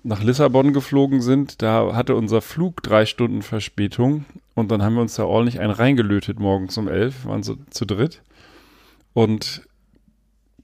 nach 0.04 0.24
Lissabon 0.24 0.74
geflogen 0.74 1.22
sind, 1.22 1.62
da 1.62 1.96
hatte 1.96 2.16
unser 2.16 2.42
Flug 2.42 2.82
drei 2.84 3.06
Stunden 3.06 3.42
Verspätung 3.42 4.26
und 4.56 4.72
dann 4.72 4.82
haben 4.82 4.96
wir 4.96 5.02
uns 5.02 5.16
da 5.16 5.26
ordentlich 5.26 5.60
einen 5.60 5.72
reingelötet 5.72 6.40
morgens 6.40 6.78
um 6.78 6.88
elf, 6.88 7.26
waren 7.26 7.44
so 7.44 7.58
zu 7.70 7.86
dritt 7.86 8.22
und 9.14 9.68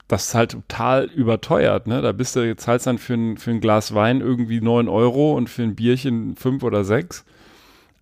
das 0.07 0.27
ist 0.27 0.35
halt 0.35 0.51
total 0.51 1.05
überteuert, 1.05 1.87
ne? 1.87 2.01
Da 2.01 2.11
bist 2.11 2.35
du, 2.35 2.55
zahlst 2.55 2.85
dann 2.87 2.97
für 2.99 3.15
ein, 3.15 3.37
für 3.37 3.51
ein 3.51 3.59
Glas 3.61 3.93
Wein 3.95 4.21
irgendwie 4.21 4.61
9 4.61 4.87
Euro 4.87 5.33
und 5.33 5.49
für 5.49 5.63
ein 5.63 5.75
Bierchen 5.75 6.35
5 6.35 6.63
oder 6.63 6.83
6. 6.83 7.25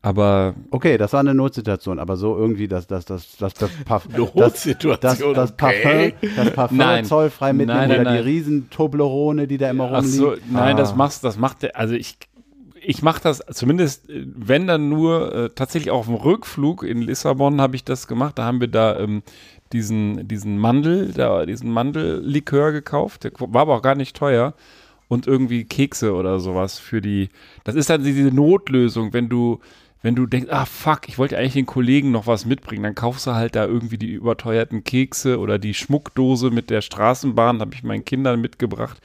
Aber 0.02 0.54
Okay, 0.70 0.98
das 0.98 1.14
war 1.14 1.22
eine 1.22 1.34
Notsituation, 1.34 1.98
aber 1.98 2.18
so 2.18 2.36
irgendwie 2.38 2.68
das, 2.68 2.88
das, 2.88 3.06
das, 3.06 3.38
das, 3.38 3.54
das, 3.54 3.70
Parf 3.86 4.06
das, 4.36 4.64
das, 4.64 4.64
das 5.34 5.52
okay. 5.54 6.12
Parfum, 6.12 6.30
das 6.36 6.52
Parfum 6.52 6.78
Nein. 6.78 7.06
zollfrei 7.06 7.54
mitnehmen 7.54 7.80
Nein, 7.80 7.90
nein, 7.90 8.02
oder 8.02 8.12
nein. 8.12 8.24
die 8.24 8.30
riesen 8.30 8.70
Toblerone, 8.70 9.48
die 9.48 9.58
da 9.58 9.70
immer 9.70 9.86
rumliegen. 9.86 10.10
so, 10.12 10.34
nein, 10.52 10.76
Ah. 10.76 10.78
das 10.78 10.94
machst, 10.96 11.24
das 11.24 11.38
macht 11.38 11.62
der, 11.62 11.78
also 11.78 11.94
ich, 11.96 12.18
ich 12.86 13.02
mache 13.02 13.22
das 13.24 13.42
zumindest, 13.54 14.10
äh, 14.10 14.26
wenn 14.36 14.68
dann 14.68 14.90
nur 14.90 15.34
äh, 15.34 15.50
tatsächlich 15.56 15.90
auch 15.92 16.00
auf 16.00 16.08
dem 16.08 16.16
Rückflug 16.16 16.84
in 16.84 17.02
Lissabon 17.02 17.62
habe 17.62 17.78
ich 17.78 17.86
das 17.86 18.08
gemacht. 18.08 18.38
Da 18.38 18.44
haben 18.44 18.60
wir 18.60 18.68
da 18.68 19.00
ähm, 19.00 19.24
diesen, 19.74 20.28
diesen 20.28 20.58
Mandel, 20.58 21.12
da, 21.12 21.46
diesen 21.46 21.72
Mandellikör 21.72 22.72
gekauft. 22.72 23.24
Der 23.24 23.32
war 23.38 23.64
aber 23.64 23.76
auch 23.76 23.82
gar 23.82 23.96
nicht 23.96 24.16
teuer. 24.16 24.54
Und 25.10 25.28
irgendwie 25.28 25.66
Kekse 25.66 26.14
oder 26.14 26.40
sowas 26.40 26.80
für 26.80 27.02
die. 27.02 27.30
Das 27.66 27.76
ist 27.76 27.90
dann 27.90 28.04
diese 28.04 28.32
Notlösung, 28.32 29.14
wenn 29.14 29.30
du, 29.30 29.60
wenn 30.02 30.16
du 30.16 30.26
denkst, 30.26 30.50
ah 30.50 30.66
fuck, 30.66 31.08
ich 31.08 31.18
wollte 31.18 31.38
eigentlich 31.38 31.54
den 31.54 31.66
Kollegen 31.66 32.12
noch 32.12 32.26
was 32.26 32.46
mitbringen, 32.46 32.84
dann 32.84 32.96
kaufst 32.96 33.28
du 33.28 33.34
halt 33.34 33.56
da 33.56 33.66
irgendwie 33.66 33.98
die 33.98 34.12
überteuerten 34.12 34.84
Kekse 34.84 35.40
oder 35.40 35.60
die 35.60 35.74
Schmuckdose 35.74 36.50
mit 36.50 36.70
der 36.70 36.82
Straßenbahn, 36.82 37.60
habe 37.60 37.76
ich 37.76 37.84
meinen 37.84 38.06
Kindern 38.06 38.42
mitgebracht, 38.42 39.02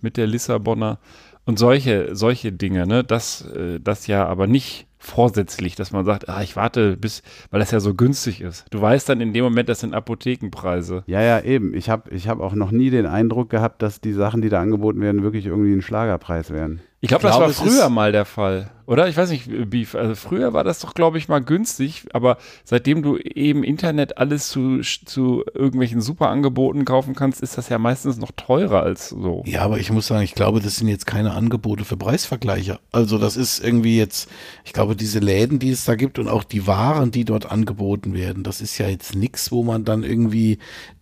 mit 0.00 0.16
der 0.16 0.26
Lissabonner 0.26 0.98
und 1.44 1.58
solche, 1.58 2.14
solche 2.14 2.50
Dinge, 2.52 2.86
ne? 2.86 3.04
Das, 3.04 3.42
äh, 3.42 3.78
das 3.80 4.06
ja 4.06 4.26
aber 4.26 4.46
nicht 4.46 4.86
vorsätzlich, 5.02 5.74
dass 5.74 5.90
man 5.90 6.04
sagt, 6.04 6.28
ah, 6.28 6.42
ich 6.42 6.54
warte 6.54 6.96
bis, 6.96 7.22
weil 7.50 7.60
das 7.60 7.72
ja 7.72 7.80
so 7.80 7.94
günstig 7.94 8.40
ist. 8.40 8.64
Du 8.70 8.80
weißt 8.80 9.08
dann 9.08 9.20
in 9.20 9.32
dem 9.32 9.44
Moment, 9.44 9.68
das 9.68 9.80
sind 9.80 9.94
Apothekenpreise. 9.94 11.02
Ja, 11.06 11.20
ja, 11.20 11.40
eben. 11.40 11.74
Ich 11.74 11.90
habe 11.90 12.10
ich 12.10 12.28
hab 12.28 12.40
auch 12.40 12.54
noch 12.54 12.70
nie 12.70 12.90
den 12.90 13.06
Eindruck 13.06 13.50
gehabt, 13.50 13.82
dass 13.82 14.00
die 14.00 14.12
Sachen, 14.12 14.42
die 14.42 14.48
da 14.48 14.60
angeboten 14.60 15.00
werden, 15.00 15.22
wirklich 15.22 15.46
irgendwie 15.46 15.72
ein 15.72 15.82
Schlagerpreis 15.82 16.50
wären. 16.50 16.80
Ich 17.02 17.08
glaube, 17.08 17.26
Ich 17.26 17.34
das 17.34 17.40
war 17.40 17.50
früher 17.50 17.88
mal 17.88 18.12
der 18.12 18.24
Fall. 18.24 18.70
Oder? 18.86 19.08
Ich 19.08 19.16
weiß 19.16 19.30
nicht, 19.30 19.48
Beef. 19.70 19.94
Also 19.94 20.14
früher 20.14 20.52
war 20.52 20.62
das 20.64 20.78
doch, 20.80 20.94
glaube 20.94 21.18
ich, 21.18 21.28
mal 21.28 21.40
günstig, 21.40 22.04
aber 22.12 22.36
seitdem 22.64 23.02
du 23.02 23.16
eben 23.16 23.64
Internet 23.64 24.18
alles 24.18 24.48
zu, 24.48 24.80
zu 24.80 25.44
irgendwelchen 25.54 26.00
Superangeboten 26.00 26.84
kaufen 26.84 27.14
kannst, 27.14 27.40
ist 27.40 27.58
das 27.58 27.68
ja 27.68 27.78
meistens 27.78 28.18
noch 28.18 28.30
teurer 28.36 28.82
als 28.82 29.08
so. 29.08 29.42
Ja, 29.46 29.62
aber 29.62 29.78
ich 29.78 29.90
muss 29.90 30.08
sagen, 30.08 30.22
ich 30.22 30.34
glaube, 30.34 30.60
das 30.60 30.76
sind 30.76 30.88
jetzt 30.88 31.06
keine 31.06 31.32
Angebote 31.32 31.84
für 31.84 31.96
Preisvergleiche. 31.96 32.78
Also 32.92 33.18
das 33.18 33.36
ist 33.36 33.64
irgendwie 33.64 33.96
jetzt, 33.96 34.28
ich 34.64 34.72
glaube, 34.72 34.94
diese 34.94 35.18
Läden, 35.20 35.58
die 35.58 35.70
es 35.70 35.84
da 35.84 35.94
gibt 35.94 36.18
und 36.18 36.28
auch 36.28 36.44
die 36.44 36.66
Waren, 36.66 37.10
die 37.10 37.24
dort 37.24 37.50
angeboten 37.50 38.14
werden, 38.14 38.42
das 38.42 38.60
ist 38.60 38.78
ja 38.78 38.88
jetzt 38.88 39.16
nichts, 39.16 39.50
wo 39.50 39.62
man 39.62 39.84
dann 39.84 40.02
irgendwie 40.02 40.58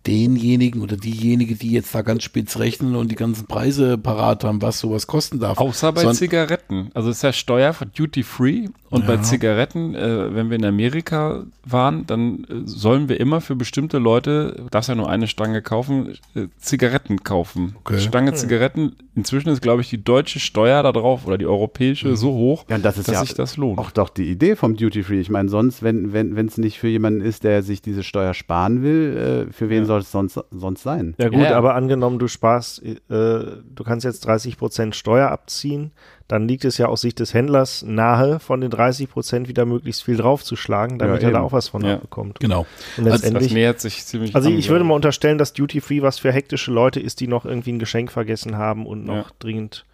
denjenigen 0.07 0.81
oder 0.81 0.97
diejenige, 0.97 1.55
die 1.55 1.71
jetzt 1.71 1.93
da 1.93 2.01
ganz 2.01 2.23
spitz 2.23 2.57
rechnen 2.57 2.95
und 2.95 3.11
die 3.11 3.15
ganzen 3.15 3.45
Preise 3.45 3.97
parat 3.97 4.43
haben, 4.43 4.61
was 4.61 4.79
sowas 4.79 5.05
kosten 5.05 5.39
darf. 5.39 5.59
Außer 5.59 5.90
bei 5.91 6.11
Zigaretten. 6.13 6.91
Also 6.93 7.09
ist 7.09 7.21
ja 7.21 7.33
Steuer 7.33 7.73
von 7.73 7.91
Duty 7.93 8.23
Free 8.23 8.67
und 8.91 9.07
bei 9.07 9.15
Ja. 9.15 9.21
Zigaretten, 9.23 9.95
äh, 9.95 10.35
wenn 10.35 10.49
wir 10.51 10.57
in 10.57 10.65
Amerika 10.65 11.45
waren, 11.65 12.05
dann 12.05 12.43
äh, 12.43 12.61
sollen 12.65 13.09
wir 13.09 13.19
immer 13.19 13.41
für 13.41 13.55
bestimmte 13.55 13.97
Leute, 13.97 14.53
du 14.57 14.69
darfst 14.69 14.89
ja 14.89 14.95
nur 14.95 15.09
eine 15.09 15.27
Stange 15.27 15.61
kaufen, 15.63 16.13
äh, 16.35 16.47
Zigaretten 16.57 17.23
kaufen. 17.23 17.75
Okay. 17.79 17.99
Stange 17.99 18.33
Zigaretten, 18.33 18.95
inzwischen 19.15 19.49
ist, 19.49 19.61
glaube 19.61 19.81
ich, 19.81 19.89
die 19.89 20.03
deutsche 20.03 20.39
Steuer 20.39 20.83
da 20.83 20.91
drauf 20.91 21.25
oder 21.25 21.37
die 21.39 21.45
europäische 21.47 22.15
so 22.15 22.31
hoch, 22.33 22.65
Ja, 22.69 22.77
das 22.77 22.97
ist 22.99 23.07
dass 23.07 23.15
ja 23.15 23.21
sich 23.21 23.33
das 23.33 23.57
lohnt. 23.57 23.79
auch 23.79 23.91
doch 23.91 24.09
die 24.09 24.29
Idee 24.29 24.55
vom 24.55 24.75
Duty 24.75 25.03
Free. 25.03 25.19
Ich 25.19 25.29
meine, 25.29 25.49
sonst, 25.49 25.81
wenn 25.81 26.13
wenn 26.13 26.35
wenn, 26.35 26.45
es 26.47 26.57
nicht 26.57 26.77
für 26.79 26.87
jemanden 26.87 27.21
ist, 27.21 27.43
der 27.43 27.63
sich 27.63 27.81
diese 27.81 28.03
Steuer 28.03 28.33
sparen 28.33 28.83
will, 28.83 29.47
äh, 29.49 29.51
für 29.53 29.69
wen 29.69 29.85
soll 29.85 30.01
es 30.01 30.11
sonst, 30.11 30.39
sonst 30.51 30.83
sein? 30.83 31.15
Ja 31.17 31.29
gut, 31.29 31.45
aber 31.45 31.75
angenommen, 31.75 32.19
du 32.19 32.27
sparst, 32.27 32.83
äh, 32.83 32.95
du 33.09 33.83
kannst 33.85 34.03
jetzt 34.05 34.27
30% 34.27 34.93
Steuer 34.93 35.29
abziehen, 35.29 35.91
dann 36.31 36.47
liegt 36.47 36.63
es 36.63 36.77
ja 36.77 36.87
aus 36.87 37.01
Sicht 37.01 37.19
des 37.19 37.33
Händlers 37.33 37.83
nahe, 37.85 38.39
von 38.39 38.61
den 38.61 38.71
30% 38.71 39.47
wieder 39.49 39.65
möglichst 39.65 40.03
viel 40.03 40.15
draufzuschlagen, 40.15 40.97
damit 40.97 41.21
Ja, 41.21 41.27
er 41.29 41.33
da 41.33 41.41
auch 41.41 41.51
was 41.51 41.67
von 41.67 41.83
Ja. 41.83 41.95
abbekommt. 41.95 42.39
Genau. 42.39 42.65
Und 42.97 43.05
das 43.05 43.21
letztendlich, 43.21 43.53
nähert 43.53 43.81
sich 43.81 44.05
ziemlich 44.05 44.33
also 44.35 44.49
ich 44.49 44.69
würde 44.69 44.85
mal 44.85 44.93
unterstellen, 44.95 45.37
dass 45.37 45.51
Duty 45.53 45.81
Free 45.81 46.01
was 46.01 46.19
für 46.19 46.31
hektische 46.31 46.71
Leute 46.71 46.99
ist, 47.01 47.19
die 47.19 47.27
noch 47.27 47.43
irgendwie 47.45 47.73
ein 47.73 47.79
Geschenk 47.79 48.11
vergessen 48.11 48.57
haben 48.57 48.85
und 48.85 49.05
noch 49.05 49.15
Ja. 49.15 49.25
dringend 49.39 49.85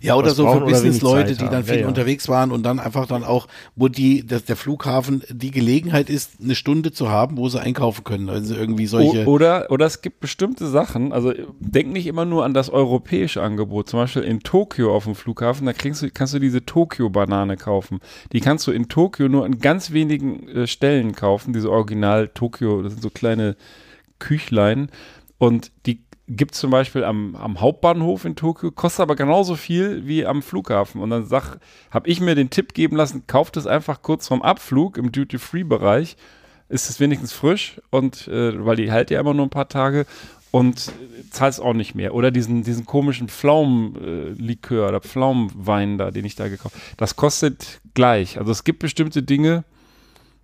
Ja, 0.00 0.14
oder 0.16 0.30
so 0.30 0.50
für 0.50 0.60
Businessleute, 0.60 1.34
die 1.36 1.48
dann 1.48 1.64
viel 1.64 1.74
Ja, 1.76 1.80
ja. 1.82 1.88
unterwegs 1.88 2.28
waren 2.28 2.50
und 2.50 2.62
dann 2.62 2.78
einfach 2.80 3.06
dann 3.06 3.24
auch, 3.24 3.46
wo 3.76 3.88
die, 3.88 4.26
dass 4.26 4.44
der 4.44 4.56
Flughafen 4.56 5.22
die 5.28 5.50
Gelegenheit 5.50 6.08
ist, 6.10 6.40
eine 6.42 6.54
Stunde 6.54 6.92
zu 6.92 7.08
haben, 7.10 7.36
wo 7.36 7.48
sie 7.48 7.60
einkaufen 7.60 8.04
können. 8.04 8.28
Also 8.28 8.54
irgendwie 8.54 8.86
solche. 8.86 9.26
O- 9.26 9.30
Oder, 9.30 9.70
oder 9.70 9.86
es 9.86 10.02
gibt 10.02 10.20
bestimmte 10.20 10.66
Sachen, 10.68 11.12
also 11.12 11.32
denk 11.60 11.92
nicht 11.92 12.06
immer 12.06 12.24
nur 12.24 12.44
an 12.44 12.54
das 12.54 12.70
europäische 12.70 13.42
Angebot. 13.42 13.88
Zum 13.88 14.00
Beispiel 14.00 14.22
in 14.22 14.40
Tokio 14.40 14.94
auf 14.94 15.04
dem 15.04 15.14
Flughafen, 15.14 15.66
da 15.66 15.72
kriegst 15.72 16.02
du, 16.02 16.10
kannst 16.10 16.34
du 16.34 16.38
diese 16.38 16.64
Tokio-Banane 16.64 17.56
kaufen. 17.56 18.00
Die 18.32 18.40
kannst 18.40 18.66
du 18.66 18.72
in 18.72 18.88
Tokio 18.88 19.28
nur 19.28 19.44
an 19.44 19.58
ganz 19.58 19.92
wenigen 19.92 20.48
äh, 20.48 20.66
Stellen 20.66 21.14
kaufen, 21.14 21.52
diese 21.52 21.70
Original 21.70 22.28
Tokio, 22.28 22.82
das 22.82 22.92
sind 22.94 23.02
so 23.02 23.10
kleine 23.10 23.56
Küchlein. 24.18 24.90
Und 25.38 25.72
die 25.86 26.02
gibt 26.36 26.54
es 26.54 26.60
zum 26.60 26.70
Beispiel 26.70 27.04
am, 27.04 27.34
am 27.36 27.60
Hauptbahnhof 27.60 28.24
in 28.24 28.36
Tokio, 28.36 28.70
kostet 28.70 29.00
aber 29.00 29.16
genauso 29.16 29.56
viel 29.56 30.06
wie 30.06 30.24
am 30.24 30.42
Flughafen. 30.42 31.00
Und 31.00 31.10
dann 31.10 31.26
sag, 31.26 31.58
habe 31.90 32.08
ich 32.08 32.20
mir 32.20 32.34
den 32.34 32.50
Tipp 32.50 32.74
geben 32.74 32.96
lassen, 32.96 33.26
kauft 33.26 33.56
es 33.56 33.66
einfach 33.66 34.02
kurz 34.02 34.28
vorm 34.28 34.42
Abflug 34.42 34.96
im 34.96 35.12
Duty-Free-Bereich 35.12 36.16
ist 36.70 36.88
es 36.88 37.00
wenigstens 37.00 37.32
frisch 37.32 37.80
und 37.90 38.28
äh, 38.28 38.64
weil 38.64 38.76
die 38.76 38.90
hält 38.90 39.10
ja 39.10 39.20
immer 39.20 39.34
nur 39.34 39.46
ein 39.46 39.50
paar 39.50 39.68
Tage 39.68 40.06
und 40.52 40.92
zahlst 41.30 41.60
auch 41.60 41.74
nicht 41.74 41.94
mehr. 41.94 42.14
Oder 42.14 42.30
diesen, 42.30 42.62
diesen 42.62 42.86
komischen 42.86 43.28
Pflaumenlikör 43.28 44.88
oder 44.88 45.00
Pflaumenwein 45.00 45.98
da, 45.98 46.10
den 46.10 46.24
ich 46.24 46.36
da 46.36 46.48
gekauft 46.48 46.74
habe. 46.74 46.84
Das 46.96 47.16
kostet 47.16 47.80
gleich. 47.94 48.38
Also 48.38 48.50
es 48.52 48.64
gibt 48.64 48.78
bestimmte 48.78 49.22
Dinge, 49.22 49.64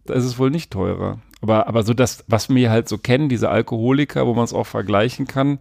da 0.05 0.15
ist 0.15 0.25
es 0.25 0.39
wohl 0.39 0.51
nicht 0.51 0.71
teurer. 0.71 1.19
Aber, 1.43 1.67
aber 1.69 1.83
so 1.83 1.95
das, 1.95 2.25
was 2.29 2.49
wir 2.49 2.71
halt 2.71 2.89
so 2.89 2.99
kennen, 2.99 3.29
diese 3.29 3.51
Alkoholiker, 3.51 4.27
wo 4.27 4.35
man 4.35 4.45
es 4.45 4.53
auch 4.53 4.67
vergleichen 4.67 5.27
kann, 5.27 5.59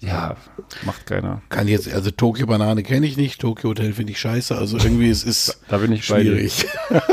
ja, 0.00 0.36
macht 0.84 1.06
keiner. 1.06 1.40
Kann 1.48 1.66
jetzt, 1.66 1.92
also 1.92 2.10
Tokio 2.10 2.46
Banane 2.46 2.82
kenne 2.82 3.06
ich 3.06 3.16
nicht, 3.16 3.40
Tokio 3.40 3.70
Hotel 3.70 3.94
finde 3.94 4.12
ich 4.12 4.20
scheiße, 4.20 4.56
also 4.56 4.76
irgendwie 4.76 5.08
es 5.08 5.24
ist 5.24 5.62
Da 5.68 5.78
bin 5.78 5.92
ich 5.92 6.04
schwierig. 6.04 6.66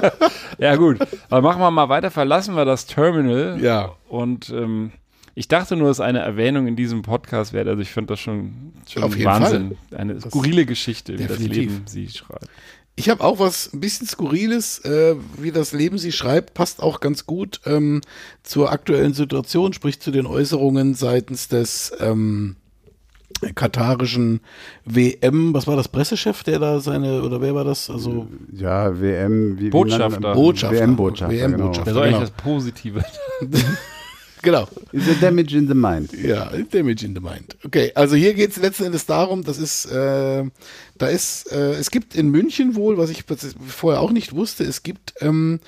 Ja, 0.58 0.76
gut. 0.76 1.00
Aber 1.30 1.42
machen 1.42 1.60
wir 1.60 1.72
mal 1.72 1.90
weiter, 1.90 2.12
verlassen 2.12 2.56
wir 2.56 2.66
das 2.66 2.86
Terminal. 2.86 3.58
Ja. 3.60 3.94
Und 4.08 4.50
ähm, 4.50 4.92
ich 5.34 5.48
dachte 5.48 5.76
nur, 5.76 5.88
dass 5.88 6.00
eine 6.00 6.20
Erwähnung 6.20 6.68
in 6.68 6.76
diesem 6.76 7.02
Podcast 7.02 7.52
wäre. 7.52 7.68
Also 7.72 7.82
ich 7.82 7.90
finde 7.90 8.14
das 8.14 8.20
schon, 8.20 8.74
schon 8.88 9.02
Auf 9.02 9.16
jeden 9.16 9.26
Wahnsinn. 9.26 9.78
Eine 9.96 10.22
skurrile 10.22 10.68
Geschichte, 10.68 11.14
wie 11.14 11.24
das 11.24 11.38
definitiv. 11.38 11.58
Leben 11.58 11.82
sie 11.88 12.10
schreibt. 12.10 12.48
Ich 12.96 13.10
habe 13.10 13.24
auch 13.24 13.40
was 13.40 13.72
ein 13.74 13.80
bisschen 13.80 14.06
Skurriles, 14.06 14.80
äh, 14.80 15.16
wie 15.38 15.52
das 15.52 15.72
Leben 15.72 15.98
sie 15.98 16.12
schreibt, 16.12 16.54
passt 16.54 16.84
auch 16.84 17.00
ganz 17.00 17.26
gut 17.26 17.62
ähm, 17.66 18.02
zur 18.44 18.72
aktuellen 18.72 19.14
Situation, 19.14 19.74
sprich 19.74 20.00
zu 20.00 20.12
den 20.12 20.26
Äußerungen 20.28 20.94
seitens 20.94 21.48
des 21.48 21.94
ähm, 22.00 22.58
katarischen 23.56 24.42
WM, 24.86 25.54
was 25.54 25.66
war 25.66 25.76
das, 25.76 25.88
Pressechef, 25.88 26.44
der 26.44 26.60
da 26.60 26.80
seine, 26.80 27.24
oder 27.24 27.42
wer 27.42 27.56
war 27.56 27.64
das? 27.64 27.90
Also 27.90 28.28
Ja, 28.52 29.00
WM, 29.02 29.58
wie, 29.58 29.70
Botschafter. 29.70 30.34
Botschafter. 30.34 30.78
WM-Botschafter. 30.78 31.34
WM-Botschafter. 31.36 31.94
Das 31.94 31.96
ist 31.96 32.02
eigentlich 32.02 32.14
Genau. 32.14 32.20
das 32.20 32.32
Positive. 32.44 33.04
genau. 34.42 34.68
Is 34.92 35.08
a 35.08 35.14
damage 35.14 35.56
in 35.56 35.68
the 35.68 35.74
mind. 35.74 36.12
Ja, 36.14 36.52
Damage 36.72 37.06
in 37.06 37.16
the 37.16 37.22
Mind. 37.22 37.56
Okay, 37.64 37.92
also 37.96 38.16
hier 38.16 38.34
geht 38.34 38.52
es 38.52 38.58
letzten 38.58 38.86
Endes 38.86 39.06
darum, 39.06 39.44
das 39.44 39.58
ist, 39.58 39.86
äh, 39.86 40.44
da 40.98 41.08
ist, 41.08 41.52
äh, 41.52 41.74
es 41.74 41.92
gibt 41.92 42.16
in 42.16 42.30
München 42.30 42.76
wohl, 42.76 42.98
was 42.98 43.10
ich 43.10 43.24
vorher 43.68 44.02
auch 44.02 44.12
nicht 44.12 44.34
wusste, 44.34 44.64
es 44.64 44.84
gibt 44.84 45.14
ähm, 45.22 45.60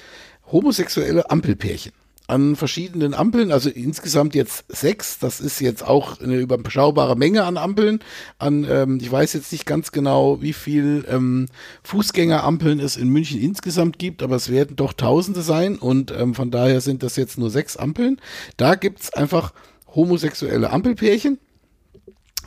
homosexuelle 0.51 1.29
Ampelpärchen 1.29 1.93
an 2.27 2.55
verschiedenen 2.55 3.13
Ampeln, 3.13 3.51
also 3.51 3.69
insgesamt 3.69 4.33
jetzt 4.33 4.65
sechs, 4.69 5.19
das 5.19 5.41
ist 5.41 5.59
jetzt 5.59 5.85
auch 5.85 6.21
eine 6.21 6.37
überschaubare 6.37 7.17
Menge 7.17 7.43
an 7.43 7.57
Ampeln, 7.57 7.99
an, 8.37 8.65
ähm, 8.69 8.99
ich 9.01 9.11
weiß 9.11 9.33
jetzt 9.33 9.51
nicht 9.51 9.65
ganz 9.65 9.91
genau, 9.91 10.41
wie 10.41 10.53
viel 10.53 11.05
ähm, 11.09 11.47
Fußgängerampeln 11.83 12.79
es 12.79 12.95
in 12.95 13.09
München 13.09 13.41
insgesamt 13.41 13.99
gibt, 13.99 14.23
aber 14.23 14.37
es 14.37 14.49
werden 14.49 14.77
doch 14.77 14.93
Tausende 14.93 15.41
sein 15.41 15.77
und 15.77 16.11
ähm, 16.11 16.33
von 16.33 16.49
daher 16.49 16.79
sind 16.79 17.03
das 17.03 17.17
jetzt 17.17 17.37
nur 17.37 17.49
sechs 17.49 17.75
Ampeln. 17.75 18.21
Da 18.55 18.75
gibt's 18.75 19.13
einfach 19.13 19.53
homosexuelle 19.93 20.69
Ampelpärchen, 20.69 21.39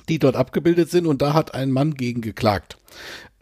die 0.09 0.19
dort 0.19 0.37
abgebildet 0.37 0.91
sind 0.91 1.07
und 1.07 1.21
da 1.21 1.35
hat 1.35 1.55
ein 1.55 1.71
Mann 1.71 1.95
gegen 1.95 2.23
geklagt. 2.23 2.79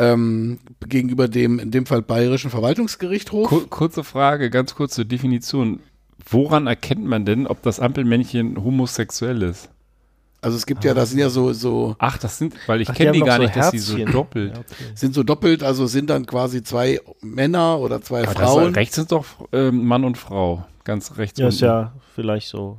Ähm, 0.01 0.59
gegenüber 0.89 1.29
dem, 1.29 1.61
in 1.61 1.71
dem 1.71 1.87
Fall 1.87 2.03
Bayerischen 2.03 2.51
Verwaltungsgerichtshof. 2.51 3.49
Kur 3.49 3.71
kurze 3.71 4.03
Frage, 4.03 4.51
ganz 4.51 4.75
kurze 4.75 5.07
Definition. 5.07 5.79
Woran 6.29 6.67
erkennt 6.67 7.05
man 7.05 7.25
denn, 7.25 7.47
ob 7.47 7.63
das 7.63 7.81
Ampelmännchen 7.81 8.63
homosexuell 8.63 9.43
ist? 9.43 9.71
Also 10.41 10.59
es 10.59 10.67
gibt 10.67 10.85
ja, 10.85 10.93
das 10.93 11.09
sind 11.11 11.21
ja 11.21 11.31
so, 11.31 11.55
so, 11.55 11.97
Ach, 11.99 12.19
das 12.19 12.37
sind, 12.37 12.55
weil 12.67 12.83
ich 12.83 12.89
die 12.89 12.95
kenne 12.95 13.13
die 13.13 13.21
noch 13.21 13.27
gar 13.27 13.37
so 13.37 13.43
nicht, 13.45 13.57
dass 13.57 13.71
die 13.71 13.79
so 13.79 13.97
Herzchen. 13.97 14.13
doppelt. 14.13 14.53
Ja, 14.53 14.61
okay. 14.61 14.93
sind 14.95 15.15
so 15.15 15.23
doppelt, 15.23 15.63
also 15.63 15.87
sind 15.87 16.11
dann 16.11 16.27
quasi 16.27 16.63
zwei 16.63 17.01
Männer 17.23 17.79
oder 17.79 18.03
zwei 18.03 18.25
Aber 18.25 18.35
das, 18.35 18.43
Frauen. 18.43 18.75
rechts 18.75 18.97
sind 18.97 19.11
doch 19.11 19.25
ähm, 19.53 19.87
Mann 19.87 20.05
und 20.05 20.19
Frau. 20.19 20.67
Ganz 20.85 21.17
rechts. 21.17 21.39
Ja, 21.41 21.49
ist 21.49 21.55
unten. 21.63 21.65
ja 21.65 21.93
vielleicht 22.15 22.49
so. 22.49 22.77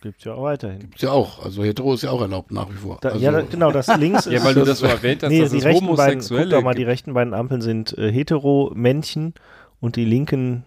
Gibt's 0.00 0.24
ja 0.24 0.34
auch 0.34 0.42
weiterhin. 0.42 0.90
Ist 0.94 1.02
ja 1.02 1.10
auch, 1.10 1.44
also 1.44 1.62
hetero 1.64 1.94
ist 1.94 2.02
ja 2.02 2.10
auch 2.10 2.20
erlaubt 2.20 2.52
nach 2.52 2.68
wie 2.70 2.74
vor. 2.76 2.98
Da, 3.00 3.10
also, 3.10 3.20
ja, 3.24 3.32
da, 3.32 3.42
genau, 3.42 3.70
das 3.72 3.88
links 3.96 4.26
ist. 4.26 4.32
Ja, 4.32 4.44
weil 4.44 4.54
du 4.54 4.64
das 4.64 4.78
so 4.78 4.86
erwähnt 4.86 5.22
hast, 5.24 5.30
nee, 5.30 5.40
dass 5.40 5.50
die 5.50 5.58
es 5.58 5.64
rechten 5.64 5.86
beiden, 5.86 5.96
guck 5.96 5.98
Homosexuelle 5.98 6.50
doch 6.50 6.62
mal, 6.62 6.74
die 6.74 6.78
gibt. 6.78 6.90
rechten 6.90 7.14
beiden 7.14 7.34
Ampeln 7.34 7.60
sind 7.62 7.96
äh, 7.98 8.12
hetero-Männchen 8.12 9.34
und 9.80 9.96
die 9.96 10.04
linken, 10.04 10.64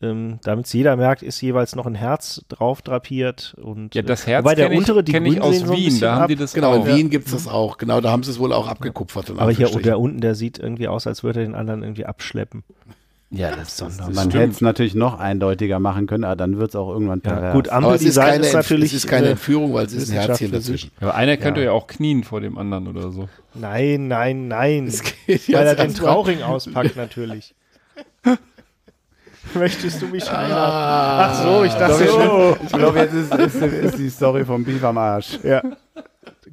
ähm, 0.00 0.38
damit 0.44 0.66
es 0.66 0.72
jeder 0.72 0.96
merkt, 0.96 1.22
ist 1.22 1.40
jeweils 1.40 1.74
noch 1.74 1.86
ein 1.86 1.94
Herz 1.96 2.42
drauf 2.48 2.82
drapiert. 2.82 3.56
Und, 3.60 3.94
Ja, 3.94 4.02
das 4.02 4.26
äh, 4.26 4.30
Herz 4.30 4.46
kenne 4.46 4.72
ich, 4.72 4.78
untere, 4.78 5.02
die 5.02 5.12
kenn 5.12 5.26
ich 5.26 5.40
aus 5.40 5.58
so 5.58 5.70
Wien, 5.70 5.84
bisschen 5.86 6.00
da 6.02 6.14
haben 6.14 6.22
ab. 6.22 6.28
die 6.28 6.36
das 6.36 6.52
Genau, 6.52 6.72
auch. 6.74 6.86
in 6.86 6.96
Wien 6.96 7.10
gibt's 7.10 7.32
das 7.32 7.48
auch. 7.48 7.78
Genau, 7.78 8.00
da 8.00 8.10
haben 8.10 8.22
sie 8.22 8.30
es 8.30 8.38
wohl 8.38 8.52
auch 8.52 8.68
abgekupfert. 8.68 9.30
Aber 9.36 9.50
hier 9.50 9.66
der 9.68 9.98
unten, 9.98 10.20
der 10.20 10.34
sieht 10.34 10.58
irgendwie 10.58 10.88
aus, 10.88 11.06
als 11.06 11.22
würde 11.24 11.40
er 11.40 11.46
den 11.46 11.54
anderen 11.54 11.82
irgendwie 11.82 12.06
abschleppen. 12.06 12.62
Ja, 13.30 13.54
das, 13.54 13.76
das, 13.76 13.98
das 13.98 14.14
Man 14.14 14.30
hätte 14.30 14.50
es 14.52 14.62
natürlich 14.62 14.94
noch 14.94 15.18
eindeutiger 15.18 15.78
machen 15.80 16.06
können, 16.06 16.24
aber 16.24 16.36
dann 16.36 16.58
wird 16.58 16.70
es 16.70 16.76
auch 16.76 16.88
irgendwann 16.88 17.20
Ja, 17.24 17.32
pervers. 17.32 17.52
gut, 17.52 17.68
Aber 17.68 17.94
es 17.94 18.00
ist 18.02 18.16
Ampeldesign 18.16 18.30
keine, 18.30 18.46
ist, 18.46 18.52
natürlich. 18.54 18.84
es 18.92 19.04
ist 19.04 19.06
keine 19.06 19.26
äh, 19.26 19.30
Entführung, 19.32 19.74
weil 19.74 19.84
es 19.84 19.92
ist 19.92 20.08
ein 20.10 20.14
Herzchen 20.14 20.50
dazwischen. 20.50 20.90
Aber 21.00 21.14
einer 21.14 21.36
könnte 21.36 21.60
Ja. 21.60 21.66
ja. 21.66 21.72
auch 21.72 21.88
knien 21.88 22.24
vor 22.24 22.40
dem 22.40 22.56
anderen 22.56 22.88
oder 22.88 23.10
so. 23.12 23.28
Nein, 23.52 24.08
nein, 24.08 24.48
nein. 24.48 24.86
Es 24.86 25.02
geht 25.02 25.52
Weil 25.52 25.66
er 25.66 25.74
den 25.74 25.92
Trauring 25.92 26.40
auspackt, 26.42 26.96
natürlich. 26.96 27.54
Möchtest 29.54 30.02
du 30.02 30.06
mich 30.06 30.30
heiraten? 30.30 30.52
Ach 30.52 31.42
so, 31.42 31.64
ich 31.64 31.72
dachte 31.72 32.06
schon. 32.06 32.56
Ich 32.66 32.72
glaube, 32.72 32.98
jetzt 32.98 33.14
ist, 33.14 33.34
ist, 33.34 33.54
ist 33.62 33.98
die 33.98 34.10
Story 34.10 34.44
vom 34.44 34.64
Beef 34.64 34.82
am 34.84 34.98
Arsch. 34.98 35.38
Ja. 35.42 35.62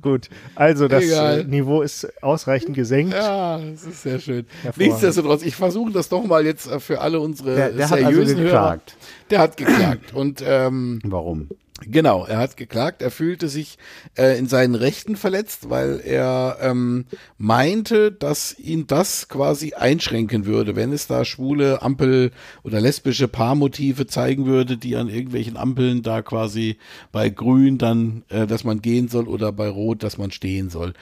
Gut, 0.01 0.29
also 0.53 0.87
das 0.87 1.03
Egal. 1.03 1.45
Niveau 1.45 1.81
ist 1.81 2.07
ausreichend 2.21 2.75
gesenkt. 2.75 3.13
Ja, 3.13 3.57
das 3.57 3.83
ist 3.85 4.03
sehr 4.03 4.19
schön. 4.19 4.45
Nichtsdestotrotz, 4.75 5.41
ich 5.41 5.55
versuche 5.55 5.91
das 5.91 6.09
doch 6.09 6.23
mal 6.23 6.45
jetzt 6.45 6.69
äh, 6.69 6.79
für 6.79 7.01
alle 7.01 7.19
unsere 7.19 7.55
Der, 7.55 7.69
der 7.71 7.89
hat 7.89 7.97
also 8.03 8.09
seriösen 8.11 8.37
Hörer. 8.37 8.45
geklagt. 8.45 8.97
Der 9.31 9.39
hat 9.39 9.57
geklagt. 9.57 10.13
Und 10.13 10.43
ähm, 10.45 10.99
Warum? 11.05 11.49
Genau, 11.81 12.25
er 12.25 12.37
hat 12.37 12.55
geklagt, 12.55 13.01
er 13.01 13.11
fühlte 13.11 13.49
sich 13.49 13.77
äh, 14.17 14.39
in 14.39 14.47
seinen 14.47 14.75
Rechten 14.75 15.17
verletzt, 15.17 15.69
weil 15.69 15.99
er 15.99 16.57
ähm, 16.61 17.05
meinte, 17.37 18.13
dass 18.13 18.57
ihn 18.57 18.87
das 18.87 19.27
quasi 19.27 19.73
einschränken 19.73 20.45
würde, 20.45 20.77
wenn 20.77 20.93
es 20.93 21.07
da 21.07 21.25
schwule 21.25 21.81
Ampel- 21.81 22.31
oder 22.63 22.79
lesbische 22.79 23.27
Paarmotive 23.27 24.07
zeigen 24.07 24.45
würde, 24.45 24.77
die 24.77 24.95
an 24.95 25.09
irgendwelchen 25.09 25.57
Ampeln 25.57 26.01
da 26.01 26.21
quasi 26.21 26.77
bei 27.11 27.27
grün 27.27 27.77
dann, 27.77 28.23
äh, 28.29 28.47
dass 28.47 28.63
man 28.63 28.81
gehen 28.81 29.09
soll 29.09 29.27
oder 29.27 29.51
bei 29.51 29.67
rot, 29.67 30.01
dass 30.01 30.17
man 30.17 30.31
stehen 30.31 30.69
soll. 30.69 30.93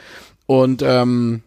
Und 0.48 0.82
ähm, 0.84 1.44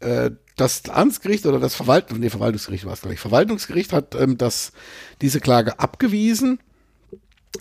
äh, 0.00 0.30
das 0.56 0.88
Amtsgericht 0.88 1.44
oder 1.44 1.60
das 1.60 1.74
Verwalt 1.74 2.16
nee, 2.16 2.30
Verwaltungsgericht 2.30 2.86
war 2.86 2.94
es 2.94 3.02
gleich. 3.02 3.20
Verwaltungsgericht 3.20 3.92
hat 3.92 4.14
ähm, 4.14 4.38
das, 4.38 4.72
diese 5.20 5.40
Klage 5.40 5.78
abgewiesen. 5.78 6.60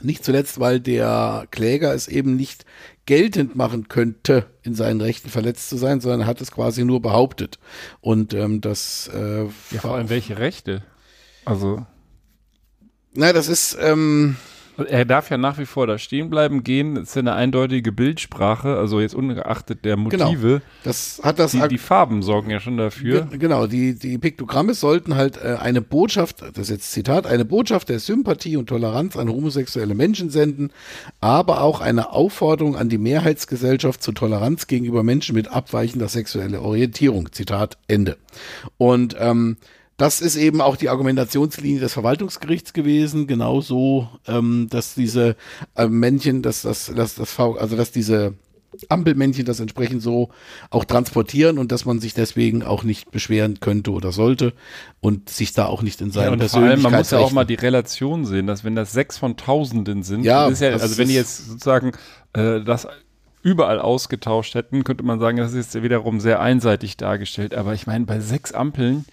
Nicht 0.02 0.24
zuletzt, 0.26 0.60
weil 0.60 0.80
der 0.80 1.48
Kläger 1.52 1.94
es 1.94 2.08
eben 2.08 2.36
nicht 2.36 2.66
geltend 3.06 3.56
machen 3.56 3.90
könnte, 3.90 4.46
in 4.64 4.76
seinen 4.76 5.02
Rechten 5.02 5.30
verletzt 5.30 5.70
zu 5.70 5.78
sein, 5.78 6.00
sondern 6.00 6.22
er 6.22 6.28
hat 6.28 6.42
es 6.42 6.52
quasi 6.52 6.86
nur 6.86 7.02
behauptet. 7.02 7.60
Und 8.02 8.34
ähm, 8.34 8.62
das, 8.62 9.10
äh, 9.14 9.44
Ja, 9.72 9.82
vor 9.82 9.96
allem 9.96 10.10
welche 10.10 10.38
Rechte? 10.38 10.84
Also, 11.46 11.86
na, 13.14 13.34
das 13.34 13.48
ist, 13.48 13.78
ähm, 13.80 14.38
er 14.88 15.06
darf 15.06 15.30
ja 15.30 15.38
nach 15.38 15.58
wie 15.58 15.66
vor 15.66 15.88
da 15.88 15.98
stehen 15.98 16.30
bleiben, 16.30 16.64
gehen. 16.64 16.96
Das 16.96 17.10
ist 17.10 17.16
ja 17.16 17.20
eine 17.22 17.34
eindeutige 17.34 17.92
Bildsprache, 17.92 18.76
also 18.78 19.00
jetzt 19.00 19.16
ungeachtet 19.16 19.86
der 19.86 19.98
Motive. 19.98 20.62
das 20.84 21.22
hat 21.24 21.40
das 21.40 21.52
Die, 21.52 21.68
die 21.68 21.78
Farben 21.78 22.22
sorgen 22.24 22.50
ja 22.50 22.60
schon 22.60 22.78
dafür. 22.78 23.22
Ge- 23.26 23.38
Genau, 23.38 23.68
die, 23.68 23.94
die 23.96 24.18
Piktogramme 24.18 24.74
sollten 24.74 25.16
halt 25.16 25.38
äh, 25.38 25.58
eine 25.60 25.82
Botschaft, 25.82 26.42
das 26.42 26.58
ist 26.58 26.70
jetzt 26.70 26.92
Zitat, 26.92 27.28
eine 27.28 27.46
Botschaft 27.46 27.90
der 27.90 28.00
Sympathie 28.00 28.58
und 28.58 28.68
Toleranz 28.68 29.16
an 29.18 29.30
homosexuelle 29.30 29.96
Menschen 29.96 30.30
senden, 30.30 30.72
aber 31.22 31.62
auch 31.62 31.82
eine 31.82 32.12
Aufforderung 32.12 32.76
an 32.76 32.90
die 32.90 32.98
Mehrheitsgesellschaft 32.98 34.02
zur 34.02 34.14
Toleranz 34.16 34.68
gegenüber 34.68 35.04
Menschen 35.04 35.36
mit 35.36 35.50
abweichender 35.50 36.08
sexueller 36.08 36.62
Orientierung. 36.62 37.32
Zitat 37.32 37.78
Ende. 37.88 38.18
Und 38.78 39.16
ähm, 39.20 39.58
das 39.98 40.22
ist 40.22 40.36
eben 40.36 40.62
auch 40.62 40.76
die 40.76 40.90
Argumentationslinie 40.90 41.80
des 41.80 41.94
Verwaltungsgerichts 41.94 42.74
gewesen, 42.74 43.28
genauso, 43.28 44.10
ähm, 44.28 44.68
dass 44.70 44.96
diese 44.96 45.36
äh, 45.76 45.88
Männchen, 45.88 46.42
dass 46.42 46.64
das, 46.64 46.92
dass 46.96 47.16
das 47.16 47.32
V, 47.32 47.56
also 47.56 47.76
dass 47.76 47.92
diese 47.92 48.34
Ampelmännchen 48.90 49.46
das 49.46 49.60
entsprechend 49.60 50.02
so 50.02 50.30
auch 50.72 50.84
transportieren 50.86 51.58
und 51.60 51.72
dass 51.72 51.86
man 51.86 52.00
sich 52.00 52.14
deswegen 52.14 52.64
auch 52.64 52.84
nicht 52.84 53.12
beschweren 53.12 53.60
könnte 53.60 53.92
oder 53.92 54.12
sollte 54.12 54.54
und 55.00 55.30
sich 55.30 55.54
da 55.54 55.68
auch 55.68 55.84
nicht 55.84 56.02
in 56.02 56.08
Ja, 56.08 56.14
seinen 56.14 56.42
und 56.42 56.50
vor 56.50 56.62
allem, 56.62 56.82
man 56.82 56.94
muss 56.94 57.12
ja 57.12 57.20
auch 57.20 57.32
mal 57.32 57.46
die 57.46 57.54
Relation 57.54 58.26
sehen, 58.26 58.48
dass 58.48 58.64
wenn 58.64 58.76
das 58.76 58.92
sechs 58.92 59.18
von 59.18 59.38
Tausenden 59.38 60.02
sind, 60.02 60.24
Ja, 60.24 60.50
ja, 60.50 60.70
also 60.72 60.98
wenn 60.98 61.08
die 61.08 61.14
jetzt 61.14 61.48
sozusagen 61.48 61.92
äh, 62.34 62.62
das 62.62 62.88
überall 63.44 63.80
ausgetauscht 63.80 64.56
hätten, 64.56 64.84
könnte 64.84 65.04
man 65.04 65.20
sagen, 65.20 65.38
das 65.38 65.54
ist 65.54 65.82
wiederum 65.82 66.20
sehr 66.20 66.40
einseitig 66.40 66.98
dargestellt. 66.98 67.54
Aber 67.54 67.74
ich 67.74 67.86
meine, 67.86 68.06
bei 68.06 68.22
sechs 68.22 68.54
Ampeln, 68.54 69.06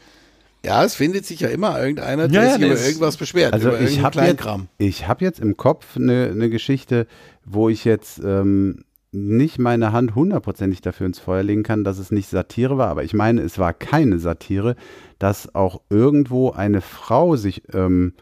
Ja, 0.65 0.85
es 0.85 0.95
findet 0.95 1.25
sich 1.25 1.41
ja 1.41 1.49
immer 1.49 1.81
irgendeiner, 1.81 2.29
der 2.29 2.43
Ja, 2.43 2.55
sich 2.55 2.65
über 2.65 2.81
irgendwas 2.81 3.17
beschwert. 3.17 3.53
Also 3.53 3.75
ich 3.77 4.03
habe 4.03 4.21
jetzt, 4.21 4.47
ich 4.79 5.09
hab 5.09 5.23
jetzt 5.23 5.41
im 5.41 5.57
Kopf 5.57 5.97
eine, 5.97 6.29
eine 6.31 6.51
Geschichte, 6.51 7.07
wo 7.45 7.69
ich 7.69 7.85
jetzt 7.85 8.21
ähm, 8.23 8.85
nicht 9.13 9.59
meine 9.59 9.93
Hand 9.93 10.15
hundertprozentig 10.15 10.83
dafür 10.83 11.07
ins 11.07 11.19
Feuer 11.19 11.43
legen 11.43 11.63
kann, 11.63 11.83
dass 11.83 11.99
es 11.99 12.13
nicht 12.13 12.29
Satire 12.29 12.77
war, 12.77 12.89
aber 12.89 13.05
ich 13.05 13.15
meine, 13.15 13.41
es 13.41 13.59
war 13.59 13.73
keine 13.73 14.19
Satire, 14.19 14.77
dass 15.19 15.55
auch 15.55 15.81
irgendwo 15.89 16.51
eine 16.51 16.81
Frau 16.81 17.37
sich, 17.37 17.63
ähm, 17.73 18.13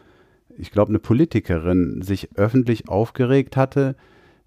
ich 0.57 0.71
glaube 0.71 0.89
eine 0.89 0.99
Politikerin, 0.99 2.01
sich 2.01 2.29
öffentlich 2.35 2.89
aufgeregt 2.89 3.57
hatte 3.57 3.95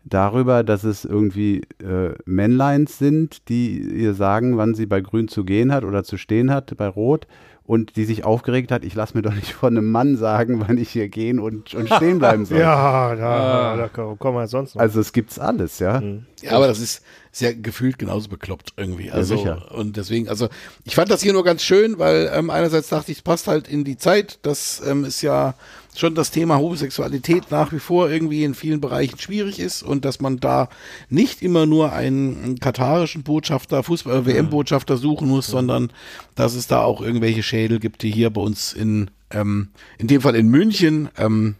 darüber, 0.05 0.65
dass 0.65 0.85
es 0.85 1.05
irgendwie 1.05 1.63
äh, 1.83 2.15
Männleins 2.25 2.99
sind, 2.99 3.49
die 3.49 3.79
ihr 3.81 4.15
sagen, 4.15 4.57
wann 4.57 4.75
sie 4.75 4.87
bei 4.87 5.01
Grün 5.01 5.29
zu 5.29 5.45
gehen 5.45 5.73
hat 5.73 5.85
oder 5.85 6.03
zu 6.05 6.17
stehen 6.17 6.51
hat, 6.51 6.77
bei 6.77 6.89
Rot. 6.89 7.27
Und 7.65 7.95
die 7.97 8.05
sich 8.05 8.25
aufgeregt 8.25 8.73
hat, 8.73 8.85
ich 8.85 8.95
lasse 8.95 9.17
mir 9.17 9.23
doch 9.23 9.33
nicht 9.35 9.53
von 9.53 9.77
einem 9.77 9.91
Mann 9.91 10.17
sagen, 10.17 10.63
wann 10.67 10.79
ich 10.79 10.91
hier 10.91 11.09
gehen 11.09 11.39
und, 11.39 11.75
und 11.75 11.89
stehen 11.89 12.19
bleiben 12.19 12.45
soll. 12.45 12.59
Ja, 12.61 13.15
da, 13.15 13.73
Ah. 13.73 13.77
da 13.77 13.89
kommen 13.89 14.37
wir 14.37 14.49
sonst 14.49 14.75
noch. 14.75 14.83
Also 14.83 15.01
es 15.01 15.13
gibt's 15.13 15.39
alles, 15.39 15.79
ja. 15.79 16.01
Mhm. 16.01 16.27
Ja, 16.43 16.53
aber 16.53 16.67
das 16.67 16.81
ist 16.81 17.03
sehr 17.31 17.55
gefühlt 17.55 17.99
genauso 18.01 18.29
bekloppt 18.29 18.73
irgendwie. 18.77 19.11
Also 19.13 19.37
sicher. 19.37 19.71
und 19.73 19.97
deswegen, 19.97 20.29
also 20.29 20.49
ich 20.85 20.97
fand 20.97 21.11
das 21.11 21.23
hier 21.23 21.33
nur 21.33 21.45
ganz 21.45 21.63
schön, 21.63 21.99
weil 22.01 22.31
ähm, 22.35 22.51
einerseits 22.51 22.89
dachte 22.89 23.13
ich, 23.13 23.19
es 23.19 23.23
passt 23.23 23.47
halt 23.47 23.69
in 23.69 23.85
die 23.85 23.97
Zeit. 23.97 24.41
Das 24.43 24.83
ähm, 24.85 25.05
ist 25.05 25.23
ja 25.23 25.55
schon 25.95 26.15
das 26.15 26.31
Thema 26.31 26.59
Homosexualität 26.59 27.51
nach 27.51 27.73
wie 27.73 27.79
vor 27.79 28.11
irgendwie 28.11 28.45
in 28.45 28.55
vielen 28.55 28.81
Bereichen 28.81 29.19
schwierig 29.19 29.59
ist 29.59 29.83
und 29.83 30.05
dass 30.05 30.21
man 30.21 30.39
da 30.39 30.69
nicht 31.09 31.43
immer 31.43 31.67
nur 31.67 31.93
einen, 31.93 32.59
katarischen 32.59 33.23
Botschafter, 33.23 33.83
Fußball, 33.83 34.27
WM-Botschafter 34.27 34.97
suchen 34.97 35.29
muss, 35.29 35.47
sondern 35.47 35.93
dass 36.35 36.55
es 36.55 36.67
da 36.67 36.83
auch 36.83 37.01
irgendwelche 37.01 37.43
Schädel 37.43 37.79
gibt, 37.79 38.03
die 38.03 38.11
hier 38.11 38.31
bei 38.31 38.41
uns 38.41 38.73
in, 38.73 39.11
ähm, 39.31 39.69
in 39.99 40.07
dem 40.07 40.21
Fall 40.23 40.35
in 40.35 40.49
München, 40.49 41.09
ähm, 41.19 41.57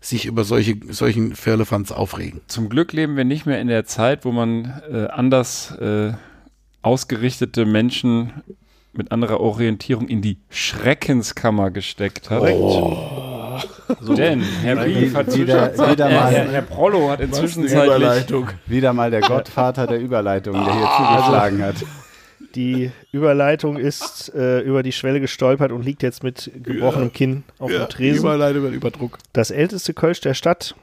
sich 0.00 0.26
über 0.26 0.42
solche, 0.42 0.76
solchen 0.88 1.36
Firlefanz 1.36 1.92
aufregen. 1.92 2.40
zum 2.48 2.68
Glück 2.68 2.92
leben 2.92 3.16
wir 3.16 3.24
nicht 3.24 3.46
mehr 3.46 3.60
in 3.60 3.68
der 3.68 3.84
Zeit, 3.84 4.24
wo 4.24 4.32
man 4.32 4.82
äh, 4.90 5.06
anders 5.06 5.70
äh, 5.76 6.12
ausgerichtete 6.82 7.64
Menschen 7.64 8.32
mit 8.92 9.12
anderer 9.12 9.40
Orientierung 9.40 10.08
in 10.08 10.22
die 10.22 10.38
Schreckenskammer 10.50 11.70
gesteckt 11.70 12.30
hat. 12.30 12.42
So. 14.00 14.14
Denn 14.14 14.40
Herr 14.62 14.76
Brief 14.76 15.14
hat 15.14 15.34
wieder- 15.36 15.72
wieder 15.72 16.08
mal- 16.08 16.30
Herr, 16.30 16.50
Herr 16.50 16.62
Prollo 16.62 17.10
hat 17.10 17.20
inzwischenzeitlich 17.20 18.44
Wieder 18.66 18.92
mal 18.92 19.10
der 19.10 19.20
Gottvater 19.20 19.86
der 19.86 20.00
Überleitung, 20.00 20.54
der 20.54 20.64
hier 20.64 20.88
zugeschlagen 20.96 21.62
hat. 21.62 21.76
Die 22.54 22.90
Überleitung 23.12 23.76
ist 23.76 24.32
äh, 24.34 24.60
über 24.60 24.82
die 24.82 24.92
Schwelle 24.92 25.20
gestolpert 25.20 25.70
und 25.70 25.84
liegt 25.84 26.02
jetzt 26.02 26.22
mit 26.22 26.50
gebrochenem 26.62 27.12
Kinn 27.12 27.44
auf 27.58 27.70
dem 27.70 27.88
Tresen. 27.88 28.20
Überleitung 28.20 28.64
über 28.64 28.74
Überdruck. 28.74 29.18
Das 29.32 29.50
älteste 29.50 29.92
Kölsch 29.94 30.20
der 30.22 30.34
Stadt. 30.34 30.74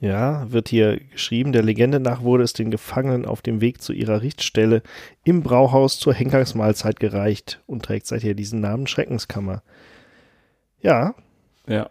Ja, 0.00 0.50
wird 0.50 0.68
hier 0.68 1.00
geschrieben. 1.10 1.52
Der 1.52 1.62
Legende 1.62 1.98
nach 1.98 2.22
wurde 2.22 2.44
es 2.44 2.52
den 2.52 2.70
Gefangenen 2.70 3.26
auf 3.26 3.42
dem 3.42 3.60
Weg 3.60 3.82
zu 3.82 3.92
ihrer 3.92 4.22
Richtstelle 4.22 4.82
im 5.24 5.42
Brauhaus 5.42 5.98
zur 5.98 6.14
Henkersmahlzeit 6.14 7.00
gereicht 7.00 7.60
und 7.66 7.84
trägt 7.84 8.06
seither 8.06 8.34
diesen 8.34 8.60
Namen 8.60 8.86
Schreckenskammer. 8.86 9.62
Ja, 10.80 11.14
Ja, 11.68 11.88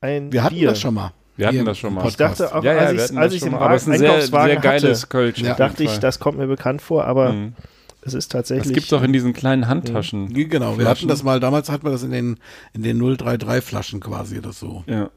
ein 0.00 0.32
Wir 0.32 0.42
hatten 0.42 0.54
Bier. 0.56 0.68
das 0.70 0.80
schon 0.80 0.94
mal. 0.94 1.12
wir 1.36 1.46
hatten 1.48 1.64
das 1.64 1.78
schon 1.78 1.94
mal. 1.94 2.06
Ich 2.08 2.16
dachte 2.16 2.54
auch, 2.54 2.62
ja, 2.64 2.74
ja, 2.74 2.78
als 2.80 2.96
wir 2.96 3.02
hatten 3.04 3.18
als 3.18 3.36
schon 3.38 3.48
im 3.48 3.52
mal. 3.54 3.60
Aber 3.60 3.74
es 3.74 3.82
ist 3.82 3.88
ein 3.88 3.98
sehr, 3.98 4.10
Einkaufswagen 4.10 4.50
sehr 4.52 4.60
geiles 4.60 4.98
hatte, 5.02 5.06
Kölsch. 5.08 5.38
Ja. 5.38 5.54
dachte 5.54 5.84
ich, 5.84 5.98
das 5.98 6.18
kommt 6.18 6.38
mir 6.38 6.46
bekannt 6.46 6.82
vor, 6.82 7.04
aber 7.04 7.32
Mhm. 7.32 7.54
es 8.02 8.14
ist 8.14 8.32
Das 8.34 8.40
tatsächlich. 8.48 8.74
gibt 8.74 8.86
es 8.86 8.92
auch 8.92 9.02
in 9.02 9.12
diesen 9.12 9.32
kleinen 9.32 9.66
Handtaschen. 9.68 10.32
Genau, 10.32 10.70
wir 10.70 10.84
Flaschen. 10.84 10.86
hatten 10.88 11.08
das 11.08 11.22
mal, 11.22 11.40
damals 11.40 11.70
hatten 11.70 11.84
wir 11.86 11.90
das 11.90 12.02
in 12.02 12.10
den, 12.10 12.38
in 12.72 12.82
den 12.82 12.98
033 12.98 13.62
Flaschen 13.64 14.00
quasi 14.00 14.38
oder 14.38 14.52
so. 14.52 14.84
Ja, 14.86 15.10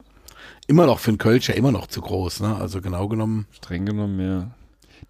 Immer 0.68 0.86
noch 0.86 1.00
für 1.00 1.10
einen 1.10 1.18
Kölsch 1.18 1.48
ja 1.48 1.54
immer 1.56 1.72
noch 1.72 1.88
zu 1.88 2.00
groß, 2.00 2.40
ne? 2.40 2.54
Also 2.56 2.80
genau 2.80 3.08
genommen. 3.08 3.46
streng 3.52 3.84
genommen, 3.84 4.20
ja. 4.20 4.50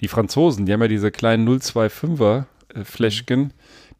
Die 0.00 0.08
Franzosen, 0.08 0.64
die 0.64 0.72
haben 0.72 0.80
ja 0.80 0.88
diese 0.88 1.10
kleinen 1.10 1.46
025er 1.46 2.44
äh, 2.74 2.84
Fläschchen. 2.84 3.52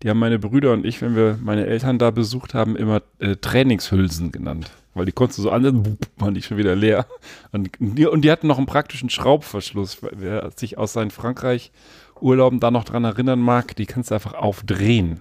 Die 0.02 0.10
haben 0.10 0.18
meine 0.18 0.38
Brüder 0.38 0.72
und 0.72 0.84
ich, 0.84 1.00
wenn 1.00 1.14
wir 1.14 1.38
meine 1.40 1.66
Eltern 1.66 1.98
da 1.98 2.10
besucht 2.10 2.54
haben, 2.54 2.76
immer 2.76 3.02
äh, 3.20 3.36
Trainingshülsen 3.36 4.32
genannt. 4.32 4.70
Weil 4.94 5.06
die 5.06 5.12
konntest 5.12 5.38
du 5.38 5.42
so 5.42 5.50
an, 5.50 5.82
bup, 5.82 5.98
waren 6.18 6.34
die 6.34 6.42
schon 6.42 6.56
wieder 6.56 6.74
leer. 6.74 7.06
Und 7.52 7.70
die, 7.78 8.06
und 8.06 8.22
die 8.22 8.30
hatten 8.30 8.46
noch 8.46 8.58
einen 8.58 8.66
praktischen 8.66 9.10
Schraubverschluss. 9.10 9.98
Wer 10.10 10.50
sich 10.56 10.76
aus 10.76 10.92
seinen 10.92 11.10
Frankreich-Urlauben 11.10 12.60
da 12.60 12.70
noch 12.70 12.84
dran 12.84 13.04
erinnern 13.04 13.40
mag, 13.40 13.76
die 13.76 13.86
kannst 13.86 14.10
du 14.10 14.14
einfach 14.16 14.34
aufdrehen, 14.34 15.20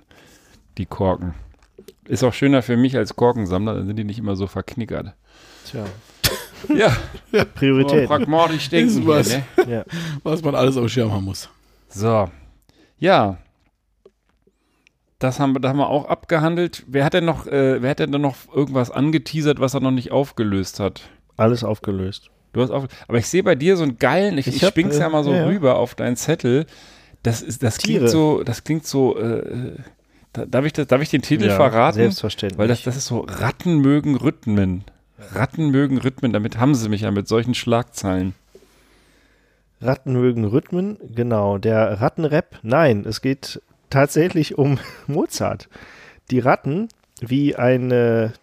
die 0.78 0.86
Korken. 0.88 1.36
Ist 2.06 2.24
auch 2.24 2.34
schöner 2.34 2.62
für 2.64 2.76
mich 2.76 2.98
als 2.98 3.16
Korkensammler, 3.16 3.76
dann 3.76 3.86
sind 3.88 3.96
die 3.98 4.04
nicht 4.04 4.20
immer 4.20 4.36
so 4.36 4.48
verknickert. 4.48 5.14
Tja, 5.66 5.86
Ja, 6.76 7.46
Priorität. 7.46 8.08
pragmatisch 8.08 8.70
denken 8.70 8.90
Ist 8.90 8.98
hier, 9.00 9.08
was. 9.08 9.30
ne? 9.30 9.44
ja. 9.68 9.86
Was 10.24 10.44
man 10.44 10.56
alles 10.56 10.76
auf 10.78 10.90
Schirm 10.90 11.12
haben 11.12 11.26
muss. 11.26 11.50
So. 11.90 12.30
Ja. 13.00 13.38
Das 15.22 15.40
haben 15.40 15.54
wir, 15.54 15.60
da 15.60 15.70
haben 15.70 15.78
wir 15.78 15.88
auch 15.88 16.06
abgehandelt. 16.06 16.84
Wer 16.88 17.06
hat 17.06 17.14
denn 17.14 17.26
noch, 17.26 17.46
äh, 17.46 17.80
wer 17.80 17.92
hat 17.92 18.00
denn 18.00 18.10
noch 18.10 18.36
irgendwas 18.52 18.90
angeteasert, 18.90 19.60
was 19.60 19.76
er 19.76 19.80
noch 19.80 19.92
nicht 19.92 20.12
aufgelöst 20.12 20.80
hat? 20.80 21.04
Alles 21.38 21.64
aufgelöst. 21.64 22.32
Du 22.54 22.62
hast 22.62 22.72
auf, 22.72 22.88
aber 23.08 23.20
ich 23.20 23.28
sehe 23.28 23.44
bei 23.44 23.54
dir 23.54 23.78
so 23.78 23.84
einen 23.84 24.00
geilen, 24.00 24.40
ich, 24.40 24.48
Ich 24.48 24.56
ich, 24.56 24.64
hab, 24.64 24.72
spring's 24.72 24.98
ja 24.98 25.08
äh, 25.08 25.10
mal 25.12 25.24
so 25.24 25.32
ja. 25.32 25.46
rüber 25.46 25.76
auf 25.78 25.94
deinen 25.94 26.16
Zettel. 26.16 26.66
Das 27.22 27.44
ist, 27.44 27.62
das 27.62 27.78
Tiere. 27.78 28.00
klingt 28.00 28.10
so, 28.10 28.44
das 28.44 28.64
klingt 28.64 28.88
so, 28.88 29.16
äh, 29.20 29.76
Da, 30.34 30.48
darf, 30.48 30.66
ich 30.66 30.74
das, 30.74 30.88
darf 30.88 31.02
ich 31.04 31.12
den 31.12 31.22
Titel 31.22 31.46
Ja, 31.46 31.56
verraten? 31.56 31.98
selbstverständlich. 31.98 32.58
Weil 32.58 32.68
das, 32.68 32.82
das 32.82 32.98
ist 32.98 33.06
so 33.06 33.20
Ratten 33.20 33.78
mögen 33.78 34.16
Rhythmen. 34.16 34.86
Ratten 35.34 35.70
mögen 35.70 36.00
Rhythmen, 36.00 36.34
damit 36.34 36.58
haben 36.58 36.74
sie 36.74 36.90
mich 36.90 37.02
ja 37.02 37.12
mit 37.12 37.28
solchen 37.28 37.54
Schlagzeilen. 37.54 38.34
Ratten 39.82 40.14
mögen 40.14 40.46
Rhythmen, 40.46 40.98
genau. 41.14 41.60
Der 41.60 42.02
Rattenrap, 42.02 42.58
nein, 42.64 43.06
es 43.08 43.22
geht 43.22 43.62
tatsächlich 43.92 44.58
um 44.58 44.80
Mozart. 45.08 45.70
Die 46.32 46.40
Ratten, 46.40 46.90
wie 47.20 47.56
eine 47.56 48.34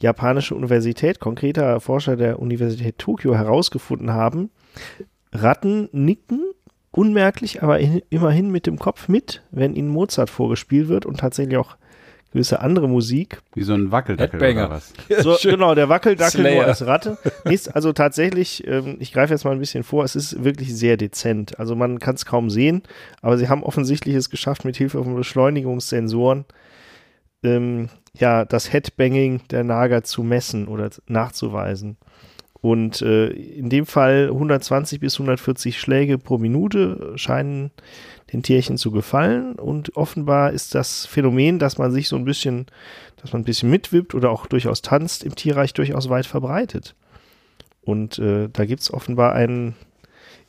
japanische 0.00 0.54
Universität, 0.54 1.20
konkreter 1.20 1.80
Forscher 1.80 2.16
der 2.16 2.38
Universität 2.38 2.98
Tokio 2.98 3.34
herausgefunden 3.34 4.12
haben, 4.12 4.50
Ratten 5.32 5.88
nicken 5.92 6.42
unmerklich, 6.90 7.62
aber 7.62 7.78
in, 7.78 8.02
immerhin 8.08 8.50
mit 8.50 8.66
dem 8.66 8.78
Kopf 8.78 9.08
mit, 9.08 9.42
wenn 9.50 9.74
ihnen 9.74 9.88
Mozart 9.88 10.30
vorgespielt 10.30 10.88
wird 10.88 11.06
und 11.06 11.20
tatsächlich 11.20 11.58
auch 11.58 11.76
gewisse 12.36 12.60
andere 12.60 12.86
Musik. 12.86 13.40
Wie 13.54 13.62
so 13.62 13.72
ein 13.72 13.90
Wackeldackel 13.90 14.38
Headbanger. 14.38 14.66
oder 14.66 14.76
was? 14.76 14.92
So, 15.22 15.36
genau, 15.42 15.74
der 15.74 15.88
Wackeldackel 15.88 16.42
Slayer. 16.42 16.56
nur 16.56 16.64
als 16.66 16.84
Ratte. 16.84 17.16
Ist 17.44 17.74
also 17.74 17.94
tatsächlich, 17.94 18.66
ähm, 18.66 18.96
ich 19.00 19.12
greife 19.12 19.32
jetzt 19.32 19.44
mal 19.44 19.52
ein 19.52 19.58
bisschen 19.58 19.84
vor, 19.84 20.04
es 20.04 20.14
ist 20.14 20.44
wirklich 20.44 20.76
sehr 20.76 20.98
dezent. 20.98 21.58
Also 21.58 21.74
man 21.74 21.98
kann 21.98 22.14
es 22.14 22.26
kaum 22.26 22.50
sehen, 22.50 22.82
aber 23.22 23.38
sie 23.38 23.48
haben 23.48 23.62
offensichtlich 23.62 24.14
es 24.14 24.28
geschafft, 24.28 24.66
mit 24.66 24.76
Hilfe 24.76 25.02
von 25.02 25.16
Beschleunigungssensoren 25.16 26.44
ähm, 27.42 27.88
ja, 28.18 28.44
das 28.44 28.72
Headbanging 28.72 29.42
der 29.50 29.64
Nager 29.64 30.04
zu 30.04 30.22
messen 30.22 30.68
oder 30.68 30.90
nachzuweisen. 31.06 31.96
Und 32.60 33.02
äh, 33.02 33.28
in 33.28 33.68
dem 33.68 33.86
Fall 33.86 34.28
120 34.28 35.00
bis 35.00 35.14
140 35.14 35.78
Schläge 35.78 36.18
pro 36.18 36.38
Minute 36.38 37.12
scheinen 37.16 37.70
den 38.32 38.42
Tierchen 38.42 38.76
zu 38.76 38.90
gefallen. 38.90 39.54
Und 39.54 39.96
offenbar 39.96 40.52
ist 40.52 40.74
das 40.74 41.06
Phänomen, 41.06 41.58
dass 41.58 41.78
man 41.78 41.92
sich 41.92 42.08
so 42.08 42.16
ein 42.16 42.24
bisschen, 42.24 42.66
dass 43.20 43.32
man 43.32 43.42
ein 43.42 43.44
bisschen 43.44 43.70
mitwippt 43.70 44.14
oder 44.14 44.30
auch 44.30 44.46
durchaus 44.46 44.82
tanzt, 44.82 45.22
im 45.22 45.34
Tierreich 45.34 45.74
durchaus 45.74 46.08
weit 46.08 46.26
verbreitet. 46.26 46.94
Und 47.82 48.18
äh, 48.18 48.48
da 48.52 48.64
gibt 48.64 48.80
es 48.82 48.92
offenbar 48.92 49.34
einen 49.34 49.76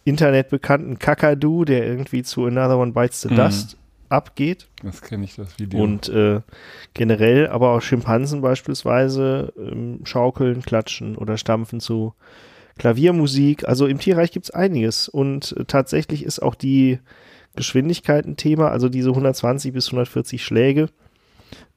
internetbekannten 0.05 0.97
Kakadu, 0.99 1.65
der 1.65 1.85
irgendwie 1.85 2.23
zu 2.23 2.45
Another 2.45 2.79
One 2.79 2.93
Bites 2.93 3.21
the 3.21 3.29
Mhm. 3.29 3.35
Dust 3.35 3.77
abgeht. 4.09 4.67
Das 4.83 5.01
kenne 5.01 5.25
ich, 5.25 5.35
das 5.35 5.59
Video. 5.59 5.81
Und 5.81 6.09
äh, 6.09 6.41
generell 6.93 7.47
aber 7.47 7.71
auch 7.71 7.81
Schimpansen 7.81 8.41
beispielsweise 8.41 9.53
ähm, 9.57 10.01
schaukeln, 10.03 10.61
klatschen 10.61 11.15
oder 11.15 11.37
stampfen 11.37 11.79
zu 11.79 12.13
Klaviermusik. 12.77 13.67
Also 13.67 13.87
im 13.87 13.99
Tierreich 13.99 14.31
gibt 14.31 14.45
es 14.45 14.51
einiges. 14.51 15.07
Und 15.09 15.55
äh, 15.57 15.65
tatsächlich 15.65 16.23
ist 16.23 16.41
auch 16.41 16.55
die 16.55 16.99
Geschwindigkeit 17.55 18.25
ein 18.25 18.37
Thema, 18.37 18.69
also 18.69 18.89
diese 18.89 19.09
120 19.09 19.73
bis 19.73 19.87
140 19.87 20.43
Schläge. 20.43 20.89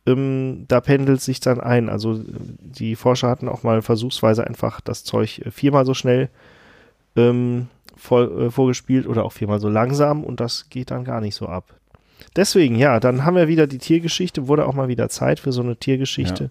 Ähm, 0.06 0.64
da 0.68 0.80
pendelt 0.80 1.20
sich 1.20 1.40
dann 1.40 1.60
ein. 1.60 1.88
Also 1.88 2.14
äh, 2.14 2.24
die 2.60 2.96
Forscher 2.96 3.28
hatten 3.28 3.48
auch 3.48 3.62
mal 3.62 3.82
versuchsweise 3.82 4.46
einfach 4.46 4.80
das 4.80 5.04
Zeug 5.04 5.40
äh, 5.40 5.50
viermal 5.50 5.84
so 5.84 5.94
schnell 5.94 6.30
ähm, 7.16 7.68
vor, 7.96 8.30
äh, 8.38 8.50
vorgespielt 8.50 9.06
oder 9.06 9.24
auch 9.24 9.32
viermal 9.32 9.60
so 9.60 9.68
langsam 9.68 10.24
und 10.24 10.40
das 10.40 10.68
geht 10.70 10.90
dann 10.90 11.04
gar 11.04 11.20
nicht 11.20 11.34
so 11.34 11.46
ab. 11.46 11.79
Deswegen, 12.36 12.76
ja, 12.76 13.00
dann 13.00 13.24
haben 13.24 13.36
wir 13.36 13.48
wieder 13.48 13.66
die 13.66 13.78
Tiergeschichte, 13.78 14.48
wurde 14.48 14.66
auch 14.66 14.74
mal 14.74 14.88
wieder 14.88 15.08
Zeit 15.08 15.40
für 15.40 15.52
so 15.52 15.62
eine 15.62 15.76
Tiergeschichte. 15.76 16.48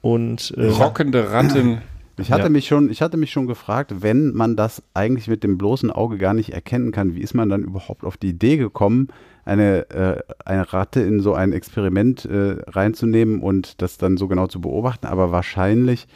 Und 0.00 0.52
äh, 0.56 0.66
Rockende 0.66 1.30
Ratten. 1.32 1.82
Ich 2.16 2.30
hatte 2.30 2.44
Ja. 2.44 2.48
mich 2.48 2.68
schon, 2.68 2.90
ich 2.90 3.02
hatte 3.02 3.16
mich 3.16 3.32
schon 3.32 3.48
gefragt, 3.48 4.02
wenn 4.02 4.32
man 4.34 4.54
das 4.54 4.84
eigentlich 4.94 5.26
mit 5.26 5.42
dem 5.42 5.58
bloßen 5.58 5.90
Auge 5.90 6.16
gar 6.16 6.32
nicht 6.32 6.50
erkennen 6.50 6.92
kann, 6.92 7.16
wie 7.16 7.20
ist 7.20 7.34
man 7.34 7.48
dann 7.48 7.64
überhaupt 7.64 8.04
auf 8.04 8.16
die 8.16 8.28
Idee 8.28 8.56
gekommen, 8.56 9.08
eine, 9.44 9.90
äh, 9.90 10.22
eine 10.44 10.72
Ratte 10.72 11.00
in 11.00 11.18
so 11.18 11.34
ein 11.34 11.52
Experiment 11.52 12.24
äh, 12.24 12.58
reinzunehmen 12.68 13.40
und 13.40 13.82
das 13.82 13.98
dann 13.98 14.16
so 14.16 14.28
genau 14.28 14.46
zu 14.46 14.60
beobachten? 14.60 15.06
Aber 15.06 15.32
wahrscheinlich 15.32 16.06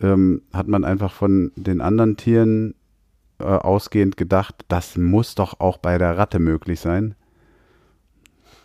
ähm, 0.00 0.42
hat 0.52 0.68
man 0.68 0.84
einfach 0.84 1.12
von 1.12 1.50
den 1.56 1.80
anderen 1.80 2.16
Tieren 2.16 2.74
äh, 3.40 3.44
ausgehend 3.44 4.16
gedacht, 4.16 4.54
das 4.68 4.96
muss 4.96 5.34
doch 5.34 5.58
auch 5.58 5.78
bei 5.78 5.98
der 5.98 6.16
Ratte 6.16 6.38
möglich 6.38 6.78
sein. 6.78 7.16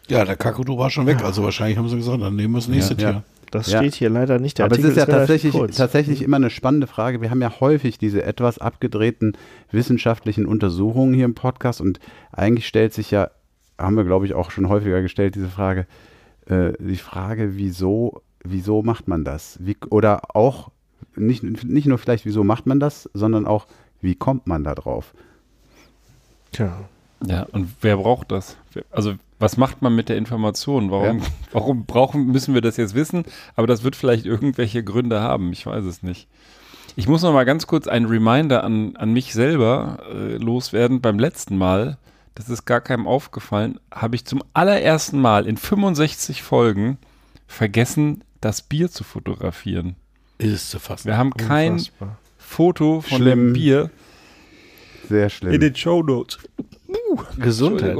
Ja, 0.07 0.25
der 0.25 0.35
Kakadu 0.35 0.77
war 0.77 0.89
schon 0.89 1.05
weg, 1.05 1.23
also 1.23 1.43
wahrscheinlich 1.43 1.77
haben 1.77 1.87
sie 1.87 1.95
gesagt, 1.95 2.21
dann 2.21 2.35
nehmen 2.35 2.53
wir 2.53 2.57
das 2.59 2.67
nächste 2.67 2.93
Ja. 2.95 3.11
Tier. 3.13 3.23
das 3.51 3.71
Ja. 3.71 3.79
steht 3.79 3.95
hier 3.95 4.09
leider 4.09 4.39
nicht. 4.39 4.57
Der 4.57 4.65
Aber 4.65 4.73
es 4.75 4.79
Artikel 4.79 4.91
ist 4.91 4.97
ja 4.97 5.05
tatsächlich, 5.05 5.51
kurz. 5.53 5.75
tatsächlich 5.77 6.21
immer 6.21 6.37
eine 6.37 6.49
spannende 6.49 6.87
Frage. 6.87 7.21
Wir 7.21 7.29
haben 7.31 7.41
ja 7.41 7.59
häufig 7.59 7.97
diese 7.97 8.23
etwas 8.23 8.57
abgedrehten 8.59 9.37
wissenschaftlichen 9.71 10.45
Untersuchungen 10.45 11.13
hier 11.13 11.25
im 11.25 11.35
Podcast 11.35 11.81
und 11.81 11.99
eigentlich 12.31 12.67
stellt 12.67 12.93
sich 12.93 13.11
ja, 13.11 13.29
haben 13.77 13.95
wir 13.97 14.03
glaube 14.05 14.25
ich 14.25 14.33
auch 14.33 14.51
schon 14.51 14.69
häufiger 14.69 15.01
gestellt, 15.01 15.35
diese 15.35 15.49
Frage, 15.49 15.85
äh, 16.47 16.71
die 16.79 16.95
Frage, 16.97 17.57
wieso, 17.57 18.21
wieso 18.43 18.83
macht 18.83 19.07
man 19.07 19.23
das? 19.25 19.57
Wie, 19.61 19.75
oder 19.89 20.35
auch, 20.35 20.71
nicht, 21.15 21.43
nicht 21.43 21.87
nur 21.87 21.97
vielleicht, 21.97 22.25
wieso 22.25 22.43
macht 22.43 22.65
man 22.67 22.79
das, 22.79 23.09
sondern 23.13 23.45
auch, 23.45 23.67
wie 24.01 24.15
kommt 24.15 24.47
man 24.47 24.63
da 24.63 24.75
drauf? 24.75 25.13
Tja. 26.51 26.71
Ja, 27.25 27.43
und 27.51 27.69
wer 27.81 27.97
braucht 27.97 28.31
das? 28.31 28.57
Also, 28.91 29.13
was 29.41 29.57
macht 29.57 29.81
man 29.81 29.95
mit 29.95 30.07
der 30.09 30.17
Information? 30.17 30.91
Warum, 30.91 31.21
warum 31.51 31.85
brauchen, 31.85 32.27
müssen 32.27 32.53
wir 32.53 32.61
das 32.61 32.77
jetzt 32.77 32.93
wissen? 32.95 33.25
Aber 33.55 33.67
das 33.67 33.83
wird 33.83 33.95
vielleicht 33.95 34.25
irgendwelche 34.25 34.83
Gründe 34.83 35.21
haben. 35.21 35.51
Ich 35.51 35.65
weiß 35.65 35.83
es 35.85 36.03
nicht. 36.03 36.27
Ich 36.95 37.07
muss 37.07 37.21
noch 37.23 37.33
mal 37.33 37.45
ganz 37.45 37.67
kurz 37.67 37.87
einen 37.87 38.05
Reminder 38.05 38.63
an, 38.63 38.95
an 38.97 39.13
mich 39.13 39.33
selber 39.33 39.99
äh, 40.13 40.35
loswerden. 40.35 41.01
Beim 41.01 41.19
letzten 41.19 41.57
Mal, 41.57 41.97
das 42.35 42.49
ist 42.49 42.65
gar 42.65 42.81
keinem 42.81 43.07
aufgefallen, 43.07 43.79
habe 43.93 44.15
ich 44.15 44.25
zum 44.25 44.43
allerersten 44.53 45.19
Mal 45.19 45.47
in 45.47 45.57
65 45.57 46.43
Folgen 46.43 46.97
vergessen, 47.47 48.23
das 48.41 48.61
Bier 48.61 48.91
zu 48.91 49.03
fotografieren. 49.03 49.95
Ist 50.37 50.69
zu 50.69 50.79
fassen. 50.79 51.07
Wir 51.07 51.17
haben 51.17 51.33
kein 51.33 51.73
Unfassbar. 51.73 52.17
Foto 52.37 53.01
von 53.01 53.17
Schlimm. 53.19 53.39
dem 53.39 53.53
Bier 53.53 53.89
Sehr 55.07 55.29
schlimm. 55.29 55.59
den 55.59 55.75
Show 55.75 56.03
Notes. 56.03 56.39
Gesundheit. 57.37 57.97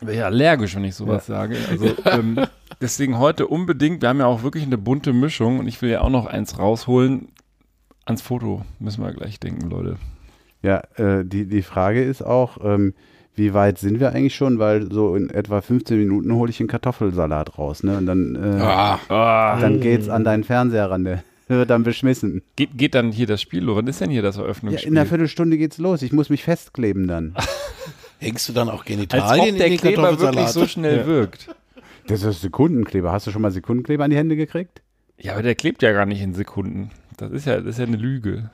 Wäre 0.00 0.16
ja 0.18 0.24
allergisch, 0.26 0.76
wenn 0.76 0.84
ich 0.84 0.94
sowas 0.94 1.26
sage. 1.26 1.56
Also 1.70 1.86
ähm, 2.04 2.38
deswegen 2.80 3.18
heute 3.18 3.46
unbedingt, 3.48 4.00
wir 4.02 4.08
haben 4.08 4.20
ja 4.20 4.26
auch 4.26 4.42
wirklich 4.42 4.64
eine 4.64 4.78
bunte 4.78 5.12
Mischung 5.12 5.58
und 5.58 5.66
ich 5.68 5.80
will 5.82 5.90
ja 5.90 6.00
auch 6.02 6.10
noch 6.10 6.26
eins 6.26 6.58
rausholen. 6.58 7.28
Ans 8.04 8.22
Foto 8.22 8.62
müssen 8.78 9.02
wir 9.02 9.12
gleich 9.12 9.38
denken, 9.40 9.68
Leute. 9.68 9.96
Ja, 10.62 10.82
äh, 10.96 11.24
die, 11.24 11.46
die 11.46 11.62
Frage 11.62 12.02
ist 12.02 12.22
auch, 12.22 12.58
ähm, 12.64 12.94
wie 13.34 13.54
weit 13.54 13.78
sind 13.78 14.00
wir 14.00 14.10
eigentlich 14.12 14.34
schon? 14.34 14.58
Weil 14.58 14.90
so 14.90 15.14
in 15.14 15.30
etwa 15.30 15.60
15 15.60 15.98
Minuten 15.98 16.32
hole 16.34 16.50
ich 16.50 16.58
einen 16.60 16.68
Kartoffelsalat 16.68 17.58
raus, 17.58 17.82
ne? 17.82 17.96
Und 17.98 18.06
dann, 18.06 18.34
äh, 18.34 18.60
Ah, 18.60 19.58
dann 19.60 19.80
geht's 19.80 20.08
an 20.08 20.24
deinen 20.24 20.42
Fernseher 20.44 20.90
ran, 20.90 21.04
der 21.04 21.22
wird 21.48 21.70
dann 21.70 21.82
beschmissen. 21.84 22.42
Geht, 22.56 22.70
geht 22.76 22.94
dann 22.94 23.12
hier 23.12 23.26
das 23.26 23.40
Spiel 23.42 23.62
los? 23.64 23.76
Wann 23.76 23.86
ist 23.86 24.00
denn 24.00 24.10
hier 24.10 24.22
das 24.22 24.36
Ja, 24.36 24.42
Eröffnungsspiel? 24.42 24.90
in 24.90 24.98
einer 24.98 25.06
Viertelstunde 25.06 25.56
geht's 25.58 25.78
los. 25.78 26.02
Ich 26.02 26.12
muss 26.12 26.30
mich 26.30 26.42
festkleben 26.44 27.06
dann. 27.08 27.34
hängst 28.18 28.48
du 28.48 28.52
dann 28.52 28.68
auch 28.68 28.80
Als 28.80 28.86
Genitalien 28.86 29.54
ob 29.54 29.58
der 29.58 29.66
in 29.66 29.72
den 29.72 29.78
Kleber 29.78 30.20
wirklich 30.20 30.48
so 30.48 30.66
schnell 30.66 31.06
wirkt. 31.06 31.54
Das 32.06 32.22
ist 32.22 32.40
Sekundenkleber. 32.40 33.12
Hast 33.12 33.26
du 33.26 33.30
schon 33.30 33.42
mal 33.42 33.50
Sekundenkleber 33.50 34.04
an 34.04 34.10
die 34.10 34.16
Hände 34.16 34.36
gekriegt? 34.36 34.82
Ja, 35.18 35.32
aber 35.32 35.42
der 35.42 35.54
klebt 35.54 35.82
ja 35.82 35.92
gar 35.92 36.06
nicht 36.06 36.22
in 36.22 36.34
Sekunden. 36.34 36.90
Das 37.16 37.32
ist 37.32 37.46
ja, 37.46 37.56
das 37.56 37.70
ist 37.70 37.78
ja 37.78 37.84
eine 37.84 37.96
Lüge. 37.96 38.50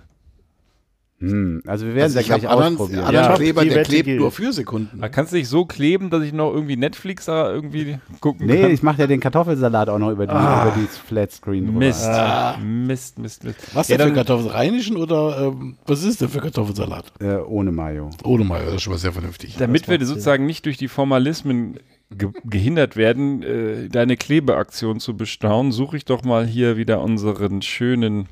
Hm, 1.30 1.62
also 1.66 1.86
wir 1.86 1.94
werden 1.94 2.04
also 2.04 2.18
es 2.18 2.22
ich 2.22 2.28
ja 2.28 2.34
habe 2.34 2.40
gleich 2.42 2.52
anderen, 2.52 2.74
ausprobieren. 2.74 3.04
anderen 3.04 3.26
Ja. 3.30 3.34
Kleber, 3.36 3.64
der 3.64 3.82
klebt 3.84 4.04
gilt. 4.06 4.20
nur 4.20 4.30
für 4.30 4.52
Sekunden. 4.52 5.00
Da 5.00 5.08
kannst 5.08 5.32
du 5.32 5.36
dich 5.36 5.48
so 5.48 5.64
kleben, 5.64 6.10
dass 6.10 6.22
ich 6.22 6.32
noch 6.32 6.52
irgendwie 6.52 6.76
Netflix 6.76 7.24
da 7.26 7.52
irgendwie 7.52 7.98
gucken 8.20 8.46
Nee, 8.46 8.62
kann. 8.62 8.70
ich 8.70 8.82
mache 8.82 9.00
ja 9.02 9.06
den 9.06 9.20
Kartoffelsalat 9.20 9.88
auch 9.88 9.98
noch 9.98 10.10
über 10.10 10.26
die, 10.26 10.32
Ah. 10.32 10.68
über 10.68 10.74
die 10.80 10.86
Flatscreen 10.86 11.66
drüber. 11.66 11.78
Mist. 11.78 12.04
Ah. 12.06 12.56
Mist, 12.62 13.18
Mist, 13.18 13.44
Mist. 13.44 13.58
Was 13.74 13.88
Ja, 13.88 13.96
denn 13.96 14.08
für 14.08 14.14
Kartoffeln? 14.14 14.50
Rheinischen 14.50 14.96
oder 14.96 15.52
ähm, 15.52 15.76
was 15.86 16.02
ist 16.04 16.20
denn 16.20 16.28
für 16.28 16.40
Kartoffelsalat? 16.40 17.12
Äh, 17.20 17.36
ohne 17.36 17.72
Mayo. 17.72 18.10
Ohne 18.24 18.44
Mayo, 18.44 18.66
das 18.66 18.74
ist 18.76 18.82
schon 18.82 18.92
mal 18.92 18.98
sehr 18.98 19.12
vernünftig. 19.12 19.56
Damit 19.58 19.88
wir 19.88 20.04
sozusagen 20.04 20.46
nicht 20.46 20.64
durch 20.66 20.76
die 20.76 20.88
Formalismen 20.88 21.78
ge 22.16 22.28
gehindert 22.44 22.96
werden, 22.96 23.42
äh, 23.42 23.88
deine 23.88 24.16
Klebeaktion 24.16 25.00
zu 25.00 25.16
bestaunen, 25.16 25.72
suche 25.72 25.96
ich 25.96 26.04
doch 26.04 26.22
mal 26.22 26.46
hier 26.46 26.76
wieder 26.76 27.00
unseren 27.00 27.62
schönen, 27.62 28.28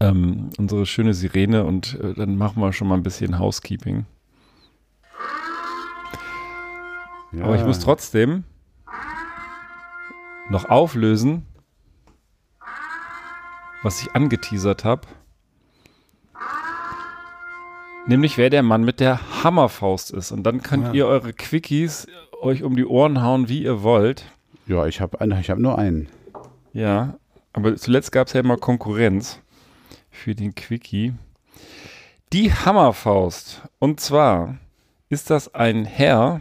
ähm, 0.00 0.50
unsere 0.58 0.86
schöne 0.86 1.14
Sirene 1.14 1.64
und 1.64 1.98
äh, 2.00 2.14
dann 2.14 2.36
machen 2.36 2.60
wir 2.62 2.72
schon 2.72 2.88
mal 2.88 2.94
ein 2.94 3.02
bisschen 3.02 3.38
Housekeeping. 3.38 4.06
Ja. 7.32 7.44
Aber 7.44 7.56
ich 7.56 7.64
muss 7.64 7.78
trotzdem 7.80 8.44
noch 10.50 10.64
auflösen, 10.66 11.44
was 13.82 14.00
ich 14.00 14.14
angeteasert 14.14 14.84
habe. 14.84 15.02
Nämlich 18.06 18.38
wer 18.38 18.48
der 18.48 18.62
Mann 18.62 18.84
mit 18.84 19.00
der 19.00 19.20
Hammerfaust 19.44 20.12
ist. 20.12 20.32
Und 20.32 20.44
dann 20.44 20.62
könnt 20.62 20.86
Ja. 20.86 20.92
ihr 20.94 21.06
eure 21.06 21.34
Quickies 21.34 22.06
euch 22.40 22.62
um 22.62 22.74
die 22.74 22.86
Ohren 22.86 23.22
hauen, 23.22 23.48
wie 23.50 23.62
ihr 23.62 23.82
wollt. 23.82 24.24
Ja, 24.66 24.86
ich 24.86 25.02
habe 25.02 25.18
ich 25.38 25.50
hab 25.50 25.58
nur 25.58 25.78
einen. 25.78 26.08
Ja, 26.72 27.18
aber 27.52 27.76
zuletzt 27.76 28.12
gab 28.12 28.28
es 28.28 28.32
ja 28.32 28.40
immer 28.40 28.56
Konkurrenz 28.56 29.42
für 30.18 30.34
den 30.34 30.54
Quickie. 30.54 31.14
Die 32.32 32.52
Hammerfaust. 32.52 33.62
Und 33.78 34.00
zwar 34.00 34.58
ist 35.08 35.30
das 35.30 35.54
ein 35.54 35.84
Herr, 35.84 36.40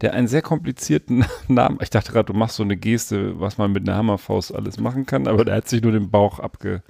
der 0.00 0.14
einen 0.14 0.28
sehr 0.28 0.42
komplizierten 0.42 1.24
Namen, 1.48 1.78
ich 1.82 1.90
dachte 1.90 2.12
gerade, 2.12 2.32
du 2.32 2.38
machst 2.38 2.56
so 2.56 2.62
eine 2.62 2.76
Geste, 2.76 3.38
was 3.40 3.58
man 3.58 3.72
mit 3.72 3.86
einer 3.86 3.98
Hammerfaust 3.98 4.54
alles 4.54 4.78
machen 4.78 5.04
kann, 5.06 5.26
aber 5.26 5.44
der 5.44 5.56
hat 5.56 5.68
sich 5.68 5.82
nur 5.82 5.92
den 5.92 6.10
Bauch 6.10 6.38
abge, 6.38 6.82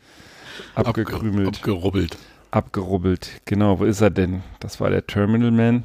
abgekrümelt, 0.75 1.49
Abgerubbelt. 1.57 2.19
abgerubbelt. 2.51 3.41
Genau, 3.45 3.81
wo 3.81 3.85
ist 3.85 4.01
er 4.01 4.11
denn? 4.11 4.43
Das 4.61 4.81
war 4.81 4.91
der 4.91 5.07
Terminal 5.07 5.51
Man. 5.51 5.85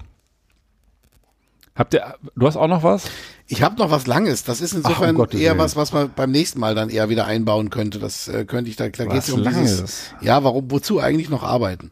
Habt 1.76 1.94
ihr, 1.94 2.16
du 2.36 2.48
hast 2.48 2.58
auch 2.58 2.68
noch 2.68 2.84
was? 2.84 3.06
Ich 3.48 3.64
habe 3.64 3.78
noch 3.78 3.92
was 3.92 4.08
Langes. 4.08 4.44
Das 4.44 4.62
ist 4.62 4.74
insofern 4.74 5.12
um 5.12 5.16
Gottes 5.18 5.40
eher 5.40 5.52
Willen. 5.52 5.60
was, 5.60 5.76
was 5.76 5.94
man 5.94 6.12
beim 6.16 6.32
nächsten 6.32 6.60
Mal 6.60 6.76
dann 6.76 6.90
eher 6.90 7.10
wieder 7.10 7.26
einbauen 7.26 7.70
könnte. 7.70 8.00
Das 8.00 8.28
äh, 8.28 8.46
könnte 8.46 8.70
ich 8.70 8.76
da, 8.76 8.90
da 8.90 9.06
geht 9.06 9.24
es 9.24 9.30
um 9.32 9.44
dieses, 9.44 9.56
Langes? 9.56 10.14
Ja, 10.22 10.44
warum, 10.44 10.70
wozu 10.70 11.00
eigentlich 11.00 11.30
noch 11.30 11.44
arbeiten? 11.44 11.92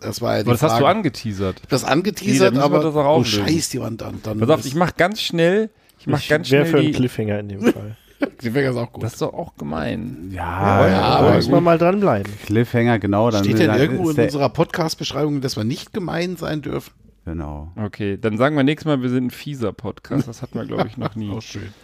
Das 0.00 0.22
war 0.22 0.36
ja 0.36 0.42
die 0.42 0.46
Aber 0.46 0.52
das 0.52 0.62
hast 0.62 0.72
Frage. 0.72 0.84
du 0.84 0.90
angeteasert. 0.90 1.62
das 1.68 1.82
Nee, 1.82 1.88
angeteasert, 1.88 2.48
dann 2.48 2.54
müssen 2.54 2.72
wir 2.72 2.76
aber 2.78 2.84
das 2.84 2.94
auch 2.94 3.18
oh 3.20 3.24
scheiß 3.24 3.68
die 3.70 3.80
Wand 3.80 4.02
an. 4.02 4.20
Dann 4.22 4.38
Pass 4.38 4.50
auf, 4.50 4.64
ich 4.64 4.74
mach 4.74 4.96
ganz 4.96 5.20
schnell, 5.20 5.70
ich 5.98 6.06
mach 6.06 6.20
Ich 6.20 6.28
ganz 6.28 6.50
wäre 6.50 6.66
schnell 6.66 6.72
für 6.80 6.86
einen 6.86 6.94
Cliffhanger 6.94 7.38
in 7.40 7.48
dem 7.48 7.72
Fall. 7.72 7.96
die 8.42 8.54
wäre 8.54 8.80
auch 8.80 8.92
gut. 8.92 9.02
Das 9.02 9.14
ist 9.14 9.22
doch 9.22 9.34
auch 9.34 9.56
gemein. 9.56 10.30
Ja, 10.32 10.86
ja, 10.86 11.00
da 11.00 11.04
aber 11.16 11.34
muss 11.34 11.48
man 11.48 11.64
mal 11.64 11.78
dranbleiben. 11.78 12.32
Cliffhanger, 12.46 12.98
genau. 12.98 13.30
Dann 13.30 13.44
Steht 13.44 13.58
denn 13.58 13.68
dann 13.68 13.80
irgendwo 13.80 14.10
ist 14.10 14.18
in 14.18 14.24
unserer 14.24 14.48
Podcast-Beschreibung, 14.48 15.40
dass 15.40 15.56
wir 15.56 15.64
nicht 15.64 15.92
gemein 15.92 16.36
sein 16.36 16.62
dürfen? 16.62 16.92
Genau. 17.28 17.70
Okay, 17.76 18.16
dann 18.16 18.38
sagen 18.38 18.56
wir 18.56 18.62
nächstes 18.62 18.86
Mal, 18.86 19.02
wir 19.02 19.10
sind 19.10 19.26
ein 19.26 19.30
fieser 19.30 19.74
Podcast. 19.74 20.26
Das 20.26 20.40
hatten 20.40 20.58
wir, 20.58 20.64
glaube 20.64 20.88
ich, 20.88 20.96
noch 20.96 21.14
nie. 21.14 21.30
Auch 21.36 21.42
schön. 21.42 21.74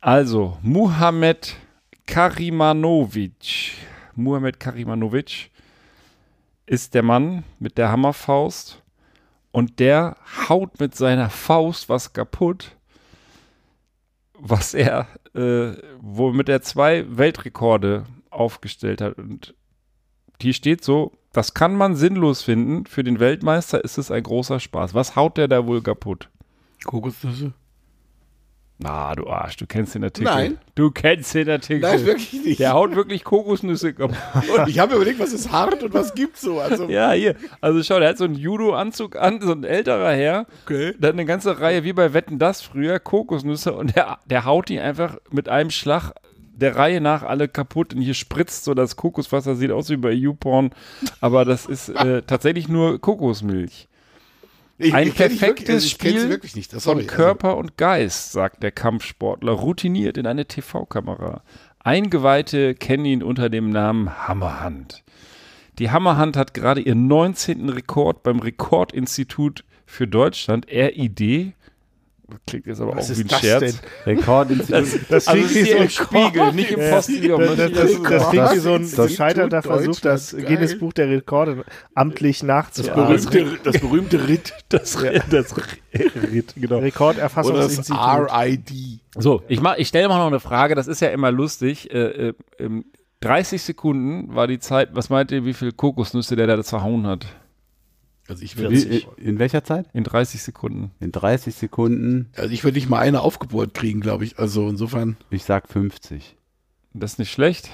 Also, 0.00 0.58
Muhammad 0.62 1.54
Karimanovic. 2.06 3.74
Muhammad 4.16 4.58
Karimanovic 4.58 5.52
ist 6.66 6.94
der 6.94 7.04
Mann 7.04 7.44
mit 7.60 7.78
der 7.78 7.92
Hammerfaust 7.92 8.82
und 9.52 9.78
der 9.78 10.16
haut 10.48 10.80
mit 10.80 10.96
seiner 10.96 11.30
Faust 11.30 11.88
was 11.88 12.12
kaputt, 12.12 12.76
was 14.32 14.74
er, 14.74 15.06
äh, 15.36 15.74
womit 16.00 16.48
er 16.48 16.62
zwei 16.62 17.04
Weltrekorde 17.16 18.06
aufgestellt 18.30 19.00
hat. 19.00 19.18
Und 19.18 19.54
hier 20.40 20.52
steht 20.52 20.82
so, 20.82 21.12
das 21.32 21.54
kann 21.54 21.76
man 21.76 21.94
sinnlos 21.94 22.42
finden. 22.42 22.86
Für 22.86 23.04
den 23.04 23.20
Weltmeister 23.20 23.82
ist 23.84 23.98
es 23.98 24.10
ein 24.10 24.22
großer 24.22 24.60
Spaß. 24.60 24.94
Was 24.94 25.16
haut 25.16 25.36
der 25.36 25.48
da 25.48 25.66
wohl 25.66 25.82
kaputt? 25.82 26.28
Kokosnüsse? 26.84 27.52
Na, 28.82 29.14
du 29.14 29.28
Arsch, 29.28 29.58
du 29.58 29.66
kennst 29.66 29.94
den 29.94 30.04
Artikel. 30.04 30.24
Nein. 30.32 30.58
Du 30.74 30.90
kennst 30.90 31.34
den 31.34 31.50
Artikel. 31.50 31.82
Nein, 31.82 32.06
wirklich 32.06 32.32
nicht. 32.42 32.60
Der 32.60 32.72
haut 32.72 32.94
wirklich 32.96 33.24
Kokosnüsse 33.24 33.92
kaputt. 33.92 34.16
Und 34.56 34.68
ich 34.70 34.78
habe 34.78 34.92
mir 34.92 34.96
überlegt, 34.96 35.20
was 35.20 35.34
ist 35.34 35.52
hart 35.52 35.82
und 35.82 35.92
was 35.92 36.14
gibt's 36.14 36.40
so. 36.40 36.58
Also, 36.60 36.88
Ja, 36.88 37.12
hier. 37.12 37.36
Also 37.60 37.82
schau, 37.82 37.98
der 38.00 38.08
hat 38.08 38.16
so 38.18 38.24
einen 38.24 38.36
Judo-Anzug 38.36 39.16
an, 39.16 39.42
so 39.42 39.52
ein 39.52 39.64
älterer 39.64 40.12
Herr. 40.12 40.46
okay. 40.64 40.94
Hat 40.94 41.12
eine 41.12 41.26
ganze 41.26 41.60
Reihe, 41.60 41.84
wie 41.84 41.92
bei 41.92 42.14
Wetten 42.14 42.38
das 42.38 42.62
früher, 42.62 42.98
Kokosnüsse 42.98 43.74
und 43.74 43.94
der, 43.94 44.18
der 44.24 44.46
haut 44.46 44.70
die 44.70 44.80
einfach 44.80 45.18
mit 45.30 45.50
einem 45.50 45.68
Schlag 45.68 46.12
der 46.60 46.76
Reihe 46.76 47.00
nach 47.00 47.22
alle 47.22 47.48
kaputt 47.48 47.94
und 47.94 48.00
hier 48.00 48.14
spritzt 48.14 48.64
so 48.64 48.74
das 48.74 48.96
Kokoswasser, 48.96 49.56
sieht 49.56 49.70
aus 49.70 49.90
wie 49.90 49.96
bei 49.96 50.12
YouPorn, 50.12 50.70
aber 51.20 51.44
das 51.44 51.66
ist 51.66 51.88
äh, 51.88 52.22
tatsächlich 52.26 52.68
nur 52.68 53.00
Kokosmilch. 53.00 53.88
Ich, 54.78 54.94
Ein 54.94 55.08
ich 55.08 55.14
perfektes 55.14 55.46
wirklich, 55.46 55.68
also 55.68 55.86
ich 55.86 55.92
sie 55.92 55.94
Spiel 55.94 56.28
wirklich 56.30 56.56
nicht. 56.56 56.70
Sorry, 56.70 57.04
Von 57.04 57.06
Körper 57.06 57.56
und 57.58 57.76
Geist, 57.76 58.32
sagt 58.32 58.62
der 58.62 58.72
Kampfsportler, 58.72 59.52
routiniert 59.52 60.16
in 60.16 60.26
eine 60.26 60.46
TV-Kamera. 60.46 61.42
Eingeweihte 61.80 62.74
kennen 62.74 63.04
ihn 63.04 63.22
unter 63.22 63.50
dem 63.50 63.68
Namen 63.68 64.26
Hammerhand. 64.26 65.04
Die 65.78 65.90
Hammerhand 65.90 66.36
hat 66.36 66.54
gerade 66.54 66.80
ihren 66.80 67.06
19. 67.08 67.68
Rekord 67.68 68.22
beim 68.22 68.38
Rekordinstitut 68.38 69.64
für 69.86 70.06
Deutschland, 70.06 70.66
RID. 70.70 71.54
Klingt 72.46 72.66
jetzt 72.66 72.80
aber 72.80 72.96
Was 72.96 73.04
auch 73.06 73.08
wie 73.08 73.12
ist 73.12 73.20
ein 73.20 73.28
das 73.28 73.40
Scherz. 73.40 73.60
denn? 73.60 73.74
Rekordinstitut. 74.16 75.00
Das 75.08 75.28
Also 75.28 75.40
klingt 75.46 75.54
wie 75.54 75.58
ist 75.60 75.70
so 75.72 75.78
ein 75.78 75.90
Spiegel, 75.90 76.52
nicht 76.52 76.70
im 76.70 76.80
Ja, 76.80 76.90
Postillon. 76.94 77.40
Das, 77.40 77.56
das, 77.56 77.72
das, 77.72 78.02
das 78.02 78.30
klingt 78.30 78.52
wie 78.52 78.58
so 78.58 78.72
ein 78.74 78.90
Das- 78.96 79.08
gescheiterter 79.08 79.62
Versuch, 79.62 80.00
das 80.00 80.36
Guinness. 80.36 80.78
Buch 80.78 80.92
der 80.92 81.08
Rekorde 81.08 81.64
amtlich 81.94 82.42
nachzuahmen. 82.42 83.06
berühmte, 83.06 83.58
das 83.64 83.78
berühmte 83.80 84.28
RIT 84.28 84.52
das, 84.68 84.96
das 85.30 85.54
Ritt, 86.32 86.54
genau. 86.56 86.76
oder 86.76 86.76
das 86.76 86.84
Rekorderfassungsinstitut. 86.84 87.98
RID. 87.98 89.00
So, 89.16 89.42
ich, 89.48 89.60
mach- 89.60 89.76
ich 89.76 89.88
stelle 89.88 90.08
mal 90.08 90.18
noch 90.18 90.26
eine 90.28 90.40
Frage, 90.40 90.74
das 90.74 90.86
ist 90.88 91.00
ja 91.00 91.08
immer 91.08 91.30
lustig. 91.32 91.92
Äh, 91.92 92.28
äh, 92.28 92.34
ähm, 92.58 92.84
30 93.20 93.60
Sekunden 93.62 94.34
war 94.34 94.46
die 94.46 94.58
Zeit, 94.60 94.90
was 94.94 95.10
meint 95.10 95.30
ihr, 95.32 95.44
wie 95.44 95.52
viel 95.52 95.72
Kokosnüsse 95.72 96.36
der 96.36 96.46
da 96.46 96.62
zerhauen 96.62 97.06
hat? 97.06 97.26
Also 98.30 98.44
ich 98.44 98.56
würde 98.56 98.76
Wie, 98.76 99.06
in 99.16 99.40
welcher 99.40 99.64
Zeit? 99.64 99.86
In 99.92 100.04
30 100.04 100.40
Sekunden. 100.40 100.92
In 101.00 101.10
30 101.10 101.52
Sekunden. 101.52 102.30
also 102.36 102.50
ich 102.50 102.62
würd 102.62 102.76
nicht 102.76 102.88
mal 102.88 103.00
eine 103.00 103.22
aufgebohrt 103.22 103.74
kriegen, 103.74 104.00
glaube 104.00 104.24
ich. 104.24 104.38
Also 104.38 104.68
insofern. 104.68 105.16
Ich 105.30 105.42
sag 105.42 105.68
50. 105.68 106.36
Das 106.94 107.12
ist 107.14 107.18
nicht 107.18 107.32
schlecht. 107.32 107.70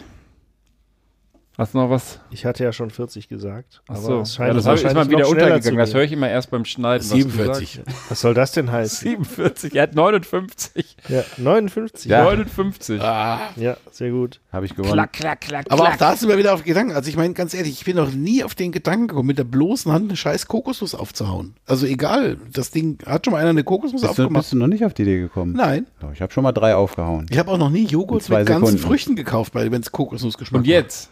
Hast 1.59 1.73
du 1.73 1.79
noch 1.79 1.89
was? 1.89 2.21
Ich 2.31 2.45
hatte 2.45 2.65
ja 2.65 2.73
schon 2.73 2.91
40 2.91 3.29
gesagt. 3.29 3.81
Ach 3.89 3.95
aber 3.95 4.03
so, 4.03 4.21
es 4.21 4.35
scheint 4.35 4.49
ja, 4.49 4.55
das 4.55 4.67
hab- 4.67 4.75
ist 4.77 4.95
mal 4.95 5.09
wieder 5.09 5.27
untergegangen. 5.27 5.79
Das 5.79 5.95
höre 5.95 6.03
ich 6.03 6.13
immer 6.13 6.29
erst 6.29 6.51
beim 6.51 6.65
Schneiden. 6.67 7.03
was 7.03 7.09
du 7.09 7.17
47. 7.17 7.81
sagst. 7.87 8.11
Was 8.11 8.21
soll 8.21 8.35
das 8.35 8.53
denn 8.53 8.71
heißen? 8.71 9.09
47, 9.09 9.75
er 9.75 9.83
hat 9.85 9.95
59. 9.95 10.97
Ja, 11.09 11.25
59. 11.39 12.11
Ja. 12.11 12.25
59. 12.25 13.01
Ah. 13.01 13.41
Ja, 13.57 13.77
sehr 13.91 14.11
gut. 14.11 14.41
Habe 14.53 14.67
ich 14.67 14.75
gewonnen. 14.75 14.93
Klack, 14.93 15.13
klack, 15.13 15.41
klack, 15.41 15.67
Aber 15.71 15.85
auch 15.85 15.97
da 15.97 16.15
sind 16.17 16.29
wir 16.29 16.37
wieder 16.39 16.53
auf 16.53 16.63
Gedanken. 16.65 16.93
Also 16.95 17.09
ich 17.09 17.17
meine, 17.17 17.33
ganz 17.33 17.55
ehrlich, 17.55 17.73
ich 17.73 17.85
bin 17.85 17.97
noch 17.97 18.11
nie 18.13 18.45
auf 18.45 18.55
den 18.55 18.71
Gedanken 18.73 19.09
gekommen, 19.09 19.27
mit 19.29 19.39
der 19.39 19.45
bloßen 19.45 19.91
Hand 19.93 20.09
eine 20.11 20.17
scheiß 20.17 20.47
Kokosnuss 20.49 20.95
aufzuhauen. 20.95 21.55
Also 21.67 21.87
egal, 21.87 22.37
das 22.53 22.71
Ding, 22.71 22.99
hat 23.07 23.25
schon 23.25 23.33
mal 23.33 23.39
einer 23.39 23.51
eine 23.51 23.65
Kokosnuss 23.65 24.03
Bist 24.03 24.19
du, 24.19 24.23
aufgemacht? 24.25 24.43
bist 24.43 24.53
du 24.53 24.57
noch 24.59 24.67
nicht 24.67 24.85
auf 24.85 24.93
die 24.93 25.03
Idee 25.03 25.21
gekommen? 25.21 25.55
Nein. 25.57 25.87
Doch, 26.01 26.13
Ich 26.13 26.21
habe 26.21 26.33
schon 26.33 26.43
mal 26.43 26.53
drei 26.53 26.75
aufgehauen. 26.75 27.27
Ich 27.31 27.39
habe 27.39 27.51
auch 27.51 27.59
noch 27.59 27.71
nie 27.71 27.87
Joghurt 27.87 28.29
mit 28.29 28.47
ganzen 28.47 28.67
Sekunden. 28.67 28.79
Früchten 28.79 29.17
gekauft, 29.17 29.55
weil 29.55 29.71
wenn 29.73 29.81
es 29.81 29.91
Kokosnussgeschmack 29.93 30.61
Und 30.61 30.67
jetzt, 30.67 31.11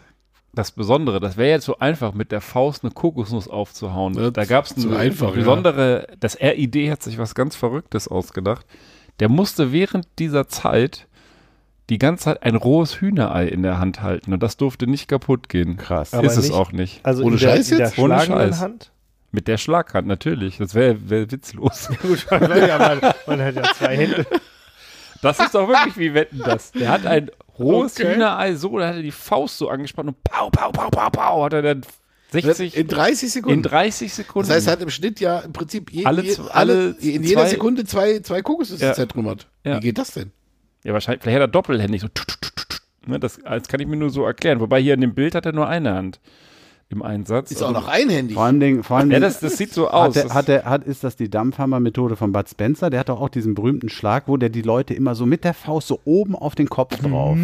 das 0.55 0.71
Besondere, 0.71 1.19
das 1.19 1.37
wäre 1.37 1.49
jetzt 1.51 1.65
so 1.65 1.77
einfach, 1.79 2.13
mit 2.13 2.31
der 2.31 2.41
Faust 2.41 2.83
eine 2.83 2.91
Kokosnuss 2.91 3.47
aufzuhauen. 3.47 4.13
Ja, 4.15 4.31
da 4.31 4.45
gab 4.45 4.65
es 4.65 4.75
eine 4.85 4.97
einfach, 4.97 5.29
ja. 5.29 5.35
besondere, 5.35 6.07
das 6.19 6.39
RID 6.39 6.89
hat 6.91 7.03
sich 7.03 7.17
was 7.17 7.35
ganz 7.35 7.55
Verrücktes 7.55 8.07
ausgedacht. 8.07 8.65
Der 9.19 9.29
musste 9.29 9.71
während 9.71 10.07
dieser 10.19 10.47
Zeit 10.47 11.07
die 11.89 11.99
ganze 11.99 12.25
Zeit 12.25 12.43
ein 12.43 12.55
rohes 12.55 12.99
Hühnerei 12.99 13.47
in 13.47 13.61
der 13.61 13.77
Hand 13.77 14.01
halten 14.01 14.33
und 14.33 14.41
das 14.41 14.57
durfte 14.57 14.87
nicht 14.87 15.07
kaputt 15.07 15.49
gehen. 15.49 15.77
Krass. 15.77 16.13
Aber 16.13 16.25
ist 16.25 16.37
es 16.37 16.45
nicht- 16.45 16.53
auch 16.53 16.71
nicht. 16.71 17.05
Also 17.05 17.23
Ohne 17.23 17.35
in 17.35 17.39
der, 17.39 17.47
Scheiß 17.47 17.71
in 17.71 17.77
der 17.77 17.87
jetzt? 17.87 17.99
Ohne 17.99 18.19
Scheiß. 18.19 18.59
Hand? 18.59 18.91
Mit 19.31 19.47
der 19.47 19.57
Schlaghand 19.57 20.07
natürlich. 20.07 20.57
Das 20.57 20.73
wäre 20.73 21.09
wär 21.09 21.29
witzlos. 21.31 21.89
Gut, 22.01 22.25
weil 22.31 22.67
ja, 22.67 22.77
man, 22.77 23.01
man 23.27 23.41
hat 23.41 23.55
ja 23.55 23.63
zwei 23.77 23.97
Hände. 23.97 24.25
Das 25.21 25.39
ist 25.39 25.53
doch 25.53 25.67
wirklich 25.67 25.97
wie 25.97 26.13
Wetten 26.13 26.39
das. 26.39 26.71
Der 26.71 26.89
hat 26.89 27.05
ein 27.05 27.29
rohes 27.59 27.99
Okay. 27.99 28.13
Hühnerei 28.15 28.55
so, 28.55 28.77
da 28.77 28.87
hat 28.89 28.95
er 28.95 29.01
die 29.01 29.11
Faust 29.11 29.57
so 29.57 29.69
angespannt 29.69 30.09
und 30.09 30.23
pau, 30.23 30.49
pau, 30.49 30.71
pau, 30.71 30.89
pau, 30.89 31.09
pau, 31.09 31.43
hat 31.45 31.53
er 31.53 31.61
dann 31.61 31.81
60 32.31 32.75
in 32.75 32.87
30 32.87 33.31
Sekunden. 33.31 33.57
in 33.59 33.63
30 33.63 34.13
Sekunden. 34.13 34.47
das 34.49 34.57
heißt, 34.57 34.67
er 34.67 34.73
hat 34.73 34.81
im 34.81 34.89
Schnitt 34.89 35.19
ja 35.19 35.39
im 35.39 35.53
Prinzip 35.53 35.91
je, 35.91 36.05
Alle 36.05 36.23
je, 36.23 36.35
alle, 36.51 36.95
in 36.99 37.23
jeder 37.23 37.41
zwei- 37.43 37.49
Sekunde 37.49 37.85
zwei, 37.85 38.19
zwei 38.19 38.41
Kokosnüsse 38.41 38.83
Ja. 38.85 38.93
zertrümmert. 38.93 39.47
Ja. 39.63 39.77
Wie 39.77 39.81
geht 39.81 39.97
das 39.97 40.11
denn? 40.11 40.31
ja, 40.83 40.91
wahrscheinlich, 40.93 41.21
vielleicht 41.23 41.35
hat 41.35 41.43
er 41.43 41.47
doppelhändig 41.47 42.01
so. 42.01 42.07
tut, 42.09 42.27
tut, 42.27 42.41
tut, 42.41 42.55
tut, 42.55 42.69
tut. 42.69 42.81
Ne, 43.07 43.19
das, 43.19 43.39
das 43.43 43.67
kann 43.67 43.79
ich 43.79 43.87
mir 43.87 43.95
nur 43.95 44.09
so 44.09 44.25
erklären. 44.25 44.59
Wobei 44.59 44.81
hier 44.81 44.95
in 44.95 45.01
dem 45.01 45.13
Bild 45.13 45.33
hat 45.35 45.45
er 45.45 45.51
nur 45.53 45.67
eine 45.67 45.93
Hand 45.93 46.19
im 46.89 47.01
Einsatz. 47.01 47.51
Ist 47.51 47.61
auch 47.63 47.69
Also- 47.69 47.79
noch 47.81 47.87
einhändig. 47.87 48.35
Vor 48.35 48.43
allem, 48.45 48.59
Dingen, 48.59 48.83
vor 48.83 48.97
allem 48.97 49.09
Ja, 49.11 49.15
Dingen- 49.19 49.29
das, 49.29 49.39
das 49.39 49.57
sieht 49.57 49.73
so 49.73 49.87
aus. 49.89 50.07
hat 50.09 50.15
der, 50.15 50.23
Das- 50.23 50.33
hat 50.33 50.47
der, 50.47 50.65
hat, 50.65 50.83
ist 50.85 51.03
das 51.03 51.15
die 51.15 51.29
Dampfhammer-Methode 51.29 52.15
von 52.15 52.31
Bud 52.31 52.47
Spencer? 52.49 52.89
Der 52.89 52.99
hat 53.01 53.09
doch 53.09 53.19
auch 53.21 53.29
diesen 53.29 53.55
berühmten 53.55 53.89
Schlag, 53.89 54.27
wo 54.27 54.37
der 54.37 54.49
die 54.49 54.61
Leute 54.61 54.93
immer 54.93 55.15
so 55.15 55.25
mit 55.25 55.43
der 55.43 55.53
Faust 55.53 55.87
so 55.87 55.99
oben 56.05 56.35
auf 56.35 56.53
den 56.55 56.69
Kopf 56.69 56.97
drauf. 56.97 57.37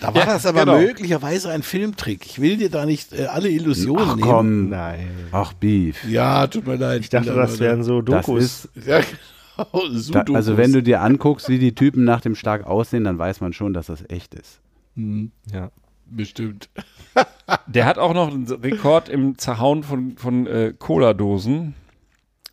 Da 0.00 0.14
war 0.14 0.20
Ja, 0.20 0.26
das 0.26 0.46
aber 0.46 0.60
genau. 0.66 0.78
möglicherweise 0.78 1.50
ein 1.50 1.62
Filmtrick. 1.62 2.24
Ich 2.26 2.40
will 2.40 2.56
dir 2.58 2.70
da 2.70 2.86
nicht 2.86 3.12
äh, 3.12 3.24
alle 3.26 3.48
Illusionen 3.48 4.04
Ach 4.10 4.14
nehmen. 4.16 4.28
komm. 4.28 4.68
Nein. 4.68 5.08
Ach, 5.32 5.52
Beef. 5.54 6.04
Ja, 6.08 6.46
tut 6.46 6.66
mir 6.66 6.76
leid. 6.76 7.00
Ich 7.00 7.08
dachte, 7.08 7.32
das 7.34 7.58
wären 7.58 7.82
so 7.82 8.00
Das 8.02 8.26
Dokus. 8.26 8.44
ist, 8.44 8.68
Ja, 8.86 9.00
genau. 9.00 9.08
da, 9.92 9.98
Sudokus. 9.98 10.36
also 10.36 10.56
wenn 10.58 10.72
du 10.72 10.82
dir 10.82 11.00
anguckst, 11.00 11.48
wie 11.48 11.58
die 11.58 11.74
Typen 11.74 12.04
nach 12.04 12.20
dem 12.20 12.34
Schlag 12.34 12.66
aussehen, 12.66 13.04
dann 13.04 13.18
weiß 13.18 13.40
man 13.40 13.54
schon, 13.54 13.72
dass 13.72 13.86
das 13.86 14.04
echt 14.08 14.34
ist. 14.34 14.60
ja. 14.94 15.70
Bestimmt. 16.08 16.68
Der 17.66 17.84
hat 17.84 17.98
auch 17.98 18.14
noch 18.14 18.28
einen 18.28 18.46
Rekord 18.46 19.08
im 19.08 19.38
Zerhauen 19.38 19.82
von, 19.82 20.16
von 20.16 20.46
äh, 20.46 20.74
Cola-Dosen. 20.76 21.74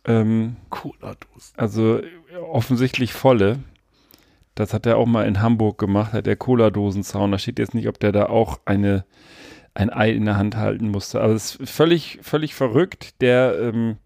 Ähm, 0.04 0.56
Cola-Dosen. 0.70 1.54
also 1.56 2.00
offensichtlich 2.50 3.12
volle. 3.12 3.58
Das 4.54 4.72
hat 4.72 4.86
er 4.86 4.98
auch 4.98 5.06
mal 5.06 5.26
in 5.26 5.42
Hamburg 5.42 5.78
gemacht, 5.78 6.12
hat 6.12 6.26
der 6.26 6.36
Cola-Dosen 6.36 7.02
zaun. 7.02 7.32
Da 7.32 7.38
steht 7.38 7.58
jetzt 7.58 7.74
nicht, 7.74 7.88
ob 7.88 7.98
der 7.98 8.12
da 8.12 8.26
auch 8.26 8.60
eine, 8.66 9.04
ein 9.74 9.92
Ei 9.92 10.12
in 10.12 10.26
der 10.26 10.36
Hand 10.36 10.56
halten 10.56 10.88
musste. 10.90 11.20
Aber 11.20 11.32
es 11.32 11.56
ist 11.56 11.70
völlig, 11.70 12.20
völlig 12.22 12.54
verrückt. 12.54 13.20
Der 13.20 13.58
ähm, 13.58 13.96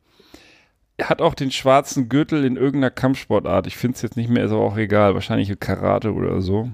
hat 1.02 1.20
auch 1.20 1.34
den 1.34 1.50
schwarzen 1.50 2.08
Gürtel 2.08 2.44
in 2.44 2.56
irgendeiner 2.56 2.90
Kampfsportart. 2.90 3.66
Ich 3.66 3.76
finde 3.76 3.96
es 3.96 4.02
jetzt 4.02 4.16
nicht 4.16 4.30
mehr, 4.30 4.44
ist 4.44 4.52
aber 4.52 4.62
auch 4.64 4.78
egal. 4.78 5.12
Wahrscheinlich 5.12 5.60
Karate 5.60 6.14
oder 6.14 6.40
so. 6.40 6.70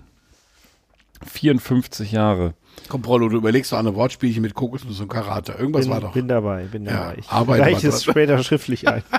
54 1.26 2.12
Jahre. 2.12 2.54
Komm, 2.88 3.02
Prollo, 3.02 3.28
du 3.28 3.36
überlegst 3.38 3.72
doch 3.72 3.78
an 3.78 3.86
ein 3.86 3.94
Wortspielchen 3.94 4.42
mit 4.42 4.54
Kokosnuss 4.54 5.00
und 5.00 5.08
Karate. 5.08 5.52
Irgendwas 5.52 5.84
bin, 5.84 5.90
war 5.92 6.00
doch. 6.00 6.12
bin 6.12 6.28
dabei, 6.28 6.64
bin 6.64 6.84
Ja, 6.84 6.92
dabei. 6.92 7.16
Ich 7.18 7.28
arbeite 7.28 7.62
reiche 7.62 7.88
es 7.88 8.04
später 8.04 8.42
schriftlich 8.42 8.88
ein. 8.88 9.02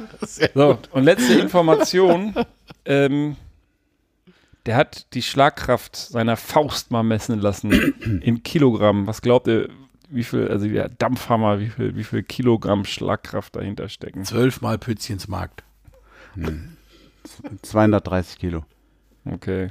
So, 0.53 0.79
und 0.91 1.03
letzte 1.03 1.33
Information. 1.33 2.33
ähm, 2.85 3.35
der 4.65 4.75
hat 4.77 5.13
die 5.13 5.21
Schlagkraft 5.21 5.95
seiner 5.95 6.37
Faust 6.37 6.89
mal 6.89 7.03
messen 7.03 7.39
lassen 7.39 7.71
in 8.23 8.41
Kilogramm. 8.43 9.05
Was 9.07 9.21
glaubt 9.21 9.47
ihr, 9.47 9.69
wie 10.09 10.23
viel, 10.23 10.47
also 10.47 10.67
der 10.67 10.89
Dampfhammer, 10.89 11.59
wie 11.59 11.69
viel, 11.69 11.95
wie 11.95 12.03
viel 12.03 12.23
Kilogramm 12.23 12.85
Schlagkraft 12.85 13.55
dahinter 13.55 13.89
stecken? 13.89 14.23
Zwölfmal 14.23 14.77
Pützchens 14.77 15.27
Markt. 15.27 15.63
230 17.61 18.39
Kilo. 18.39 18.63
Okay. 19.25 19.69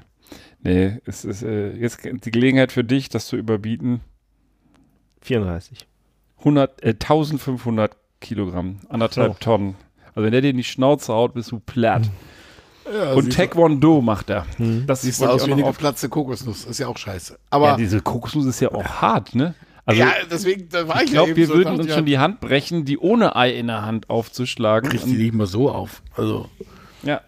Nee, 0.65 0.99
es 1.05 1.25
ist 1.25 1.43
äh, 1.43 1.73
jetzt 1.77 2.01
die 2.05 2.31
Gelegenheit 2.31 2.73
für 2.73 2.83
dich, 2.85 3.09
das 3.11 3.27
zu 3.27 3.37
überbieten. 3.37 4.01
34. 5.23 5.87
100, 6.39 6.83
äh, 6.83 6.89
1500 6.91 7.97
Kilogramm, 8.21 8.81
anderthalb 8.89 9.33
Oh. 9.33 9.37
Tonnen. 9.39 9.77
Also 10.15 10.25
wenn 10.25 10.33
der 10.33 10.41
dir 10.41 10.51
in 10.51 10.57
die 10.57 10.65
Schnauze 10.65 11.13
haut, 11.13 11.35
bist 11.35 11.51
du 11.53 11.61
platt. 11.61 12.09
Ja, 12.93 13.13
Und 13.15 13.33
Taekwondo 13.33 14.01
macht 14.03 14.29
er. 14.31 14.47
Hm. 14.59 14.85
Das 14.87 15.05
ich 15.05 15.15
aus 15.27 15.43
auch 15.43 15.47
wie 15.49 15.53
eine 15.53 15.65
geplatzte 15.65 16.09
Kokosnuss. 16.09 16.65
Ist 16.65 16.79
ja 16.79 16.87
auch 16.89 16.99
scheiße. 16.99 17.39
Aber 17.51 17.69
Ja, 17.69 17.77
diese 17.77 18.01
Kokosnuss 18.03 18.45
ist 18.47 18.61
ja 18.61 18.73
auch 18.73 18.85
hart, 18.85 19.35
ne? 19.35 19.55
Also 19.87 20.01
ja, 20.01 20.13
deswegen, 20.31 20.69
da 20.71 20.89
war 20.89 20.97
ich, 20.97 21.05
ich 21.05 21.11
glaube, 21.13 21.31
ja 21.31 21.37
wir 21.37 21.47
so, 21.47 21.55
würden 21.55 21.79
uns 21.79 21.89
ja, 21.89 21.95
schon 21.97 22.07
die 22.07 22.19
Hand 22.19 22.41
brechen, 22.41 22.85
die 22.87 22.97
ohne 22.99 23.37
Ei 23.37 23.51
in 23.53 23.67
der 23.67 23.83
Hand 23.83 24.09
aufzuschlagen. 24.09 24.89
kriegst 24.91 25.07
die 25.07 25.17
nicht 25.17 25.35
mal 25.35 25.47
so 25.47 25.71
auf. 25.71 26.03
Also, 26.17 26.49
Ja. 27.03 27.21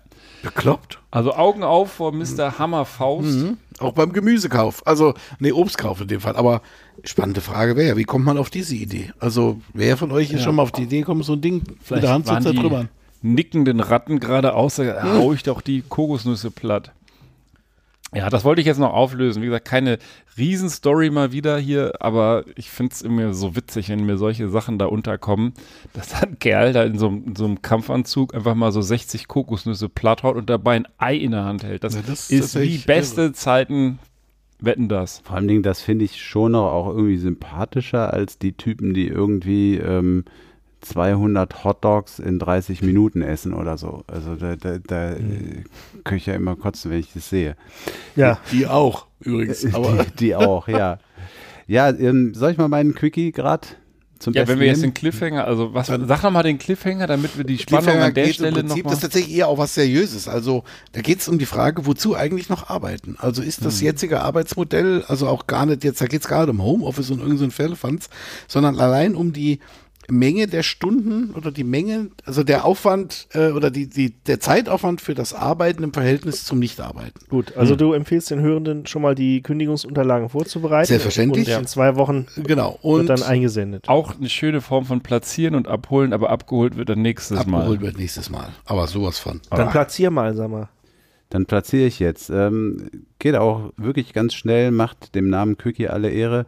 Bekloppt. 0.42 0.98
Also 1.10 1.34
Augen 1.34 1.62
auf 1.62 1.92
vor 1.92 2.12
Mr. 2.12 2.58
Hammerfaust. 2.58 3.28
Mhm. 3.28 3.56
Auch 3.78 3.92
beim 3.92 4.12
Gemüsekauf. 4.12 4.86
Also, 4.86 5.14
nee, 5.38 5.52
Obstkauf 5.52 6.00
in 6.00 6.08
dem 6.08 6.20
Fall. 6.20 6.36
Aber 6.36 6.62
spannende 7.04 7.40
Frage 7.40 7.76
wäre 7.76 7.88
ja, 7.88 7.96
wie 7.96 8.04
kommt 8.04 8.24
man 8.24 8.38
auf 8.38 8.50
diese 8.50 8.74
Idee? 8.74 9.12
Also, 9.18 9.60
wer 9.74 9.96
von 9.96 10.12
euch 10.12 10.32
ist 10.32 10.42
schon 10.42 10.54
mal 10.54 10.62
auf 10.62 10.72
die 10.72 10.82
Idee 10.82 11.00
gekommen, 11.00 11.22
so 11.22 11.34
ein 11.34 11.40
Ding 11.40 11.62
mit 11.90 12.02
der 12.02 12.10
Hand 12.10 12.28
die 12.28 12.40
zertrümmern? 12.40 12.88
nickenden 13.22 13.80
Ratten 13.80 14.20
gerade 14.20 14.54
aus, 14.54 14.76
da 14.76 15.02
hau 15.02 15.32
ich 15.32 15.42
doch 15.42 15.60
die 15.60 15.82
Kokosnüsse 15.82 16.50
platt. 16.50 16.92
Ja, 18.14 18.30
das 18.30 18.44
wollte 18.44 18.60
ich 18.60 18.66
jetzt 18.66 18.78
noch 18.78 18.92
auflösen. 18.92 19.42
Wie 19.42 19.46
gesagt, 19.46 19.66
keine 19.66 19.98
Riesenstory 20.38 21.10
mal 21.10 21.32
wieder 21.32 21.58
hier, 21.58 21.92
aber 22.00 22.44
ich 22.54 22.70
finde 22.70 22.92
es 22.94 23.02
immer 23.02 23.34
so 23.34 23.56
witzig, 23.56 23.88
wenn 23.88 24.06
mir 24.06 24.16
solche 24.16 24.48
Sachen 24.48 24.78
da 24.78 24.86
unterkommen, 24.86 25.54
dass 25.92 26.10
da 26.10 26.18
ein 26.20 26.38
Kerl 26.38 26.72
da 26.72 26.84
in 26.84 26.98
so, 26.98 27.08
einem- 27.08 27.24
in 27.26 27.36
so 27.36 27.44
einem 27.44 27.62
Kampfanzug 27.62 28.34
einfach 28.34 28.54
mal 28.54 28.70
so 28.70 28.80
60 28.80 29.26
Kokosnüsse 29.28 29.88
platt 29.88 30.22
haut 30.22 30.36
und 30.36 30.48
dabei 30.48 30.76
ein 30.76 30.88
Ei 30.98 31.16
in 31.16 31.32
der 31.32 31.44
Hand 31.44 31.64
hält. 31.64 31.82
Das, 31.84 31.94
Ja, 31.94 32.02
das 32.06 32.30
ist 32.30 32.54
ist 32.54 32.60
wie 32.60 32.78
beste 32.78 33.32
Zeiten 33.32 33.98
wetten 34.60 34.88
das. 34.88 35.18
Vor 35.24 35.36
allen 35.36 35.48
Dingen, 35.48 35.62
das 35.62 35.82
finde 35.82 36.04
ich 36.04 36.22
schon 36.22 36.52
noch 36.52 36.72
auch 36.72 36.86
irgendwie 36.88 37.18
sympathischer 37.18 38.12
als 38.14 38.38
die 38.38 38.52
Typen, 38.52 38.94
die 38.94 39.08
irgendwie 39.08 39.76
ähm, 39.78 40.24
200 40.88 41.64
Hotdogs 41.64 42.18
in 42.18 42.38
30 42.38 42.82
Minuten 42.82 43.22
essen 43.22 43.52
oder 43.54 43.76
so. 43.78 44.04
Also 44.06 44.36
da, 44.36 44.56
da, 44.56 44.78
da 44.78 45.12
äh, 45.12 45.64
kann 46.04 46.16
ich 46.16 46.26
ja 46.26 46.34
immer 46.34 46.56
kotzen, 46.56 46.90
wenn 46.90 47.00
ich 47.00 47.12
das 47.12 47.28
sehe. 47.28 47.56
Ja, 48.14 48.38
Die 48.52 48.66
auch, 48.66 49.06
übrigens. 49.20 49.64
Aber 49.74 50.04
die, 50.04 50.10
die 50.18 50.34
auch, 50.36 50.68
ja. 50.68 50.98
Ja, 51.66 51.90
ähm, 51.90 52.34
soll 52.34 52.52
ich 52.52 52.58
mal 52.58 52.68
meinen 52.68 52.94
Quickie 52.94 53.32
gerade 53.32 53.66
zum 54.18 54.32
Ja, 54.32 54.42
Besten 54.42 54.52
wenn 54.52 54.60
wir 54.60 54.66
jetzt 54.68 54.82
den? 54.82 54.94
Cliffhanger, 54.94 55.44
also 55.44 55.74
was, 55.74 55.88
sag 55.88 56.22
noch 56.22 56.30
mal 56.30 56.42
den 56.42 56.58
Cliffhanger, 56.58 57.06
damit 57.06 57.36
wir 57.36 57.44
die 57.44 57.58
Spannung 57.58 57.98
an 57.98 58.14
der 58.14 58.32
Stelle 58.32 58.52
Prinzip, 58.52 58.84
noch 58.84 58.90
das 58.90 58.98
ist 58.98 59.02
tatsächlich 59.02 59.36
eher 59.36 59.48
auch 59.48 59.58
was 59.58 59.74
Seriöses. 59.74 60.28
Also 60.28 60.64
da 60.92 61.00
geht 61.02 61.20
es 61.20 61.28
um 61.28 61.38
die 61.38 61.46
Frage, 61.46 61.86
wozu 61.86 62.16
eigentlich 62.16 62.48
noch 62.48 62.70
arbeiten? 62.70 63.16
Also 63.18 63.42
ist 63.42 63.64
das 63.64 63.80
jetzige 63.80 64.22
Arbeitsmodell, 64.22 65.04
also 65.08 65.28
auch 65.28 65.46
gar 65.46 65.66
nicht, 65.66 65.84
jetzt 65.84 66.00
da 66.00 66.06
geht 66.06 66.22
es 66.22 66.28
gerade 66.28 66.52
um 66.52 66.62
Homeoffice 66.62 67.10
und 67.10 67.18
irgendein 67.18 67.50
so 67.50 67.56
Firlefanz, 67.56 68.08
sondern 68.48 68.78
allein 68.78 69.14
um 69.14 69.32
die 69.32 69.60
Menge 70.08 70.46
der 70.46 70.62
Stunden 70.62 71.30
oder 71.34 71.50
die 71.50 71.64
Menge, 71.64 72.10
also 72.24 72.44
der 72.44 72.64
Aufwand 72.64 73.26
äh, 73.32 73.48
oder 73.50 73.70
die, 73.70 73.88
die, 73.88 74.10
der 74.10 74.38
Zeitaufwand 74.40 75.00
für 75.00 75.14
das 75.14 75.34
Arbeiten 75.34 75.82
im 75.82 75.92
Verhältnis 75.92 76.44
zum 76.44 76.58
Nichtarbeiten. 76.58 77.20
gut. 77.28 77.56
Also 77.56 77.74
du 77.76 77.92
empfiehlst 77.92 78.30
den 78.30 78.40
Hörenden 78.40 78.86
schon 78.86 79.02
mal 79.02 79.14
die 79.14 79.42
Kündigungsunterlagen 79.42 80.28
vorzubereiten. 80.28 80.86
Selbstverständlich. 80.88 81.48
Und 81.48 81.60
in 81.62 81.66
zwei 81.66 81.96
Wochen 81.96 82.26
Genau. 82.36 82.72
wird 82.72 82.84
Und 82.84 83.06
dann 83.08 83.22
eingesendet. 83.22 83.88
auch 83.88 84.16
eine 84.16 84.28
schöne 84.28 84.60
Form 84.60 84.84
von 84.86 85.00
platzieren 85.00 85.54
und 85.54 85.66
abholen, 85.68 86.12
aber 86.12 86.30
abgeholt 86.30 86.76
wird 86.76 86.88
dann 86.88 87.02
nächstes 87.02 87.38
abgeholt 87.38 87.80
Mal. 87.80 87.86
wird 87.86 87.98
nächstes 87.98 88.30
Mal. 88.30 88.48
Aber 88.64 88.86
sowas 88.86 89.18
von. 89.18 89.40
Dann 89.50 89.70
platzier 89.70 90.10
mal, 90.10 90.34
sag 90.34 90.50
mal. 90.50 90.68
Dann 91.30 91.46
platziere 91.46 91.86
ich 91.86 91.98
jetzt. 91.98 92.30
Ähm, 92.30 92.88
geht 93.18 93.34
auch 93.34 93.72
wirklich 93.76 94.12
ganz 94.12 94.34
schnell, 94.34 94.70
macht 94.70 95.16
dem 95.16 95.28
Namen 95.28 95.58
Quickie 95.58 95.88
alle 95.88 96.10
Ehre. 96.10 96.46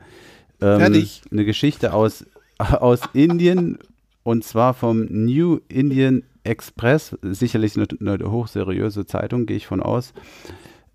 Ähm, 0.60 0.78
Fertig. 0.78 1.22
Eine 1.32 1.44
Geschichte 1.44 1.92
aus, 1.92 2.24
aus 2.58 3.00
Indien 3.12 3.78
und 4.22 4.44
zwar 4.44 4.74
vom 4.74 5.06
New 5.10 5.60
Indian 5.68 6.22
Express. 6.44 7.16
Sicherlich 7.22 7.76
eine, 7.76 7.86
eine 8.00 8.30
hochseriöse 8.30 9.06
Zeitung, 9.06 9.46
gehe 9.46 9.56
ich 9.56 9.66
von 9.66 9.82
aus. 9.82 10.12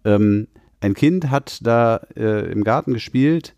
Ähm, 0.05 0.47
ein 0.81 0.93
Kind 0.93 1.31
hat 1.31 1.65
da 1.65 2.01
äh, 2.15 2.51
im 2.51 2.63
Garten 2.63 2.93
gespielt 2.93 3.55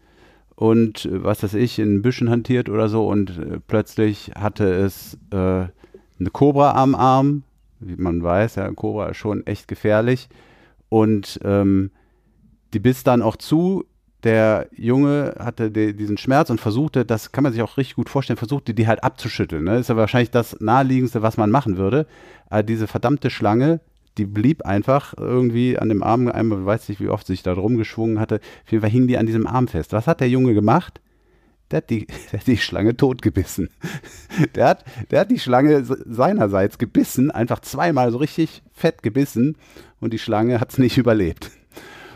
und 0.56 1.06
äh, 1.06 1.24
was 1.24 1.44
weiß 1.44 1.56
ich, 1.56 1.80
in 1.80 2.02
Büschen 2.02 2.30
hantiert 2.30 2.70
oder 2.70 2.88
so 2.88 3.08
und 3.08 3.38
äh, 3.38 3.60
plötzlich 3.66 4.32
hatte 4.36 4.72
es 4.72 5.18
äh, 5.32 5.38
eine 5.38 6.30
Kobra 6.32 6.76
am 6.76 6.96
Arm. 6.96 7.44
Wie 7.80 7.96
man 7.96 8.24
weiß, 8.24 8.56
ja, 8.56 8.72
Kobra 8.72 9.10
ist 9.10 9.18
schon 9.18 9.46
echt 9.46 9.68
gefährlich. 9.68 10.30
Und 10.90 11.40
ähm, 11.44 11.92
die 12.74 12.80
biss 12.80 13.04
dann 13.04 13.22
auch 13.22 13.36
zu. 13.36 13.86
Der 14.26 14.68
Junge 14.76 15.36
hatte 15.40 15.70
die, 15.72 15.96
diesen 15.96 16.18
Schmerz 16.18 16.50
und 16.50 16.60
versuchte, 16.60 17.06
das 17.06 17.32
kann 17.32 17.44
man 17.44 17.54
sich 17.54 17.62
auch 17.62 17.78
richtig 17.78 17.96
gut 17.96 18.10
vorstellen, 18.10 18.38
versuchte 18.38 18.74
die 18.74 18.88
halt 18.88 19.04
abzuschütteln. 19.04 19.64
Ne? 19.64 19.78
Ist 19.78 19.90
ja 19.90 19.96
wahrscheinlich 19.96 20.32
das 20.32 20.60
naheliegendste, 20.60 21.22
was 21.22 21.38
man 21.38 21.52
machen 21.52 21.78
würde. 21.78 22.08
Aber 22.50 22.64
diese 22.64 22.88
verdammte 22.88 23.30
Schlange, 23.30 23.80
die 24.18 24.26
blieb 24.26 24.66
einfach 24.66 25.14
irgendwie 25.16 25.78
an 25.78 25.90
dem 25.90 26.02
Arm, 26.04 26.28
einmal 26.28 26.66
weiß 26.66 26.90
nicht, 26.90 27.00
wie 27.02 27.10
oft 27.10 27.28
sich 27.28 27.44
da 27.44 27.54
drum 27.54 27.78
geschwungen 27.78 28.20
hatte. 28.20 28.42
Auf 28.66 28.72
jeden 28.72 28.82
Fall 28.82 28.90
hing 28.90 29.08
die 29.08 29.18
an 29.18 29.28
diesem 29.28 29.46
Arm 29.46 29.68
fest. 29.68 29.94
Was 29.94 30.08
hat 30.08 30.22
der 30.22 30.30
Junge 30.30 30.54
gemacht? 30.56 31.02
Der 31.70 31.78
hat 31.78 31.90
die, 31.92 32.08
der 32.32 32.40
hat 32.40 32.48
die 32.48 32.58
Schlange 32.58 32.98
totgebissen. 32.98 33.70
Der 34.56 34.68
hat, 34.68 34.84
der 35.12 35.22
hat 35.22 35.32
die 35.32 35.40
Schlange 35.40 35.86
se- 35.86 36.04
seinerseits 36.06 36.78
gebissen, 36.78 37.32
einfach 37.32 37.62
zweimal 37.62 38.12
so 38.12 38.18
richtig 38.18 38.64
fett 38.74 39.02
gebissen 39.02 39.56
und 40.02 40.12
die 40.12 40.20
Schlange 40.20 40.60
hat 40.60 40.72
es 40.72 40.78
nicht 40.78 40.98
überlebt. 40.98 41.52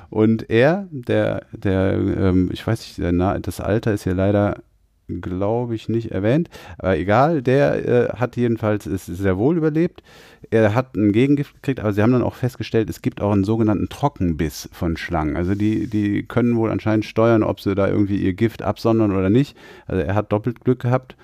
Und 0.09 0.49
er, 0.49 0.87
der, 0.91 1.45
der, 1.51 1.93
ähm, 1.93 2.49
ich 2.51 2.65
weiß 2.65 2.79
nicht, 2.79 2.97
der, 2.97 3.39
das 3.39 3.59
Alter 3.59 3.93
ist 3.93 4.03
hier 4.03 4.15
leider, 4.15 4.61
glaube 5.07 5.75
ich, 5.75 5.89
nicht 5.89 6.11
erwähnt, 6.11 6.49
aber 6.77 6.97
egal, 6.97 7.41
der 7.41 7.87
äh, 7.87 8.09
hat 8.17 8.35
jedenfalls 8.37 8.85
es 8.85 9.05
sehr 9.07 9.37
wohl 9.37 9.57
überlebt. 9.57 10.03
Er 10.51 10.75
hat 10.75 10.95
ein 10.95 11.11
Gegengift 11.11 11.55
gekriegt, 11.55 11.79
aber 11.79 11.93
sie 11.93 12.01
haben 12.01 12.11
dann 12.11 12.23
auch 12.23 12.35
festgestellt, 12.35 12.89
es 12.89 13.01
gibt 13.01 13.21
auch 13.21 13.31
einen 13.31 13.43
sogenannten 13.43 13.89
Trockenbiss 13.89 14.69
von 14.71 14.97
Schlangen. 14.97 15.35
Also 15.35 15.55
die, 15.55 15.87
die 15.87 16.23
können 16.23 16.55
wohl 16.57 16.71
anscheinend 16.71 17.05
steuern, 17.05 17.43
ob 17.43 17.59
sie 17.59 17.75
da 17.75 17.87
irgendwie 17.87 18.17
ihr 18.17 18.33
Gift 18.33 18.61
absondern 18.61 19.15
oder 19.15 19.29
nicht. 19.29 19.57
Also 19.87 20.03
er 20.03 20.15
hat 20.15 20.31
doppelt 20.31 20.63
Glück 20.63 20.81
gehabt 20.81 21.15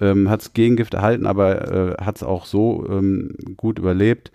ähm, 0.00 0.28
hat 0.28 0.40
das 0.40 0.52
Gegengift 0.52 0.94
erhalten, 0.94 1.26
aber 1.26 1.96
äh, 1.98 2.04
hat 2.04 2.16
es 2.16 2.22
auch 2.22 2.44
so 2.46 2.86
ähm, 2.88 3.34
gut 3.56 3.78
überlebt 3.78 4.30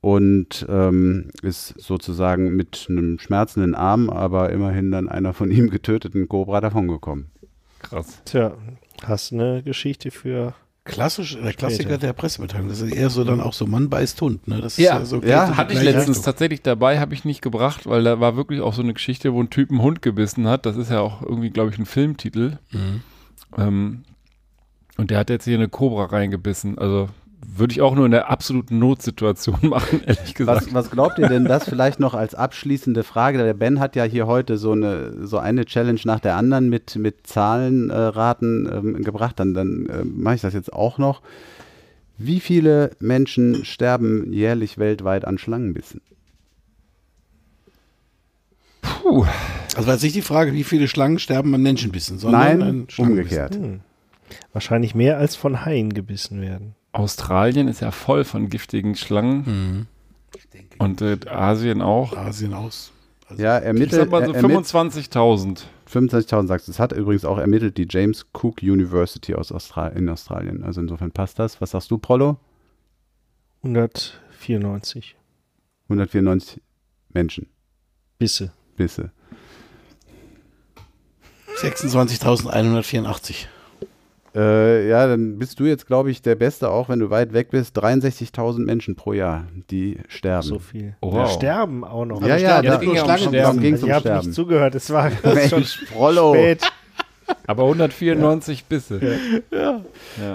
und 0.00 0.64
ähm, 0.68 1.30
ist 1.42 1.74
sozusagen 1.78 2.54
mit 2.54 2.86
einem 2.88 3.18
schmerzenden 3.18 3.74
Arm, 3.74 4.10
aber 4.10 4.50
immerhin 4.50 4.90
dann 4.90 5.08
einer 5.08 5.32
von 5.32 5.50
ihm 5.50 5.70
getöteten 5.70 6.28
Cobra 6.28 6.60
davongekommen. 6.60 7.30
Krass. 7.80 8.22
Tja, 8.24 8.54
hast 9.04 9.32
eine 9.32 9.62
Geschichte 9.62 10.10
für. 10.10 10.54
Klassisch, 10.84 11.36
der 11.36 11.52
Klassiker 11.52 11.82
Später. 11.82 11.98
der 11.98 12.12
Pressemitteilung. 12.14 12.68
Das 12.70 12.80
ist 12.80 12.94
eher 12.94 13.10
so 13.10 13.22
dann 13.22 13.42
auch 13.42 13.52
so 13.52 13.66
Mann 13.66 13.90
beißt 13.90 14.18
Hund. 14.22 14.48
Ne? 14.48 14.62
Das 14.62 14.78
ist 14.78 14.84
Ja, 14.84 15.04
so 15.04 15.20
ja, 15.20 15.44
in 15.44 15.52
die 15.52 15.56
Hatte 15.58 15.74
ich 15.74 15.82
letztens 15.82 16.08
Richtung. 16.08 16.24
tatsächlich 16.24 16.62
dabei, 16.62 16.98
habe 16.98 17.12
ich 17.12 17.26
nicht 17.26 17.42
gebracht, 17.42 17.86
weil 17.86 18.04
da 18.04 18.20
war 18.20 18.36
wirklich 18.36 18.62
auch 18.62 18.72
so 18.72 18.80
eine 18.80 18.94
Geschichte, 18.94 19.34
wo 19.34 19.42
ein 19.42 19.50
Typ 19.50 19.70
einen 19.70 19.82
Hund 19.82 20.00
gebissen 20.00 20.46
hat. 20.48 20.64
Das 20.64 20.78
ist 20.78 20.90
ja 20.90 21.00
auch 21.00 21.20
irgendwie, 21.20 21.50
glaube 21.50 21.70
ich, 21.70 21.78
ein 21.78 21.84
Filmtitel. 21.84 22.56
Mhm. 22.72 23.02
Ähm, 23.58 24.02
und 24.96 25.10
der 25.10 25.18
hat 25.18 25.28
jetzt 25.28 25.44
hier 25.44 25.58
eine 25.58 25.68
Cobra 25.68 26.06
reingebissen. 26.06 26.78
Also 26.78 27.10
würde 27.40 27.72
ich 27.72 27.80
auch 27.80 27.94
nur 27.94 28.06
in 28.06 28.10
der 28.10 28.30
absoluten 28.30 28.78
Notsituation 28.78 29.58
machen, 29.62 30.02
ehrlich 30.04 30.34
gesagt. 30.34 30.66
Was, 30.66 30.74
was 30.74 30.90
glaubt 30.90 31.18
ihr 31.18 31.28
denn 31.28 31.44
das 31.44 31.68
vielleicht 31.68 32.00
noch 32.00 32.14
als 32.14 32.34
abschließende 32.34 33.04
Frage? 33.04 33.38
Der 33.38 33.54
Ben 33.54 33.80
hat 33.80 33.96
ja 33.96 34.04
hier 34.04 34.26
heute 34.26 34.56
so 34.58 34.72
eine, 34.72 35.26
so 35.26 35.38
eine 35.38 35.64
Challenge 35.64 36.00
nach 36.04 36.20
der 36.20 36.36
anderen 36.36 36.68
mit, 36.68 36.96
mit 36.96 37.26
Zahlenraten 37.26 38.66
äh, 38.66 38.76
ähm, 38.76 39.04
gebracht. 39.04 39.38
Dann, 39.38 39.54
dann 39.54 39.86
äh, 39.86 40.04
mache 40.04 40.36
ich 40.36 40.40
das 40.40 40.54
jetzt 40.54 40.72
auch 40.72 40.98
noch. 40.98 41.22
Wie 42.16 42.40
viele 42.40 42.90
Menschen 42.98 43.64
sterben 43.64 44.32
jährlich 44.32 44.78
weltweit 44.78 45.24
an 45.24 45.38
Schlangenbissen? 45.38 46.00
Puh. 48.82 49.24
Also 49.76 49.86
war 49.86 49.94
jetzt 49.94 50.02
nicht 50.02 50.16
die 50.16 50.22
Frage, 50.22 50.52
wie 50.52 50.64
viele 50.64 50.88
Schlangen 50.88 51.20
sterben 51.20 51.54
an 51.54 51.62
Menschenbissen, 51.62 52.18
sondern 52.18 52.58
Nein, 52.58 52.86
umgekehrt. 52.96 53.54
Hm. 53.54 53.80
Wahrscheinlich 54.52 54.94
mehr 54.96 55.18
als 55.18 55.36
von 55.36 55.64
Haien 55.64 55.94
gebissen 55.94 56.40
werden. 56.40 56.74
Australien 56.98 57.68
ist 57.68 57.80
ja 57.80 57.90
voll 57.90 58.24
von 58.24 58.48
giftigen 58.48 58.94
Schlangen 58.96 59.44
Mhm. 59.46 59.86
und 60.78 61.00
äh, 61.02 61.18
Asien 61.28 61.80
auch. 61.82 62.16
Asien 62.16 62.52
aus. 62.54 62.92
Also 63.28 63.42
Ja, 63.42 63.58
Ich 63.58 63.64
ermittelt. 63.64 63.92
sag 63.92 64.10
mal 64.10 64.24
so 64.26 64.32
er- 64.32 64.42
ermitt- 64.42 64.66
25.000. 64.66 65.66
25.000 65.86 66.46
sagst 66.48 66.66
du. 66.68 66.72
Das 66.72 66.78
hat 66.78 66.92
übrigens 66.92 67.24
auch 67.24 67.38
ermittelt 67.38 67.76
die 67.78 67.86
James 67.88 68.26
Cook 68.34 68.62
University 68.62 69.34
aus 69.34 69.52
Austral 69.52 69.92
in 69.96 70.08
Australien. 70.08 70.62
Also 70.64 70.80
insofern 70.80 71.10
passt 71.12 71.38
das. 71.38 71.60
Was 71.60 71.70
sagst 71.70 71.90
du, 71.90 71.98
Prollo? 71.98 72.38
194 73.62 75.16
194 75.88 76.60
Menschen. 77.10 77.46
Bisse. 78.18 78.52
Bisse. 78.76 79.10
26.184. 81.56 83.46
Äh, 84.34 84.88
ja, 84.88 85.06
dann 85.06 85.38
bist 85.38 85.58
du 85.58 85.64
jetzt, 85.64 85.86
glaube 85.86 86.10
ich, 86.10 86.20
der 86.22 86.34
Beste, 86.34 86.68
auch 86.70 86.88
wenn 86.88 86.98
du 86.98 87.10
weit 87.10 87.32
weg 87.32 87.50
bist. 87.50 87.78
63.000 87.82 88.64
Menschen 88.64 88.94
pro 88.94 89.12
Jahr, 89.12 89.46
die 89.70 89.98
sterben. 90.08 90.42
So 90.46 90.58
viel. 90.58 90.96
Oh, 91.00 91.10
Ja, 91.12 91.22
wow. 91.22 91.30
sterben 91.32 91.84
auch 91.84 92.04
noch. 92.04 92.20
ja, 92.22 92.34
Also 92.34 92.44
ja, 92.44 92.50
sterben. 92.58 92.66
da 92.68 92.74
es 92.74 92.80
ging 92.80 92.94
ja 92.94 93.02
um 93.02 93.08
Sterben. 93.08 93.34
es 93.34 93.46
Also 93.46 93.82
um 93.82 93.88
ihr 93.88 93.94
habt 93.94 94.02
Sterben. 94.02 94.26
nicht 94.26 94.34
zugehört, 94.34 94.74
es 94.74 94.90
war 94.90 95.10
schon 95.48 95.58
Mensch, 95.60 95.84
Prollo. 95.92 96.34
spät. 96.34 96.70
Aber 97.46 97.64
194 97.64 98.64
Bisse. 98.66 99.00
Ja, 99.50 99.82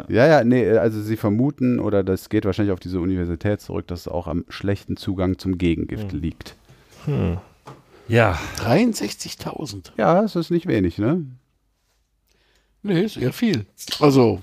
ja, 0.10 0.44
nee, 0.44 0.70
also 0.78 1.02
sie 1.02 1.18
vermuten, 1.18 1.80
oder 1.80 2.04
das 2.04 2.30
geht 2.30 2.46
wahrscheinlich 2.46 2.72
auf 2.72 2.80
diese 2.80 3.00
Universität 3.00 3.62
zurück, 3.62 3.88
dass 3.88 4.02
es 4.02 4.08
auch 4.08 4.28
am 4.28 4.46
schlechten 4.50 4.96
Zugang 4.96 5.40
zum 5.40 5.58
Gegengift 5.58 6.12
liegt. 6.12 6.56
Ja. 8.08 8.38
63.000. 8.60 9.92
Ja, 9.98 10.24
es 10.24 10.36
ist 10.36 10.52
nicht 10.52 10.68
wenig, 10.68 10.98
ne? 11.00 11.26
Nee, 12.84 13.02
ist 13.02 13.18
eher 13.18 13.34
viel. 13.34 13.66
Also. 14.00 14.42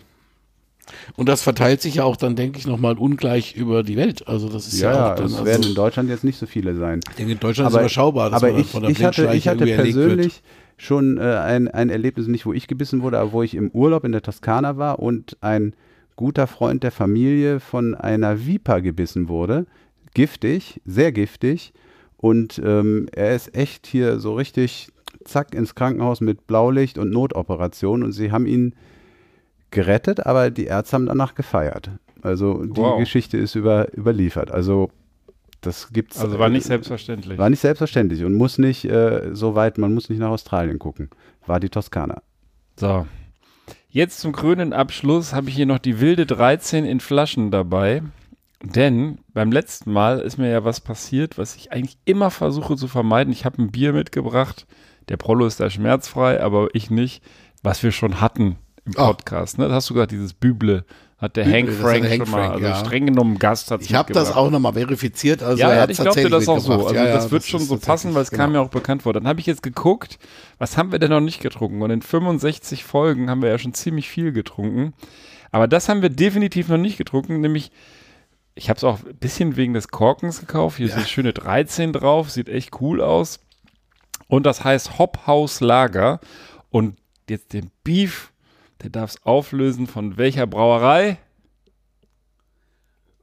Und 1.16 1.28
das 1.28 1.42
verteilt 1.42 1.80
sich 1.80 1.96
ja 1.96 2.04
auch 2.04 2.16
dann, 2.16 2.34
denke 2.34 2.58
ich, 2.58 2.66
nochmal 2.66 2.98
ungleich 2.98 3.54
über 3.54 3.82
die 3.82 3.96
Welt. 3.96 4.26
Also 4.26 4.48
das 4.48 4.66
ist 4.66 4.80
ja, 4.80 4.92
Ja, 4.92 5.12
auch 5.12 5.16
dann, 5.16 5.26
es 5.26 5.34
also, 5.34 5.46
werden 5.46 5.62
in 5.62 5.74
Deutschland 5.74 6.08
jetzt 6.08 6.24
nicht 6.24 6.38
so 6.38 6.46
viele 6.46 6.74
sein. 6.74 7.00
ich 7.08 7.16
denke, 7.16 7.32
in 7.32 7.38
Deutschland 7.38 7.68
aber 7.68 7.78
ist 7.78 7.82
überschaubar, 7.82 8.30
dass 8.30 8.42
aber 8.42 8.52
man 8.52 8.60
ich, 8.60 8.66
von 8.68 8.82
der 8.82 8.90
ich 8.90 9.04
hatte, 9.04 9.32
ich 9.34 9.46
hatte 9.46 9.66
persönlich 9.66 10.42
schon 10.78 11.18
äh, 11.18 11.20
ein, 11.20 11.68
ein 11.68 11.90
Erlebnis, 11.90 12.26
nicht 12.26 12.46
wo 12.46 12.52
ich 12.52 12.66
gebissen 12.66 13.02
wurde, 13.02 13.18
aber 13.18 13.32
wo 13.32 13.42
ich 13.42 13.54
im 13.54 13.70
Urlaub 13.70 14.04
in 14.04 14.12
der 14.12 14.22
Toskana 14.22 14.78
war 14.78 14.98
und 14.98 15.36
ein 15.42 15.74
guter 16.16 16.46
Freund 16.46 16.82
der 16.82 16.90
Familie 16.90 17.60
von 17.60 17.94
einer 17.94 18.46
Viper 18.46 18.80
gebissen 18.80 19.28
wurde. 19.28 19.66
Giftig, 20.14 20.80
sehr 20.84 21.12
giftig. 21.12 21.72
Und 22.16 22.60
ähm, 22.64 23.08
er 23.12 23.34
ist 23.34 23.54
echt 23.54 23.86
hier 23.86 24.18
so 24.18 24.34
richtig 24.34 24.88
zack 25.24 25.54
ins 25.54 25.74
Krankenhaus 25.74 26.20
mit 26.20 26.46
Blaulicht 26.46 26.98
und 26.98 27.10
Notoperation 27.10 28.02
und 28.02 28.12
sie 28.12 28.32
haben 28.32 28.46
ihn 28.46 28.74
gerettet, 29.70 30.26
aber 30.26 30.50
die 30.50 30.64
Ärzte 30.64 30.94
haben 30.96 31.06
danach 31.06 31.34
gefeiert. 31.34 31.90
Also 32.22 32.64
die 32.64 32.80
Wow. 32.80 32.98
Geschichte 32.98 33.36
ist 33.38 33.54
über, 33.54 33.86
überliefert. 33.96 34.50
Also 34.50 34.90
das 35.60 35.92
gibt's. 35.92 36.18
Also 36.18 36.38
war 36.38 36.48
nicht 36.48 36.64
selbstverständlich. 36.64 37.38
War 37.38 37.50
nicht 37.50 37.60
selbstverständlich 37.60 38.24
und 38.24 38.34
muss 38.34 38.58
nicht 38.58 38.84
äh, 38.84 39.30
so 39.34 39.54
weit, 39.54 39.78
man 39.78 39.94
muss 39.94 40.08
nicht 40.08 40.18
nach 40.18 40.30
Australien 40.30 40.78
gucken. 40.78 41.10
War 41.46 41.60
die 41.60 41.68
Toskana. 41.68 42.22
So. 42.76 43.06
Jetzt 43.88 44.20
zum 44.20 44.32
krönenden 44.32 44.72
Abschluss 44.72 45.32
habe 45.34 45.48
ich 45.48 45.56
hier 45.56 45.66
noch 45.66 45.78
die 45.78 46.00
wilde 46.00 46.24
13 46.26 46.84
in 46.84 47.00
Flaschen 47.00 47.50
dabei. 47.50 48.02
Denn 48.62 49.18
beim 49.32 49.50
letzten 49.52 49.90
Mal 49.92 50.20
ist 50.20 50.36
mir 50.36 50.50
ja 50.50 50.64
was 50.64 50.80
passiert, 50.80 51.38
was 51.38 51.56
ich 51.56 51.72
eigentlich 51.72 51.96
immer 52.04 52.30
versuche 52.30 52.76
zu 52.76 52.88
vermeiden. 52.88 53.32
Ich 53.32 53.44
habe 53.44 53.60
ein 53.62 53.70
Bier 53.70 53.92
mitgebracht. 53.92 54.66
Der 55.10 55.16
Prollo 55.18 55.44
ist 55.44 55.60
da 55.60 55.68
schmerzfrei, 55.68 56.40
aber 56.40 56.68
ich 56.72 56.90
nicht. 56.90 57.22
Was 57.62 57.82
wir 57.82 57.92
schon 57.92 58.22
hatten 58.22 58.56
im 58.86 58.94
Ah. 58.96 59.08
Podcast. 59.08 59.58
Ne? 59.58 59.66
Das 59.66 59.74
hast 59.74 59.90
du 59.90 59.94
gerade 59.94 60.06
dieses 60.06 60.32
Büble. 60.32 60.86
Hat 61.18 61.36
der 61.36 61.44
Büble, 61.44 61.56
Hank 61.58 61.66
das 61.68 61.76
hat 61.76 61.82
Frank 61.84 62.02
der 62.02 62.10
Hank 62.10 62.22
schon 62.26 62.30
mal, 62.30 62.38
Frank, 62.48 62.54
also 62.54 62.66
ja. 62.66 62.74
streng 62.76 63.06
genommen 63.06 63.38
Gast 63.38 63.70
hat 63.70 63.82
Ich 63.82 63.94
habe 63.94 64.10
das 64.14 64.32
auch 64.34 64.50
nochmal 64.50 64.72
verifiziert. 64.72 65.42
Also 65.42 65.60
ja, 65.60 65.68
er 65.68 65.74
ja, 65.76 65.80
hat's 65.82 65.90
ich 65.92 65.96
glaube 65.98 66.18
dir 66.18 66.30
tatsächlich 66.30 66.46
das 66.46 66.48
auch 66.48 66.58
so. 66.60 66.72
Also 66.86 66.94
Ja, 66.94 67.04
das 67.12 67.24
ja, 67.26 67.30
wird 67.32 67.44
schon 67.44 67.60
ist 67.60 67.68
so 67.68 67.76
passen, 67.76 68.14
weil 68.14 68.22
es 68.22 68.28
tatsächlich- 68.28 68.38
kam 68.38 68.52
genau. 68.52 68.62
mir 68.62 68.66
auch 68.66 68.70
bekannt 68.70 69.02
vor. 69.02 69.12
Dann 69.12 69.26
habe 69.28 69.38
ich 69.40 69.44
jetzt 69.46 69.62
geguckt, 69.62 70.18
was 70.56 70.78
haben 70.78 70.92
wir 70.92 70.98
denn 70.98 71.10
noch 71.10 71.20
nicht 71.20 71.42
getrunken? 71.42 71.82
Und 71.82 71.90
in 71.90 72.00
65 72.00 72.84
Folgen 72.84 73.28
haben 73.28 73.42
wir 73.42 73.50
ja 73.50 73.58
schon 73.58 73.74
ziemlich 73.74 74.08
viel 74.08 74.32
getrunken. 74.32 74.94
Aber 75.50 75.68
das 75.68 75.90
haben 75.90 76.00
wir 76.00 76.08
definitiv 76.08 76.68
noch 76.68 76.78
nicht 76.78 76.96
getrunken, 76.96 77.40
nämlich 77.42 77.70
ich 78.54 78.70
habe 78.70 78.78
es 78.78 78.84
auch 78.84 79.00
ein 79.04 79.16
bisschen 79.16 79.56
wegen 79.56 79.74
des 79.74 79.88
Korkens 79.88 80.40
gekauft. 80.40 80.78
Hier 80.78 80.86
ist 80.86 80.94
eine 80.94 81.04
schöne 81.06 81.32
13 81.34 81.92
drauf, 81.92 82.30
sieht 82.30 82.48
echt 82.48 82.80
cool 82.80 83.00
aus. 83.02 83.40
Und 84.30 84.46
das 84.46 84.64
heißt 84.64 84.98
Hophaus 84.98 85.60
Lager. 85.60 86.20
Und 86.70 86.96
jetzt 87.28 87.52
den 87.52 87.70
Beef, 87.84 88.32
der 88.82 88.90
darf 88.90 89.10
es 89.10 89.26
auflösen 89.26 89.86
von 89.86 90.16
welcher 90.16 90.46
Brauerei? 90.46 91.18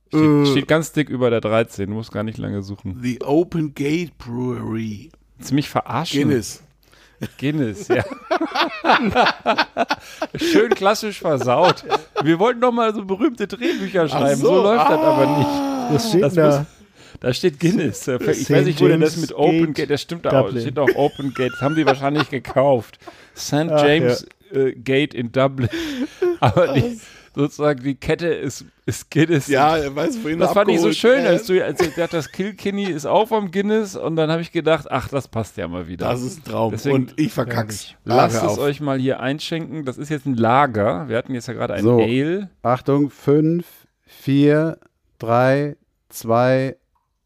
Steht, 0.09 0.21
Äh. 0.21 0.45
steht 0.45 0.67
ganz 0.67 0.91
dick 0.91 1.09
über 1.09 1.29
der 1.29 1.41
13, 1.41 1.89
du 1.89 1.95
musst 1.95 2.11
gar 2.11 2.23
nicht 2.23 2.37
lange 2.37 2.61
suchen. 2.61 2.99
The 3.01 3.21
Open 3.23 3.73
Gate 3.73 4.17
Brewery. 4.17 5.11
Ziemlich 5.39 5.67
verarschen. 5.69 6.21
Guinness. 6.29 6.63
Guinness, 7.39 7.87
ja. 7.87 8.03
Schön 10.35 10.69
klassisch 10.71 11.19
versaut. 11.19 11.83
Wir 12.23 12.37
wollten 12.39 12.61
doch 12.61 12.71
mal 12.71 12.93
so 12.93 13.03
berühmte 13.05 13.47
Drehbücher 13.47 14.07
schreiben, 14.07 14.39
so, 14.39 14.47
so, 14.47 14.61
läuft 14.63 14.89
das 14.89 14.99
aber 14.99 15.25
nicht. 15.37 15.49
Was 15.93 16.09
steht 16.09 16.23
Das 16.23 16.33
da? 16.35 16.59
muss- 16.59 16.67
Da 17.19 17.33
steht 17.33 17.59
Guinness. 17.59 18.07
Ich 18.07 18.43
St. 18.43 18.49
weiß 18.51 18.65
nicht, 18.65 18.81
wo 18.81 18.87
denn 18.87 19.01
das 19.01 19.17
mit 19.17 19.33
Open 19.33 19.67
Gate, 19.67 19.75
Gate, 19.75 19.89
das 19.91 20.01
stimmt 20.01 20.27
auch. 20.27 20.45
Dublin. 20.45 20.61
steht 20.61 20.77
auch 20.79 20.89
Open 20.95 21.33
Gate. 21.33 21.51
Das 21.53 21.61
haben 21.61 21.75
die 21.75 21.85
wahrscheinlich 21.85 22.29
gekauft. 22.29 22.99
St. 23.35 23.53
Ach, 23.69 23.83
James 23.85 24.27
äh, 24.51 24.71
Gate 24.73 25.13
in 25.13 25.31
Dublin. 25.31 25.69
Aber 26.39 26.73
die, 26.73 26.99
sozusagen 27.35 27.83
die 27.83 27.95
Kette 27.95 28.27
ist, 28.27 28.65
ist 28.85 29.09
Guinness. 29.11 29.47
Ja, 29.47 29.77
er 29.77 29.95
weiß 29.95 30.17
vorhin 30.17 30.39
Das 30.39 30.53
fand 30.53 30.69
ich 30.69 30.79
so 30.79 30.91
schön, 30.91 31.23
Ja, 31.23 31.29
als 31.31 31.45
du, 31.47 31.63
als 31.63 31.79
du 31.79 31.89
das 32.11 32.31
Kilkenny 32.31 32.85
ist 32.85 33.05
auch 33.05 33.27
vom 33.27 33.51
Guinness 33.51 33.95
und 33.95 34.15
dann 34.15 34.29
habe 34.31 34.41
ich 34.41 34.51
gedacht, 34.51 34.85
ach, 34.89 35.09
das 35.09 35.27
passt 35.27 35.57
ja 35.57 35.67
mal 35.67 35.87
wieder. 35.87 36.07
Das 36.09 36.21
ist 36.21 36.39
ein 36.39 36.51
Traum. 36.51 36.71
Deswegen- 36.71 36.95
Und 36.95 37.13
ich 37.19 37.33
verkack's. 37.33 37.93
Lasst 38.05 38.37
Ah, 38.37 38.41
hör 38.41 38.51
es 38.51 38.57
auf. 38.57 38.63
euch 38.63 38.79
mal 38.79 38.99
hier 38.99 39.19
einschenken. 39.19 39.85
Das 39.85 39.97
ist 39.97 40.09
jetzt 40.09 40.25
ein 40.25 40.35
Lager. 40.35 41.09
Wir 41.09 41.17
hatten 41.17 41.33
jetzt 41.33 41.47
ja 41.47 41.53
gerade 41.53 41.73
ein 41.73 41.83
So. 41.83 41.99
Ale. 41.99 42.49
Achtung, 42.61 43.09
5, 43.09 43.65
4, 44.05 44.77
3, 45.19 45.75
2, 46.09 46.75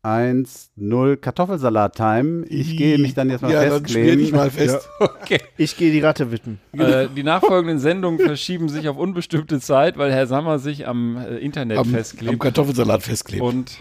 1, 0.03 0.71
0. 0.75 1.17
Kartoffelsalat-Time. 1.17 2.45
Ich 2.47 2.75
gehe 2.75 2.97
mich 2.97 3.13
dann 3.13 3.29
jetzt 3.29 3.41
mal 3.41 3.51
ja, 3.51 3.69
dann 3.69 3.87
spiel 3.87 4.17
dich 4.17 4.31
festkleben. 4.31 4.35
mal 4.35 4.49
fest. 4.49 4.89
Okay. 4.99 5.39
Ich 5.57 5.77
gehe 5.77 5.91
die 5.91 5.99
Ratte 5.99 6.31
widmen. 6.31 6.59
Äh, 6.73 7.07
die 7.15 7.23
nachfolgenden 7.23 7.79
Sendungen 7.79 8.19
verschieben 8.19 8.67
sich 8.67 8.89
auf 8.89 8.97
unbestimmte 8.97 9.59
Zeit, 9.59 9.97
weil 9.97 10.11
Herr 10.11 10.27
Sammer 10.27 10.59
sich 10.59 10.87
am 10.87 11.17
äh, 11.17 11.37
Internet 11.37 11.77
Am, 11.77 11.87
am 11.87 11.91
festklebt. 11.91 12.39
Kartoffelsalat 12.39 13.03
festklebt. 13.03 13.43
Und 13.43 13.77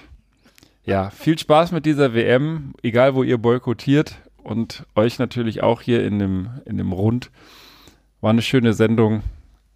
ja, 0.84 1.10
viel 1.10 1.38
Spaß 1.38 1.72
mit 1.72 1.86
dieser 1.86 2.14
WM, 2.14 2.74
egal 2.82 3.14
wo 3.14 3.22
ihr 3.22 3.38
boykottiert 3.38 4.16
und 4.42 4.84
euch 4.94 5.18
natürlich 5.18 5.62
auch 5.62 5.80
hier 5.80 6.04
in 6.04 6.18
dem, 6.18 6.48
in 6.66 6.76
dem 6.76 6.92
Rund. 6.92 7.30
War 8.20 8.30
eine 8.30 8.42
schöne 8.42 8.74
Sendung. 8.74 9.22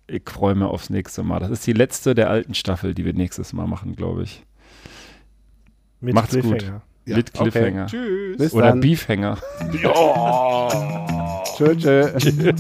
Ich 0.07 0.23
freue 0.29 0.55
mich 0.55 0.65
aufs 0.65 0.91
nächste 0.91 1.23
Mal. 1.23 1.41
Das 1.41 1.51
ist 1.51 1.67
die 1.67 1.73
letzte 1.73 2.15
der 2.15 2.29
alten 2.29 2.55
Staffel, 2.55 2.95
die 2.95 3.05
wir 3.05 3.15
nächstes 3.15 3.53
Mal 3.55 3.67
machen, 3.67 3.97
glaube 3.97 4.23
ich. 4.25 4.43
Mit 6.05 6.15
Macht's 6.15 6.39
gut. 6.39 6.63
Ja, 7.07 7.17
Mit 7.17 7.33
Cliffhanger. 7.33 7.87
Tschüss. 7.87 8.37
Bis 8.37 8.53
Oder 8.53 8.69
dann. 8.69 8.81
Beefhanger. 8.81 9.39
Tschö, 11.57 11.77
tschö. 11.77 12.13